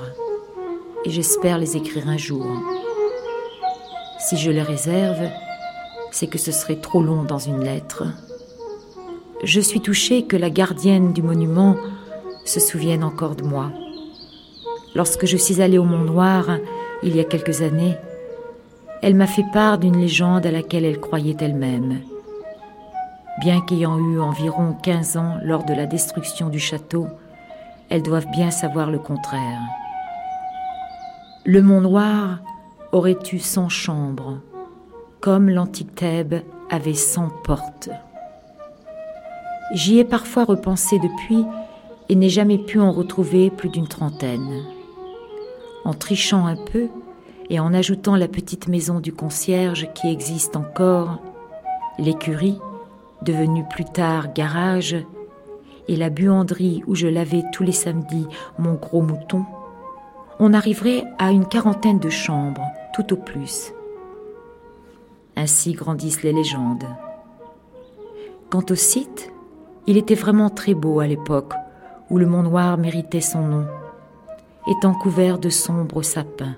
et 1.05 1.11
j'espère 1.11 1.59
les 1.59 1.76
écrire 1.76 2.09
un 2.09 2.16
jour. 2.16 2.47
Si 4.20 4.36
je 4.36 4.53
les 4.53 4.62
réserve, 4.62 5.28
c'est 6.12 6.28
que 6.28 6.38
ce 6.38 6.53
serait 6.53 6.76
trop 6.76 7.03
long 7.03 7.24
dans 7.24 7.41
une 7.41 7.64
lettre. 7.64 8.05
Je 9.43 9.61
suis 9.61 9.80
touchée 9.80 10.22
que 10.22 10.36
la 10.36 10.51
gardienne 10.51 11.12
du 11.12 11.20
monument 11.20 11.74
se 12.45 12.61
souvienne 12.61 13.03
encore 13.03 13.34
de 13.34 13.43
moi. 13.43 13.72
Lorsque 14.95 15.26
je 15.26 15.36
suis 15.36 15.61
allée 15.61 15.78
au 15.78 15.82
Mont 15.82 16.05
Noir, 16.05 16.59
il 17.03 17.16
y 17.16 17.20
a 17.20 17.24
quelques 17.24 17.61
années, 17.61 17.97
elle 19.03 19.16
m'a 19.16 19.26
fait 19.26 19.47
part 19.53 19.78
d'une 19.78 20.01
légende 20.01 20.47
à 20.47 20.53
laquelle 20.53 20.84
elle 20.84 21.01
croyait 21.01 21.38
elle-même. 21.41 22.03
Bien 23.41 23.61
qu'ayant 23.62 23.99
eu 23.99 24.20
environ 24.20 24.76
15 24.80 25.16
ans 25.16 25.38
lors 25.43 25.64
de 25.64 25.74
la 25.74 25.86
destruction 25.86 26.51
du 26.51 26.61
château, 26.61 27.09
elles 27.91 28.03
doivent 28.03 28.30
bien 28.30 28.51
savoir 28.51 28.91
le 28.91 28.99
contraire. 28.99 29.61
Le 31.45 31.62
Mont 31.62 31.80
Noir 31.80 32.38
aurait 32.93 33.18
eu 33.32 33.38
cent 33.38 33.68
chambres, 33.68 34.38
comme 35.20 35.51
l'antique 35.51 35.95
Thèbes 35.95 36.43
avait 36.70 36.95
cent 36.95 37.28
portes. 37.45 37.91
J'y 39.74 39.99
ai 39.99 40.05
parfois 40.05 40.45
repensé 40.45 40.99
depuis 40.99 41.45
et 42.09 42.14
n'ai 42.14 42.28
jamais 42.28 42.59
pu 42.59 42.80
en 42.80 42.93
retrouver 42.93 43.51
plus 43.51 43.68
d'une 43.68 43.88
trentaine. 43.88 44.62
En 45.84 45.95
trichant 45.95 46.47
un 46.47 46.57
peu 46.57 46.88
et 47.49 47.61
en 47.61 47.72
ajoutant 47.72 48.16
la 48.16 48.28
petite 48.28 48.68
maison 48.68 49.01
du 49.01 49.12
concierge 49.12 49.88
qui 49.95 50.09
existe 50.09 50.57
encore, 50.57 51.18
l'écurie, 51.99 52.59
devenue 53.22 53.64
plus 53.68 53.84
tard 53.84 54.32
garage, 54.32 54.97
et 55.91 55.97
la 55.97 56.09
buanderie 56.09 56.82
où 56.86 56.95
je 56.95 57.09
lavais 57.09 57.43
tous 57.53 57.64
les 57.64 57.72
samedis 57.72 58.28
mon 58.59 58.74
gros 58.74 59.03
mouton, 59.03 59.45
on 60.38 60.55
arriverait 60.55 61.03
à 61.18 61.32
une 61.32 61.47
quarantaine 61.47 61.99
de 61.99 62.09
chambres, 62.09 62.64
tout 62.95 63.12
au 63.12 63.16
plus. 63.16 63.72
Ainsi 65.34 65.72
grandissent 65.72 66.22
les 66.22 66.32
légendes. 66.32 66.86
Quant 68.51 68.64
au 68.70 68.76
site, 68.76 69.32
il 69.88 69.97
était 69.97 70.14
vraiment 70.14 70.49
très 70.49 70.74
beau 70.74 71.01
à 71.01 71.09
l'époque 71.09 71.55
où 72.09 72.18
le 72.18 72.26
Mont 72.26 72.45
Noir 72.45 72.78
méritait 72.78 73.20
son 73.20 73.41
nom, 73.41 73.66
étant 74.68 74.95
couvert 74.95 75.41
de 75.41 75.49
sombres 75.49 76.03
sapins. 76.03 76.55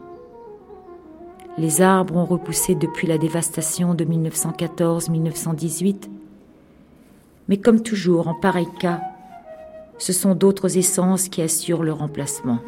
Les 1.56 1.80
arbres 1.80 2.16
ont 2.16 2.26
repoussé 2.26 2.74
depuis 2.74 3.06
la 3.06 3.16
dévastation 3.16 3.94
de 3.94 4.04
1914-1918, 4.04 6.10
mais 7.48 7.56
comme 7.56 7.82
toujours 7.82 8.28
en 8.28 8.34
pareil 8.34 8.68
cas, 8.78 9.00
ce 9.98 10.12
sont 10.12 10.34
d'autres 10.34 10.78
essences 10.78 11.28
qui 11.28 11.42
assurent 11.42 11.82
le 11.82 11.92
remplacement. 11.92 12.58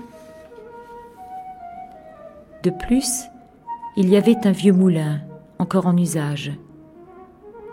De 2.63 2.71
plus, 2.71 3.25
il 3.97 4.09
y 4.09 4.17
avait 4.17 4.47
un 4.47 4.53
vieux 4.53 4.73
moulin, 4.73 5.21
encore 5.59 5.87
en 5.87 5.97
usage, 5.97 6.53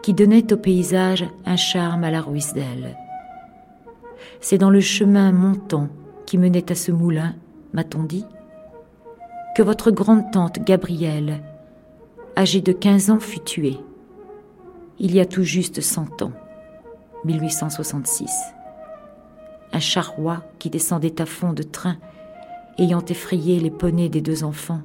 qui 0.02 0.14
donnait 0.14 0.52
au 0.52 0.58
paysage 0.58 1.26
un 1.46 1.56
charme 1.56 2.04
à 2.04 2.12
la 2.12 2.22
Ruisdelle. 2.22 2.98
C'est 4.40 4.58
dans 4.58 4.70
le 4.70 4.82
chemin 4.82 5.32
montant 5.32 5.90
qui 6.26 6.38
menait 6.38 6.72
à 6.72 6.76
ce 6.76 6.92
moulin, 6.92 7.36
m'a-t-on 7.74 8.04
dit, 8.04 8.26
que 9.56 9.64
votre 9.64 9.92
grande-tante 9.92 10.60
Gabrielle, 10.60 11.42
âgée 12.38 12.62
de 12.62 12.72
15 12.72 13.12
ans, 13.12 13.20
fut 13.20 13.42
tuée. 13.42 13.78
Il 15.00 15.14
y 15.14 15.20
a 15.20 15.26
tout 15.26 15.44
juste 15.44 15.82
100 15.82 16.22
ans, 16.22 16.32
1866 17.26 18.30
un 19.74 19.80
charroi 19.80 20.44
qui 20.60 20.70
descendait 20.70 21.22
à 21.22 21.26
fond 21.26 21.54
de 21.54 21.64
train, 21.64 21.98
ayant 22.78 23.04
effrayé 23.06 23.60
les 23.60 23.72
poneys 23.72 24.10
des 24.10 24.22
deux 24.22 24.44
enfants, 24.44 24.82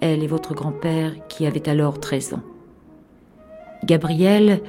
elle 0.00 0.22
et 0.22 0.26
votre 0.26 0.54
grand-père 0.54 1.12
qui 1.28 1.46
avait 1.46 1.68
alors 1.68 2.00
13 2.00 2.34
ans. 2.34 2.42
Gabriel 3.84 4.60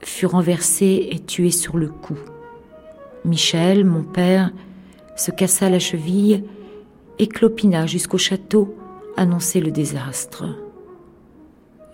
fut 0.00 0.26
renversé 0.26 1.08
et 1.10 1.18
tué 1.18 1.50
sur 1.50 1.76
le 1.76 1.88
coup. 1.88 2.18
Michel, 3.24 3.84
mon 3.84 4.02
père, 4.02 4.50
se 5.16 5.30
cassa 5.30 5.68
la 5.68 5.78
cheville 5.78 6.44
et 7.18 7.28
clopina 7.28 7.86
jusqu'au 7.86 8.18
château 8.18 8.74
annoncer 9.16 9.60
le 9.60 9.70
désastre. 9.70 10.44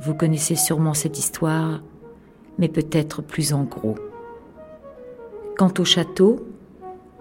Vous 0.00 0.14
connaissez 0.14 0.54
sûrement 0.54 0.94
cette 0.94 1.18
histoire, 1.18 1.82
mais 2.58 2.68
peut-être 2.68 3.22
plus 3.22 3.52
en 3.52 3.64
gros. 3.64 3.96
Quant 5.56 5.72
au 5.78 5.84
château, 5.84 6.46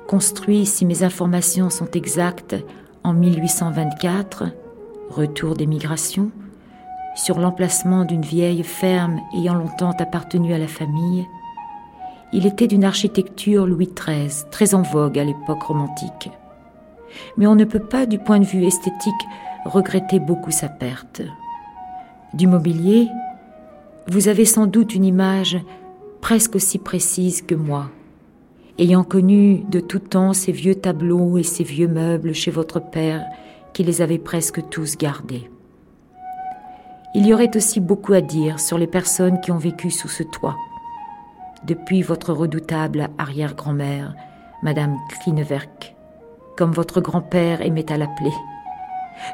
construit, 0.08 0.66
si 0.66 0.86
mes 0.86 1.03
informations 1.03 1.70
sont 1.70 1.91
exactes, 1.91 2.55
en 3.03 3.14
1824, 3.14 4.45
retour 5.10 5.55
des 5.55 5.68
migrations, 5.68 6.32
sur 7.16 7.39
l'emplacement 7.39 8.05
d'une 8.05 8.22
vieille 8.22 8.64
ferme 8.64 9.20
ayant 9.36 9.55
longtemps 9.55 9.95
appartenu 9.99 10.53
à 10.53 10.58
la 10.58 10.68
famille. 10.68 11.28
Il 12.34 12.45
était 12.45 12.68
d'une 12.68 12.84
architecture 12.84 13.68
Louis 13.68 13.89
XIII, 13.93 14.49
très 14.51 14.74
en 14.74 14.82
vogue 14.82 15.20
à 15.20 15.24
l'époque 15.24 15.64
romantique. 15.64 16.30
Mais 17.38 17.47
on 17.47 17.55
ne 17.55 17.66
peut 17.66 17.80
pas, 17.80 18.05
du 18.05 18.20
point 18.20 18.39
de 18.39 18.45
vue 18.45 18.66
esthétique, 18.66 19.14
regretter 19.66 20.20
beaucoup 20.20 20.51
sa 20.51 20.70
perte. 20.70 21.22
Du 22.34 22.47
mobilier, 22.47 23.08
vous 24.08 24.28
avez 24.28 24.45
sans 24.45 24.68
doute 24.68 24.95
une 24.95 25.05
image 25.05 25.58
presque 26.22 26.55
aussi 26.55 26.78
précise 26.78 27.41
que 27.41 27.55
moi 27.55 27.89
ayant 28.80 29.04
connu 29.04 29.64
de 29.70 29.80
tout 29.80 30.00
temps 30.00 30.34
ces 30.34 30.52
vieux 30.52 30.76
tableaux 30.76 31.38
et 31.38 31.44
ces 31.44 31.64
vieux 31.64 31.88
meubles 31.88 32.34
chez 32.34 32.52
votre 32.52 32.80
père, 32.80 33.26
qui 33.74 33.84
les 33.84 34.02
avait 34.02 34.20
presque 34.20 34.68
tous 34.70 34.98
gardés. 34.98 35.50
Il 37.16 37.26
y 37.26 37.34
aurait 37.34 37.56
aussi 37.56 37.80
beaucoup 37.80 38.14
à 38.14 38.22
dire 38.22 38.60
sur 38.60 38.78
les 38.78 38.88
personnes 38.88 39.40
qui 39.42 39.52
ont 39.52 39.58
vécu 39.58 39.90
sous 39.90 40.10
ce 40.10 40.24
toit, 40.24 40.56
depuis 41.66 42.02
votre 42.02 42.34
redoutable 42.34 43.10
arrière-grand-mère, 43.18 44.16
Madame 44.62 44.98
Krineverk, 45.10 45.96
comme 46.56 46.72
votre 46.72 47.02
grand-père 47.02 47.62
aimait 47.62 47.92
à 47.92 47.98
l'appeler, 47.98 48.34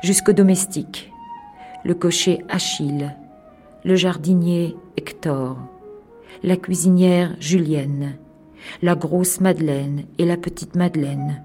jusqu'au 0.01 0.33
domestique, 0.33 1.11
le 1.83 1.93
cocher 1.93 2.43
Achille, 2.49 3.15
le 3.83 3.95
jardinier 3.95 4.75
Hector, 4.95 5.57
la 6.43 6.55
cuisinière 6.55 7.35
Julienne, 7.39 8.15
la 8.81 8.95
grosse 8.95 9.39
Madeleine 9.39 10.03
et 10.17 10.25
la 10.25 10.37
petite 10.37 10.75
Madeleine, 10.75 11.43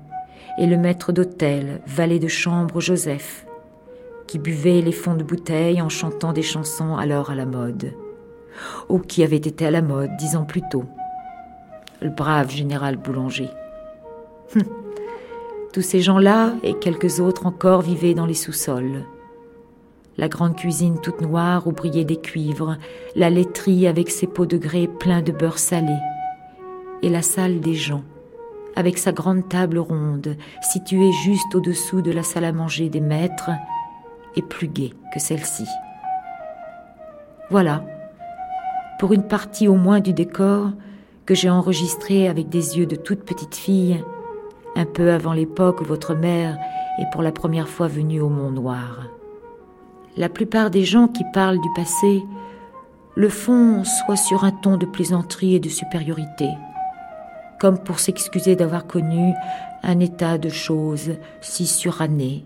et 0.59 0.66
le 0.66 0.77
maître 0.77 1.12
d'hôtel, 1.12 1.81
valet 1.87 2.19
de 2.19 2.29
chambre 2.29 2.81
Joseph, 2.81 3.47
qui 4.27 4.39
buvait 4.39 4.83
les 4.83 4.93
fonds 4.93 5.14
de 5.14 5.23
bouteille 5.23 5.81
en 5.81 5.89
chantant 5.89 6.33
des 6.33 6.43
chansons 6.43 6.97
alors 6.97 7.31
à 7.31 7.35
la 7.35 7.47
mode, 7.47 7.93
ou 8.89 8.99
qui 8.99 9.23
avait 9.23 9.37
été 9.37 9.66
à 9.66 9.71
la 9.71 9.83
mode 9.83 10.16
dix 10.19 10.37
ans 10.37 10.45
plus 10.45 10.62
tôt, 10.71 10.85
le 12.03 12.11
brave 12.11 12.51
général 12.51 12.97
Boulanger. 12.97 13.49
Tous 15.73 15.83
ces 15.83 16.01
gens-là 16.01 16.55
et 16.62 16.75
quelques 16.75 17.21
autres 17.21 17.47
encore 17.47 17.83
vivaient 17.83 18.14
dans 18.14 18.27
les 18.27 18.35
sous-sols. 18.35 19.05
La 20.16 20.29
grande 20.29 20.57
cuisine 20.57 20.99
toute 21.01 21.21
noire 21.21 21.69
où 21.69 21.73
brillaient 21.73 22.05
des 22.05 22.21
cuivres, 22.21 22.77
la 23.14 23.31
laiterie 23.31 23.87
avec 23.87 24.11
ses 24.11 24.27
pots 24.27 24.47
de 24.47 24.57
grès 24.57 24.89
pleins 24.89 25.23
de 25.23 25.31
beurre 25.31 25.59
salé, 25.59 25.95
et 27.03 27.09
la 27.09 27.23
salle 27.23 27.61
des 27.61 27.75
gens, 27.75 28.03
avec 28.77 28.99
sa 28.99 29.13
grande 29.13 29.49
table 29.49 29.79
ronde 29.79 30.37
située 30.63 31.13
juste 31.13 31.55
au-dessous 31.55 32.03
de 32.03 32.11
la 32.11 32.23
salle 32.23 32.45
à 32.45 32.53
manger 32.53 32.89
des 32.89 33.01
maîtres, 33.01 33.51
et 34.37 34.43
plus 34.43 34.69
gaie 34.69 34.93
que 35.13 35.19
celle-ci. 35.19 35.67
Voilà, 37.51 37.85
pour 38.99 39.13
une 39.13 39.27
partie 39.27 39.69
au 39.69 39.75
moins 39.75 40.01
du 40.01 40.13
décor 40.13 40.71
que 41.27 41.35
j'ai 41.35 41.51
enregistré 41.51 42.29
avec 42.29 42.49
des 42.49 42.79
yeux 42.79 42.87
de 42.87 42.97
toute 42.97 43.25
petite 43.25 43.55
fille, 43.55 44.03
un 44.77 44.85
peu 44.85 45.11
avant 45.11 45.33
l'époque 45.33 45.81
où 45.81 45.85
votre 45.85 46.15
mère 46.15 46.59
est 46.99 47.11
pour 47.11 47.23
la 47.23 47.33
première 47.33 47.69
fois 47.69 47.89
venue 47.89 48.21
au 48.21 48.29
Mont 48.29 48.51
Noir. 48.51 49.09
La 50.17 50.29
plupart 50.29 50.71
des 50.71 50.85
gens 50.85 51.09
qui 51.09 51.25
parlent 51.33 51.61
du 51.61 51.69
passé 51.75 52.23
le 53.15 53.29
font 53.29 53.83
soit 53.85 54.17
sur 54.17 54.45
un 54.45 54.53
ton 54.53 54.77
de 54.77 54.87
plaisanterie 54.87 55.55
et 55.55 55.61
de 55.61 55.69
supériorité, 55.69 56.51
comme 57.59 57.79
pour 57.79 57.99
s'excuser 57.99 58.57
d'avoir 58.57 58.87
connu 58.87 59.35
un 59.83 60.01
état 60.01 60.39
de 60.39 60.49
choses 60.49 61.13
si 61.41 61.67
suranné, 61.67 62.45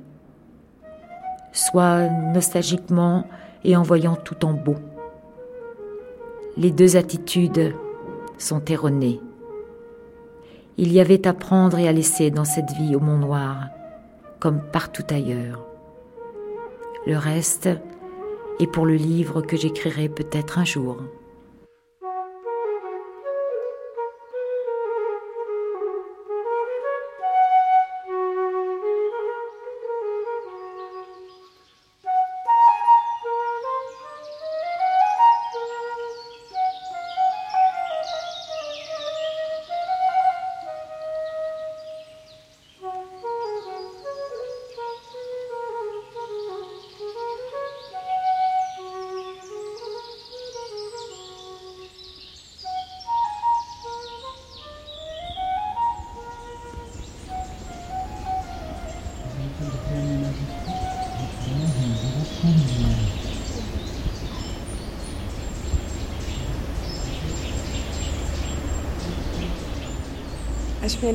soit 1.52 2.08
nostalgiquement 2.08 3.26
et 3.64 3.76
en 3.76 3.82
voyant 3.82 4.16
tout 4.16 4.44
en 4.44 4.52
beau. 4.52 4.76
Les 6.56 6.70
deux 6.70 6.96
attitudes 6.96 7.74
sont 8.38 8.64
erronées. 8.66 9.20
Il 10.76 10.92
y 10.92 11.00
avait 11.00 11.26
à 11.26 11.32
prendre 11.32 11.78
et 11.78 11.88
à 11.88 11.92
laisser 11.92 12.30
dans 12.30 12.44
cette 12.44 12.72
vie 12.72 12.96
au 12.96 13.00
Mont 13.00 13.18
Noir, 13.18 13.68
comme 14.40 14.60
partout 14.60 15.04
ailleurs. 15.10 15.64
Le 17.06 17.16
reste 17.16 17.68
est 18.60 18.66
pour 18.66 18.86
le 18.86 18.94
livre 18.94 19.42
que 19.42 19.56
j'écrirai 19.56 20.08
peut-être 20.08 20.58
un 20.58 20.64
jour. 20.64 20.98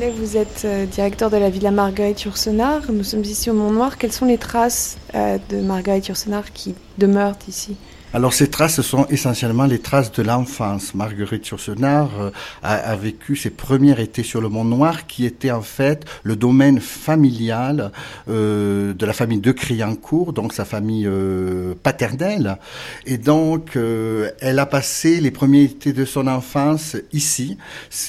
Vous 0.06 0.38
êtes 0.38 0.62
euh, 0.66 0.86
directeur 0.86 1.32
de 1.32 1.38
la 1.38 1.50
Villa 1.50 1.72
Marguerite 1.72 2.22
Yourcenar. 2.22 2.92
Nous 2.92 3.04
sommes 3.04 3.24
ici 3.24 3.50
au 3.50 3.54
Mont 3.54 3.72
Noir. 3.72 3.98
Quelles 3.98 4.12
sont 4.12 4.26
les 4.26 4.38
traces 4.38 4.98
euh, 5.16 5.40
de 5.50 5.60
Marguerite 5.60 6.08
Yourcenar 6.08 6.54
qui 6.54 6.76
demeurent 7.00 7.38
ici? 7.48 7.76
Alors 8.14 8.34
ces 8.34 8.50
traces 8.50 8.82
sont 8.82 9.06
essentiellement 9.10 9.66
les 9.66 9.80
traces 9.80 10.12
de 10.12 10.24
l'enfance. 10.24 10.96
Marguerite 10.96 11.48
Yourcenar 11.48 12.10
euh, 12.20 12.32
a, 12.64 12.96
vécu 12.96 13.36
ses 13.36 13.50
premiers 13.50 14.00
étés 14.02 14.24
sur 14.24 14.42
le 14.42 14.50
Mont 14.50 14.66
Noir, 14.66 15.08
qui 15.08 15.26
était 15.26 15.52
en 15.52 15.62
fait 15.62 16.06
le 16.24 16.36
domaine 16.36 16.80
familial 16.80 17.92
de 18.28 18.96
la 19.06 19.14
famille 19.14 19.40
de 19.40 19.52
Criancourt, 19.52 20.34
donc 20.34 20.54
sa 20.54 20.66
famille 20.66 21.10
paternelle. 21.84 22.58
Et 23.06 23.18
donc 23.18 23.78
elle 24.42 24.60
a 24.60 24.66
passé 24.66 25.20
les 25.22 25.32
premiers 25.32 25.64
étés 25.64 25.94
de 25.94 26.06
son 26.06 26.28
enfance 26.28 26.98
ici. 27.14 27.58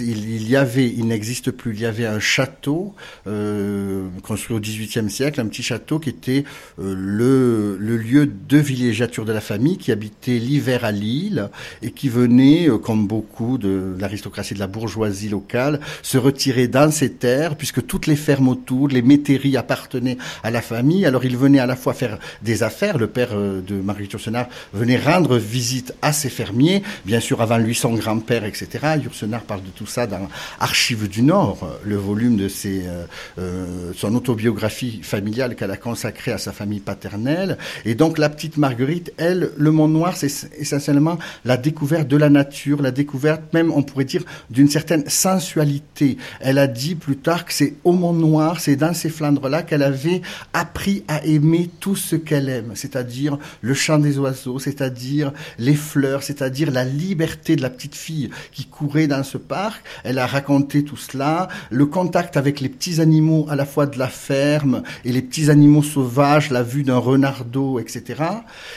Il, 0.01 0.49
y 0.49 0.57
avait, 0.57 0.89
il 0.89 1.07
n'existe 1.07 1.51
plus, 1.51 1.73
il 1.75 1.81
y 1.81 1.87
avait 1.87 2.07
un 2.07 2.21
château 2.21 2.95
euh, 3.27 4.09
construit 4.23 4.57
au 4.57 4.61
XVIIIe 4.61 5.11
siècle, 5.11 5.41
un 5.41 5.47
petit 5.47 5.63
château 5.63 5.99
qui 5.99 6.11
était 6.11 6.45
euh, 6.79 6.95
le, 6.97 7.97
lieu 7.97 8.27
de 8.27 8.59
villégiature 8.59 9.25
de 9.25 9.33
la 9.33 9.41
famille, 9.41 9.77
habitait 9.93 10.39
l'hiver 10.39 10.85
à 10.85 10.93
Lille 10.93 11.51
et 11.83 11.91
qui 11.91 12.09
venait, 12.09 12.69
euh, 12.69 12.79
comme 12.79 13.07
beaucoup 13.07 13.59
de 13.59 13.95
l'aristocratie 13.99 14.55
de 14.55 14.59
la 14.59 14.67
bourgeoisie 14.67 15.29
locale, 15.29 15.81
se 16.03 16.19
retirer 16.19 16.69
dans 16.69 16.91
ces 16.91 17.13
terres, 17.13 17.57
puisque 17.57 17.87
toutes 17.87 18.07
les 18.07 18.17
fermes 18.17 18.49
autour, 18.49 18.89
les 18.89 19.03
métairies 19.03 19.57
appartenaient 19.57 20.19
à 20.43 20.51
la 20.51 20.63
famille. 20.63 21.07
Alors 21.07 21.25
il 21.25 21.37
venait 21.37 21.61
à 21.61 21.67
la 21.67 21.77
fois 21.77 21.95
faire 21.95 22.19
des 22.43 22.63
affaires, 22.63 22.99
le 22.99 23.07
père 23.07 23.31
de 23.37 23.75
Marguerite 23.81 24.13
Yourcenar 24.13 24.49
venait 24.73 24.99
rendre 24.99 25.37
visite 25.39 25.95
à 26.03 26.13
ses 26.13 26.29
fermiers, 26.29 26.83
bien 27.05 27.21
sûr 27.21 27.41
avant 27.41 27.59
lui 27.59 27.75
son 27.75 27.95
grand-père, 27.95 28.45
etc. 28.45 28.69
Yourcenar 29.03 29.43
parle 29.43 29.63
de 29.63 29.71
tout 29.71 29.87
ça 29.87 30.07
dans 30.07 30.29
Archives 30.61 31.09
du 31.09 31.23
Nord, 31.23 31.79
le 31.85 31.97
volume 31.97 32.37
de 32.37 32.49
ses, 32.49 32.83
euh, 32.87 33.05
euh, 33.39 33.93
son 33.95 34.15
autobiographie 34.15 35.01
familiale 35.03 35.55
qu'elle 35.55 35.71
a 35.71 35.77
consacrée 35.77 36.33
à 36.33 36.39
sa 36.39 36.53
famille 36.53 36.81
paternelle. 36.81 37.59
Et 37.85 37.95
donc 37.95 38.19
la 38.19 38.29
petite 38.29 38.57
Marguerite, 38.57 39.13
elle, 39.17 39.51
le 39.57 39.71
monde 39.79 39.93
noir, 39.93 40.17
c'est 40.17 40.31
essentiellement 40.59 41.19
la 41.45 41.57
découverte 41.57 42.09
de 42.09 42.17
la 42.17 42.29
nature, 42.29 42.83
la 42.83 42.91
découverte 42.91 43.53
même, 43.55 43.73
on 43.73 43.83
pourrait 43.83 44.05
dire, 44.05 44.25
d'une 44.51 44.69
certaine 44.69 45.09
sensualité. 45.09 46.19
Elle 46.41 46.59
a 46.59 46.67
dit 46.67 46.95
plus 46.95 47.17
tard 47.17 47.45
que 47.45 47.53
c'est 47.53 47.75
au 47.85 47.93
monde 47.93 48.19
noir, 48.19 48.61
c'est 48.61 48.77
dans 48.77 48.95
ces 48.95 49.09
Flandres-là 49.09 49.63
qu'elle 49.63 49.83
avait 49.83 50.21
appris 50.53 51.05
à 51.09 51.25
aimer 51.25 51.71
tout 51.81 51.97
ce 51.97 52.17
qu'elle 52.17 52.49
aime, 52.49 52.73
c'est-à-dire 52.75 53.39
le 53.61 53.75
chant 53.75 53.99
des 53.99 54.19
oiseaux, 54.19 54.59
c'est-à-dire 54.59 55.33
les 55.59 55.75
fleurs, 55.75 56.23
c'est-à-dire 56.23 56.71
la 56.71 56.85
liberté 56.85 57.57
de 57.57 57.63
la 57.63 57.71
petite 57.71 57.95
fille 57.95 58.31
qui 58.53 58.65
courait 58.67 59.07
dans 59.07 59.23
ce 59.23 59.39
parc. 59.39 59.83
Elle 60.05 60.19
a 60.19 60.27
raconté 60.27 60.85
tout 60.85 60.97
cela, 60.97 61.49
le 61.71 61.87
contact 61.87 62.37
avec 62.37 62.61
les 62.61 62.69
petits 62.69 63.01
animaux 63.01 63.47
à 63.49 63.57
la 63.57 63.67
fois 63.67 63.87
de 63.87 63.99
la 63.99 64.09
ferme 64.09 64.83
et 65.05 65.13
les 65.13 65.23
petits 65.23 65.51
animaux 65.51 65.83
sauvages, 65.83 66.51
la 66.51 66.63
vue 66.63 66.83
d'un 66.83 66.99
renardeau, 66.99 67.79
etc. 67.79 68.23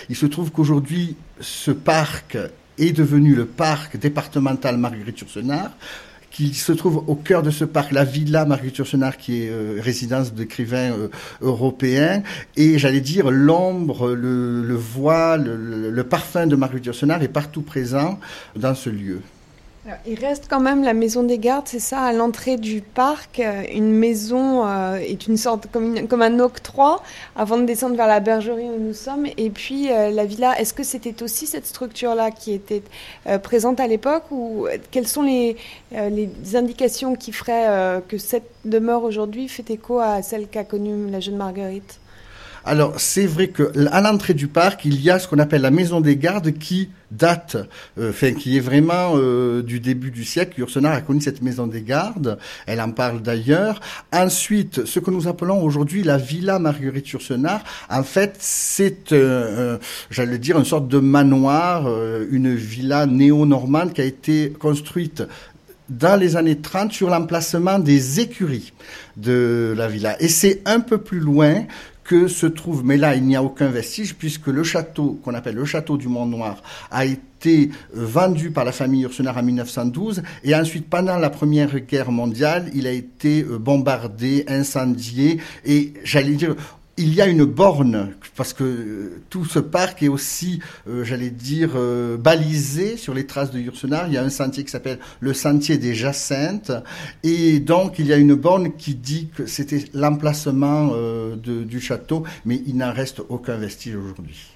Il 0.10 0.16
se 0.16 0.26
trouve 0.26 0.52
qu'aujourd'hui, 0.52 0.91
ce 1.40 1.72
parc 1.72 2.38
est 2.78 2.92
devenu 2.92 3.36
le 3.36 3.46
parc 3.46 3.98
départemental 3.98 4.78
Marguerite 4.78 5.20
Yourcenar, 5.20 5.72
qui 6.32 6.54
se 6.54 6.72
trouve 6.72 7.04
au 7.08 7.16
cœur 7.16 7.44
de 7.44 7.52
ce 7.52 7.66
parc, 7.66 7.92
la 7.92 8.06
Villa 8.06 8.46
Marguerite 8.46 8.78
Yourcenar, 8.78 9.18
qui 9.18 9.44
est 9.44 9.50
euh, 9.50 9.80
résidence 9.82 10.34
d'écrivains 10.34 10.92
euh, 10.94 11.10
européens, 11.42 12.24
et 12.56 12.80
j'allais 12.80 13.02
dire 13.02 13.30
l'ombre, 13.30 14.12
le, 14.12 14.76
voile, 14.76 15.44
le, 15.44 16.04
parfum 16.04 16.48
de 16.48 16.56
Marguerite 16.56 16.86
Yourcenar 16.86 17.22
est 17.22 17.28
partout 17.28 17.62
présent 17.62 18.20
dans 18.56 18.76
ce 18.76 18.90
lieu. 18.90 19.22
Il 20.06 20.20
reste 20.20 20.46
quand 20.48 20.60
même 20.60 20.84
la 20.84 20.94
maison 20.94 21.24
des 21.24 21.40
gardes, 21.40 21.68
c'est 21.68 21.80
ça, 21.80 22.02
à 22.02 22.14
l'entrée 22.14 22.58
du 22.58 22.82
parc. 22.82 23.40
Euh, 23.40 23.64
une 23.74 23.92
maison 23.92 24.68
euh, 24.68 24.98
est 24.98 25.26
une 25.26 25.38
sorte 25.38 25.68
comme, 25.72 26.22
un 26.22 26.40
octroi 26.40 27.02
avant 27.36 27.58
de 27.58 27.64
descendre 27.64 27.96
vers 27.96 28.08
la 28.08 28.20
bergerie 28.20 28.70
où 28.70 28.80
nous 28.80 28.94
sommes. 28.94 29.26
Et 29.38 29.50
puis 29.50 29.92
euh, 29.92 30.12
la 30.12 30.26
villa, 30.26 30.60
est-ce 30.60 30.76
que 30.76 30.84
c'était 30.84 31.24
aussi 31.24 31.48
cette 31.48 31.66
structure-là 31.66 32.30
qui 32.30 32.54
était 32.54 32.84
présente 33.42 33.80
à 33.80 33.88
l'époque 33.88 34.24
ou 34.32 34.68
quelles 34.92 35.08
sont 35.08 35.24
les 35.24 35.58
indications 36.54 37.16
qui 37.16 37.32
feraient 37.32 38.02
que 38.08 38.18
cette 38.18 38.50
demeure 38.66 39.04
aujourd'hui 39.04 39.48
fait 39.48 39.70
écho 39.70 40.00
à 40.00 40.22
celle 40.22 40.48
qu'a 40.48 40.64
connue 40.64 41.10
la 41.10 41.20
jeune 41.20 41.38
Marguerite? 41.38 42.00
Alors, 42.64 43.00
c'est 43.00 43.26
vrai 43.26 43.48
que 43.48 43.72
à 43.92 44.02
l'entrée 44.02 44.34
du 44.34 44.48
parc, 44.48 44.86
il 44.86 45.02
y 45.02 45.10
a 45.10 45.18
ce 45.18 45.28
qu'on 45.28 45.40
appelle 45.40 45.62
la 45.62 45.72
maison 45.72 46.00
des 46.00 46.16
gardes 46.16 46.52
qui 46.52 46.90
date, 47.10 47.58
euh, 47.98 48.12
enfin, 48.12 48.34
qui 48.34 48.56
est 48.56 48.62
vraiment 48.62 49.14
euh, 49.16 49.64
du 49.64 49.80
début 49.80 50.12
du 50.12 50.24
siècle. 50.24 50.60
Yourcenar 50.60 50.94
a 50.94 51.02
connu 51.02 51.22
cette 51.22 51.42
maison 51.42 51.66
des 51.66 51.82
gardes. 51.82 52.38
Elle 52.68 52.80
en 52.80 52.92
parle 52.92 53.22
d'ailleurs. 53.22 53.80
Ensuite, 54.14 54.86
ce 54.86 55.00
que 55.00 55.10
nous 55.10 55.28
appelons 55.28 55.64
aujourd'hui 55.64 56.04
la 56.04 56.18
villa 56.18 56.60
Marguerite 56.60 57.10
Yourcenar, 57.10 57.64
en 57.90 58.04
fait, 58.04 58.36
c'est, 58.40 59.12
euh, 59.12 59.78
j'allais 60.12 60.38
dire, 60.38 60.58
une 60.60 60.66
sorte 60.66 60.88
de 60.88 61.00
manoir, 61.00 61.88
une 62.30 62.54
villa 62.54 63.08
néo-normande 63.08 63.94
qui 63.94 64.02
a 64.02 64.06
été 64.06 64.52
construite 64.52 65.24
dans 65.92 66.16
les 66.16 66.38
années 66.38 66.58
30 66.58 66.94
sur 66.94 67.10
l'emplacement 67.10 67.78
des 67.78 68.20
écuries 68.22 68.72
de 69.18 69.74
la 69.76 69.88
villa. 69.88 70.22
Et 70.22 70.30
c'est 70.30 70.62
un 70.66 70.80
peu 70.80 70.98
plus 71.00 71.20
loin 71.20 71.66
que 72.04 72.28
se 72.28 72.46
trouve, 72.46 72.84
mais 72.84 72.98
là 72.98 73.16
il 73.16 73.24
n'y 73.24 73.36
a 73.36 73.44
aucun 73.44 73.68
vestige 73.68 74.16
puisque 74.16 74.48
le 74.48 74.64
château 74.64 75.20
qu'on 75.24 75.34
appelle 75.34 75.56
le 75.56 75.66
château 75.66 75.98
du 75.98 76.08
Mont 76.08 76.26
Noir 76.26 76.62
a 76.90 77.06
été 77.06 77.70
euh, 77.96 78.06
vendu 78.06 78.52
par 78.52 78.66
la 78.66 78.72
famille 78.72 79.04
Ursenar 79.04 79.38
en 79.38 79.44
1912 79.44 80.24
et 80.44 80.56
ensuite 80.56 80.90
pendant 80.90 81.18
la 81.18 81.30
Première 81.30 81.80
Guerre 81.80 82.12
mondiale 82.12 82.70
il 82.74 82.88
a 82.88 82.92
été 82.92 83.44
euh, 83.44 83.58
bombardé, 83.58 84.46
incendié 84.48 85.40
et 85.66 85.94
j'allais 86.04 86.34
dire 86.34 86.56
il 87.02 87.16
y 87.16 87.22
a 87.22 87.26
une 87.26 87.46
borne, 87.46 88.14
parce 88.36 88.54
que 88.54 88.64
euh, 88.64 89.22
tout 89.30 89.44
ce 89.44 89.58
parc 89.60 90.04
est 90.04 90.08
aussi, 90.08 90.60
euh, 90.88 91.04
j'allais 91.04 91.32
dire, 91.32 91.72
euh, 91.76 92.16
balisé 92.16 92.96
sur 92.96 93.14
les 93.14 93.26
traces 93.26 93.52
de 93.52 93.60
Yursenar. 93.60 94.08
Il 94.08 94.14
y 94.14 94.18
a 94.18 94.24
un 94.24 94.30
sentier 94.30 94.64
qui 94.64 94.72
s'appelle 94.72 95.00
le 95.20 95.34
sentier 95.34 95.78
des 95.78 95.96
Jacinthes. 95.96 96.72
Et 97.24 97.60
donc, 97.60 97.98
il 97.98 98.06
y 98.06 98.14
a 98.14 98.18
une 98.18 98.36
borne 98.36 98.74
qui 98.74 98.94
dit 98.94 99.30
que 99.36 99.48
c'était 99.48 99.86
l'emplacement 99.94 100.92
du 101.36 101.80
château, 101.80 102.24
mais 102.46 102.62
il 102.68 102.78
n'en 102.78 102.94
reste 102.94 103.22
aucun 103.30 103.58
vestige 103.58 103.96
aujourd'hui. 103.96 104.52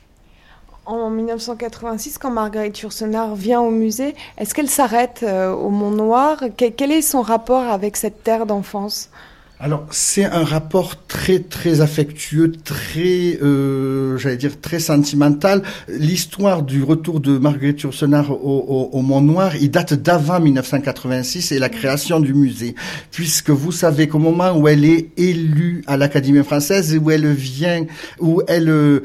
En 0.86 1.10
1986, 1.10 2.20
quand 2.20 2.30
Marguerite 2.30 2.80
Yourcenar 2.80 3.36
vient 3.36 3.62
au 3.62 3.72
musée, 3.72 4.14
est-ce 4.38 4.54
qu'elle 4.54 4.70
s'arrête 4.70 5.24
au 5.24 5.70
Mont 5.70 5.92
Noir 5.92 6.44
Quel 6.58 6.92
est 6.92 7.02
son 7.02 7.22
rapport 7.22 7.64
avec 7.64 7.98
cette 7.98 8.24
terre 8.24 8.46
d'enfance? 8.46 9.10
Alors 9.58 9.88
c'est 9.90 10.26
un 10.26 10.44
rapport 10.44 11.08
très 11.08 11.40
très 11.40 11.80
affectueux, 11.80 12.52
très 12.52 13.40
euh, 13.42 14.18
j'allais 14.18 14.36
dire 14.36 14.60
très 14.60 14.80
sentimental. 14.80 15.62
L'histoire 15.88 16.62
du 16.62 16.84
retour 16.84 17.22
de 17.22 17.38
Marguerite 17.38 17.82
Yourcenar 17.82 18.32
au, 18.32 18.90
au, 18.92 19.02
Mont 19.02 19.22
Noir, 19.22 19.56
il 19.56 19.72
date 19.72 19.94
d'avant 19.94 20.42
1986 20.42 21.54
et 21.54 21.60
la 21.60 21.70
création 21.70 22.20
du 22.20 22.34
musée, 22.34 22.76
puisque 23.12 23.50
vous 23.50 23.72
savez 23.72 24.08
qu'au 24.08 24.20
moment 24.20 24.52
où 24.58 24.68
elle 24.68 24.84
est 24.84 25.10
élue 25.18 25.84
à 25.88 25.96
l'Académie 25.96 26.44
française 26.44 26.94
et 26.94 26.98
où 26.98 27.10
elle 27.10 27.32
vient, 27.32 27.86
où 28.20 28.42
elle 28.48 28.70
euh, 28.70 29.02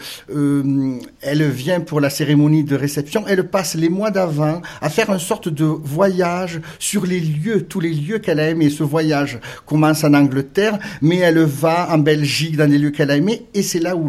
elle 1.23 1.49
vient 1.49 1.81
pour 1.81 2.01
la 2.01 2.11
cérémonie 2.11 2.65
de 2.65 2.75
réception, 2.75 3.25
elle 3.29 3.49
passe 3.49 3.77
les 3.77 3.89
mois 3.89 4.11
d'avant 4.11 4.63
à 4.81 4.91
faire 4.91 5.11
une 5.11 5.21
sorte 5.21 5.49
de 5.49 5.65
voyage 5.65 6.61
sur 6.81 7.07
les 7.07 7.21
lieux, 7.21 7.63
tous 7.63 7.79
les 7.79 7.93
lieux 7.93 8.19
qu'elle 8.19 8.41
a 8.41 8.49
aimés. 8.49 8.71
Ce 8.71 8.83
voyage 8.83 9.39
commence 9.65 10.03
en 10.03 10.15
Angleterre 10.15 10.40
terre, 10.43 10.79
mais 11.03 11.19
elle 11.19 11.41
va 11.41 11.89
en 11.91 11.99
Belgique, 11.99 12.57
dans 12.57 12.69
des 12.69 12.79
lieux 12.79 12.91
qu'elle 12.91 13.11
a 13.11 13.17
aimés, 13.17 13.47
et 13.55 13.63
c'est 13.63 13.81
là 13.81 13.97
où 13.97 14.09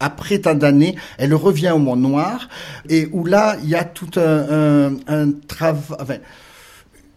après 0.00 0.38
tant 0.38 0.54
d'années, 0.54 0.96
elle 1.16 1.34
revient 1.34 1.70
au 1.70 1.78
Mont 1.78 1.96
Noir, 1.96 2.48
et 2.88 3.08
où 3.12 3.24
là, 3.24 3.56
il 3.62 3.68
y 3.68 3.74
a 3.74 3.84
tout 3.84 4.10
un, 4.16 5.30
travail... 5.46 6.20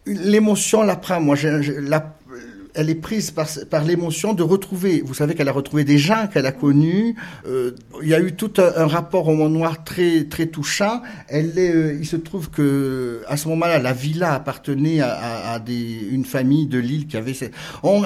L'émotion 0.08 0.84
la 0.84 0.96
prend. 0.98 1.20
Moi, 1.20 1.36
je, 1.36 1.48
la, 1.80 2.15
elle 2.76 2.90
est 2.90 2.96
prise 2.96 3.32
par, 3.32 3.48
par 3.70 3.84
l'émotion 3.84 4.34
de 4.34 4.44
retrouver. 4.44 5.02
Vous 5.06 5.14
savez 5.14 5.36
qu'elle 5.36 5.48
a 5.48 5.52
retrouvé 5.52 5.84
des 5.84 5.98
gens 5.98 6.28
qu'elle 6.32 6.46
a 6.46 6.52
connus. 6.52 7.16
Euh, 7.48 7.72
il 8.02 8.10
y 8.10 8.14
a 8.14 8.20
eu 8.20 8.34
tout 8.34 8.54
un, 8.58 8.88
rapport 8.88 9.28
au 9.28 9.36
Mont 9.36 9.50
Noir 9.50 9.84
très 9.84 10.26
très 10.26 10.48
touchant. 10.48 11.02
Elle 11.28 11.58
est, 11.58 11.74
euh, 11.74 11.98
il 12.00 12.06
se 12.06 12.16
trouve 12.16 12.50
que 12.50 13.22
à 13.28 13.38
ce 13.38 13.48
moment-là, 13.50 13.80
la 13.80 13.94
villa 13.94 14.34
appartenait 14.34 15.00
à, 15.00 15.14
à, 15.14 15.54
à 15.54 15.60
des, 15.60 16.08
une 16.12 16.26
famille 16.26 16.68
de 16.68 16.80
Lille 16.80 17.08
qui 17.08 17.18
avait. 17.18 17.34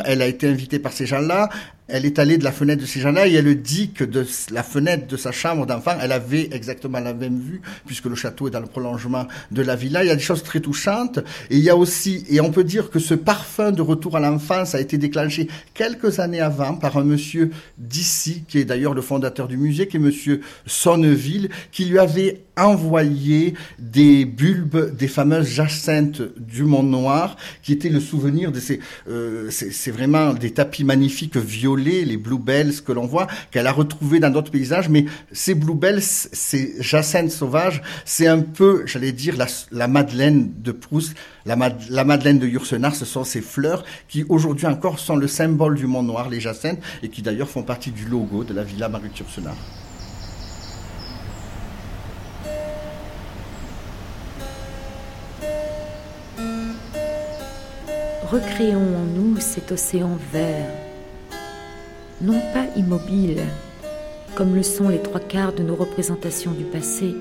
elle 0.06 0.22
a 0.22 0.28
été 0.28 0.48
invitée 0.48 0.80
par 0.80 0.94
ces 0.94 1.06
gens-là 1.06 1.50
elle 1.90 2.06
est 2.06 2.20
allée 2.20 2.38
de 2.38 2.44
la 2.44 2.52
fenêtre 2.52 2.82
de 2.82 2.88
ces 2.88 3.00
gens-là 3.00 3.28
et 3.28 3.34
elle 3.34 3.62
dit 3.62 3.92
que 3.92 4.04
de 4.04 4.26
la 4.52 4.64
fenêtre 4.64 5.08
de 5.08 5.18
sa 5.18 5.32
chambre 5.32 5.66
d'enfant, 5.66 5.98
elle 6.02 6.12
avait 6.12 6.50
exactement 6.52 7.00
la 7.00 7.14
même 7.14 7.40
vue, 7.40 7.62
puisque 7.86 8.06
le 8.06 8.16
château 8.16 8.48
est 8.48 8.52
dans 8.52 8.60
le 8.60 8.68
prolongement 8.68 9.28
de 9.52 9.62
la 9.62 9.76
villa. 9.76 10.04
Il 10.04 10.08
y 10.08 10.12
a 10.12 10.16
des 10.16 10.22
choses 10.22 10.44
très 10.44 10.60
touchantes. 10.60 11.20
Et 11.50 11.58
il 11.58 11.64
y 11.64 11.70
a 11.70 11.76
aussi, 11.76 12.26
et 12.30 12.42
on 12.42 12.52
peut 12.52 12.64
dire 12.64 12.90
que 12.90 13.00
ce 13.00 13.14
parfum 13.14 13.72
de 13.72 13.82
retour 13.82 14.16
à 14.16 14.20
l'enfance 14.20 14.76
a 14.76 14.82
été 14.82 14.98
déclenché 14.98 15.48
quelques 15.74 16.20
années 16.20 16.42
avant 16.42 16.76
par 16.76 16.98
un 16.98 17.04
monsieur 17.04 17.52
d'ici, 17.78 18.44
qui 18.48 18.60
est 18.60 18.66
d'ailleurs 18.66 18.94
le 18.94 19.02
fondateur 19.02 19.48
du 19.48 19.58
musée, 19.58 19.88
qui 19.88 19.98
est 19.98 20.00
monsieur 20.00 20.42
Sonneville, 20.66 21.50
qui 21.72 21.86
lui 21.86 22.00
avait 22.00 22.42
envoyé 22.66 23.54
des 23.80 24.26
bulbes 24.26 24.96
des 24.96 25.08
fameuses 25.08 25.48
jacinthes 25.48 26.22
du 26.38 26.64
Mont 26.64 26.84
Noir, 26.84 27.36
qui 27.64 27.74
étaient 27.74 27.90
le 27.90 28.00
souvenir 28.00 28.52
de 28.52 28.60
ces, 28.60 28.80
euh, 29.10 29.50
c'est 29.50 29.92
vraiment 29.92 30.34
des 30.34 30.52
tapis 30.52 30.84
magnifiques 30.84 31.38
violets, 31.38 32.06
les 32.06 32.18
bluebells 32.18 32.82
que 32.82 32.92
l'on 32.92 33.06
voit, 33.06 33.28
qu'elle 33.52 33.68
a 33.68 33.72
retrouvés 33.72 34.20
dans 34.20 34.30
d'autres 34.30 34.52
paysages, 34.52 34.90
mais 34.90 35.06
ces 35.32 35.56
bluebells, 35.56 36.02
ces 36.02 36.76
jacinthes 36.80 37.32
sauvages, 37.32 37.82
c'est 38.06 38.28
un 38.28 38.42
peu, 38.42 38.84
j'allais 38.86 39.12
dire, 39.12 39.36
la, 39.72 39.88
Madeleine 39.88 40.52
de 40.58 40.72
Proust, 40.72 41.16
la, 41.46 41.58
la 41.90 42.04
Madeleine 42.04 42.40
de 42.40 42.48
Yourcenar, 42.48 42.96
ce 42.96 43.06
sont 43.06 43.24
ces 43.24 43.42
fleurs 43.42 43.84
qui 44.08 44.26
aujourd'hui 44.30 44.68
encore 44.68 45.00
sont 45.00 45.16
le 45.16 45.28
symbole 45.28 45.76
du 45.76 45.88
Mont 45.88 46.04
Noir, 46.04 46.30
les 46.30 46.40
jacinthes, 46.40 46.80
et 47.04 47.10
qui 47.10 47.22
d'ailleurs 47.22 47.50
font 47.50 47.64
partie 47.64 47.92
du 47.92 48.06
logo 48.06 48.44
de 48.44 48.54
la 48.54 48.64
Villa 48.64 48.90
Marie-Yourcenar. 48.90 49.56
Recréons 58.32 58.96
en 58.96 59.06
nous 59.06 59.40
cet 59.40 59.72
océan 59.72 60.18
vert, 60.32 60.72
non 62.22 62.40
pas 62.54 62.66
immobile, 62.76 63.42
comme 64.36 64.56
le 64.56 64.62
sont 64.64 64.90
les 64.90 65.02
trois 65.02 65.20
quarts 65.20 65.54
de 65.54 65.64
nos 65.64 65.76
représentations 65.76 66.52
du 66.52 66.64
passé, 66.64 67.16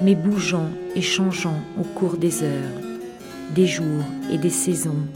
mais 0.00 0.14
bougeant 0.14 0.68
et 0.94 1.02
changeant 1.02 1.60
au 1.78 1.82
cours 1.82 2.16
des 2.16 2.42
heures, 2.44 2.80
des 3.54 3.66
jours 3.66 4.04
et 4.30 4.38
des 4.38 4.50
saisons, 4.50 5.06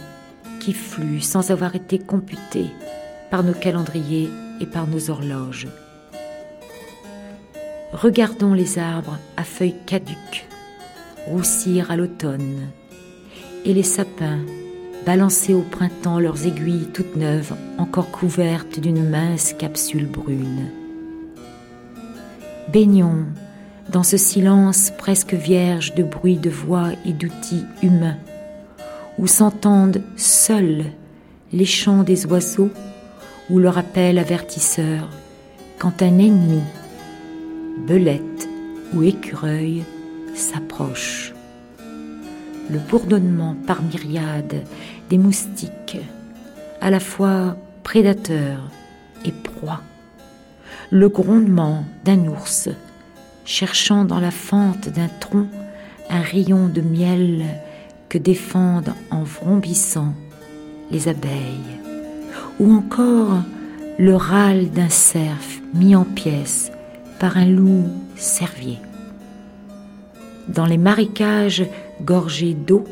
qui 0.60 0.72
fluent 0.72 1.20
sans 1.20 1.50
avoir 1.52 1.76
été 1.76 1.98
computés 1.98 2.70
par 3.30 3.44
nos 3.44 3.54
calendriers 3.54 4.28
et 4.60 4.66
par 4.66 4.88
nos 4.88 5.10
horloges. 5.10 5.68
Regardons 7.92 8.54
les 8.54 8.78
arbres 8.78 9.18
à 9.36 9.44
feuilles 9.44 9.76
caduques 9.86 10.46
roussir 11.26 11.90
à 11.90 11.96
l'automne, 11.96 12.68
et 13.66 13.74
les 13.74 13.82
sapins, 13.82 14.38
balancer 15.04 15.52
au 15.52 15.62
printemps 15.62 16.20
leurs 16.20 16.46
aiguilles 16.46 16.88
toutes 16.94 17.16
neuves, 17.16 17.54
encore 17.78 18.12
couvertes 18.12 18.78
d'une 18.78 19.08
mince 19.08 19.54
capsule 19.54 20.06
brune. 20.06 20.70
Baignons 22.72 23.24
dans 23.90 24.04
ce 24.04 24.16
silence 24.16 24.92
presque 24.96 25.34
vierge 25.34 25.94
de 25.94 26.04
bruit 26.04 26.36
de 26.36 26.50
voix 26.50 26.90
et 27.04 27.12
d'outils 27.12 27.64
humains, 27.82 28.18
où 29.18 29.26
s'entendent 29.26 30.02
seuls 30.16 30.84
les 31.52 31.64
chants 31.64 32.04
des 32.04 32.26
oiseaux 32.26 32.70
ou 33.50 33.58
leur 33.58 33.78
appel 33.78 34.18
avertisseur 34.18 35.08
quand 35.78 36.02
un 36.02 36.18
ennemi, 36.18 36.62
belette 37.86 38.48
ou 38.94 39.02
écureuil, 39.02 39.82
s'approche 40.34 41.35
le 42.70 42.78
bourdonnement 42.78 43.56
par 43.66 43.82
myriades 43.82 44.62
des 45.10 45.18
moustiques, 45.18 45.98
à 46.80 46.90
la 46.90 47.00
fois 47.00 47.56
prédateurs 47.82 48.70
et 49.24 49.32
proie, 49.32 49.80
le 50.90 51.08
grondement 51.08 51.84
d'un 52.04 52.26
ours 52.26 52.68
cherchant 53.44 54.04
dans 54.04 54.20
la 54.20 54.30
fente 54.30 54.88
d'un 54.88 55.08
tronc 55.20 55.46
un 56.10 56.20
rayon 56.20 56.68
de 56.68 56.80
miel 56.80 57.44
que 58.08 58.18
défendent 58.18 58.94
en 59.10 59.22
vrombissant 59.22 60.14
les 60.90 61.08
abeilles, 61.08 61.80
ou 62.60 62.72
encore 62.72 63.42
le 63.98 64.14
râle 64.14 64.70
d'un 64.70 64.88
cerf 64.88 65.60
mis 65.74 65.96
en 65.96 66.04
pièces 66.04 66.70
par 67.18 67.36
un 67.36 67.46
loup 67.46 67.88
cervier. 68.16 68.78
Dans 70.48 70.66
les 70.66 70.78
marécages 70.78 71.66
gorgés 72.02 72.54
d'eau, 72.54 72.84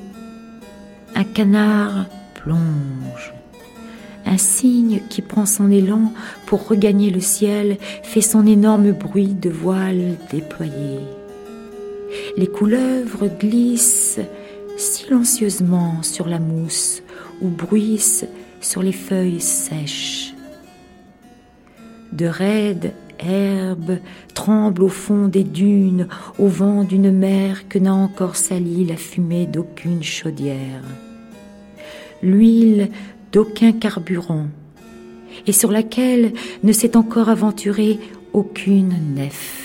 un 1.14 1.24
canard 1.24 2.06
plonge. 2.34 3.34
Un 4.26 4.38
cygne 4.38 5.02
qui 5.10 5.22
prend 5.22 5.46
son 5.46 5.70
élan 5.70 6.12
pour 6.46 6.66
regagner 6.66 7.10
le 7.10 7.20
ciel 7.20 7.76
fait 8.02 8.22
son 8.22 8.46
énorme 8.46 8.92
bruit 8.92 9.34
de 9.34 9.50
voile 9.50 10.16
déployé. 10.30 11.00
Les 12.36 12.46
couleuvres 12.46 13.28
glissent 13.28 14.20
silencieusement 14.76 16.02
sur 16.02 16.26
la 16.26 16.38
mousse 16.38 17.02
ou 17.42 17.48
bruissent 17.48 18.26
sur 18.60 18.82
les 18.82 18.92
feuilles 18.92 19.40
sèches. 19.40 20.34
De 22.12 22.26
raides 22.26 22.92
herbes 23.26 23.98
tremblent 24.34 24.82
au 24.82 24.88
fond 24.88 25.28
des 25.28 25.44
dunes, 25.44 26.08
au 26.38 26.46
vent 26.46 26.84
d'une 26.84 27.10
mer 27.10 27.68
que 27.68 27.78
n'a 27.78 27.94
encore 27.94 28.36
sali 28.36 28.84
la 28.84 28.96
fumée 28.96 29.46
d'aucune 29.46 30.02
chaudière. 30.02 30.82
L'huile 32.22 32.90
d'aucun 33.32 33.72
carburant, 33.72 34.46
et 35.46 35.52
sur 35.52 35.70
laquelle 35.70 36.32
ne 36.62 36.72
s'est 36.72 36.96
encore 36.96 37.28
aventurée 37.28 37.98
aucune 38.32 38.94
nef. 39.14 39.63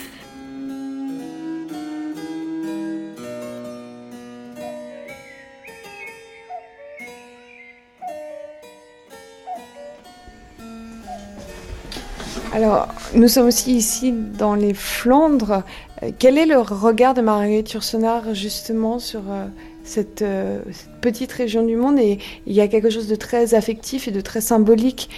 Alors, 12.51 12.87
nous 13.13 13.27
sommes 13.27 13.47
aussi 13.47 13.75
ici 13.75 14.11
dans 14.11 14.55
les 14.55 14.73
Flandres. 14.73 15.63
Euh, 16.01 16.09
quel 16.17 16.37
est 16.37 16.47
le 16.47 16.59
regard 16.59 17.13
de 17.13 17.21
Marguerite 17.21 17.71
Yourcenar 17.73 18.33
justement 18.33 18.97
sur 18.97 19.21
euh, 19.29 19.45
cette, 19.83 20.23
euh, 20.23 20.59
cette, 20.71 20.99
petite 20.99 21.31
région 21.31 21.63
du 21.63 21.75
monde? 21.75 21.99
Et 21.99 22.17
il 22.47 22.53
y 22.53 22.61
a 22.61 22.67
quelque 22.67 22.89
chose 22.89 23.07
de 23.07 23.15
très 23.15 23.53
affectif 23.53 24.07
et 24.07 24.11
de 24.11 24.21
très 24.21 24.41
symbolique 24.41 25.09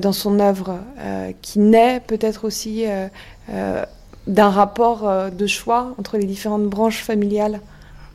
dans 0.00 0.12
son 0.12 0.40
œuvre 0.40 0.80
qui 1.42 1.60
naît 1.60 2.02
peut-être 2.04 2.44
aussi 2.44 2.86
d'un 4.26 4.50
rapport 4.50 5.30
de 5.30 5.46
choix 5.46 5.94
entre 5.96 6.18
les 6.18 6.24
différentes 6.24 6.64
branches 6.64 7.04
familiales? 7.04 7.60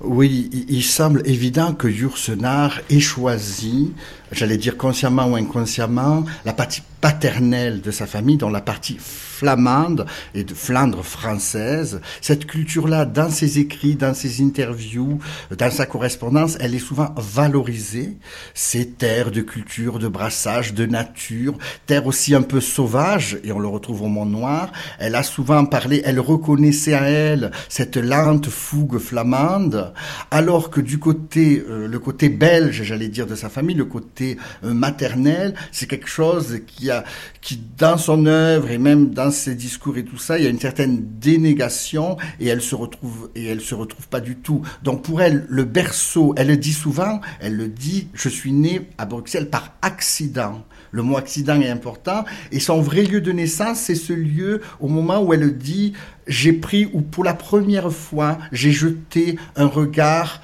Oui, 0.04 0.50
il, 0.68 0.84
semble 0.84 1.22
évident 1.26 1.74
que 1.74 1.88
Yourcenar 1.88 2.82
ait 2.90 3.00
choisi, 3.00 3.94
j'allais 4.34 4.58
dire 4.58 4.78
consciemment 4.78 5.28
ou 5.28 5.36
inconsciemment, 5.36 6.26
la 6.46 6.54
partie 6.54 6.82
paternelle 7.02 7.82
de 7.82 7.92
sa 7.92 8.06
famille, 8.08 8.38
dans 8.38 8.50
la 8.50 8.62
partie 8.62 8.98
flamande 8.98 10.06
et 10.34 10.46
de 10.46 10.54
Flandre 10.54 11.04
française. 11.04 12.00
Cette 12.22 12.46
culture-là, 12.46 13.04
dans 13.04 13.30
ses 13.30 13.60
écrits, 13.60 13.96
dans 13.96 14.14
ses 14.14 14.42
interviews, 14.42 15.20
dans 15.58 15.70
sa 15.70 15.86
correspondance, 15.86 16.58
elle 16.62 16.74
est 16.74 16.80
souvent 16.80 17.14
valorisée. 17.18 18.18
Ces 18.54 18.88
terres 18.88 19.32
de 19.32 19.42
culture, 19.42 20.00
de 20.00 20.08
brassage, 20.08 20.74
de 20.74 20.86
nature, 20.86 21.58
terres 21.88 22.08
aussi 22.08 22.34
un 22.36 22.42
peu 22.42 22.62
sauvages, 22.62 23.38
et 23.44 23.52
on 23.52 23.60
le 23.60 23.68
retrouve 23.68 24.04
au 24.04 24.08
Mont 24.08 24.26
Noir. 24.26 24.72
Elle 24.98 25.16
a 25.16 25.24
souvent 25.24 25.66
parlé, 25.66 26.02
elle 26.06 26.22
reconnaissait 26.22 26.94
à 26.94 27.10
elle 27.10 27.52
cette 27.68 27.98
lente 27.98 28.48
fougue 28.48 28.98
flamande, 28.98 29.94
alors 30.32 30.70
que 30.70 30.80
du 30.80 31.00
côté, 31.00 31.66
euh, 31.70 31.86
le 31.88 32.00
côté 32.00 32.30
belge, 32.30 32.84
j'allais 32.84 33.10
dire, 33.10 33.28
de 33.28 33.36
sa 33.36 33.50
famille, 33.50 33.76
le 33.76 33.84
côté 33.84 34.23
euh, 34.64 34.74
maternel, 34.74 35.54
c'est 35.72 35.88
quelque 35.88 36.10
chose 36.10 36.60
qui 36.68 36.90
a, 36.90 37.04
qui 37.42 37.60
dans 37.78 37.98
son 37.98 38.26
œuvre 38.26 38.72
et 38.72 38.78
même 38.78 39.12
dans 39.12 39.32
ses 39.32 39.56
discours 39.56 39.98
et 39.98 40.06
tout 40.06 40.18
ça, 40.18 40.38
il 40.38 40.44
y 40.44 40.48
a 40.48 40.50
une 40.50 40.60
certaine 40.60 41.04
dénégation 41.20 42.18
et 42.40 42.48
elle 42.48 42.62
se 42.62 42.76
retrouve 42.76 43.30
et 43.36 43.46
elle 43.46 43.62
se 43.62 43.76
retrouve 43.76 44.08
pas 44.08 44.20
du 44.20 44.36
tout. 44.36 44.62
Donc 44.84 45.04
pour 45.04 45.22
elle, 45.22 45.46
le 45.50 45.64
berceau, 45.64 46.34
elle 46.38 46.48
le 46.48 46.58
dit 46.58 46.74
souvent, 46.74 47.22
elle 47.40 47.56
le 47.56 47.68
dit, 47.68 48.08
je 48.14 48.30
suis 48.30 48.52
née 48.52 48.88
à 48.98 49.06
Bruxelles 49.06 49.50
par 49.50 49.74
accident. 49.82 50.64
Le 50.92 51.02
mot 51.02 51.18
accident 51.18 51.60
est 51.60 51.70
important 51.70 52.24
et 52.52 52.60
son 52.60 52.80
vrai 52.82 53.04
lieu 53.04 53.20
de 53.20 53.32
naissance, 53.32 53.80
c'est 53.80 53.96
ce 53.96 54.14
lieu 54.14 54.62
au 54.80 54.88
moment 54.88 55.24
où 55.24 55.34
elle 55.34 55.58
dit, 55.58 55.94
j'ai 56.28 56.54
pris 56.54 56.90
ou 56.94 57.02
pour 57.02 57.24
la 57.24 57.34
première 57.34 57.92
fois, 57.92 58.38
j'ai 58.52 58.72
jeté 58.72 59.38
un 59.56 59.66
regard 59.66 60.42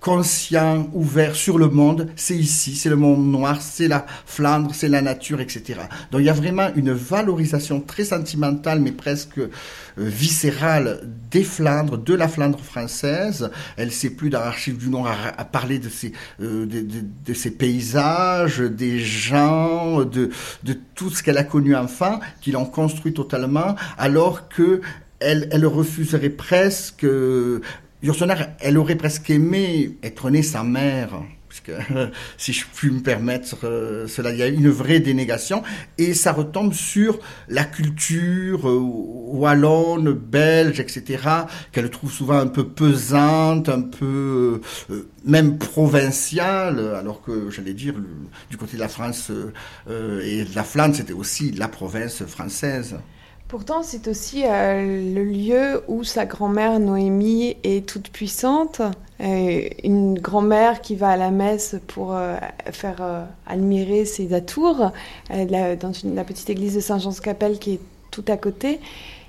conscient, 0.00 0.88
ouvert 0.94 1.36
sur 1.36 1.58
le 1.58 1.68
monde, 1.68 2.08
c'est 2.16 2.36
ici, 2.36 2.74
c'est 2.74 2.88
le 2.88 2.96
monde 2.96 3.30
noir, 3.30 3.60
c'est 3.60 3.86
la 3.86 4.06
Flandre, 4.24 4.74
c'est 4.74 4.88
la 4.88 5.02
nature, 5.02 5.40
etc. 5.40 5.80
Donc 6.10 6.22
il 6.22 6.24
y 6.24 6.30
a 6.30 6.34
vraiment 6.34 6.68
une 6.74 6.92
valorisation 6.92 7.80
très 7.80 8.04
sentimentale, 8.04 8.80
mais 8.80 8.92
presque 8.92 9.38
euh, 9.38 9.50
viscérale 9.98 11.00
des 11.30 11.44
Flandres, 11.44 11.98
de 11.98 12.14
la 12.14 12.28
Flandre 12.28 12.60
française. 12.60 13.50
Elle 13.76 13.92
sait 13.92 14.10
plus 14.10 14.30
dans 14.30 14.40
l'Archive 14.40 14.78
du 14.78 14.88
Nord 14.88 15.08
à, 15.08 15.44
parler 15.44 15.78
de 15.78 15.88
ces, 15.88 16.12
euh, 16.40 16.66
paysages, 17.58 18.58
des 18.60 19.00
gens, 19.00 20.04
de, 20.04 20.30
tout 20.94 21.10
ce 21.10 21.22
qu'elle 21.22 21.38
a 21.38 21.44
connu 21.44 21.76
enfant, 21.76 22.20
qui 22.40 22.52
l'ont 22.52 22.64
construit 22.64 23.12
totalement, 23.12 23.74
alors 23.98 24.48
que 24.48 24.80
elle, 25.18 25.48
elle 25.52 25.66
refuserait 25.66 26.30
presque 26.30 27.06
Yourcenar, 28.02 28.38
elle 28.60 28.78
aurait 28.78 28.96
presque 28.96 29.28
aimé 29.28 29.98
être 30.02 30.30
née 30.30 30.42
sa 30.42 30.62
mère. 30.62 31.22
Puisque, 31.50 31.72
si 32.38 32.52
je 32.52 32.64
puis 32.72 32.90
me 32.90 33.00
permettre 33.00 33.56
euh, 33.64 34.06
cela, 34.06 34.30
il 34.30 34.38
y 34.38 34.42
a 34.42 34.46
une 34.46 34.70
vraie 34.70 35.00
dénégation 35.00 35.64
et 35.98 36.14
ça 36.14 36.32
retombe 36.32 36.72
sur 36.72 37.18
la 37.48 37.64
culture 37.64 38.68
euh, 38.68 38.78
wallonne, 38.80 40.12
belge, 40.12 40.78
etc., 40.78 41.18
qu'elle 41.72 41.90
trouve 41.90 42.12
souvent 42.12 42.38
un 42.38 42.46
peu 42.46 42.68
pesante, 42.68 43.68
un 43.68 43.82
peu 43.82 44.60
euh, 44.90 45.08
même 45.24 45.58
provinciale, 45.58 46.78
alors 46.94 47.20
que 47.20 47.50
j'allais 47.50 47.74
dire 47.74 47.94
du 48.48 48.56
côté 48.56 48.76
de 48.76 48.80
la 48.80 48.88
France 48.88 49.32
et 49.88 50.44
de 50.44 50.54
la 50.54 50.64
Flandre, 50.64 50.94
c'était 50.94 51.12
aussi 51.12 51.50
la 51.50 51.68
province 51.68 52.24
française. 52.24 52.96
Pourtant, 53.50 53.82
c'est 53.82 54.06
aussi 54.06 54.44
euh, 54.46 55.12
le 55.12 55.24
lieu 55.24 55.82
où 55.88 56.04
sa 56.04 56.24
grand-mère 56.24 56.78
Noémie 56.78 57.56
est 57.64 57.84
toute 57.84 58.08
puissante. 58.10 58.80
une 59.18 60.16
grand-mère 60.20 60.80
qui 60.80 60.94
va 60.94 61.08
à 61.08 61.16
la 61.16 61.32
messe 61.32 61.74
pour 61.88 62.14
euh, 62.14 62.36
faire 62.70 62.98
euh, 63.00 63.24
admirer 63.48 64.04
ses 64.04 64.34
atours 64.34 64.92
dans 65.28 65.92
la 66.14 66.24
petite 66.24 66.48
église 66.48 66.76
de 66.76 66.80
Saint-Jean-Capelle 66.80 67.58
qui 67.58 67.72
est 67.72 67.80
tout 68.12 68.24
à 68.28 68.36
côté. 68.36 68.78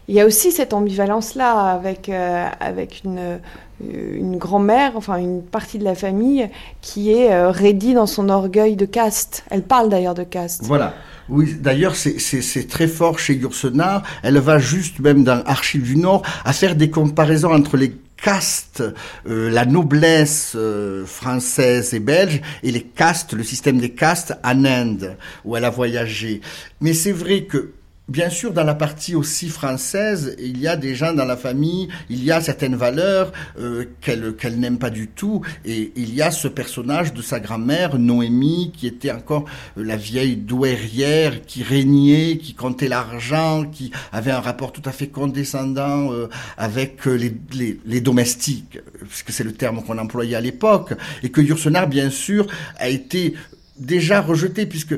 Il 0.08 0.14
y 0.14 0.22
a 0.22 0.28
aussi 0.28 0.52
cette 0.52 0.74
ambivalence-là 0.74 1.54
avec, 1.72 2.10
avec 2.10 3.02
une, 3.04 3.40
une 3.80 4.38
grand-mère, 4.38 4.92
enfin 4.98 5.18
une 5.18 5.42
partie 5.42 5.80
de 5.80 5.84
la 5.84 5.96
famille 5.96 6.48
qui 6.82 7.14
est 7.14 7.50
raidie 7.50 7.94
dans 7.94 8.08
son 8.08 8.30
orgueil 8.30 8.76
de 8.76 8.86
caste. 8.86 9.46
Elle 9.50 9.64
parle 9.64 9.90
d'ailleurs 9.90 10.16
de 10.16 10.24
caste. 10.24 10.64
Voilà. 10.64 10.94
Oui, 11.32 11.56
d'ailleurs, 11.58 11.96
c'est 11.96 12.68
très 12.68 12.90
fort 12.90 13.18
chez 13.18 13.36
Yourcenar. 13.36 14.04
Elle 14.22 14.38
va 14.40 14.60
juste, 14.60 15.00
même 15.00 15.24
dans 15.24 15.42
Archives 15.46 15.84
du 15.84 15.96
Nord, 15.96 16.24
à 16.44 16.52
faire 16.52 16.76
des 16.76 16.90
comparaisons 16.90 17.54
entre 17.54 17.78
les 17.78 17.94
castes, 18.18 18.84
euh, 19.26 19.50
la 19.50 19.66
noblesse 19.66 20.52
euh, 20.58 21.06
française 21.06 21.94
et 21.94 22.02
belge, 22.02 22.42
et 22.64 22.72
les 22.72 22.82
castes, 22.82 23.32
le 23.32 23.44
système 23.44 23.80
des 23.80 23.92
castes 23.92 24.34
en 24.44 24.66
Inde, 24.66 25.16
où 25.46 25.56
elle 25.56 25.64
a 25.64 25.70
voyagé. 25.70 26.42
Mais 26.82 26.94
c'est 26.94 27.14
vrai 27.14 27.44
que 27.46 27.72
Bien 28.12 28.30
sûr, 28.30 28.52
dans 28.52 28.66
la 28.66 28.76
partie 28.76 29.16
aussi 29.16 29.48
française, 29.48 30.36
il 30.38 30.60
y 30.60 30.68
a 30.68 30.76
des 30.76 30.96
gens 30.96 31.14
dans 31.14 31.24
la 31.24 31.38
famille, 31.38 31.88
il 32.10 32.22
y 32.26 32.30
a 32.30 32.42
certaines 32.42 32.76
valeurs 32.76 33.32
euh, 33.58 33.86
qu'elle 34.02 34.60
n'aime 34.60 34.80
pas 34.80 34.90
du 34.90 35.08
tout, 35.08 35.44
et 35.64 35.94
il 35.96 36.14
y 36.14 36.22
a 36.22 36.30
ce 36.30 36.50
personnage 36.50 37.14
de 37.14 37.22
sa 37.22 37.40
grand-mère, 37.40 37.98
Noémie, 37.98 38.74
qui 38.76 38.86
était 38.86 39.12
encore 39.12 39.46
euh, 39.78 39.86
la 39.86 39.96
vieille 39.96 40.36
douairière, 40.36 41.42
qui 41.46 41.64
régnait, 41.64 42.38
qui 42.38 42.54
comptait 42.54 42.90
l'argent, 42.90 43.64
qui 43.64 43.94
avait 44.12 44.32
un 44.32 44.42
rapport 44.42 44.74
tout 44.74 44.84
à 44.84 44.92
fait 44.92 45.08
condescendant 45.08 46.12
euh, 46.12 46.28
avec 46.58 47.06
les, 47.06 48.02
domestiques, 48.02 48.80
puisque 49.08 49.32
c'est 49.32 49.46
le 49.46 49.54
terme 49.54 49.82
qu'on 49.84 49.98
employait 49.98 50.36
à 50.36 50.42
l'époque, 50.42 50.96
et 51.24 51.30
que 51.30 51.40
Yourcenar, 51.40 51.88
bien 51.88 52.10
sûr, 52.10 52.46
a 52.76 52.90
été 52.90 53.36
déjà 53.80 54.20
rejeté 54.20 54.66
puisque 54.66 54.96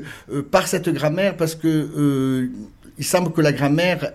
par 0.50 0.68
cette 0.68 0.90
grammaire 0.90 1.38
parce 1.38 1.56
que 1.56 2.50
il 2.98 3.06
semble 3.06 3.32
que 3.32 3.42
la 3.42 3.52
grand-mère 3.52 4.14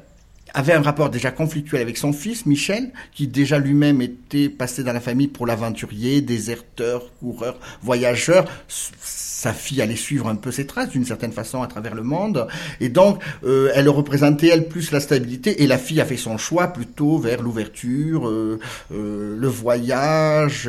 avait 0.55 0.73
un 0.73 0.83
rapport 0.83 1.11
déjà 1.11 1.31
conflictuel 1.31 1.83
avec 1.83 1.97
son 1.97 2.13
fils, 2.13 2.47
Michel, 2.47 2.91
qui 3.13 3.27
déjà 3.27 3.59
lui-même 3.59 4.01
était 4.03 4.49
passé 4.49 4.83
dans 4.83 4.93
la 4.93 5.01
famille 5.01 5.29
pour 5.29 5.47
l'aventurier, 5.47 6.21
déserteur, 6.21 7.13
coureur, 7.21 7.59
voyageur. 7.83 8.45
Sa 8.69 9.53
fille 9.53 9.81
allait 9.83 9.95
suivre 9.95 10.29
un 10.29 10.35
peu 10.35 10.51
ses 10.51 10.67
traces 10.67 10.91
d'une 10.91 11.05
certaine 11.05 11.33
façon 11.33 11.63
à 11.63 11.69
travers 11.69 11.95
le 11.95 12.03
monde. 12.03 12.49
Et 12.81 12.89
donc, 12.89 13.23
euh, 13.45 13.71
elle 13.75 13.89
représentait, 13.89 14.49
elle, 14.49 14.69
plus 14.69 14.91
la 14.91 14.99
stabilité. 14.99 15.63
Et 15.63 15.67
la 15.67 15.79
fille 15.79 16.01
a 16.01 16.05
fait 16.05 16.17
son 16.17 16.39
choix 16.39 16.69
plutôt 16.69 17.19
vers 17.19 17.41
l'ouverture, 17.41 18.29
euh, 18.29 18.59
euh, 18.93 19.37
le 19.39 19.49
voyage, 19.49 20.69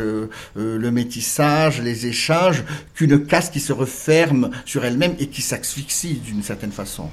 le 0.56 0.92
métissage, 0.92 1.82
les 1.82 2.06
échanges, 2.06 2.64
qu'une 2.94 3.26
caste 3.26 3.54
qui 3.54 3.60
se 3.60 3.74
referme 3.74 4.52
sur 4.66 4.86
elle-même 4.86 5.16
et 5.20 5.28
qui 5.28 5.42
s'asphyxie 5.42 6.16
d'une 6.24 6.44
certaine 6.44 6.72
façon. 6.72 7.10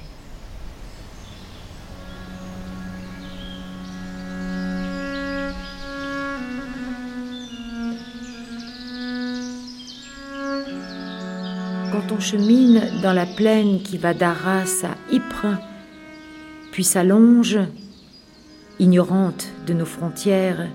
Quand 11.97 12.15
on 12.15 12.19
chemine 12.19 12.83
dans 13.01 13.13
la 13.13 13.25
plaine 13.25 13.81
qui 13.81 13.97
va 13.97 14.13
d'Arras 14.13 14.83
à 14.83 15.11
Ypres, 15.11 15.57
puis 16.71 16.83
s'allonge, 16.83 17.57
ignorante 18.77 19.47
de 19.65 19.73
nos 19.73 19.85
frontières, 19.85 20.67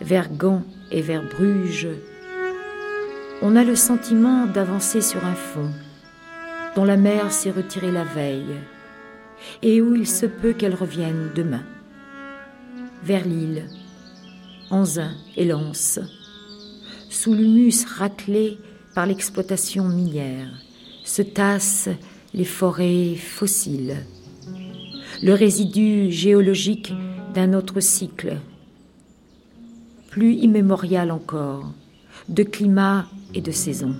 vers 0.00 0.28
Gand 0.28 0.64
et 0.90 1.02
vers 1.02 1.22
Bruges, 1.22 1.88
on 3.42 3.54
a 3.54 3.62
le 3.62 3.76
sentiment 3.76 4.46
d'avancer 4.46 5.00
sur 5.02 5.24
un 5.24 5.34
fond 5.34 5.70
dont 6.74 6.84
la 6.84 6.96
mer 6.96 7.30
s'est 7.30 7.52
retirée 7.52 7.92
la 7.92 8.04
veille 8.04 8.56
et 9.62 9.80
où 9.80 9.94
il 9.94 10.08
se 10.08 10.26
peut 10.26 10.52
qu'elle 10.52 10.74
revienne 10.74 11.30
demain. 11.36 11.62
Vers 13.04 13.24
l'île, 13.24 13.66
Anzin 14.70 15.12
et 15.36 15.44
Lens, 15.44 16.00
sous 17.08 17.34
l'humus 17.34 17.84
raclé 17.84 18.58
par 18.96 19.04
l'exploitation 19.04 19.86
minière, 19.90 20.48
se 21.04 21.20
tassent 21.20 21.90
les 22.32 22.46
forêts 22.46 23.14
fossiles, 23.14 23.98
le 25.22 25.34
résidu 25.34 26.10
géologique 26.10 26.94
d'un 27.34 27.52
autre 27.52 27.80
cycle, 27.80 28.38
plus 30.08 30.32
immémorial 30.36 31.10
encore, 31.10 31.74
de 32.30 32.42
climat 32.42 33.04
et 33.34 33.42
de 33.42 33.50
saison. 33.50 33.94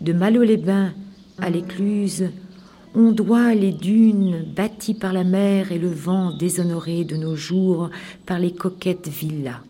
De 0.00 0.12
Malo-les-Bains 0.12 0.92
à 1.38 1.48
l'écluse, 1.48 2.30
on 2.96 3.12
doit 3.12 3.54
les 3.54 3.72
dunes 3.72 4.52
bâties 4.52 4.94
par 4.94 5.12
la 5.12 5.22
mer 5.22 5.70
et 5.70 5.78
le 5.78 5.90
vent 5.90 6.36
déshonoré 6.36 7.04
de 7.04 7.14
nos 7.14 7.36
jours 7.36 7.90
par 8.26 8.40
les 8.40 8.52
coquettes 8.52 9.06
villas, 9.06 9.62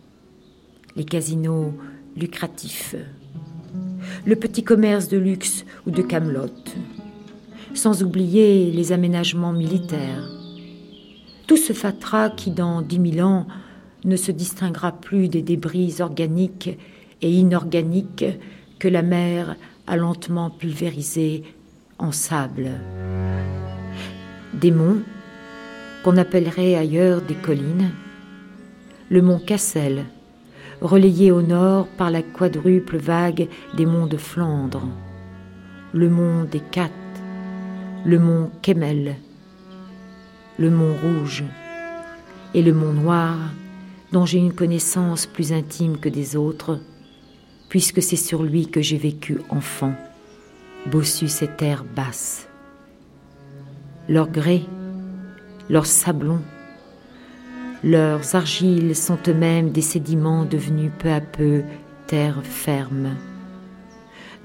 les 0.97 1.05
casinos 1.05 1.75
lucratifs, 2.17 2.97
le 4.25 4.37
petit 4.37 4.63
commerce 4.63 5.09
de 5.09 5.19
luxe 5.19 5.65
ou 5.87 5.91
de 5.91 6.03
camelote, 6.03 6.75
sans 7.75 8.03
oublier 8.03 8.71
les 8.71 8.93
aménagements 8.93 9.53
militaires. 9.53 10.29
Tout 11.47 11.57
ce 11.57 11.73
fatras 11.73 12.31
qui, 12.31 12.51
dans 12.51 12.83
dix 12.83 12.99
mille 12.99 13.23
ans, 13.23 13.47
ne 14.05 14.17
se 14.17 14.33
distinguera 14.33 14.93
plus 14.93 15.29
des 15.29 15.43
débris 15.43 15.97
organiques 16.01 16.79
et 17.23 17.31
inorganiques 17.31 18.25
que 18.79 18.89
la 18.89 19.03
mer 19.03 19.57
a 19.87 19.97
lentement 19.97 20.51
pulvérisés 20.51 21.43
en 21.99 22.13
sable. 22.13 22.71
Des 24.53 24.71
monts, 24.71 25.03
qu'on 26.03 26.17
appellerait 26.17 26.75
ailleurs 26.75 27.23
des 27.23 27.35
collines, 27.35 27.91
le 29.11 29.23
mont 29.23 29.39
Cassel, 29.39 30.05
relayé 30.85 31.33
au 31.33 31.43
nord 31.43 31.89
par 31.97 32.11
la 32.11 32.23
quadruple 32.23 32.99
vague 32.99 33.49
des 33.77 33.87
monts 33.87 34.07
de 34.07 34.19
Flandre, 34.19 34.87
le 35.93 36.09
mont 36.09 36.45
des 36.45 36.61
Cates, 36.61 36.93
le 38.05 38.19
mont 38.19 38.51
Kemmel, 38.63 39.17
le 40.59 40.71
mont 40.71 40.95
Rouge 41.03 41.43
et 42.53 42.63
le 42.63 42.73
mont 42.73 42.93
Noir, 42.93 43.37
dont 44.13 44.27
j'ai 44.27 44.39
une 44.39 44.53
connaissance 44.53 45.27
plus 45.27 45.53
intime 45.53 45.99
que 45.99 46.09
des 46.09 46.37
autres, 46.37 46.79
puisque 47.69 48.03
c'est 48.03 48.17
sur 48.17 48.43
lui 48.43 48.67
que 48.67 48.83
j'ai 48.83 48.99
vécu 48.99 49.39
enfant 49.49 49.95
bossu 50.87 51.29
ces 51.29 51.49
terres 51.49 51.85
basses. 51.85 52.47
Leurs 54.09 54.31
grès, 54.31 54.63
leurs 55.71 55.87
sablons, 55.87 56.43
leurs 57.85 58.35
argiles 58.35 58.97
sont 58.97 59.19
eux-mêmes 59.29 59.71
des 59.71 59.83
sédiments 59.83 60.47
devenus 60.47 60.91
peu 60.99 61.11
à 61.11 61.21
peu 61.21 61.63
terre 62.07 62.41
ferme. 62.43 63.11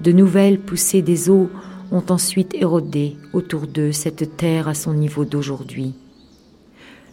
De 0.02 0.12
nouvelles 0.12 0.60
poussées 0.60 1.00
des 1.00 1.30
eaux 1.30 1.48
ont 1.90 2.04
ensuite 2.10 2.54
érodé 2.54 3.16
autour 3.32 3.66
d'eux 3.66 3.92
cette 3.92 4.36
terre 4.36 4.68
à 4.68 4.74
son 4.74 4.92
niveau 4.92 5.24
d'aujourd'hui. 5.24 5.94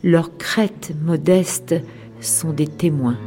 Leurs 0.03 0.37
crêtes 0.37 0.93
modestes 1.01 1.75
sont 2.19 2.51
des 2.51 2.67
témoins. 2.67 3.17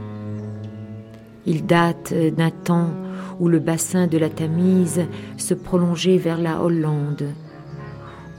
Ils 1.46 1.64
datent 1.64 2.12
d'un 2.36 2.50
temps 2.50 2.90
où 3.40 3.48
le 3.48 3.60
bassin 3.60 4.08
de 4.08 4.18
la 4.18 4.28
Tamise 4.28 5.00
se 5.38 5.54
prolongeait 5.54 6.18
vers 6.18 6.38
la 6.38 6.62
Hollande, 6.62 7.24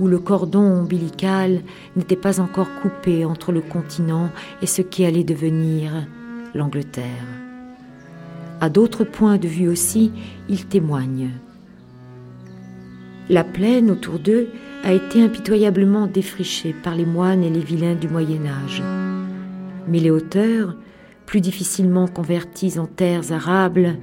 où 0.02 0.08
le 0.08 0.20
cordon 0.20 0.82
ombilical 0.82 1.62
n'était 1.96 2.16
pas 2.16 2.42
encore 2.42 2.74
coupé 2.82 3.24
entre 3.24 3.52
le 3.52 3.62
continent 3.62 4.32
et 4.62 4.66
ce 4.66 4.82
qui 4.82 5.06
allait 5.06 5.24
devenir 5.24 5.92
l'Angleterre. 6.56 7.06
À 8.60 8.70
d'autres 8.70 9.04
points 9.04 9.38
de 9.38 9.48
vue 9.48 9.68
aussi, 9.68 10.12
ils 10.50 10.66
témoignent. 10.66 11.30
La 13.30 13.44
plaine 13.44 13.92
autour 13.92 14.20
d'eux 14.20 14.50
a 14.84 14.92
été 14.92 15.24
impitoyablement 15.24 16.08
défrichée 16.08 16.74
par 16.74 16.96
les 16.96 17.06
moines 17.06 17.44
et 17.44 17.50
les 17.52 17.60
vilains 17.60 17.96
du 17.96 18.10
Moyen 18.10 18.46
Âge. 18.46 18.82
Mais 19.88 20.00
les 20.00 20.10
hauteurs, 20.10 20.76
plus 21.28 21.42
difficilement 21.42 22.08
converties 22.08 22.80
en 22.80 22.88
terres 22.88 23.32
arables, 23.32 23.98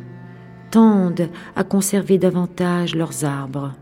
tendent 0.70 1.28
à 1.56 1.64
conserver 1.64 2.18
davantage 2.18 2.94
leurs 2.94 3.24
arbres. 3.24 3.74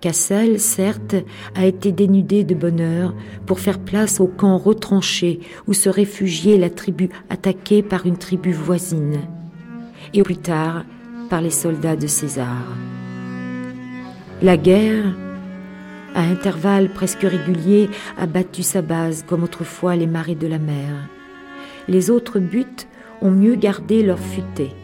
Cassel, 0.00 0.60
certes, 0.60 1.16
a 1.54 1.66
été 1.66 1.92
dénudé 1.92 2.42
de 2.44 2.54
bonheur 2.54 3.14
pour 3.46 3.60
faire 3.60 3.78
place 3.78 4.20
au 4.20 4.26
camp 4.26 4.56
retranché 4.56 5.40
où 5.66 5.74
se 5.74 5.88
réfugiait 5.88 6.56
la 6.56 6.70
tribu 6.70 7.10
attaquée 7.28 7.82
par 7.82 8.06
une 8.06 8.16
tribu 8.16 8.52
voisine, 8.52 9.20
et 10.14 10.22
plus 10.22 10.36
tard 10.36 10.84
par 11.28 11.40
les 11.42 11.50
soldats 11.50 11.96
de 11.96 12.06
César. 12.06 12.64
La 14.42 14.56
guerre, 14.56 15.14
à 16.14 16.22
intervalles 16.22 16.88
presque 16.88 17.22
réguliers, 17.22 17.90
a 18.16 18.26
battu 18.26 18.62
sa 18.62 18.82
base 18.82 19.24
comme 19.26 19.44
autrefois 19.44 19.96
les 19.96 20.06
marées 20.06 20.34
de 20.34 20.46
la 20.46 20.58
mer. 20.58 21.08
Les 21.88 22.10
autres 22.10 22.38
buts 22.38 22.86
ont 23.20 23.30
mieux 23.30 23.54
gardé 23.54 24.02
leur 24.02 24.18
futaies 24.18 24.74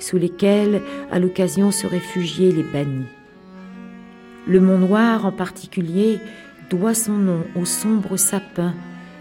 sous 0.00 0.16
lesquels, 0.16 0.82
à 1.10 1.18
l'occasion, 1.18 1.70
se 1.70 1.86
réfugiaient 1.86 2.52
les 2.52 2.62
bannis. 2.62 3.06
Le 4.46 4.60
Mont 4.60 4.78
Noir, 4.78 5.26
en 5.26 5.32
particulier, 5.32 6.18
doit 6.70 6.94
son 6.94 7.12
nom 7.12 7.44
au 7.56 7.64
sombre 7.64 8.16
sapin 8.16 8.74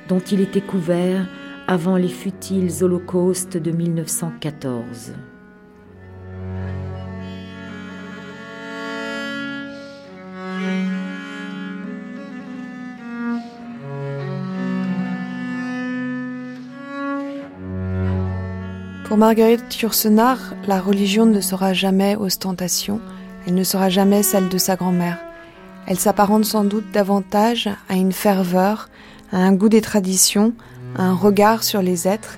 dont 0.08 0.20
il 0.20 0.42
était 0.42 0.62
couvert 0.62 1.28
avant 1.68 1.98
les 1.98 2.08
futiles 2.08 2.84
holocaustes 2.84 3.58
de 3.58 3.72
1914. 3.72 5.14
Pour 19.10 19.18
Marguerite 19.18 19.82
Yourcenar, 19.82 20.38
la 20.68 20.80
religion 20.80 21.26
ne 21.26 21.42
sera 21.42 21.74
jamais 21.74 22.16
ostentation, 22.16 23.02
elle 23.46 23.54
ne 23.54 23.64
sera 23.64 23.90
jamais 23.90 24.24
celle 24.24 24.50
de 24.50 24.58
sa 24.58 24.76
grand-mère. 24.76 25.18
Elle 25.88 26.00
s'apparente 26.00 26.46
sans 26.46 26.64
doute 26.64 26.92
davantage 26.92 27.70
à 27.88 27.96
une 27.96 28.12
ferveur, 28.12 28.90
à 29.32 29.38
un 29.38 29.54
goût 29.54 29.70
des 29.70 29.82
traditions, 29.82 30.54
à 30.96 31.04
un 31.04 31.14
regard 31.14 31.64
sur 31.64 31.82
les 31.82 32.08
êtres 32.08 32.38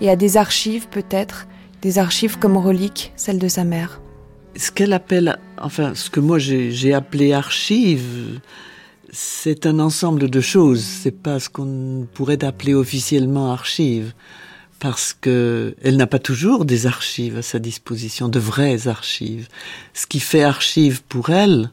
et 0.00 0.10
à 0.10 0.16
des 0.16 0.36
archives 0.36 0.88
peut-être, 0.88 1.46
des 1.82 1.98
archives 1.98 2.38
comme 2.38 2.56
reliques, 2.56 3.12
celles 3.16 3.38
de 3.38 3.48
sa 3.48 3.64
mère. 3.64 4.00
Ce 4.56 4.70
qu'elle 4.70 4.92
appelle, 4.92 5.38
enfin 5.60 5.94
ce 5.94 6.10
que 6.10 6.20
moi 6.20 6.38
j'ai 6.38 6.94
appelé 6.94 7.32
archives, 7.32 8.40
c'est 9.10 9.66
un 9.66 9.78
ensemble 9.78 10.28
de 10.28 10.40
choses, 10.40 10.82
c'est 10.82 11.22
pas 11.22 11.38
ce 11.38 11.48
qu'on 11.48 12.06
pourrait 12.14 12.44
appeler 12.44 12.74
officiellement 12.74 13.52
archives 13.52 14.12
parce 14.78 15.12
que 15.12 15.74
elle 15.82 15.96
n'a 15.96 16.06
pas 16.06 16.18
toujours 16.18 16.64
des 16.64 16.86
archives 16.86 17.38
à 17.38 17.42
sa 17.42 17.58
disposition, 17.58 18.28
de 18.28 18.38
vraies 18.38 18.88
archives. 18.88 19.48
Ce 19.94 20.06
qui 20.06 20.20
fait 20.20 20.42
archive 20.42 21.02
pour 21.04 21.30
elle, 21.30 21.70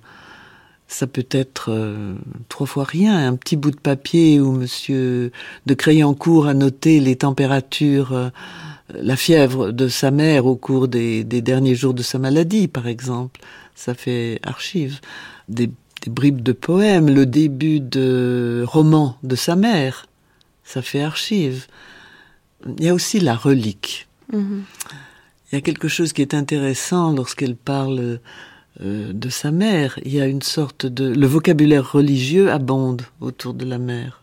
ça 0.87 1.07
peut 1.07 1.27
être 1.31 1.67
euh, 1.69 2.15
trois 2.49 2.67
fois 2.67 2.83
rien, 2.83 3.27
un 3.27 3.35
petit 3.35 3.55
bout 3.55 3.71
de 3.71 3.79
papier 3.79 4.39
où 4.39 4.51
Monsieur 4.51 5.31
de 5.65 5.73
Crayoncourt 5.73 6.47
a 6.47 6.53
noté 6.53 6.99
les 6.99 7.15
températures, 7.15 8.13
euh, 8.13 8.29
la 8.93 9.15
fièvre 9.15 9.71
de 9.71 9.87
sa 9.87 10.11
mère 10.11 10.45
au 10.45 10.55
cours 10.55 10.87
des, 10.87 11.23
des, 11.23 11.41
derniers 11.41 11.75
jours 11.75 11.93
de 11.93 12.03
sa 12.03 12.19
maladie, 12.19 12.67
par 12.67 12.87
exemple. 12.87 13.41
Ça 13.75 13.93
fait 13.93 14.39
archive. 14.43 14.99
Des, 15.49 15.67
des 15.67 16.11
bribes 16.11 16.41
de 16.41 16.51
poèmes, 16.51 17.09
le 17.09 17.25
début 17.25 17.79
de 17.79 18.63
roman 18.65 19.17
de 19.23 19.35
sa 19.35 19.55
mère, 19.55 20.05
ça 20.63 20.81
fait 20.81 21.01
archive 21.01 21.67
il 22.65 22.83
y 22.83 22.89
a 22.89 22.93
aussi 22.93 23.19
la 23.19 23.35
relique. 23.35 24.07
Mm-hmm. 24.33 24.61
Il 25.51 25.55
y 25.55 25.57
a 25.57 25.61
quelque 25.61 25.87
chose 25.87 26.13
qui 26.13 26.21
est 26.21 26.33
intéressant 26.33 27.13
lorsqu'elle 27.13 27.55
parle 27.55 28.19
euh, 28.81 29.13
de 29.13 29.29
sa 29.29 29.51
mère. 29.51 29.99
Il 30.03 30.13
y 30.13 30.19
a 30.19 30.25
une 30.25 30.41
sorte 30.41 30.85
de... 30.85 31.05
Le 31.05 31.27
vocabulaire 31.27 31.91
religieux 31.91 32.51
abonde 32.51 33.03
autour 33.21 33.53
de 33.53 33.65
la 33.65 33.77
mère. 33.77 34.21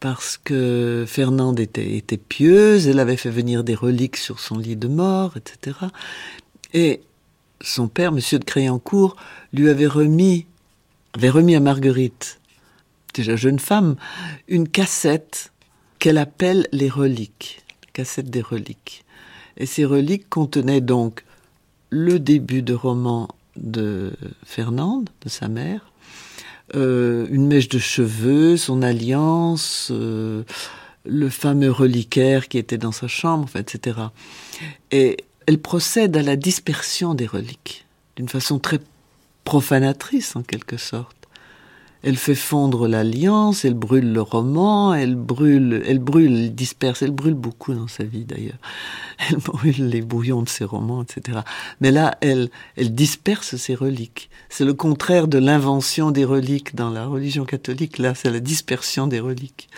Parce 0.00 0.38
que 0.42 1.04
Fernande 1.06 1.58
était, 1.58 1.96
était 1.96 2.16
pieuse, 2.16 2.86
elle 2.86 3.00
avait 3.00 3.16
fait 3.16 3.30
venir 3.30 3.64
des 3.64 3.74
reliques 3.74 4.16
sur 4.16 4.40
son 4.40 4.58
lit 4.58 4.76
de 4.76 4.88
mort, 4.88 5.36
etc. 5.36 5.78
Et 6.72 7.00
son 7.60 7.88
père, 7.88 8.12
Monsieur 8.12 8.38
de 8.38 8.44
Créancourt, 8.44 9.16
lui 9.52 9.68
avait 9.68 9.86
remis, 9.86 10.46
avait 11.14 11.30
remis 11.30 11.56
à 11.56 11.60
Marguerite, 11.60 12.40
déjà 13.14 13.36
jeune 13.36 13.58
femme, 13.58 13.96
une 14.48 14.68
cassette 14.68 15.52
qu'elle 16.06 16.18
appelle 16.18 16.68
les 16.70 16.88
reliques, 16.88 17.64
cassette 17.92 18.30
des 18.30 18.40
reliques. 18.40 19.04
Et 19.56 19.66
ces 19.66 19.84
reliques 19.84 20.28
contenaient 20.28 20.80
donc 20.80 21.24
le 21.90 22.20
début 22.20 22.62
de 22.62 22.74
roman 22.74 23.26
de 23.56 24.12
Fernande, 24.44 25.10
de 25.22 25.28
sa 25.28 25.48
mère, 25.48 25.90
euh, 26.76 27.26
une 27.28 27.48
mèche 27.48 27.68
de 27.68 27.80
cheveux, 27.80 28.56
son 28.56 28.82
alliance, 28.82 29.88
euh, 29.90 30.44
le 31.04 31.28
fameux 31.28 31.72
reliquaire 31.72 32.46
qui 32.46 32.58
était 32.58 32.78
dans 32.78 32.92
sa 32.92 33.08
chambre, 33.08 33.48
etc. 33.56 33.98
Et 34.92 35.16
elle 35.46 35.58
procède 35.58 36.16
à 36.16 36.22
la 36.22 36.36
dispersion 36.36 37.14
des 37.14 37.26
reliques, 37.26 37.84
d'une 38.14 38.28
façon 38.28 38.60
très 38.60 38.78
profanatrice 39.42 40.36
en 40.36 40.44
quelque 40.44 40.76
sorte. 40.76 41.15
Elle 42.06 42.16
fait 42.16 42.36
fondre 42.36 42.86
l'alliance, 42.86 43.64
elle 43.64 43.74
brûle 43.74 44.12
le 44.12 44.22
roman, 44.22 44.94
elle 44.94 45.16
brûle, 45.16 45.82
elle 45.84 45.98
brûle, 45.98 46.32
elle 46.32 46.54
disperse, 46.54 47.02
elle 47.02 47.10
brûle 47.10 47.34
beaucoup 47.34 47.74
dans 47.74 47.88
sa 47.88 48.04
vie 48.04 48.24
d'ailleurs. 48.24 48.60
Elle 49.28 49.38
brûle 49.38 49.88
les 49.88 50.02
bouillons 50.02 50.42
de 50.42 50.48
ses 50.48 50.64
romans, 50.64 51.02
etc. 51.02 51.40
Mais 51.80 51.90
là, 51.90 52.16
elle, 52.20 52.50
elle 52.76 52.94
disperse 52.94 53.56
ses 53.56 53.74
reliques. 53.74 54.30
C'est 54.50 54.66
le 54.66 54.74
contraire 54.74 55.26
de 55.26 55.38
l'invention 55.38 56.12
des 56.12 56.24
reliques 56.24 56.76
dans 56.76 56.90
la 56.90 57.06
religion 57.06 57.44
catholique. 57.44 57.98
Là, 57.98 58.14
c'est 58.14 58.30
la 58.30 58.40
dispersion 58.40 59.06
des 59.06 59.18
reliques. 59.18 59.68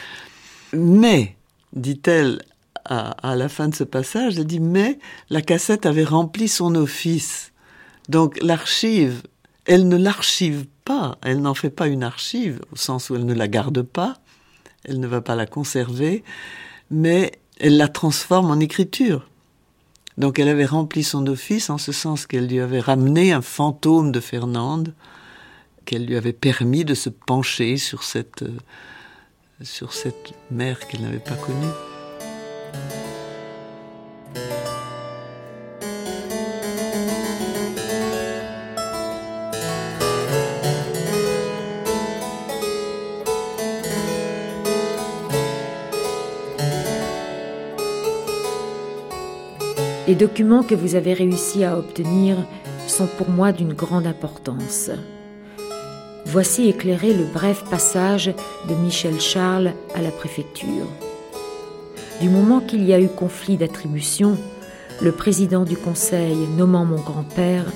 Mais, 0.74 1.36
dit-elle 1.72 2.42
à, 2.84 3.10
à 3.26 3.36
la 3.36 3.48
fin 3.48 3.68
de 3.68 3.74
ce 3.74 3.84
passage, 3.84 4.36
elle 4.36 4.46
dit, 4.46 4.60
mais 4.60 4.98
la 5.30 5.40
cassette 5.40 5.86
avait 5.86 6.04
rempli 6.04 6.48
son 6.48 6.74
office. 6.74 7.52
Donc 8.10 8.38
l'archive, 8.42 9.22
elle 9.64 9.88
ne 9.88 9.96
l'archive 9.96 10.66
elle 11.22 11.40
n'en 11.40 11.54
fait 11.54 11.70
pas 11.70 11.86
une 11.88 12.02
archive, 12.02 12.60
au 12.72 12.76
sens 12.76 13.10
où 13.10 13.16
elle 13.16 13.26
ne 13.26 13.34
la 13.34 13.48
garde 13.48 13.82
pas, 13.82 14.18
elle 14.84 15.00
ne 15.00 15.06
va 15.06 15.20
pas 15.20 15.36
la 15.36 15.46
conserver, 15.46 16.24
mais 16.90 17.32
elle 17.58 17.76
la 17.76 17.88
transforme 17.88 18.50
en 18.50 18.60
écriture. 18.60 19.28
Donc 20.16 20.38
elle 20.38 20.48
avait 20.48 20.66
rempli 20.66 21.04
son 21.04 21.26
office 21.26 21.70
en 21.70 21.78
ce 21.78 21.92
sens 21.92 22.26
qu'elle 22.26 22.48
lui 22.48 22.60
avait 22.60 22.80
ramené 22.80 23.32
un 23.32 23.42
fantôme 23.42 24.10
de 24.12 24.20
Fernande, 24.20 24.94
qu'elle 25.84 26.06
lui 26.06 26.16
avait 26.16 26.32
permis 26.32 26.84
de 26.84 26.94
se 26.94 27.08
pencher 27.08 27.76
sur 27.76 28.02
cette, 28.02 28.42
euh, 28.42 28.58
sur 29.62 29.92
cette 29.92 30.34
mère 30.50 30.86
qu'elle 30.86 31.02
n'avait 31.02 31.18
pas 31.18 31.36
connue. 31.36 33.07
Les 50.08 50.14
documents 50.14 50.62
que 50.62 50.74
vous 50.74 50.94
avez 50.94 51.12
réussi 51.12 51.64
à 51.64 51.76
obtenir 51.76 52.38
sont 52.86 53.06
pour 53.18 53.28
moi 53.28 53.52
d'une 53.52 53.74
grande 53.74 54.06
importance. 54.06 54.90
Voici 56.24 56.66
éclairé 56.66 57.12
le 57.12 57.26
bref 57.26 57.62
passage 57.68 58.32
de 58.70 58.74
Michel 58.82 59.20
Charles 59.20 59.74
à 59.94 60.00
la 60.00 60.10
préfecture. 60.10 60.86
Du 62.22 62.30
moment 62.30 62.60
qu'il 62.60 62.84
y 62.84 62.94
a 62.94 63.00
eu 63.00 63.08
conflit 63.08 63.58
d'attribution, 63.58 64.38
le 65.02 65.12
président 65.12 65.64
du 65.64 65.76
conseil 65.76 66.38
nommant 66.56 66.86
mon 66.86 67.02
grand-père 67.02 67.66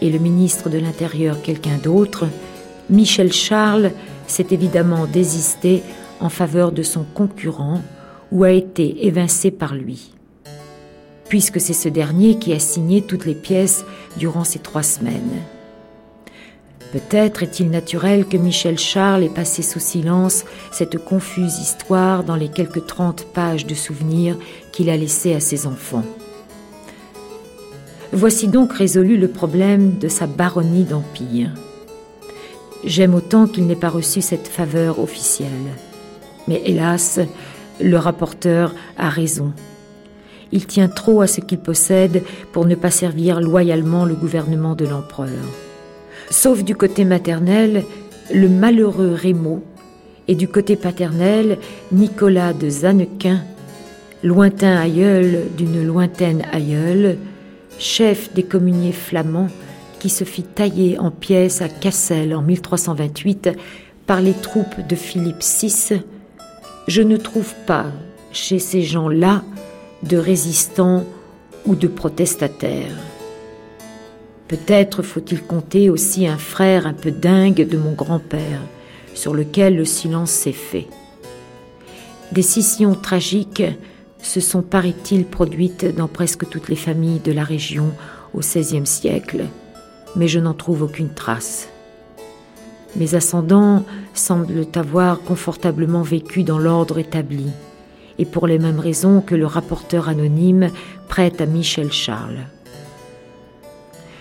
et 0.00 0.10
le 0.10 0.20
ministre 0.20 0.70
de 0.70 0.78
l'Intérieur 0.78 1.42
quelqu'un 1.42 1.78
d'autre, 1.82 2.28
Michel 2.88 3.32
Charles 3.32 3.90
s'est 4.28 4.46
évidemment 4.52 5.06
désisté 5.06 5.82
en 6.20 6.28
faveur 6.28 6.70
de 6.70 6.84
son 6.84 7.02
concurrent 7.02 7.82
ou 8.30 8.44
a 8.44 8.52
été 8.52 9.08
évincé 9.08 9.50
par 9.50 9.74
lui 9.74 10.14
puisque 11.34 11.60
c'est 11.60 11.72
ce 11.72 11.88
dernier 11.88 12.38
qui 12.38 12.52
a 12.52 12.60
signé 12.60 13.02
toutes 13.02 13.26
les 13.26 13.34
pièces 13.34 13.84
durant 14.16 14.44
ces 14.44 14.60
trois 14.60 14.84
semaines. 14.84 15.42
Peut-être 16.92 17.42
est-il 17.42 17.70
naturel 17.70 18.26
que 18.26 18.36
Michel 18.36 18.78
Charles 18.78 19.24
ait 19.24 19.28
passé 19.28 19.62
sous 19.62 19.80
silence 19.80 20.44
cette 20.70 20.96
confuse 20.96 21.58
histoire 21.58 22.22
dans 22.22 22.36
les 22.36 22.46
quelques 22.46 22.86
trente 22.86 23.26
pages 23.34 23.66
de 23.66 23.74
souvenirs 23.74 24.38
qu'il 24.70 24.88
a 24.88 24.96
laissés 24.96 25.34
à 25.34 25.40
ses 25.40 25.66
enfants. 25.66 26.04
Voici 28.12 28.46
donc 28.46 28.72
résolu 28.72 29.16
le 29.16 29.26
problème 29.26 29.98
de 29.98 30.06
sa 30.06 30.28
baronnie 30.28 30.84
d'Empire. 30.84 31.50
J'aime 32.84 33.12
autant 33.12 33.48
qu'il 33.48 33.66
n'ait 33.66 33.74
pas 33.74 33.90
reçu 33.90 34.22
cette 34.22 34.46
faveur 34.46 35.00
officielle. 35.00 35.50
Mais 36.46 36.62
hélas, 36.64 37.18
le 37.80 37.96
rapporteur 37.96 38.72
a 38.96 39.08
raison. 39.08 39.52
Il 40.54 40.66
tient 40.66 40.86
trop 40.86 41.20
à 41.20 41.26
ce 41.26 41.40
qu'il 41.40 41.58
possède 41.58 42.22
pour 42.52 42.64
ne 42.64 42.76
pas 42.76 42.92
servir 42.92 43.40
loyalement 43.40 44.04
le 44.04 44.14
gouvernement 44.14 44.76
de 44.76 44.86
l'empereur. 44.86 45.28
Sauf 46.30 46.62
du 46.62 46.76
côté 46.76 47.04
maternel, 47.04 47.84
le 48.32 48.48
malheureux 48.48 49.12
Rémo, 49.12 49.64
et 50.28 50.36
du 50.36 50.46
côté 50.46 50.76
paternel, 50.76 51.58
Nicolas 51.90 52.52
de 52.52 52.70
Zanequin, 52.70 53.40
lointain 54.22 54.76
aïeul 54.76 55.40
d'une 55.56 55.84
lointaine 55.84 56.42
aïeule, 56.52 57.18
chef 57.80 58.32
des 58.32 58.44
communiers 58.44 58.92
flamands 58.92 59.50
qui 59.98 60.08
se 60.08 60.22
fit 60.22 60.44
tailler 60.44 61.00
en 61.00 61.10
pièces 61.10 61.62
à 61.62 61.68
Cassel 61.68 62.32
en 62.32 62.42
1328 62.42 63.50
par 64.06 64.20
les 64.20 64.34
troupes 64.34 64.86
de 64.88 64.94
Philippe 64.94 65.42
VI, 65.42 66.00
je 66.86 67.02
ne 67.02 67.16
trouve 67.16 67.54
pas 67.66 67.86
chez 68.30 68.60
ces 68.60 68.82
gens-là 68.82 69.42
de 70.04 70.16
résistants 70.18 71.04
ou 71.66 71.74
de 71.74 71.88
protestataires. 71.88 72.96
Peut-être 74.48 75.02
faut-il 75.02 75.42
compter 75.42 75.88
aussi 75.88 76.26
un 76.26 76.36
frère 76.36 76.86
un 76.86 76.92
peu 76.92 77.10
dingue 77.10 77.66
de 77.66 77.78
mon 77.78 77.92
grand-père, 77.92 78.60
sur 79.14 79.32
lequel 79.32 79.76
le 79.76 79.86
silence 79.86 80.30
s'est 80.30 80.52
fait. 80.52 80.88
Des 82.32 82.42
scissions 82.42 82.94
tragiques 82.94 83.62
se 84.20 84.40
sont, 84.40 84.62
paraît-il, 84.62 85.24
produites 85.24 85.86
dans 85.96 86.08
presque 86.08 86.48
toutes 86.48 86.68
les 86.68 86.76
familles 86.76 87.20
de 87.20 87.32
la 87.32 87.44
région 87.44 87.92
au 88.34 88.40
XVIe 88.40 88.86
siècle, 88.86 89.46
mais 90.16 90.28
je 90.28 90.40
n'en 90.40 90.54
trouve 90.54 90.82
aucune 90.82 91.14
trace. 91.14 91.68
Mes 92.96 93.14
ascendants 93.14 93.84
semblent 94.12 94.66
avoir 94.74 95.20
confortablement 95.20 96.02
vécu 96.02 96.42
dans 96.42 96.58
l'ordre 96.58 96.98
établi 96.98 97.46
et 98.18 98.24
pour 98.24 98.46
les 98.46 98.58
mêmes 98.58 98.80
raisons 98.80 99.20
que 99.20 99.34
le 99.34 99.46
rapporteur 99.46 100.08
anonyme 100.08 100.70
prête 101.08 101.40
à 101.40 101.46
Michel 101.46 101.92
Charles. 101.92 102.46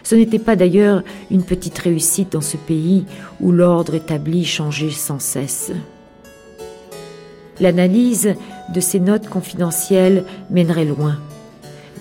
Ce 0.03 0.15
n'était 0.15 0.39
pas 0.39 0.55
d'ailleurs 0.55 1.01
une 1.31 1.43
petite 1.43 1.77
réussite 1.79 2.33
dans 2.33 2.41
ce 2.41 2.57
pays 2.57 3.05
où 3.39 3.51
l'ordre 3.51 3.95
établi 3.95 4.45
changeait 4.45 4.91
sans 4.91 5.19
cesse. 5.19 5.71
L'analyse 7.59 8.35
de 8.73 8.79
ces 8.79 8.99
notes 8.99 9.29
confidentielles 9.29 10.25
mènerait 10.49 10.85
loin. 10.85 11.17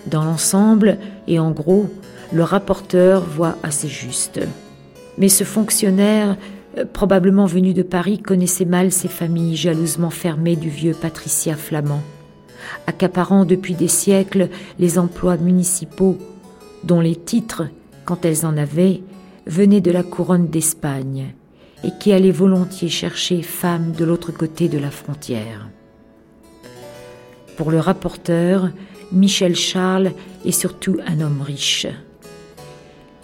Dans 0.06 0.24
l'ensemble 0.24 0.98
et 1.28 1.39
en 1.39 1.52
gros, 1.52 1.89
le 2.32 2.43
rapporteur 2.43 3.23
voit 3.23 3.56
assez 3.62 3.89
juste. 3.89 4.40
Mais 5.19 5.28
ce 5.28 5.44
fonctionnaire 5.44 6.36
euh, 6.78 6.85
probablement 6.90 7.47
venu 7.47 7.74
de 7.74 7.82
Paris, 7.82 8.19
connaissait 8.19 8.65
mal 8.65 8.93
ces 8.93 9.09
familles 9.09 9.57
jalousement 9.57 10.11
fermées 10.11 10.57
du 10.57 10.69
vieux 10.69 10.94
patriciat 10.94 11.57
flamand, 11.57 12.03
accaparant 12.86 13.44
depuis 13.44 13.74
des 13.74 13.89
siècles 13.89 14.49
les 14.78 14.99
emplois 14.99 15.36
municipaux, 15.36 16.19
dont 16.85 17.01
les 17.01 17.16
titres, 17.16 17.65
quand 18.05 18.24
elles 18.24 18.47
en 18.47 18.57
avaient, 18.57 19.03
venaient 19.47 19.81
de 19.81 19.90
la 19.90 20.03
couronne 20.03 20.49
d'Espagne, 20.49 21.35
et 21.85 21.90
qui 21.99 22.12
allaient 22.12 22.31
volontiers 22.31 22.89
chercher 22.89 23.43
femmes 23.43 23.93
de 23.93 24.05
l'autre 24.05 24.32
côté 24.32 24.69
de 24.69 24.78
la 24.78 24.90
frontière. 24.90 25.69
Pour 27.57 27.70
le 27.70 27.81
rapporteur, 27.81 28.70
Michel 29.12 29.55
Charles 29.55 30.12
est 30.44 30.53
surtout 30.53 30.97
un 31.07 31.20
homme 31.20 31.43
riche. 31.43 31.86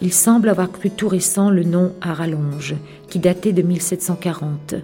Il 0.01 0.13
semble 0.13 0.49
avoir 0.49 0.71
cru 0.71 0.89
tout 0.89 1.09
récent 1.09 1.49
le 1.49 1.63
nom 1.63 1.93
à 2.01 2.15
qui 3.09 3.19
datait 3.19 3.51
de 3.51 3.61
1740, 3.61 4.75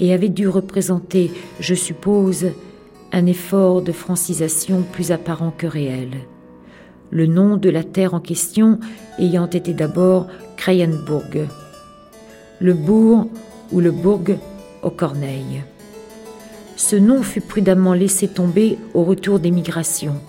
et 0.00 0.12
avait 0.12 0.28
dû 0.28 0.48
représenter, 0.48 1.32
je 1.60 1.74
suppose, 1.74 2.46
un 3.12 3.26
effort 3.26 3.82
de 3.82 3.92
francisation 3.92 4.82
plus 4.82 5.12
apparent 5.12 5.52
que 5.56 5.66
réel. 5.66 6.10
Le 7.10 7.26
nom 7.26 7.56
de 7.56 7.70
la 7.70 7.84
terre 7.84 8.14
en 8.14 8.20
question 8.20 8.78
ayant 9.18 9.48
été 9.48 9.72
d'abord 9.72 10.26
Krayenburg, 10.56 11.48
le 12.60 12.74
bourg 12.74 13.28
ou 13.72 13.80
le 13.80 13.90
bourg 13.90 14.22
aux 14.82 14.90
Corneilles. 14.90 15.62
Ce 16.76 16.96
nom 16.96 17.22
fut 17.22 17.40
prudemment 17.40 17.94
laissé 17.94 18.28
tomber 18.28 18.78
au 18.94 19.04
retour 19.04 19.38
des 19.38 19.50
migrations, 19.50 20.20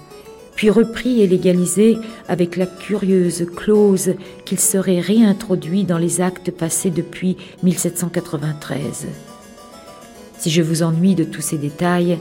puis 0.55 0.69
repris 0.69 1.21
et 1.21 1.27
légalisé 1.27 1.97
avec 2.27 2.55
la 2.55 2.65
curieuse 2.65 3.45
clause 3.55 4.13
qu'il 4.45 4.59
serait 4.59 5.01
réintroduit 5.01 5.83
dans 5.83 5.97
les 5.97 6.21
actes 6.21 6.51
passés 6.51 6.89
depuis 6.89 7.37
1793. 7.63 9.07
Si 10.37 10.49
je 10.49 10.61
vous 10.61 10.83
ennuie 10.83 11.15
de 11.15 11.23
tous 11.23 11.41
ces 11.41 11.57
détails, 11.57 12.17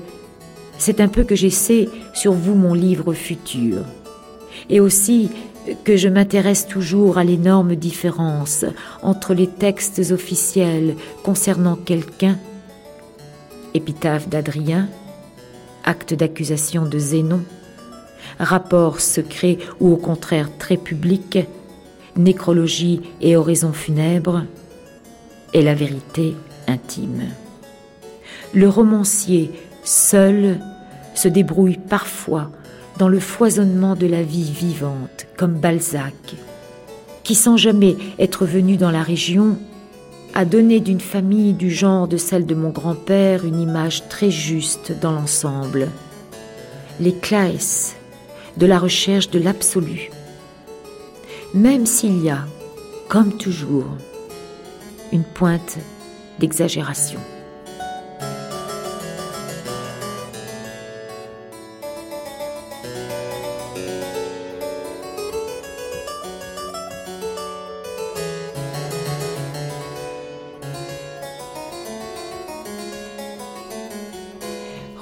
c'est 0.79 1.01
un 1.01 1.09
peu 1.09 1.25
que 1.25 1.37
j'essaie 1.37 1.89
sur 2.13 2.33
vous 2.33 2.55
mon 2.55 2.75
livre 2.75 3.13
futur, 3.13 3.79
et 4.69 4.81
aussi 4.81 5.31
que 5.85 5.97
je 5.97 6.09
m'intéresse 6.09 6.67
toujours 6.67 7.19
à 7.19 7.25
l'énorme 7.25 7.75
différence 7.77 8.65
entre 9.03 9.35
les 9.35 9.47
textes 9.47 10.03
officiels 10.11 10.97
concernant 11.23 11.77
quelqu'un, 11.77 12.39
épitaphe 13.73 14.29
d'Adrien, 14.29 14.89
acte 15.85 16.15
d'accusation 16.15 16.87
de 16.87 16.99
Zénon, 16.99 17.43
rapport 18.39 19.01
secret 19.01 19.59
ou 19.81 19.93
au 19.93 19.97
contraire 19.97 20.51
très 20.59 20.77
public, 20.77 21.39
nécrologie 22.17 23.01
et 23.21 23.37
oraison 23.37 23.73
funèbre, 23.73 24.45
et 25.53 25.63
la 25.63 25.75
vérité 25.75 26.35
intime. 26.67 27.23
Le 28.53 28.69
romancier, 28.69 29.51
seul, 29.85 30.59
se 31.15 31.29
débrouille 31.29 31.79
parfois 31.79 32.51
dans 32.99 33.09
le 33.09 33.21
foisonnement 33.21 33.95
de 33.97 34.07
la 34.07 34.23
vie 34.23 34.51
vivante, 34.51 35.27
comme 35.37 35.55
Balzac, 35.55 36.37
qui 37.23 37.35
sans 37.35 37.57
jamais 37.57 37.97
être 38.19 38.47
venu 38.47 38.77
dans 38.77 38.91
la 38.91 39.03
région, 39.03 39.57
a 40.35 40.45
donné 40.45 40.81
d'une 40.81 41.01
famille 41.01 41.53
du 41.53 41.71
genre 41.71 42.09
de 42.09 42.17
celle 42.17 42.47
de 42.47 42.55
mon 42.55 42.71
grand-père 42.71 43.45
une 43.45 43.61
image 43.61 44.09
très 44.09 44.31
juste 44.31 44.93
dans 45.01 45.13
l'ensemble. 45.13 45.89
Les 47.01 47.15
Claes, 47.15 47.95
de 48.57 48.67
la 48.67 48.79
recherche 48.79 49.31
de 49.31 49.39
l'absolu. 49.39 50.11
Même 51.55 51.87
s'il 51.87 52.23
y 52.23 52.31
a, 52.31 52.47
comme 53.09 53.37
toujours, 53.37 53.97
une 55.13 55.25
pointe 55.25 55.79
d'exagération. 56.39 57.21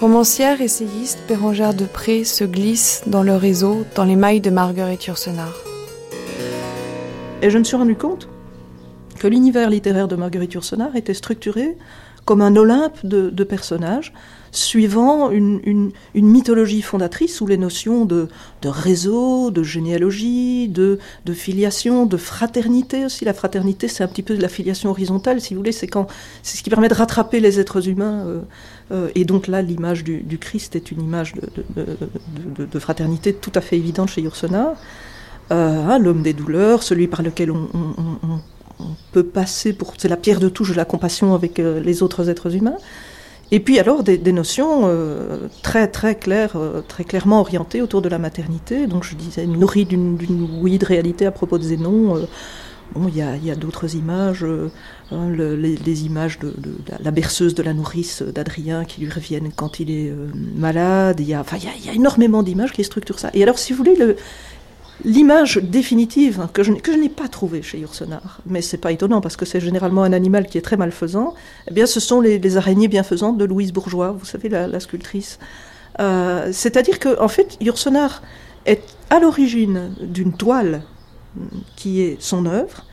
Romancière, 0.03 0.61
essayiste, 0.61 1.21
Bérangère 1.29 1.75
Depré 1.75 2.25
se 2.25 2.43
glisse 2.43 3.03
dans 3.07 3.23
le 3.23 3.37
réseau, 3.37 3.87
dans 3.95 4.03
les 4.03 4.17
mailles 4.17 4.41
de 4.41 4.51
Marguerite 4.51 5.05
Yourcenar. 5.05 5.55
Et 7.41 7.51
je 7.51 7.57
me 7.57 7.63
suis 7.63 7.77
rendu 7.77 7.95
compte 7.95 8.29
que 9.21 9.29
l'univers 9.29 9.71
littéraire 9.71 10.09
de 10.09 10.17
Marguerite 10.17 10.55
Yourcenar 10.55 10.97
était 10.97 11.15
structuré 11.15 11.77
comme 12.25 12.41
un 12.41 12.55
Olympe 12.57 13.05
de, 13.05 13.45
personnages, 13.45 14.13
suivant 14.53 15.31
une, 15.31 15.93
mythologie 16.15 16.83
fondatrice 16.83 17.41
où 17.41 17.47
les 17.47 17.57
notions 17.57 18.05
de, 18.05 18.29
réseau, 18.65 19.51
de 19.51 19.63
généalogie, 19.63 20.69
de, 20.69 20.99
filiation, 21.33 22.07
de 22.07 22.17
fraternité 22.17 23.05
aussi. 23.05 23.25
La 23.25 23.35
fraternité, 23.35 23.89
c'est 23.89 24.05
un 24.05 24.09
petit 24.09 24.23
peu 24.23 24.37
de 24.37 24.43
la 24.43 24.49
filiation 24.49 24.91
horizontale, 24.91 25.41
si 25.41 25.55
vous 25.55 25.61
voulez, 25.61 25.73
c'est 25.73 25.89
quand 25.89 26.07
c'est 26.43 26.59
ce 26.59 26.63
qui 26.63 26.71
permet 26.71 26.89
de 26.89 26.95
rattraper 26.95 27.41
les 27.41 27.59
êtres 27.59 27.89
humains. 27.89 28.25
Euh, 28.27 28.41
et 29.15 29.25
donc 29.25 29.47
là, 29.47 29.63
l'image 29.63 30.05
du, 30.05 30.39
Christ 30.39 30.77
est 30.77 30.91
une 30.91 31.03
image 31.03 31.35
de, 31.77 32.79
fraternité 32.79 33.33
tout 33.33 33.53
à 33.55 33.61
fait 33.61 33.77
évidente 33.77 34.11
chez 34.11 34.23
Yourcenar. 34.23 34.75
Euh, 35.51 35.87
hein, 35.87 35.99
l'homme 35.99 36.23
des 36.23 36.33
douleurs, 36.33 36.83
celui 36.83 37.09
par 37.09 37.23
lequel 37.23 37.51
on, 37.51 37.69
peut 39.13 39.23
passer 39.23 39.73
pour... 39.73 39.95
C'est 39.99 40.09
la 40.09 40.17
pierre 40.17 40.41
de 40.41 40.49
touche 40.49 40.71
de 40.71 40.77
la 40.77 40.85
compassion 40.85 41.35
avec 41.35 41.61
euh, 41.61 41.79
les 41.81 42.03
autres 42.03 42.29
êtres 42.29 42.57
humains. 42.57 42.79
Et 43.51 43.61
puis 43.61 43.79
alors 43.79 44.03
des, 44.03 44.19
notions 44.33 44.89
très 45.63 45.87
très 45.87 46.15
claires, 46.15 46.57
très 46.89 47.05
clairement 47.05 47.41
orientées 47.41 47.83
autour 47.83 48.01
de 48.01 48.09
la 48.09 48.19
maternité. 48.19 48.87
Donc 48.87 49.05
je 49.05 49.15
disais 49.15 49.47
nourrie 49.47 49.85
d'une 49.85 50.17
oui 50.63 50.79
de 50.79 50.87
réalité 50.87 51.27
à 51.27 51.31
propos 51.33 51.59
de 51.59 51.63
Zénon. 51.63 52.27
Bon, 52.95 53.09
il 53.09 53.17
y 53.17 53.51
a, 53.51 53.55
d'autres 53.55 53.95
images, 53.95 54.47
hein, 55.13 55.31
les, 55.31 56.05
images 56.05 56.39
de, 56.39 56.53
la 57.01 57.11
berceuse 57.11 57.55
de 57.55 57.63
la 57.63 57.75
nourrice 57.75 58.23
d'Adrien 58.23 58.85
qui 58.85 59.01
lui 59.03 59.11
reviennent 59.11 59.53
quand 59.55 59.81
il 59.81 59.91
est 59.91 60.11
euh, 60.11 60.29
malade. 60.57 61.21
Il 61.21 61.27
y, 61.27 61.35
a, 61.35 61.41
enfin, 61.41 61.59
il, 61.59 61.87
y 61.87 61.89
a, 61.89 61.93
énormément 61.93 62.43
d'images 62.43 62.73
qui 62.73 62.83
structurent 62.85 63.19
ça. 63.19 63.31
Et 63.35 63.43
alors, 63.43 63.59
si 63.59 63.73
vous 63.73 63.79
voulez, 63.79 63.97
l'image 65.05 65.59
définitive 65.59 66.49
que 66.53 66.63
je, 66.63 66.73
que 66.73 66.93
je 66.93 66.97
n'ai 66.97 67.09
pas 67.09 67.29
trouvée 67.29 67.63
chez 67.63 67.79
Yourcenar, 67.79 68.41
mais 68.47 68.63
c'est 68.63 68.79
pas 68.79 68.93
étonnant 68.93 69.21
parce 69.21 69.37
que 69.37 69.45
c'est 69.45 69.61
généralement 69.61 70.03
un 70.03 70.13
animal 70.13 70.47
qui 70.47 70.59
est 70.59 70.63
très 70.63 70.77
malfaisant, 70.77 71.35
eh 71.69 71.75
bien, 71.75 71.87
ce 71.87 72.01
sont 72.01 72.21
les, 72.21 72.57
araignées 72.57 72.89
bienfaisantes 72.89 73.39
de 73.39 73.45
Louise 73.45 73.73
Bourgeois, 73.73 74.13
vous 74.13 74.25
savez, 74.25 74.49
la, 74.49 74.81
sculptrice. 74.81 75.39
Euh, 76.01 76.51
c'est-à-dire 76.53 76.99
que, 76.99 77.21
en 77.21 77.29
fait, 77.29 77.57
Yourcenar 77.61 78.23
est 78.67 78.83
à 79.11 79.19
l'origine 79.19 79.95
d'une 80.01 80.33
toile 80.33 80.83
qui 81.77 82.03
est 82.03 82.17
son 82.21 82.47
œuvre. 82.47 82.85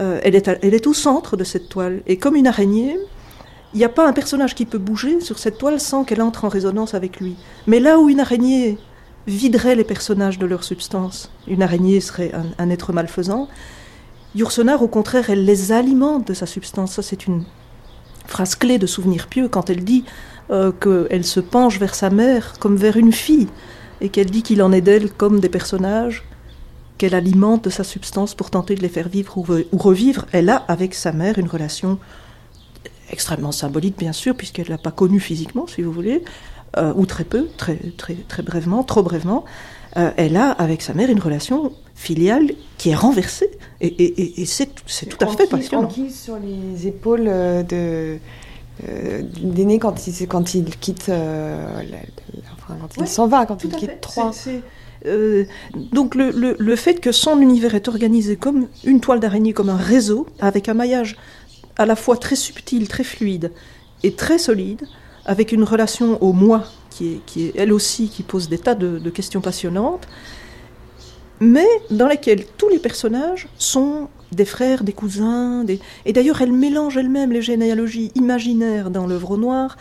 Euh, 0.00 0.20
elle, 0.22 0.36
est 0.74 0.86
au 0.86 0.94
centre 0.94 1.36
de 1.36 1.44
cette 1.44 1.68
toile. 1.68 2.02
Et 2.06 2.18
comme 2.18 2.36
une 2.36 2.46
araignée, 2.46 2.96
il 3.74 3.78
n'y 3.78 3.84
a 3.84 3.88
pas 3.88 4.06
un 4.06 4.12
personnage 4.12 4.54
qui 4.54 4.64
peut 4.64 4.78
bouger 4.78 5.20
sur 5.20 5.38
cette 5.38 5.58
toile 5.58 5.80
sans 5.80 6.04
qu'elle 6.04 6.22
entre 6.22 6.44
en 6.44 6.48
résonance 6.48 6.94
avec 6.94 7.20
lui. 7.20 7.36
Mais 7.66 7.80
là 7.80 7.98
où 7.98 8.08
une 8.08 8.20
araignée 8.20 8.78
viderait 9.26 9.74
les 9.74 9.84
personnages 9.84 10.38
de 10.38 10.46
leur 10.46 10.62
substance, 10.62 11.32
une 11.48 11.62
araignée 11.62 12.00
serait 12.00 12.32
un, 12.58 12.70
être 12.70 12.92
malfaisant, 12.92 13.48
Yourcenar, 14.34 14.82
au 14.82 14.88
contraire, 14.88 15.30
elle 15.30 15.44
les 15.44 15.72
alimente 15.72 16.28
de 16.28 16.34
sa 16.34 16.46
substance. 16.46 16.92
Ça, 16.92 17.02
c'est 17.02 17.26
une 17.26 17.44
phrase 18.26 18.54
clé 18.54 18.78
de 18.78 18.86
Souvenir 18.86 19.26
pieux 19.26 19.48
quand 19.48 19.68
elle 19.68 19.82
dit 19.82 20.04
euh, 20.50 20.70
qu'elle 20.70 21.24
se 21.24 21.40
penche 21.40 21.78
vers 21.78 21.94
sa 21.94 22.10
mère 22.10 22.54
comme 22.60 22.76
vers 22.76 22.96
une 22.96 23.12
fille 23.12 23.48
et 24.00 24.10
qu'elle 24.10 24.30
dit 24.30 24.42
qu'il 24.42 24.62
en 24.62 24.70
est 24.70 24.82
d'elle 24.82 25.10
comme 25.10 25.40
des 25.40 25.48
personnages 25.48 26.27
qu'elle 26.98 27.14
alimente 27.14 27.64
de 27.64 27.70
sa 27.70 27.84
substance 27.84 28.34
pour 28.34 28.50
tenter 28.50 28.74
de 28.74 28.82
les 28.82 28.88
faire 28.88 29.08
vivre 29.08 29.38
ou, 29.38 29.78
revivre. 29.78 30.26
Elle 30.32 30.50
a 30.50 30.56
avec 30.56 30.94
sa 30.94 31.12
mère 31.12 31.38
une 31.38 31.48
relation 31.48 31.98
extrêmement 33.10 33.52
symbolique, 33.52 33.96
bien 33.96 34.12
sûr, 34.12 34.36
puisqu'elle 34.36 34.66
ne 34.66 34.70
l'a 34.70 34.78
pas 34.78 34.90
connue 34.90 35.20
physiquement, 35.20 35.66
si 35.66 35.80
vous 35.80 35.92
voulez, 35.92 36.22
euh, 36.76 36.92
ou 36.96 37.06
très 37.06 37.24
peu, 37.24 37.48
très, 37.56 37.76
très, 37.96 38.14
très 38.14 38.42
brièvement, 38.42 38.82
trop 38.82 39.02
brièvement. 39.02 39.44
Euh, 39.96 40.10
elle 40.16 40.36
a 40.36 40.50
avec 40.50 40.82
sa 40.82 40.92
mère 40.92 41.08
une 41.08 41.20
relation 41.20 41.72
filiale 41.94 42.50
qui 42.76 42.90
est 42.90 42.94
renversée. 42.94 43.50
Et, 43.80 44.44
c'est 44.44 44.66
tout 44.74 45.24
à 45.24 45.28
fait 45.28 45.48
passionnant. 45.48 45.88
sur 46.10 46.36
les 46.36 46.86
épaules 46.86 47.26
euh, 47.26 47.62
de 47.62 48.18
d'aîné 49.42 49.80
quand 49.80 50.06
il, 50.06 50.28
quand 50.28 50.54
il 50.54 50.76
quitte, 50.76 51.10
enfin, 51.10 52.76
quand 52.80 52.96
il 52.96 53.08
s'en 53.08 53.26
va, 53.26 53.44
quand 53.44 53.64
il 53.64 53.70
quitte 53.70 54.00
Troyes. 54.00 54.30
Euh, 55.06 55.44
donc 55.74 56.14
le, 56.14 56.76
fait 56.76 57.00
que 57.00 57.12
son 57.12 57.40
univers 57.40 57.74
est 57.74 57.88
organisé 57.88 58.36
comme 58.36 58.68
une 58.84 59.00
toile 59.00 59.20
d'araignée, 59.20 59.52
comme 59.52 59.70
un 59.70 59.76
réseau, 59.76 60.26
avec 60.40 60.68
un 60.68 60.74
maillage 60.74 61.16
à 61.76 61.86
la 61.86 61.96
fois 61.96 62.16
très 62.16 62.36
subtil, 62.36 62.88
très 62.88 63.04
fluide 63.04 63.52
et 64.02 64.12
très 64.12 64.38
solide, 64.38 64.86
avec 65.24 65.52
une 65.52 65.62
relation 65.62 66.22
au 66.22 66.32
moi 66.32 66.64
qui 66.90 67.14
est, 67.14 67.20
qui 67.26 67.46
est 67.46 67.52
elle 67.56 67.72
aussi 67.72 68.08
qui 68.08 68.22
pose 68.22 68.48
des 68.48 68.58
tas 68.58 68.74
de, 68.74 69.10
questions 69.10 69.40
passionnantes, 69.40 70.08
mais 71.40 71.68
dans 71.90 72.08
lesquelles 72.08 72.44
tous 72.56 72.68
les 72.68 72.80
personnages 72.80 73.48
sont 73.58 74.08
des 74.32 74.44
frères, 74.44 74.82
des 74.82 74.92
cousins, 74.92 75.64
et 76.04 76.12
d'ailleurs 76.12 76.42
elle 76.42 76.52
mélange 76.52 76.96
elle-même 76.96 77.32
les 77.32 77.42
généalogies 77.42 78.10
imaginaires 78.14 78.90
dans 78.90 79.06
l'œuvre 79.06 79.36
noire 79.36 79.76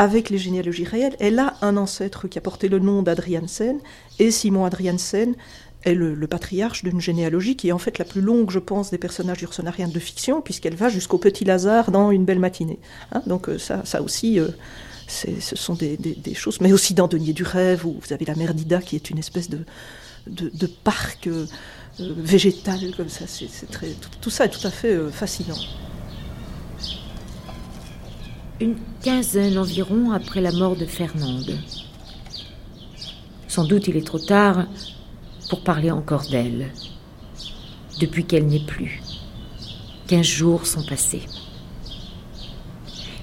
avec 0.00 0.30
les 0.30 0.38
généalogies 0.38 0.86
réelles. 0.86 1.14
Elle 1.20 1.38
a 1.38 1.56
un 1.60 1.76
ancêtre 1.76 2.26
qui 2.26 2.38
a 2.38 2.40
porté 2.40 2.68
le 2.68 2.78
nom 2.78 3.02
d'Adriansen, 3.02 3.80
et 4.18 4.30
Simon 4.30 4.64
Adriansen 4.64 5.34
est 5.84 5.92
le, 5.92 6.16
patriarche 6.26 6.82
d'une 6.84 7.02
généalogie 7.02 7.54
qui 7.54 7.68
est 7.68 7.72
en 7.72 7.78
fait 7.78 7.98
la 7.98 8.06
plus 8.06 8.22
longue, 8.22 8.50
je 8.50 8.60
pense, 8.60 8.90
des 8.90 8.96
personnages 8.96 9.42
ursonariens 9.42 9.88
de 9.88 9.98
fiction, 9.98 10.40
puisqu'elle 10.40 10.74
va 10.74 10.88
jusqu'au 10.88 11.18
petit 11.18 11.44
Lazare 11.44 11.90
dans 11.90 12.10
Une 12.12 12.24
belle 12.24 12.38
matinée. 12.38 12.78
Hein. 13.12 13.22
donc 13.26 13.50
euh, 13.50 13.58
ça, 13.58 14.00
aussi, 14.00 14.40
euh, 14.40 14.48
ce 15.06 15.54
sont 15.54 15.74
des, 15.74 15.98
choses, 16.34 16.62
mais 16.62 16.72
aussi 16.72 16.94
dans 16.94 17.06
Denier 17.06 17.34
du 17.34 17.42
rêve, 17.42 17.84
où 17.84 18.00
vous 18.00 18.12
avez 18.14 18.24
la 18.24 18.36
mère 18.36 18.54
d'Ida 18.54 18.80
qui 18.80 18.96
est 18.96 19.10
une 19.10 19.18
espèce 19.18 19.50
de, 19.50 20.66
parc 20.82 21.26
euh, 21.26 21.44
végétal 21.98 22.94
comme 22.96 23.10
ça. 23.10 23.26
C'est, 23.26 23.48
tout, 24.22 24.30
ça 24.30 24.46
est 24.46 24.48
tout 24.48 24.66
à 24.66 24.70
fait 24.70 24.96
fascinant 25.10 25.58
une 28.60 28.76
quinzaine 29.02 29.56
environ 29.56 30.12
après 30.12 30.42
la 30.42 30.52
mort 30.52 30.76
de 30.76 30.84
Fernande. 30.84 31.58
Sans 33.48 33.64
doute 33.64 33.88
il 33.88 33.96
est 33.96 34.06
trop 34.06 34.18
tard 34.18 34.66
pour 35.48 35.62
parler 35.64 35.90
encore 35.90 36.24
d'elle, 36.30 36.70
depuis 38.00 38.24
qu'elle 38.24 38.46
n'est 38.46 38.64
plus. 38.64 39.00
Quinze 40.06 40.26
jours 40.26 40.66
sont 40.66 40.84
passés. 40.84 41.22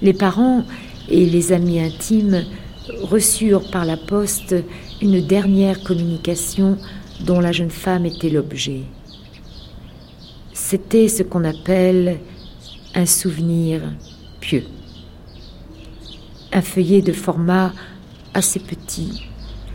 Les 0.02 0.12
parents 0.12 0.64
et 1.08 1.24
les 1.24 1.52
amis 1.52 1.80
intimes 1.80 2.44
reçurent 3.02 3.70
par 3.70 3.84
la 3.84 3.96
poste 3.96 4.56
une 5.00 5.24
dernière 5.24 5.82
communication 5.84 6.78
dont 7.20 7.40
la 7.40 7.52
jeune 7.52 7.70
femme 7.70 8.06
était 8.06 8.30
l'objet. 8.30 8.82
C'était 10.52 11.08
ce 11.08 11.22
qu'on 11.22 11.44
appelle 11.44 12.18
un 12.94 13.06
souvenir 13.06 13.82
pieux. 14.40 14.64
Un 16.52 16.62
feuillet 16.62 17.02
de 17.02 17.12
format 17.12 17.72
assez 18.32 18.58
petit 18.58 19.24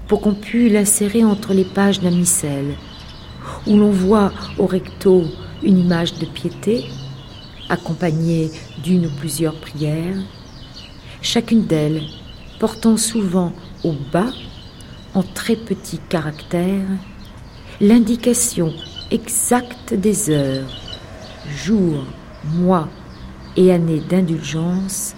pour 0.07 0.21
qu'on 0.21 0.33
puisse 0.33 0.71
l'insérer 0.71 1.23
entre 1.23 1.53
les 1.53 1.65
pages 1.65 2.01
d'un 2.01 2.11
missel, 2.11 2.75
où 3.67 3.77
l'on 3.77 3.91
voit 3.91 4.31
au 4.57 4.65
recto 4.65 5.23
une 5.61 5.77
image 5.77 6.15
de 6.15 6.25
piété, 6.25 6.85
accompagnée 7.69 8.49
d'une 8.83 9.05
ou 9.05 9.09
plusieurs 9.19 9.55
prières, 9.55 10.17
chacune 11.21 11.65
d'elles 11.65 12.01
portant 12.59 12.97
souvent 12.97 13.53
au 13.83 13.93
bas, 14.11 14.31
en 15.13 15.21
très 15.21 15.55
petits 15.55 15.99
caractères, 16.09 16.97
l'indication 17.79 18.73
exacte 19.11 19.93
des 19.93 20.31
heures, 20.31 20.69
jours, 21.47 22.03
mois 22.45 22.89
et 23.55 23.71
années 23.71 24.01
d'indulgence 24.09 25.15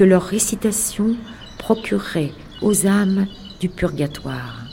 que 0.00 0.04
leur 0.06 0.22
récitation 0.22 1.14
procurerait 1.58 2.32
aux 2.62 2.86
âmes 2.86 3.26
du 3.60 3.68
purgatoire. 3.68 4.64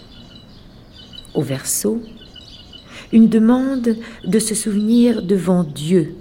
Au 1.33 1.41
verso, 1.41 2.01
une 3.11 3.27
demande 3.27 3.97
de 4.23 4.39
se 4.39 4.55
souvenir 4.55 5.21
devant 5.21 5.65
Dieu, 5.65 6.15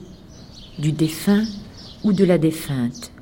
du 0.80 0.90
défunt 0.90 1.44
ou 2.02 2.12
de 2.12 2.24
la 2.24 2.36
défunte, 2.36 3.12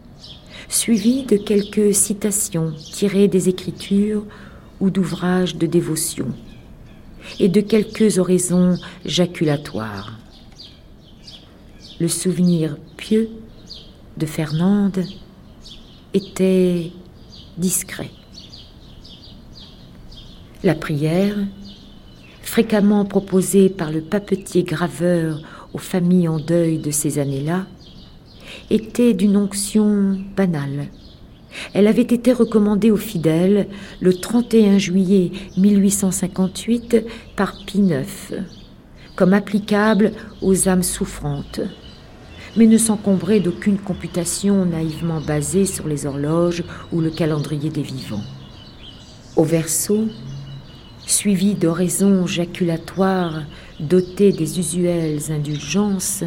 suivie 0.70 1.24
de 1.24 1.36
quelques 1.36 1.94
citations 1.94 2.72
tirées 2.94 3.28
des 3.28 3.50
Écritures 3.50 4.24
ou 4.80 4.88
d'ouvrages 4.88 5.56
de 5.56 5.66
dévotion, 5.66 6.28
et 7.38 7.50
de 7.50 7.60
quelques 7.60 8.16
oraisons 8.16 8.78
jaculatoires. 9.04 10.18
Le 12.00 12.08
souvenir 12.08 12.78
pieux 12.96 13.28
de 14.16 14.24
Fernande 14.24 15.04
était 16.14 16.92
discret. 17.58 18.10
La 20.62 20.74
prière, 20.74 21.36
fréquemment 22.42 23.04
proposée 23.04 23.68
par 23.68 23.90
le 23.90 24.00
papetier 24.00 24.62
graveur 24.62 25.42
aux 25.74 25.78
familles 25.78 26.28
en 26.28 26.38
deuil 26.38 26.78
de 26.78 26.90
ces 26.90 27.18
années-là, 27.18 27.66
était 28.70 29.12
d'une 29.12 29.36
onction 29.36 30.18
banale. 30.36 30.86
Elle 31.72 31.86
avait 31.86 32.02
été 32.02 32.32
recommandée 32.32 32.90
aux 32.90 32.96
fidèles 32.96 33.68
le 34.00 34.14
31 34.14 34.78
juillet 34.78 35.32
1858 35.56 37.04
par 37.36 37.54
Pie 37.66 37.80
IX, 37.80 38.34
comme 39.16 39.32
applicable 39.32 40.12
aux 40.42 40.68
âmes 40.68 40.82
souffrantes, 40.82 41.60
mais 42.56 42.66
ne 42.66 42.78
s'encombrait 42.78 43.40
d'aucune 43.40 43.78
computation 43.78 44.64
naïvement 44.64 45.20
basée 45.20 45.66
sur 45.66 45.86
les 45.88 46.06
horloges 46.06 46.64
ou 46.92 47.00
le 47.00 47.10
calendrier 47.10 47.70
des 47.70 47.82
vivants. 47.82 48.22
Au 49.36 49.44
verso, 49.44 50.06
suivi 51.06 51.54
d'oraisons 51.54 52.26
jaculatoires 52.26 53.42
dotées 53.80 54.32
des 54.32 54.58
usuelles 54.58 55.32
indulgences, 55.32 56.24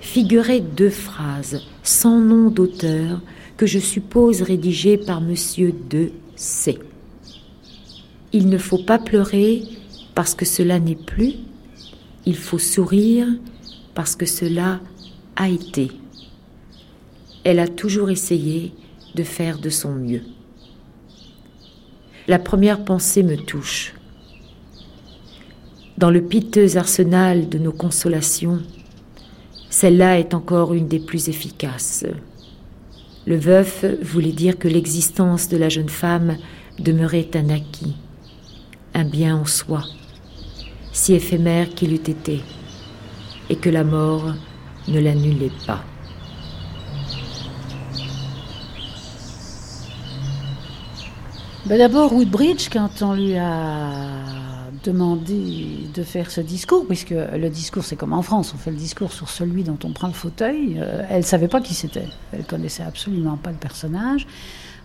figuraient 0.00 0.60
deux 0.60 0.90
phrases 0.90 1.62
sans 1.82 2.20
nom 2.20 2.50
d'auteur 2.50 3.20
que 3.56 3.66
je 3.66 3.78
suppose 3.78 4.42
rédigées 4.42 4.96
par 4.96 5.20
Monsieur 5.20 5.74
de 5.90 6.10
C. 6.36 6.78
Il 8.32 8.48
ne 8.48 8.58
faut 8.58 8.82
pas 8.82 8.98
pleurer 8.98 9.62
parce 10.14 10.34
que 10.34 10.44
cela 10.44 10.78
n'est 10.78 10.94
plus, 10.94 11.34
il 12.26 12.36
faut 12.36 12.58
sourire 12.58 13.26
parce 13.94 14.16
que 14.16 14.26
cela 14.26 14.80
été. 15.48 15.90
Elle 17.44 17.58
a 17.58 17.68
toujours 17.68 18.10
essayé 18.10 18.72
de 19.14 19.22
faire 19.22 19.58
de 19.58 19.70
son 19.70 19.92
mieux. 19.92 20.22
La 22.28 22.38
première 22.38 22.84
pensée 22.84 23.22
me 23.22 23.36
touche. 23.36 23.94
Dans 25.98 26.10
le 26.10 26.22
piteux 26.22 26.76
arsenal 26.76 27.48
de 27.48 27.58
nos 27.58 27.72
consolations, 27.72 28.60
celle-là 29.68 30.18
est 30.18 30.34
encore 30.34 30.74
une 30.74 30.88
des 30.88 31.00
plus 31.00 31.28
efficaces. 31.28 32.04
Le 33.26 33.36
veuf 33.36 33.84
voulait 34.02 34.32
dire 34.32 34.58
que 34.58 34.68
l'existence 34.68 35.48
de 35.48 35.56
la 35.56 35.68
jeune 35.68 35.88
femme 35.88 36.36
demeurait 36.78 37.30
un 37.34 37.50
acquis, 37.50 37.96
un 38.94 39.04
bien 39.04 39.36
en 39.36 39.44
soi, 39.44 39.84
si 40.92 41.14
éphémère 41.14 41.70
qu'il 41.70 41.92
eût 41.92 41.96
été, 41.96 42.40
et 43.48 43.56
que 43.56 43.70
la 43.70 43.84
mort 43.84 44.34
ne 44.90 45.00
l'annulait 45.00 45.52
pas. 45.66 45.82
Ben 51.66 51.78
D'abord, 51.78 52.12
Woodbridge, 52.12 52.68
quand 52.72 53.02
on 53.02 53.14
lui 53.14 53.36
a 53.36 53.90
demandé 54.82 55.88
de 55.94 56.02
faire 56.02 56.30
ce 56.30 56.40
discours, 56.40 56.86
puisque 56.86 57.10
le 57.10 57.48
discours, 57.48 57.84
c'est 57.84 57.96
comme 57.96 58.12
en 58.12 58.22
France, 58.22 58.52
on 58.54 58.58
fait 58.58 58.70
le 58.70 58.76
discours 58.76 59.12
sur 59.12 59.28
celui 59.28 59.62
dont 59.62 59.78
on 59.84 59.92
prend 59.92 60.06
le 60.06 60.14
fauteuil, 60.14 60.78
euh, 60.80 61.04
elle 61.08 61.18
ne 61.18 61.22
savait 61.22 61.48
pas 61.48 61.60
qui 61.60 61.74
c'était. 61.74 62.08
Elle 62.32 62.44
connaissait 62.44 62.82
absolument 62.82 63.36
pas 63.36 63.50
le 63.50 63.56
personnage. 63.56 64.26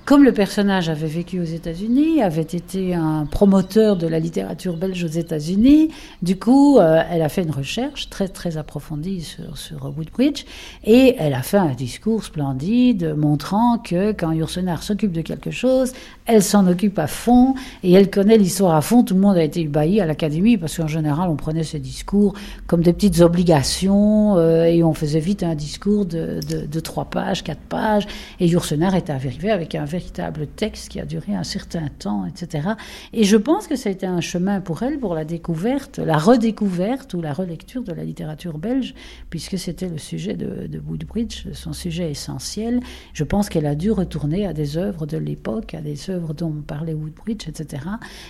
Comme 0.06 0.24
le 0.24 0.34
personnage 0.34 0.88
avait 0.88 1.08
vécu 1.08 1.40
aux 1.40 1.46
États-Unis, 1.46 2.22
avait 2.22 2.44
été 2.44 2.94
un 2.94 3.26
promoteur 3.26 3.96
de 3.96 4.06
la 4.06 4.20
littérature 4.20 4.78
belge 4.78 5.04
aux 5.04 5.08
États-Unis, 5.08 5.90
du 6.22 6.38
coup, 6.38 6.78
euh, 6.78 7.02
elle 7.10 7.24
a 7.24 7.30
fait 7.30 7.42
une 7.42 7.50
recherche 7.50 8.12
très 8.12 8.28
très 8.28 8.58
approfondie 8.58 9.22
sur, 9.22 9.58
sur 9.58 9.92
Woodbridge 9.98 10.46
et 10.84 11.16
elle 11.18 11.34
a 11.34 11.42
fait 11.42 11.58
un 11.58 11.74
discours 11.74 12.24
splendide 12.24 13.16
montrant 13.18 13.80
que 13.80 14.12
quand 14.12 14.32
Yourcenar 14.32 14.84
s'occupe 14.84 15.12
de 15.12 15.22
quelque 15.22 15.50
chose, 15.50 15.92
elle 16.26 16.42
s'en 16.42 16.68
occupe 16.68 16.98
à 16.98 17.08
fond 17.08 17.54
et 17.84 17.92
elle 17.94 18.10
connaît 18.10 18.38
l'histoire 18.38 18.76
à 18.76 18.82
fond. 18.82 19.04
Tout 19.04 19.14
le 19.14 19.20
monde 19.20 19.38
a 19.38 19.44
été 19.44 19.62
ébahi 19.62 20.02
à 20.02 20.06
l'Académie 20.06 20.58
parce 20.58 20.78
qu'en 20.78 20.88
général, 20.88 21.30
on 21.30 21.36
prenait 21.36 21.64
ces 21.64 21.80
discours 21.80 22.34
comme 22.66 22.82
des 22.82 22.94
petites 22.94 23.22
obligations 23.22 24.38
euh, 24.38 24.64
et 24.64 24.84
on 24.84 24.94
faisait 24.94 25.20
vite 25.20 25.44
un 25.44 25.54
discours 25.54 26.06
de, 26.06 26.40
de, 26.50 26.66
de 26.66 26.80
trois 26.80 27.06
pages, 27.06 27.44
quatre 27.44 27.62
pages. 27.62 28.08
Et 28.40 28.48
Yourcenar 28.48 28.96
est 28.96 29.10
arrivé 29.10 29.52
avec 29.52 29.76
un 29.76 29.86
véritable 29.86 30.48
texte 30.48 30.90
qui 30.90 31.00
a 31.00 31.06
duré 31.06 31.36
un 31.36 31.44
certain 31.44 31.88
temps, 32.00 32.26
etc. 32.26 32.70
Et 33.14 33.24
je 33.24 33.38
pense 33.38 33.68
que 33.68 33.76
ça 33.76 33.90
a 33.90 33.92
été 33.92 34.08
un 34.08 34.22
chemin 34.22 34.62
pour 34.62 34.82
elle, 34.82 34.98
pour 35.00 35.14
la 35.14 35.26
découverte, 35.26 36.00
la 36.00 36.18
redécouverte 36.18 37.14
ou 37.14 37.22
la 37.22 37.34
relecture 37.34 37.84
de 37.84 37.94
la 37.94 38.04
littérature 38.04 38.58
belge, 38.58 38.96
puisque 39.30 39.60
c'était 39.60 39.90
le 39.90 40.00
sujet 40.00 40.34
de, 40.34 40.66
de 40.66 40.80
Woodbridge, 40.80 41.46
son 41.54 41.74
sujet 41.74 42.10
essentiel. 42.10 42.80
Je 43.14 43.24
pense 43.24 43.48
qu'elle 43.48 43.68
a 43.68 43.76
dû 43.76 43.92
retourner 43.92 44.48
à 44.48 44.54
des 44.54 44.78
œuvres 44.78 45.06
de 45.06 45.18
l'époque, 45.18 45.76
à 45.76 45.82
des 45.82 46.10
œuvres 46.10 46.15
dont 46.20 46.52
parlait 46.66 46.94
Woodbridge, 46.94 47.48
etc. 47.48 47.84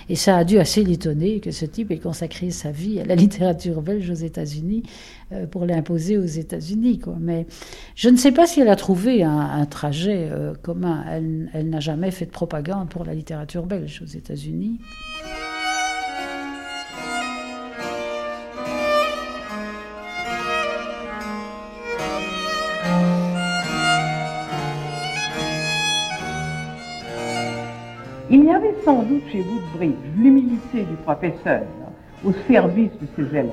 Et 0.09 0.15
ça 0.15 0.37
a 0.37 0.43
dû 0.43 0.57
assez 0.59 0.83
l'étonner 0.83 1.39
que 1.39 1.51
ce 1.51 1.65
type 1.65 1.91
ait 1.91 1.99
consacré 1.99 2.51
sa 2.51 2.71
vie 2.71 2.99
à 2.99 3.05
la 3.05 3.15
littérature 3.25 3.81
belge 3.81 4.09
aux 4.09 4.13
États-Unis 4.13 4.83
euh, 5.31 5.45
pour 5.47 5.65
l'imposer 5.65 6.17
aux 6.17 6.25
États-Unis. 6.25 7.01
Mais 7.19 7.45
je 7.95 8.09
ne 8.09 8.17
sais 8.17 8.31
pas 8.31 8.47
si 8.47 8.61
elle 8.61 8.69
a 8.69 8.75
trouvé 8.75 9.23
un, 9.23 9.65
trajet 9.65 10.29
euh, 10.31 10.53
commun. 10.61 11.03
Elle 11.53 11.69
n'a 11.69 11.79
jamais 11.79 12.11
fait 12.11 12.25
de 12.25 12.31
propagande 12.31 12.89
pour 12.89 13.03
la 13.05 13.13
littérature 13.13 13.65
belge 13.65 14.01
aux 14.03 14.17
États-Unis. 14.17 14.79
Il 28.31 28.43
y 28.43 28.49
avait 28.49 28.73
sans 28.83 29.03
doute 29.03 29.23
chez 29.31 29.39
Woodbridge 29.39 29.93
l'humilité 30.17 30.83
du 30.83 30.95
professeur 31.03 31.61
au 32.25 32.31
service 32.47 32.91
de 32.99 33.07
ses 33.15 33.29
élèves. 33.29 33.51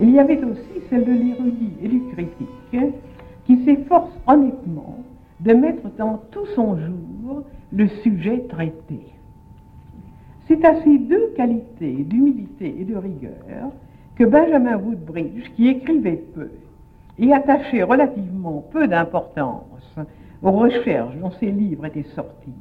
Il 0.00 0.10
y 0.10 0.18
avait 0.18 0.42
aussi 0.42 0.82
celle 0.90 1.04
de 1.04 1.12
l'érudit 1.12 1.72
et 1.80 1.88
du 1.88 2.00
critique 2.12 2.94
qui 3.46 3.64
s'efforce 3.64 4.10
honnêtement 4.26 4.98
de 5.40 5.52
mettre 5.52 5.88
dans 5.96 6.20
tout 6.32 6.46
son 6.54 6.76
jour 6.76 7.44
le 7.72 7.88
sujet 8.02 8.44
traité. 8.48 9.00
C'est 10.48 10.64
à 10.64 10.82
ces 10.82 10.98
deux 10.98 11.32
qualités 11.36 12.04
d'humilité 12.04 12.74
et 12.80 12.84
de 12.84 12.96
rigueur 12.96 13.70
que 14.16 14.24
Benjamin 14.24 14.76
Woodbridge, 14.76 15.50
qui 15.54 15.68
écrivait 15.68 16.22
peu 16.34 16.50
et 17.18 17.32
attachait 17.32 17.82
relativement 17.82 18.64
peu 18.72 18.88
d'importance 18.88 19.96
aux 20.42 20.50
recherches 20.50 21.16
dont 21.16 21.30
ses 21.32 21.50
livres 21.50 21.86
étaient 21.86 22.06
sortis, 22.14 22.52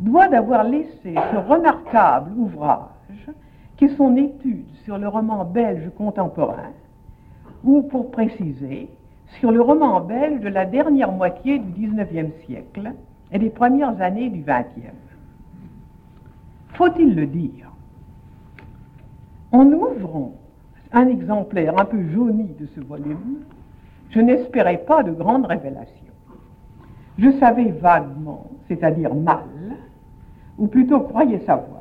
doit 0.00 0.28
d'avoir 0.28 0.64
laissé 0.64 1.14
ce 1.14 1.36
remarquable 1.36 2.32
ouvrage 2.36 3.30
qui 3.76 3.84
est 3.84 3.96
son 3.96 4.16
étude 4.16 4.66
sur 4.84 4.98
le 4.98 5.08
roman 5.08 5.44
belge 5.44 5.90
contemporain, 5.96 6.72
ou 7.64 7.82
pour 7.82 8.10
préciser, 8.10 8.88
sur 9.38 9.52
le 9.52 9.60
roman 9.60 10.00
belge 10.00 10.40
de 10.40 10.48
la 10.48 10.66
dernière 10.66 11.12
moitié 11.12 11.58
du 11.58 11.86
XIXe 11.86 12.34
siècle 12.46 12.92
et 13.30 13.38
des 13.38 13.50
premières 13.50 14.00
années 14.00 14.28
du 14.28 14.40
XXe. 14.40 14.92
Faut-il 16.72 17.14
le 17.14 17.26
dire? 17.26 17.70
En 19.52 19.66
ouvrant 19.66 20.32
un 20.92 21.06
exemplaire 21.06 21.78
un 21.78 21.84
peu 21.84 22.02
jauni 22.08 22.48
de 22.58 22.66
ce 22.66 22.80
volume, 22.80 23.44
je 24.10 24.20
n'espérais 24.20 24.78
pas 24.78 25.02
de 25.02 25.12
grandes 25.12 25.46
révélations. 25.46 25.94
Je 27.18 27.30
savais 27.38 27.70
vaguement, 27.70 28.46
c'est-à-dire 28.66 29.14
mal, 29.14 29.44
ou 30.60 30.66
plutôt 30.66 31.00
croyais 31.00 31.40
savoir, 31.40 31.80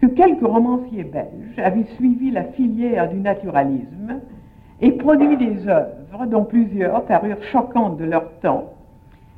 que 0.00 0.06
quelques 0.06 0.44
romanciers 0.44 1.04
belges 1.04 1.58
avaient 1.58 1.86
suivi 1.94 2.32
la 2.32 2.42
filière 2.42 3.08
du 3.08 3.20
naturalisme 3.20 4.20
et 4.80 4.90
produit 4.90 5.36
des 5.36 5.68
œuvres 5.68 6.26
dont 6.26 6.44
plusieurs 6.44 7.04
parurent 7.04 7.42
choquantes 7.52 7.98
de 7.98 8.04
leur 8.04 8.28
temps 8.40 8.74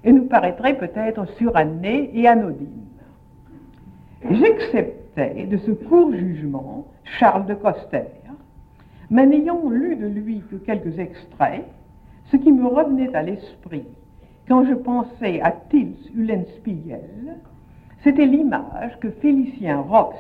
et 0.02 0.12
nous 0.12 0.24
paraîtraient 0.24 0.78
peut-être 0.78 1.26
surannées 1.36 2.10
et 2.18 2.26
anodines. 2.26 2.88
J'acceptais 4.30 5.46
de 5.46 5.58
ce 5.58 5.72
court 5.72 6.12
jugement 6.14 6.86
Charles 7.04 7.44
de 7.44 7.54
Coster, 7.54 8.04
mais 9.10 9.26
n'ayant 9.26 9.68
lu 9.68 9.96
de 9.96 10.06
lui 10.06 10.42
que 10.50 10.56
quelques 10.56 10.98
extraits, 10.98 11.66
ce 12.30 12.38
qui 12.38 12.50
me 12.50 12.66
revenait 12.66 13.14
à 13.14 13.22
l'esprit 13.22 13.84
quand 14.48 14.64
je 14.64 14.74
pensais 14.74 15.42
à 15.42 15.50
Tils 15.50 16.10
Uhlenspiegel, 16.14 17.36
c'était 18.04 18.26
l'image 18.26 18.98
que 19.00 19.10
Félicien 19.10 19.80
Rox 19.80 20.16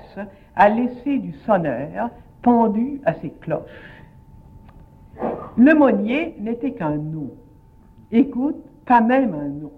a 0.56 0.68
laissée 0.70 1.18
du 1.18 1.34
sonneur 1.44 2.10
pendu 2.40 3.00
à 3.04 3.12
ses 3.14 3.30
cloches. 3.30 3.60
Le 5.56 5.74
monnier 5.74 6.34
n'était 6.40 6.72
qu'un 6.72 6.96
nom. 6.96 7.30
Écoute, 8.10 8.56
pas 8.86 9.02
même 9.02 9.34
un 9.34 9.48
nom. 9.48 9.72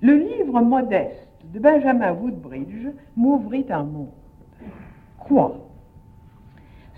Le 0.00 0.14
livre 0.14 0.60
modeste 0.62 1.28
de 1.52 1.58
Benjamin 1.60 2.12
Woodbridge 2.12 2.88
m'ouvrit 3.16 3.66
un 3.68 3.84
monde. 3.84 4.08
Quoi? 5.18 5.56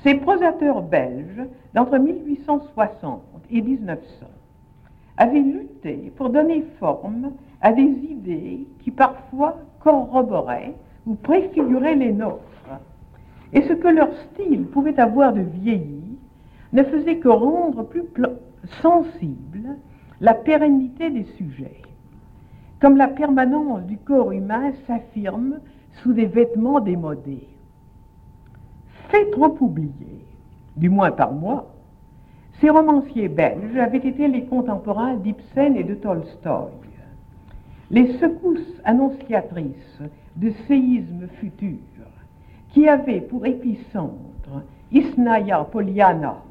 Ces 0.03 0.15
prosateurs 0.15 0.83
belges, 0.83 1.43
d'entre 1.75 1.99
1860 1.99 3.23
et 3.51 3.61
1900, 3.61 4.27
avaient 5.17 5.41
lutté 5.41 6.13
pour 6.17 6.31
donner 6.31 6.65
forme 6.79 7.33
à 7.61 7.73
des 7.73 7.83
idées 7.83 8.67
qui 8.81 8.91
parfois 8.91 9.57
corroboraient 9.81 10.75
ou 11.07 11.15
préfiguraient 11.15 11.95
les 11.95 12.13
nôtres. 12.13 12.43
Et 13.53 13.63
ce 13.63 13.73
que 13.73 13.89
leur 13.89 14.13
style 14.17 14.67
pouvait 14.67 14.99
avoir 14.99 15.33
de 15.33 15.41
vieilli 15.41 16.19
ne 16.73 16.83
faisait 16.83 17.19
que 17.19 17.29
rendre 17.29 17.85
plus 17.85 18.05
sensible 18.83 19.77
la 20.21 20.35
pérennité 20.35 21.11
des 21.11 21.25
sujets, 21.37 21.83
comme 22.81 22.97
la 22.97 23.09
permanence 23.09 23.83
du 23.85 23.99
corps 23.99 24.33
humain 24.33 24.73
s'affirme 24.87 25.61
sous 26.03 26.13
des 26.13 26.27
vêtements 26.27 26.81
démodés. 26.81 27.49
Fait 29.09 29.31
trop 29.31 29.57
oublier, 29.61 30.25
du 30.77 30.89
moins 30.89 31.13
par 31.13 31.33
moi, 31.33 31.73
ces 32.61 32.71
romanciers 32.71 33.29
belges 33.29 33.77
avaient 33.77 33.99
été 33.99 34.29
les 34.29 34.45
contemporains 34.47 35.15
d'Ibsen 35.15 35.77
et 35.77 35.85
de 35.85 35.95
Tolstoï, 35.95 36.73
les 37.91 38.19
secousses 38.19 38.81
annonciatrices 38.85 40.01
de 40.37 40.51
séismes 40.67 41.29
futurs, 41.41 41.79
qui 42.71 42.89
avaient 42.89 43.21
pour 43.21 43.47
épicentre 43.47 44.63
Isnaya 44.93 45.65
Poliana, 45.65 46.43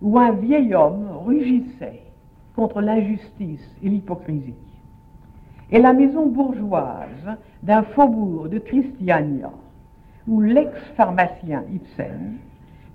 où 0.00 0.18
un 0.18 0.32
vieil 0.32 0.74
homme 0.74 1.08
rugissait 1.24 2.02
contre 2.54 2.80
l'injustice 2.80 3.76
et 3.82 3.88
l'hypocrisie, 3.88 4.54
et 5.70 5.80
la 5.80 5.92
maison 5.92 6.26
bourgeoise 6.26 7.36
d'un 7.62 7.82
faubourg 7.82 8.48
de 8.48 8.58
Christiania, 8.58 9.52
où 10.26 10.40
l'ex-pharmacien 10.40 11.64
Ibsen 11.72 12.38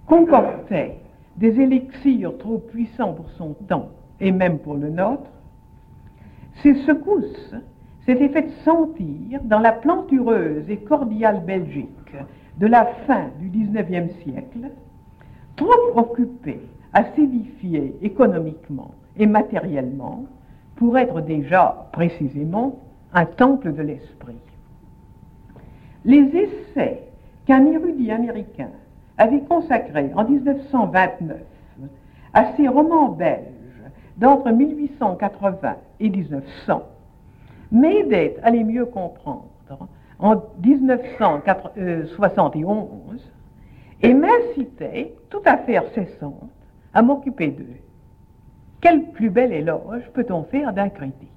comportait 0.05 0.97
des 1.38 1.59
élixirs 1.59 2.38
trop 2.38 2.57
puissants 2.57 3.13
pour 3.13 3.30
son 3.31 3.53
temps 3.67 3.89
et 4.19 4.31
même 4.31 4.59
pour 4.59 4.75
le 4.75 4.89
nôtre, 4.89 5.31
ces 6.61 6.75
secousses 6.85 7.55
s'étaient 8.05 8.30
faites 8.30 8.51
sentir 8.63 9.41
dans 9.43 9.59
la 9.59 9.71
plantureuse 9.71 10.69
et 10.69 10.77
cordiale 10.77 11.43
Belgique 11.45 12.15
de 12.59 12.67
la 12.67 12.85
fin 13.07 13.30
du 13.39 13.49
XIXe 13.49 14.13
siècle, 14.23 14.69
trop 15.55 15.71
occupée 15.95 16.61
à 16.93 17.03
s'édifier 17.15 17.95
économiquement 18.01 18.91
et 19.17 19.25
matériellement 19.25 20.25
pour 20.75 20.97
être 20.97 21.21
déjà 21.21 21.88
précisément 21.91 22.80
un 23.13 23.25
temple 23.25 23.73
de 23.73 23.81
l'esprit. 23.81 24.38
Les 26.05 26.23
essais 26.35 27.03
qu'un 27.45 27.65
érudit 27.65 28.11
américain 28.11 28.69
avait 29.17 29.41
consacré 29.41 30.11
en 30.15 30.27
1929 30.27 31.38
à 32.34 32.55
ses 32.55 32.67
romans 32.67 33.09
belges 33.09 33.62
d'entre 34.18 34.52
1880 34.52 35.76
et 35.99 36.10
1900 36.10 36.84
m'aidaient 37.72 38.38
à 38.44 38.52
les 38.52 38.64
mieux 38.64 38.85
comprendre 38.85 39.49
en 40.19 40.35
1971 40.64 43.31
et 44.02 44.14
m'incitaient, 44.14 45.15
tout 45.30 45.41
à 45.45 45.57
faire 45.57 45.84
cessante, 45.94 46.49
à 46.94 47.02
m'occuper 47.02 47.48
d'eux. 47.48 47.77
Quel 48.81 49.11
plus 49.11 49.30
bel 49.30 49.53
éloge 49.53 50.03
peut-on 50.14 50.44
faire 50.44 50.73
d'un 50.73 50.90
critique? 50.90 51.30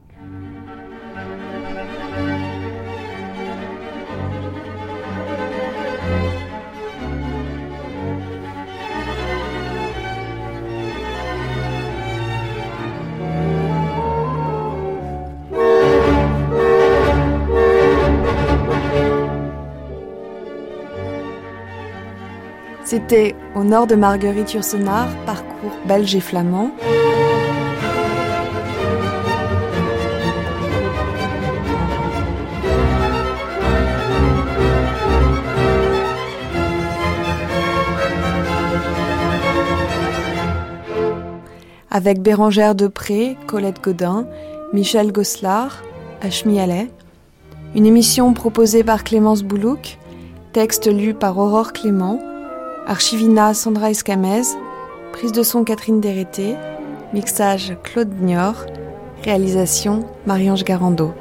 C'était 22.86 23.34
au 23.56 23.64
nord 23.64 23.88
de 23.88 23.96
Marguerite-Yourcenar, 23.96 25.08
parcours 25.26 25.76
belge 25.88 26.14
et 26.14 26.20
flamand. 26.20 26.70
Avec 41.90 42.22
Bérangère 42.22 42.76
Depré, 42.76 43.36
Colette 43.48 43.82
Godin, 43.82 44.28
Michel 44.72 45.10
Gosselard, 45.10 45.82
Achmi 46.22 46.60
Allais. 46.60 46.88
Une 47.74 47.84
émission 47.84 48.32
proposée 48.32 48.84
par 48.84 49.02
Clémence 49.02 49.42
Boulouk, 49.42 49.98
texte 50.52 50.86
lu 50.86 51.14
par 51.14 51.36
Aurore 51.36 51.72
Clément, 51.72 52.20
Archivina 52.88 53.52
Sandra 53.52 53.90
Escamez, 53.90 54.56
prise 55.10 55.32
de 55.32 55.42
son 55.42 55.64
Catherine 55.64 56.00
Dérété, 56.00 56.54
mixage 57.12 57.76
Claude 57.82 58.12
Nior, 58.20 58.64
réalisation 59.24 60.04
Marie-Ange 60.24 60.62
Garando. 60.62 61.12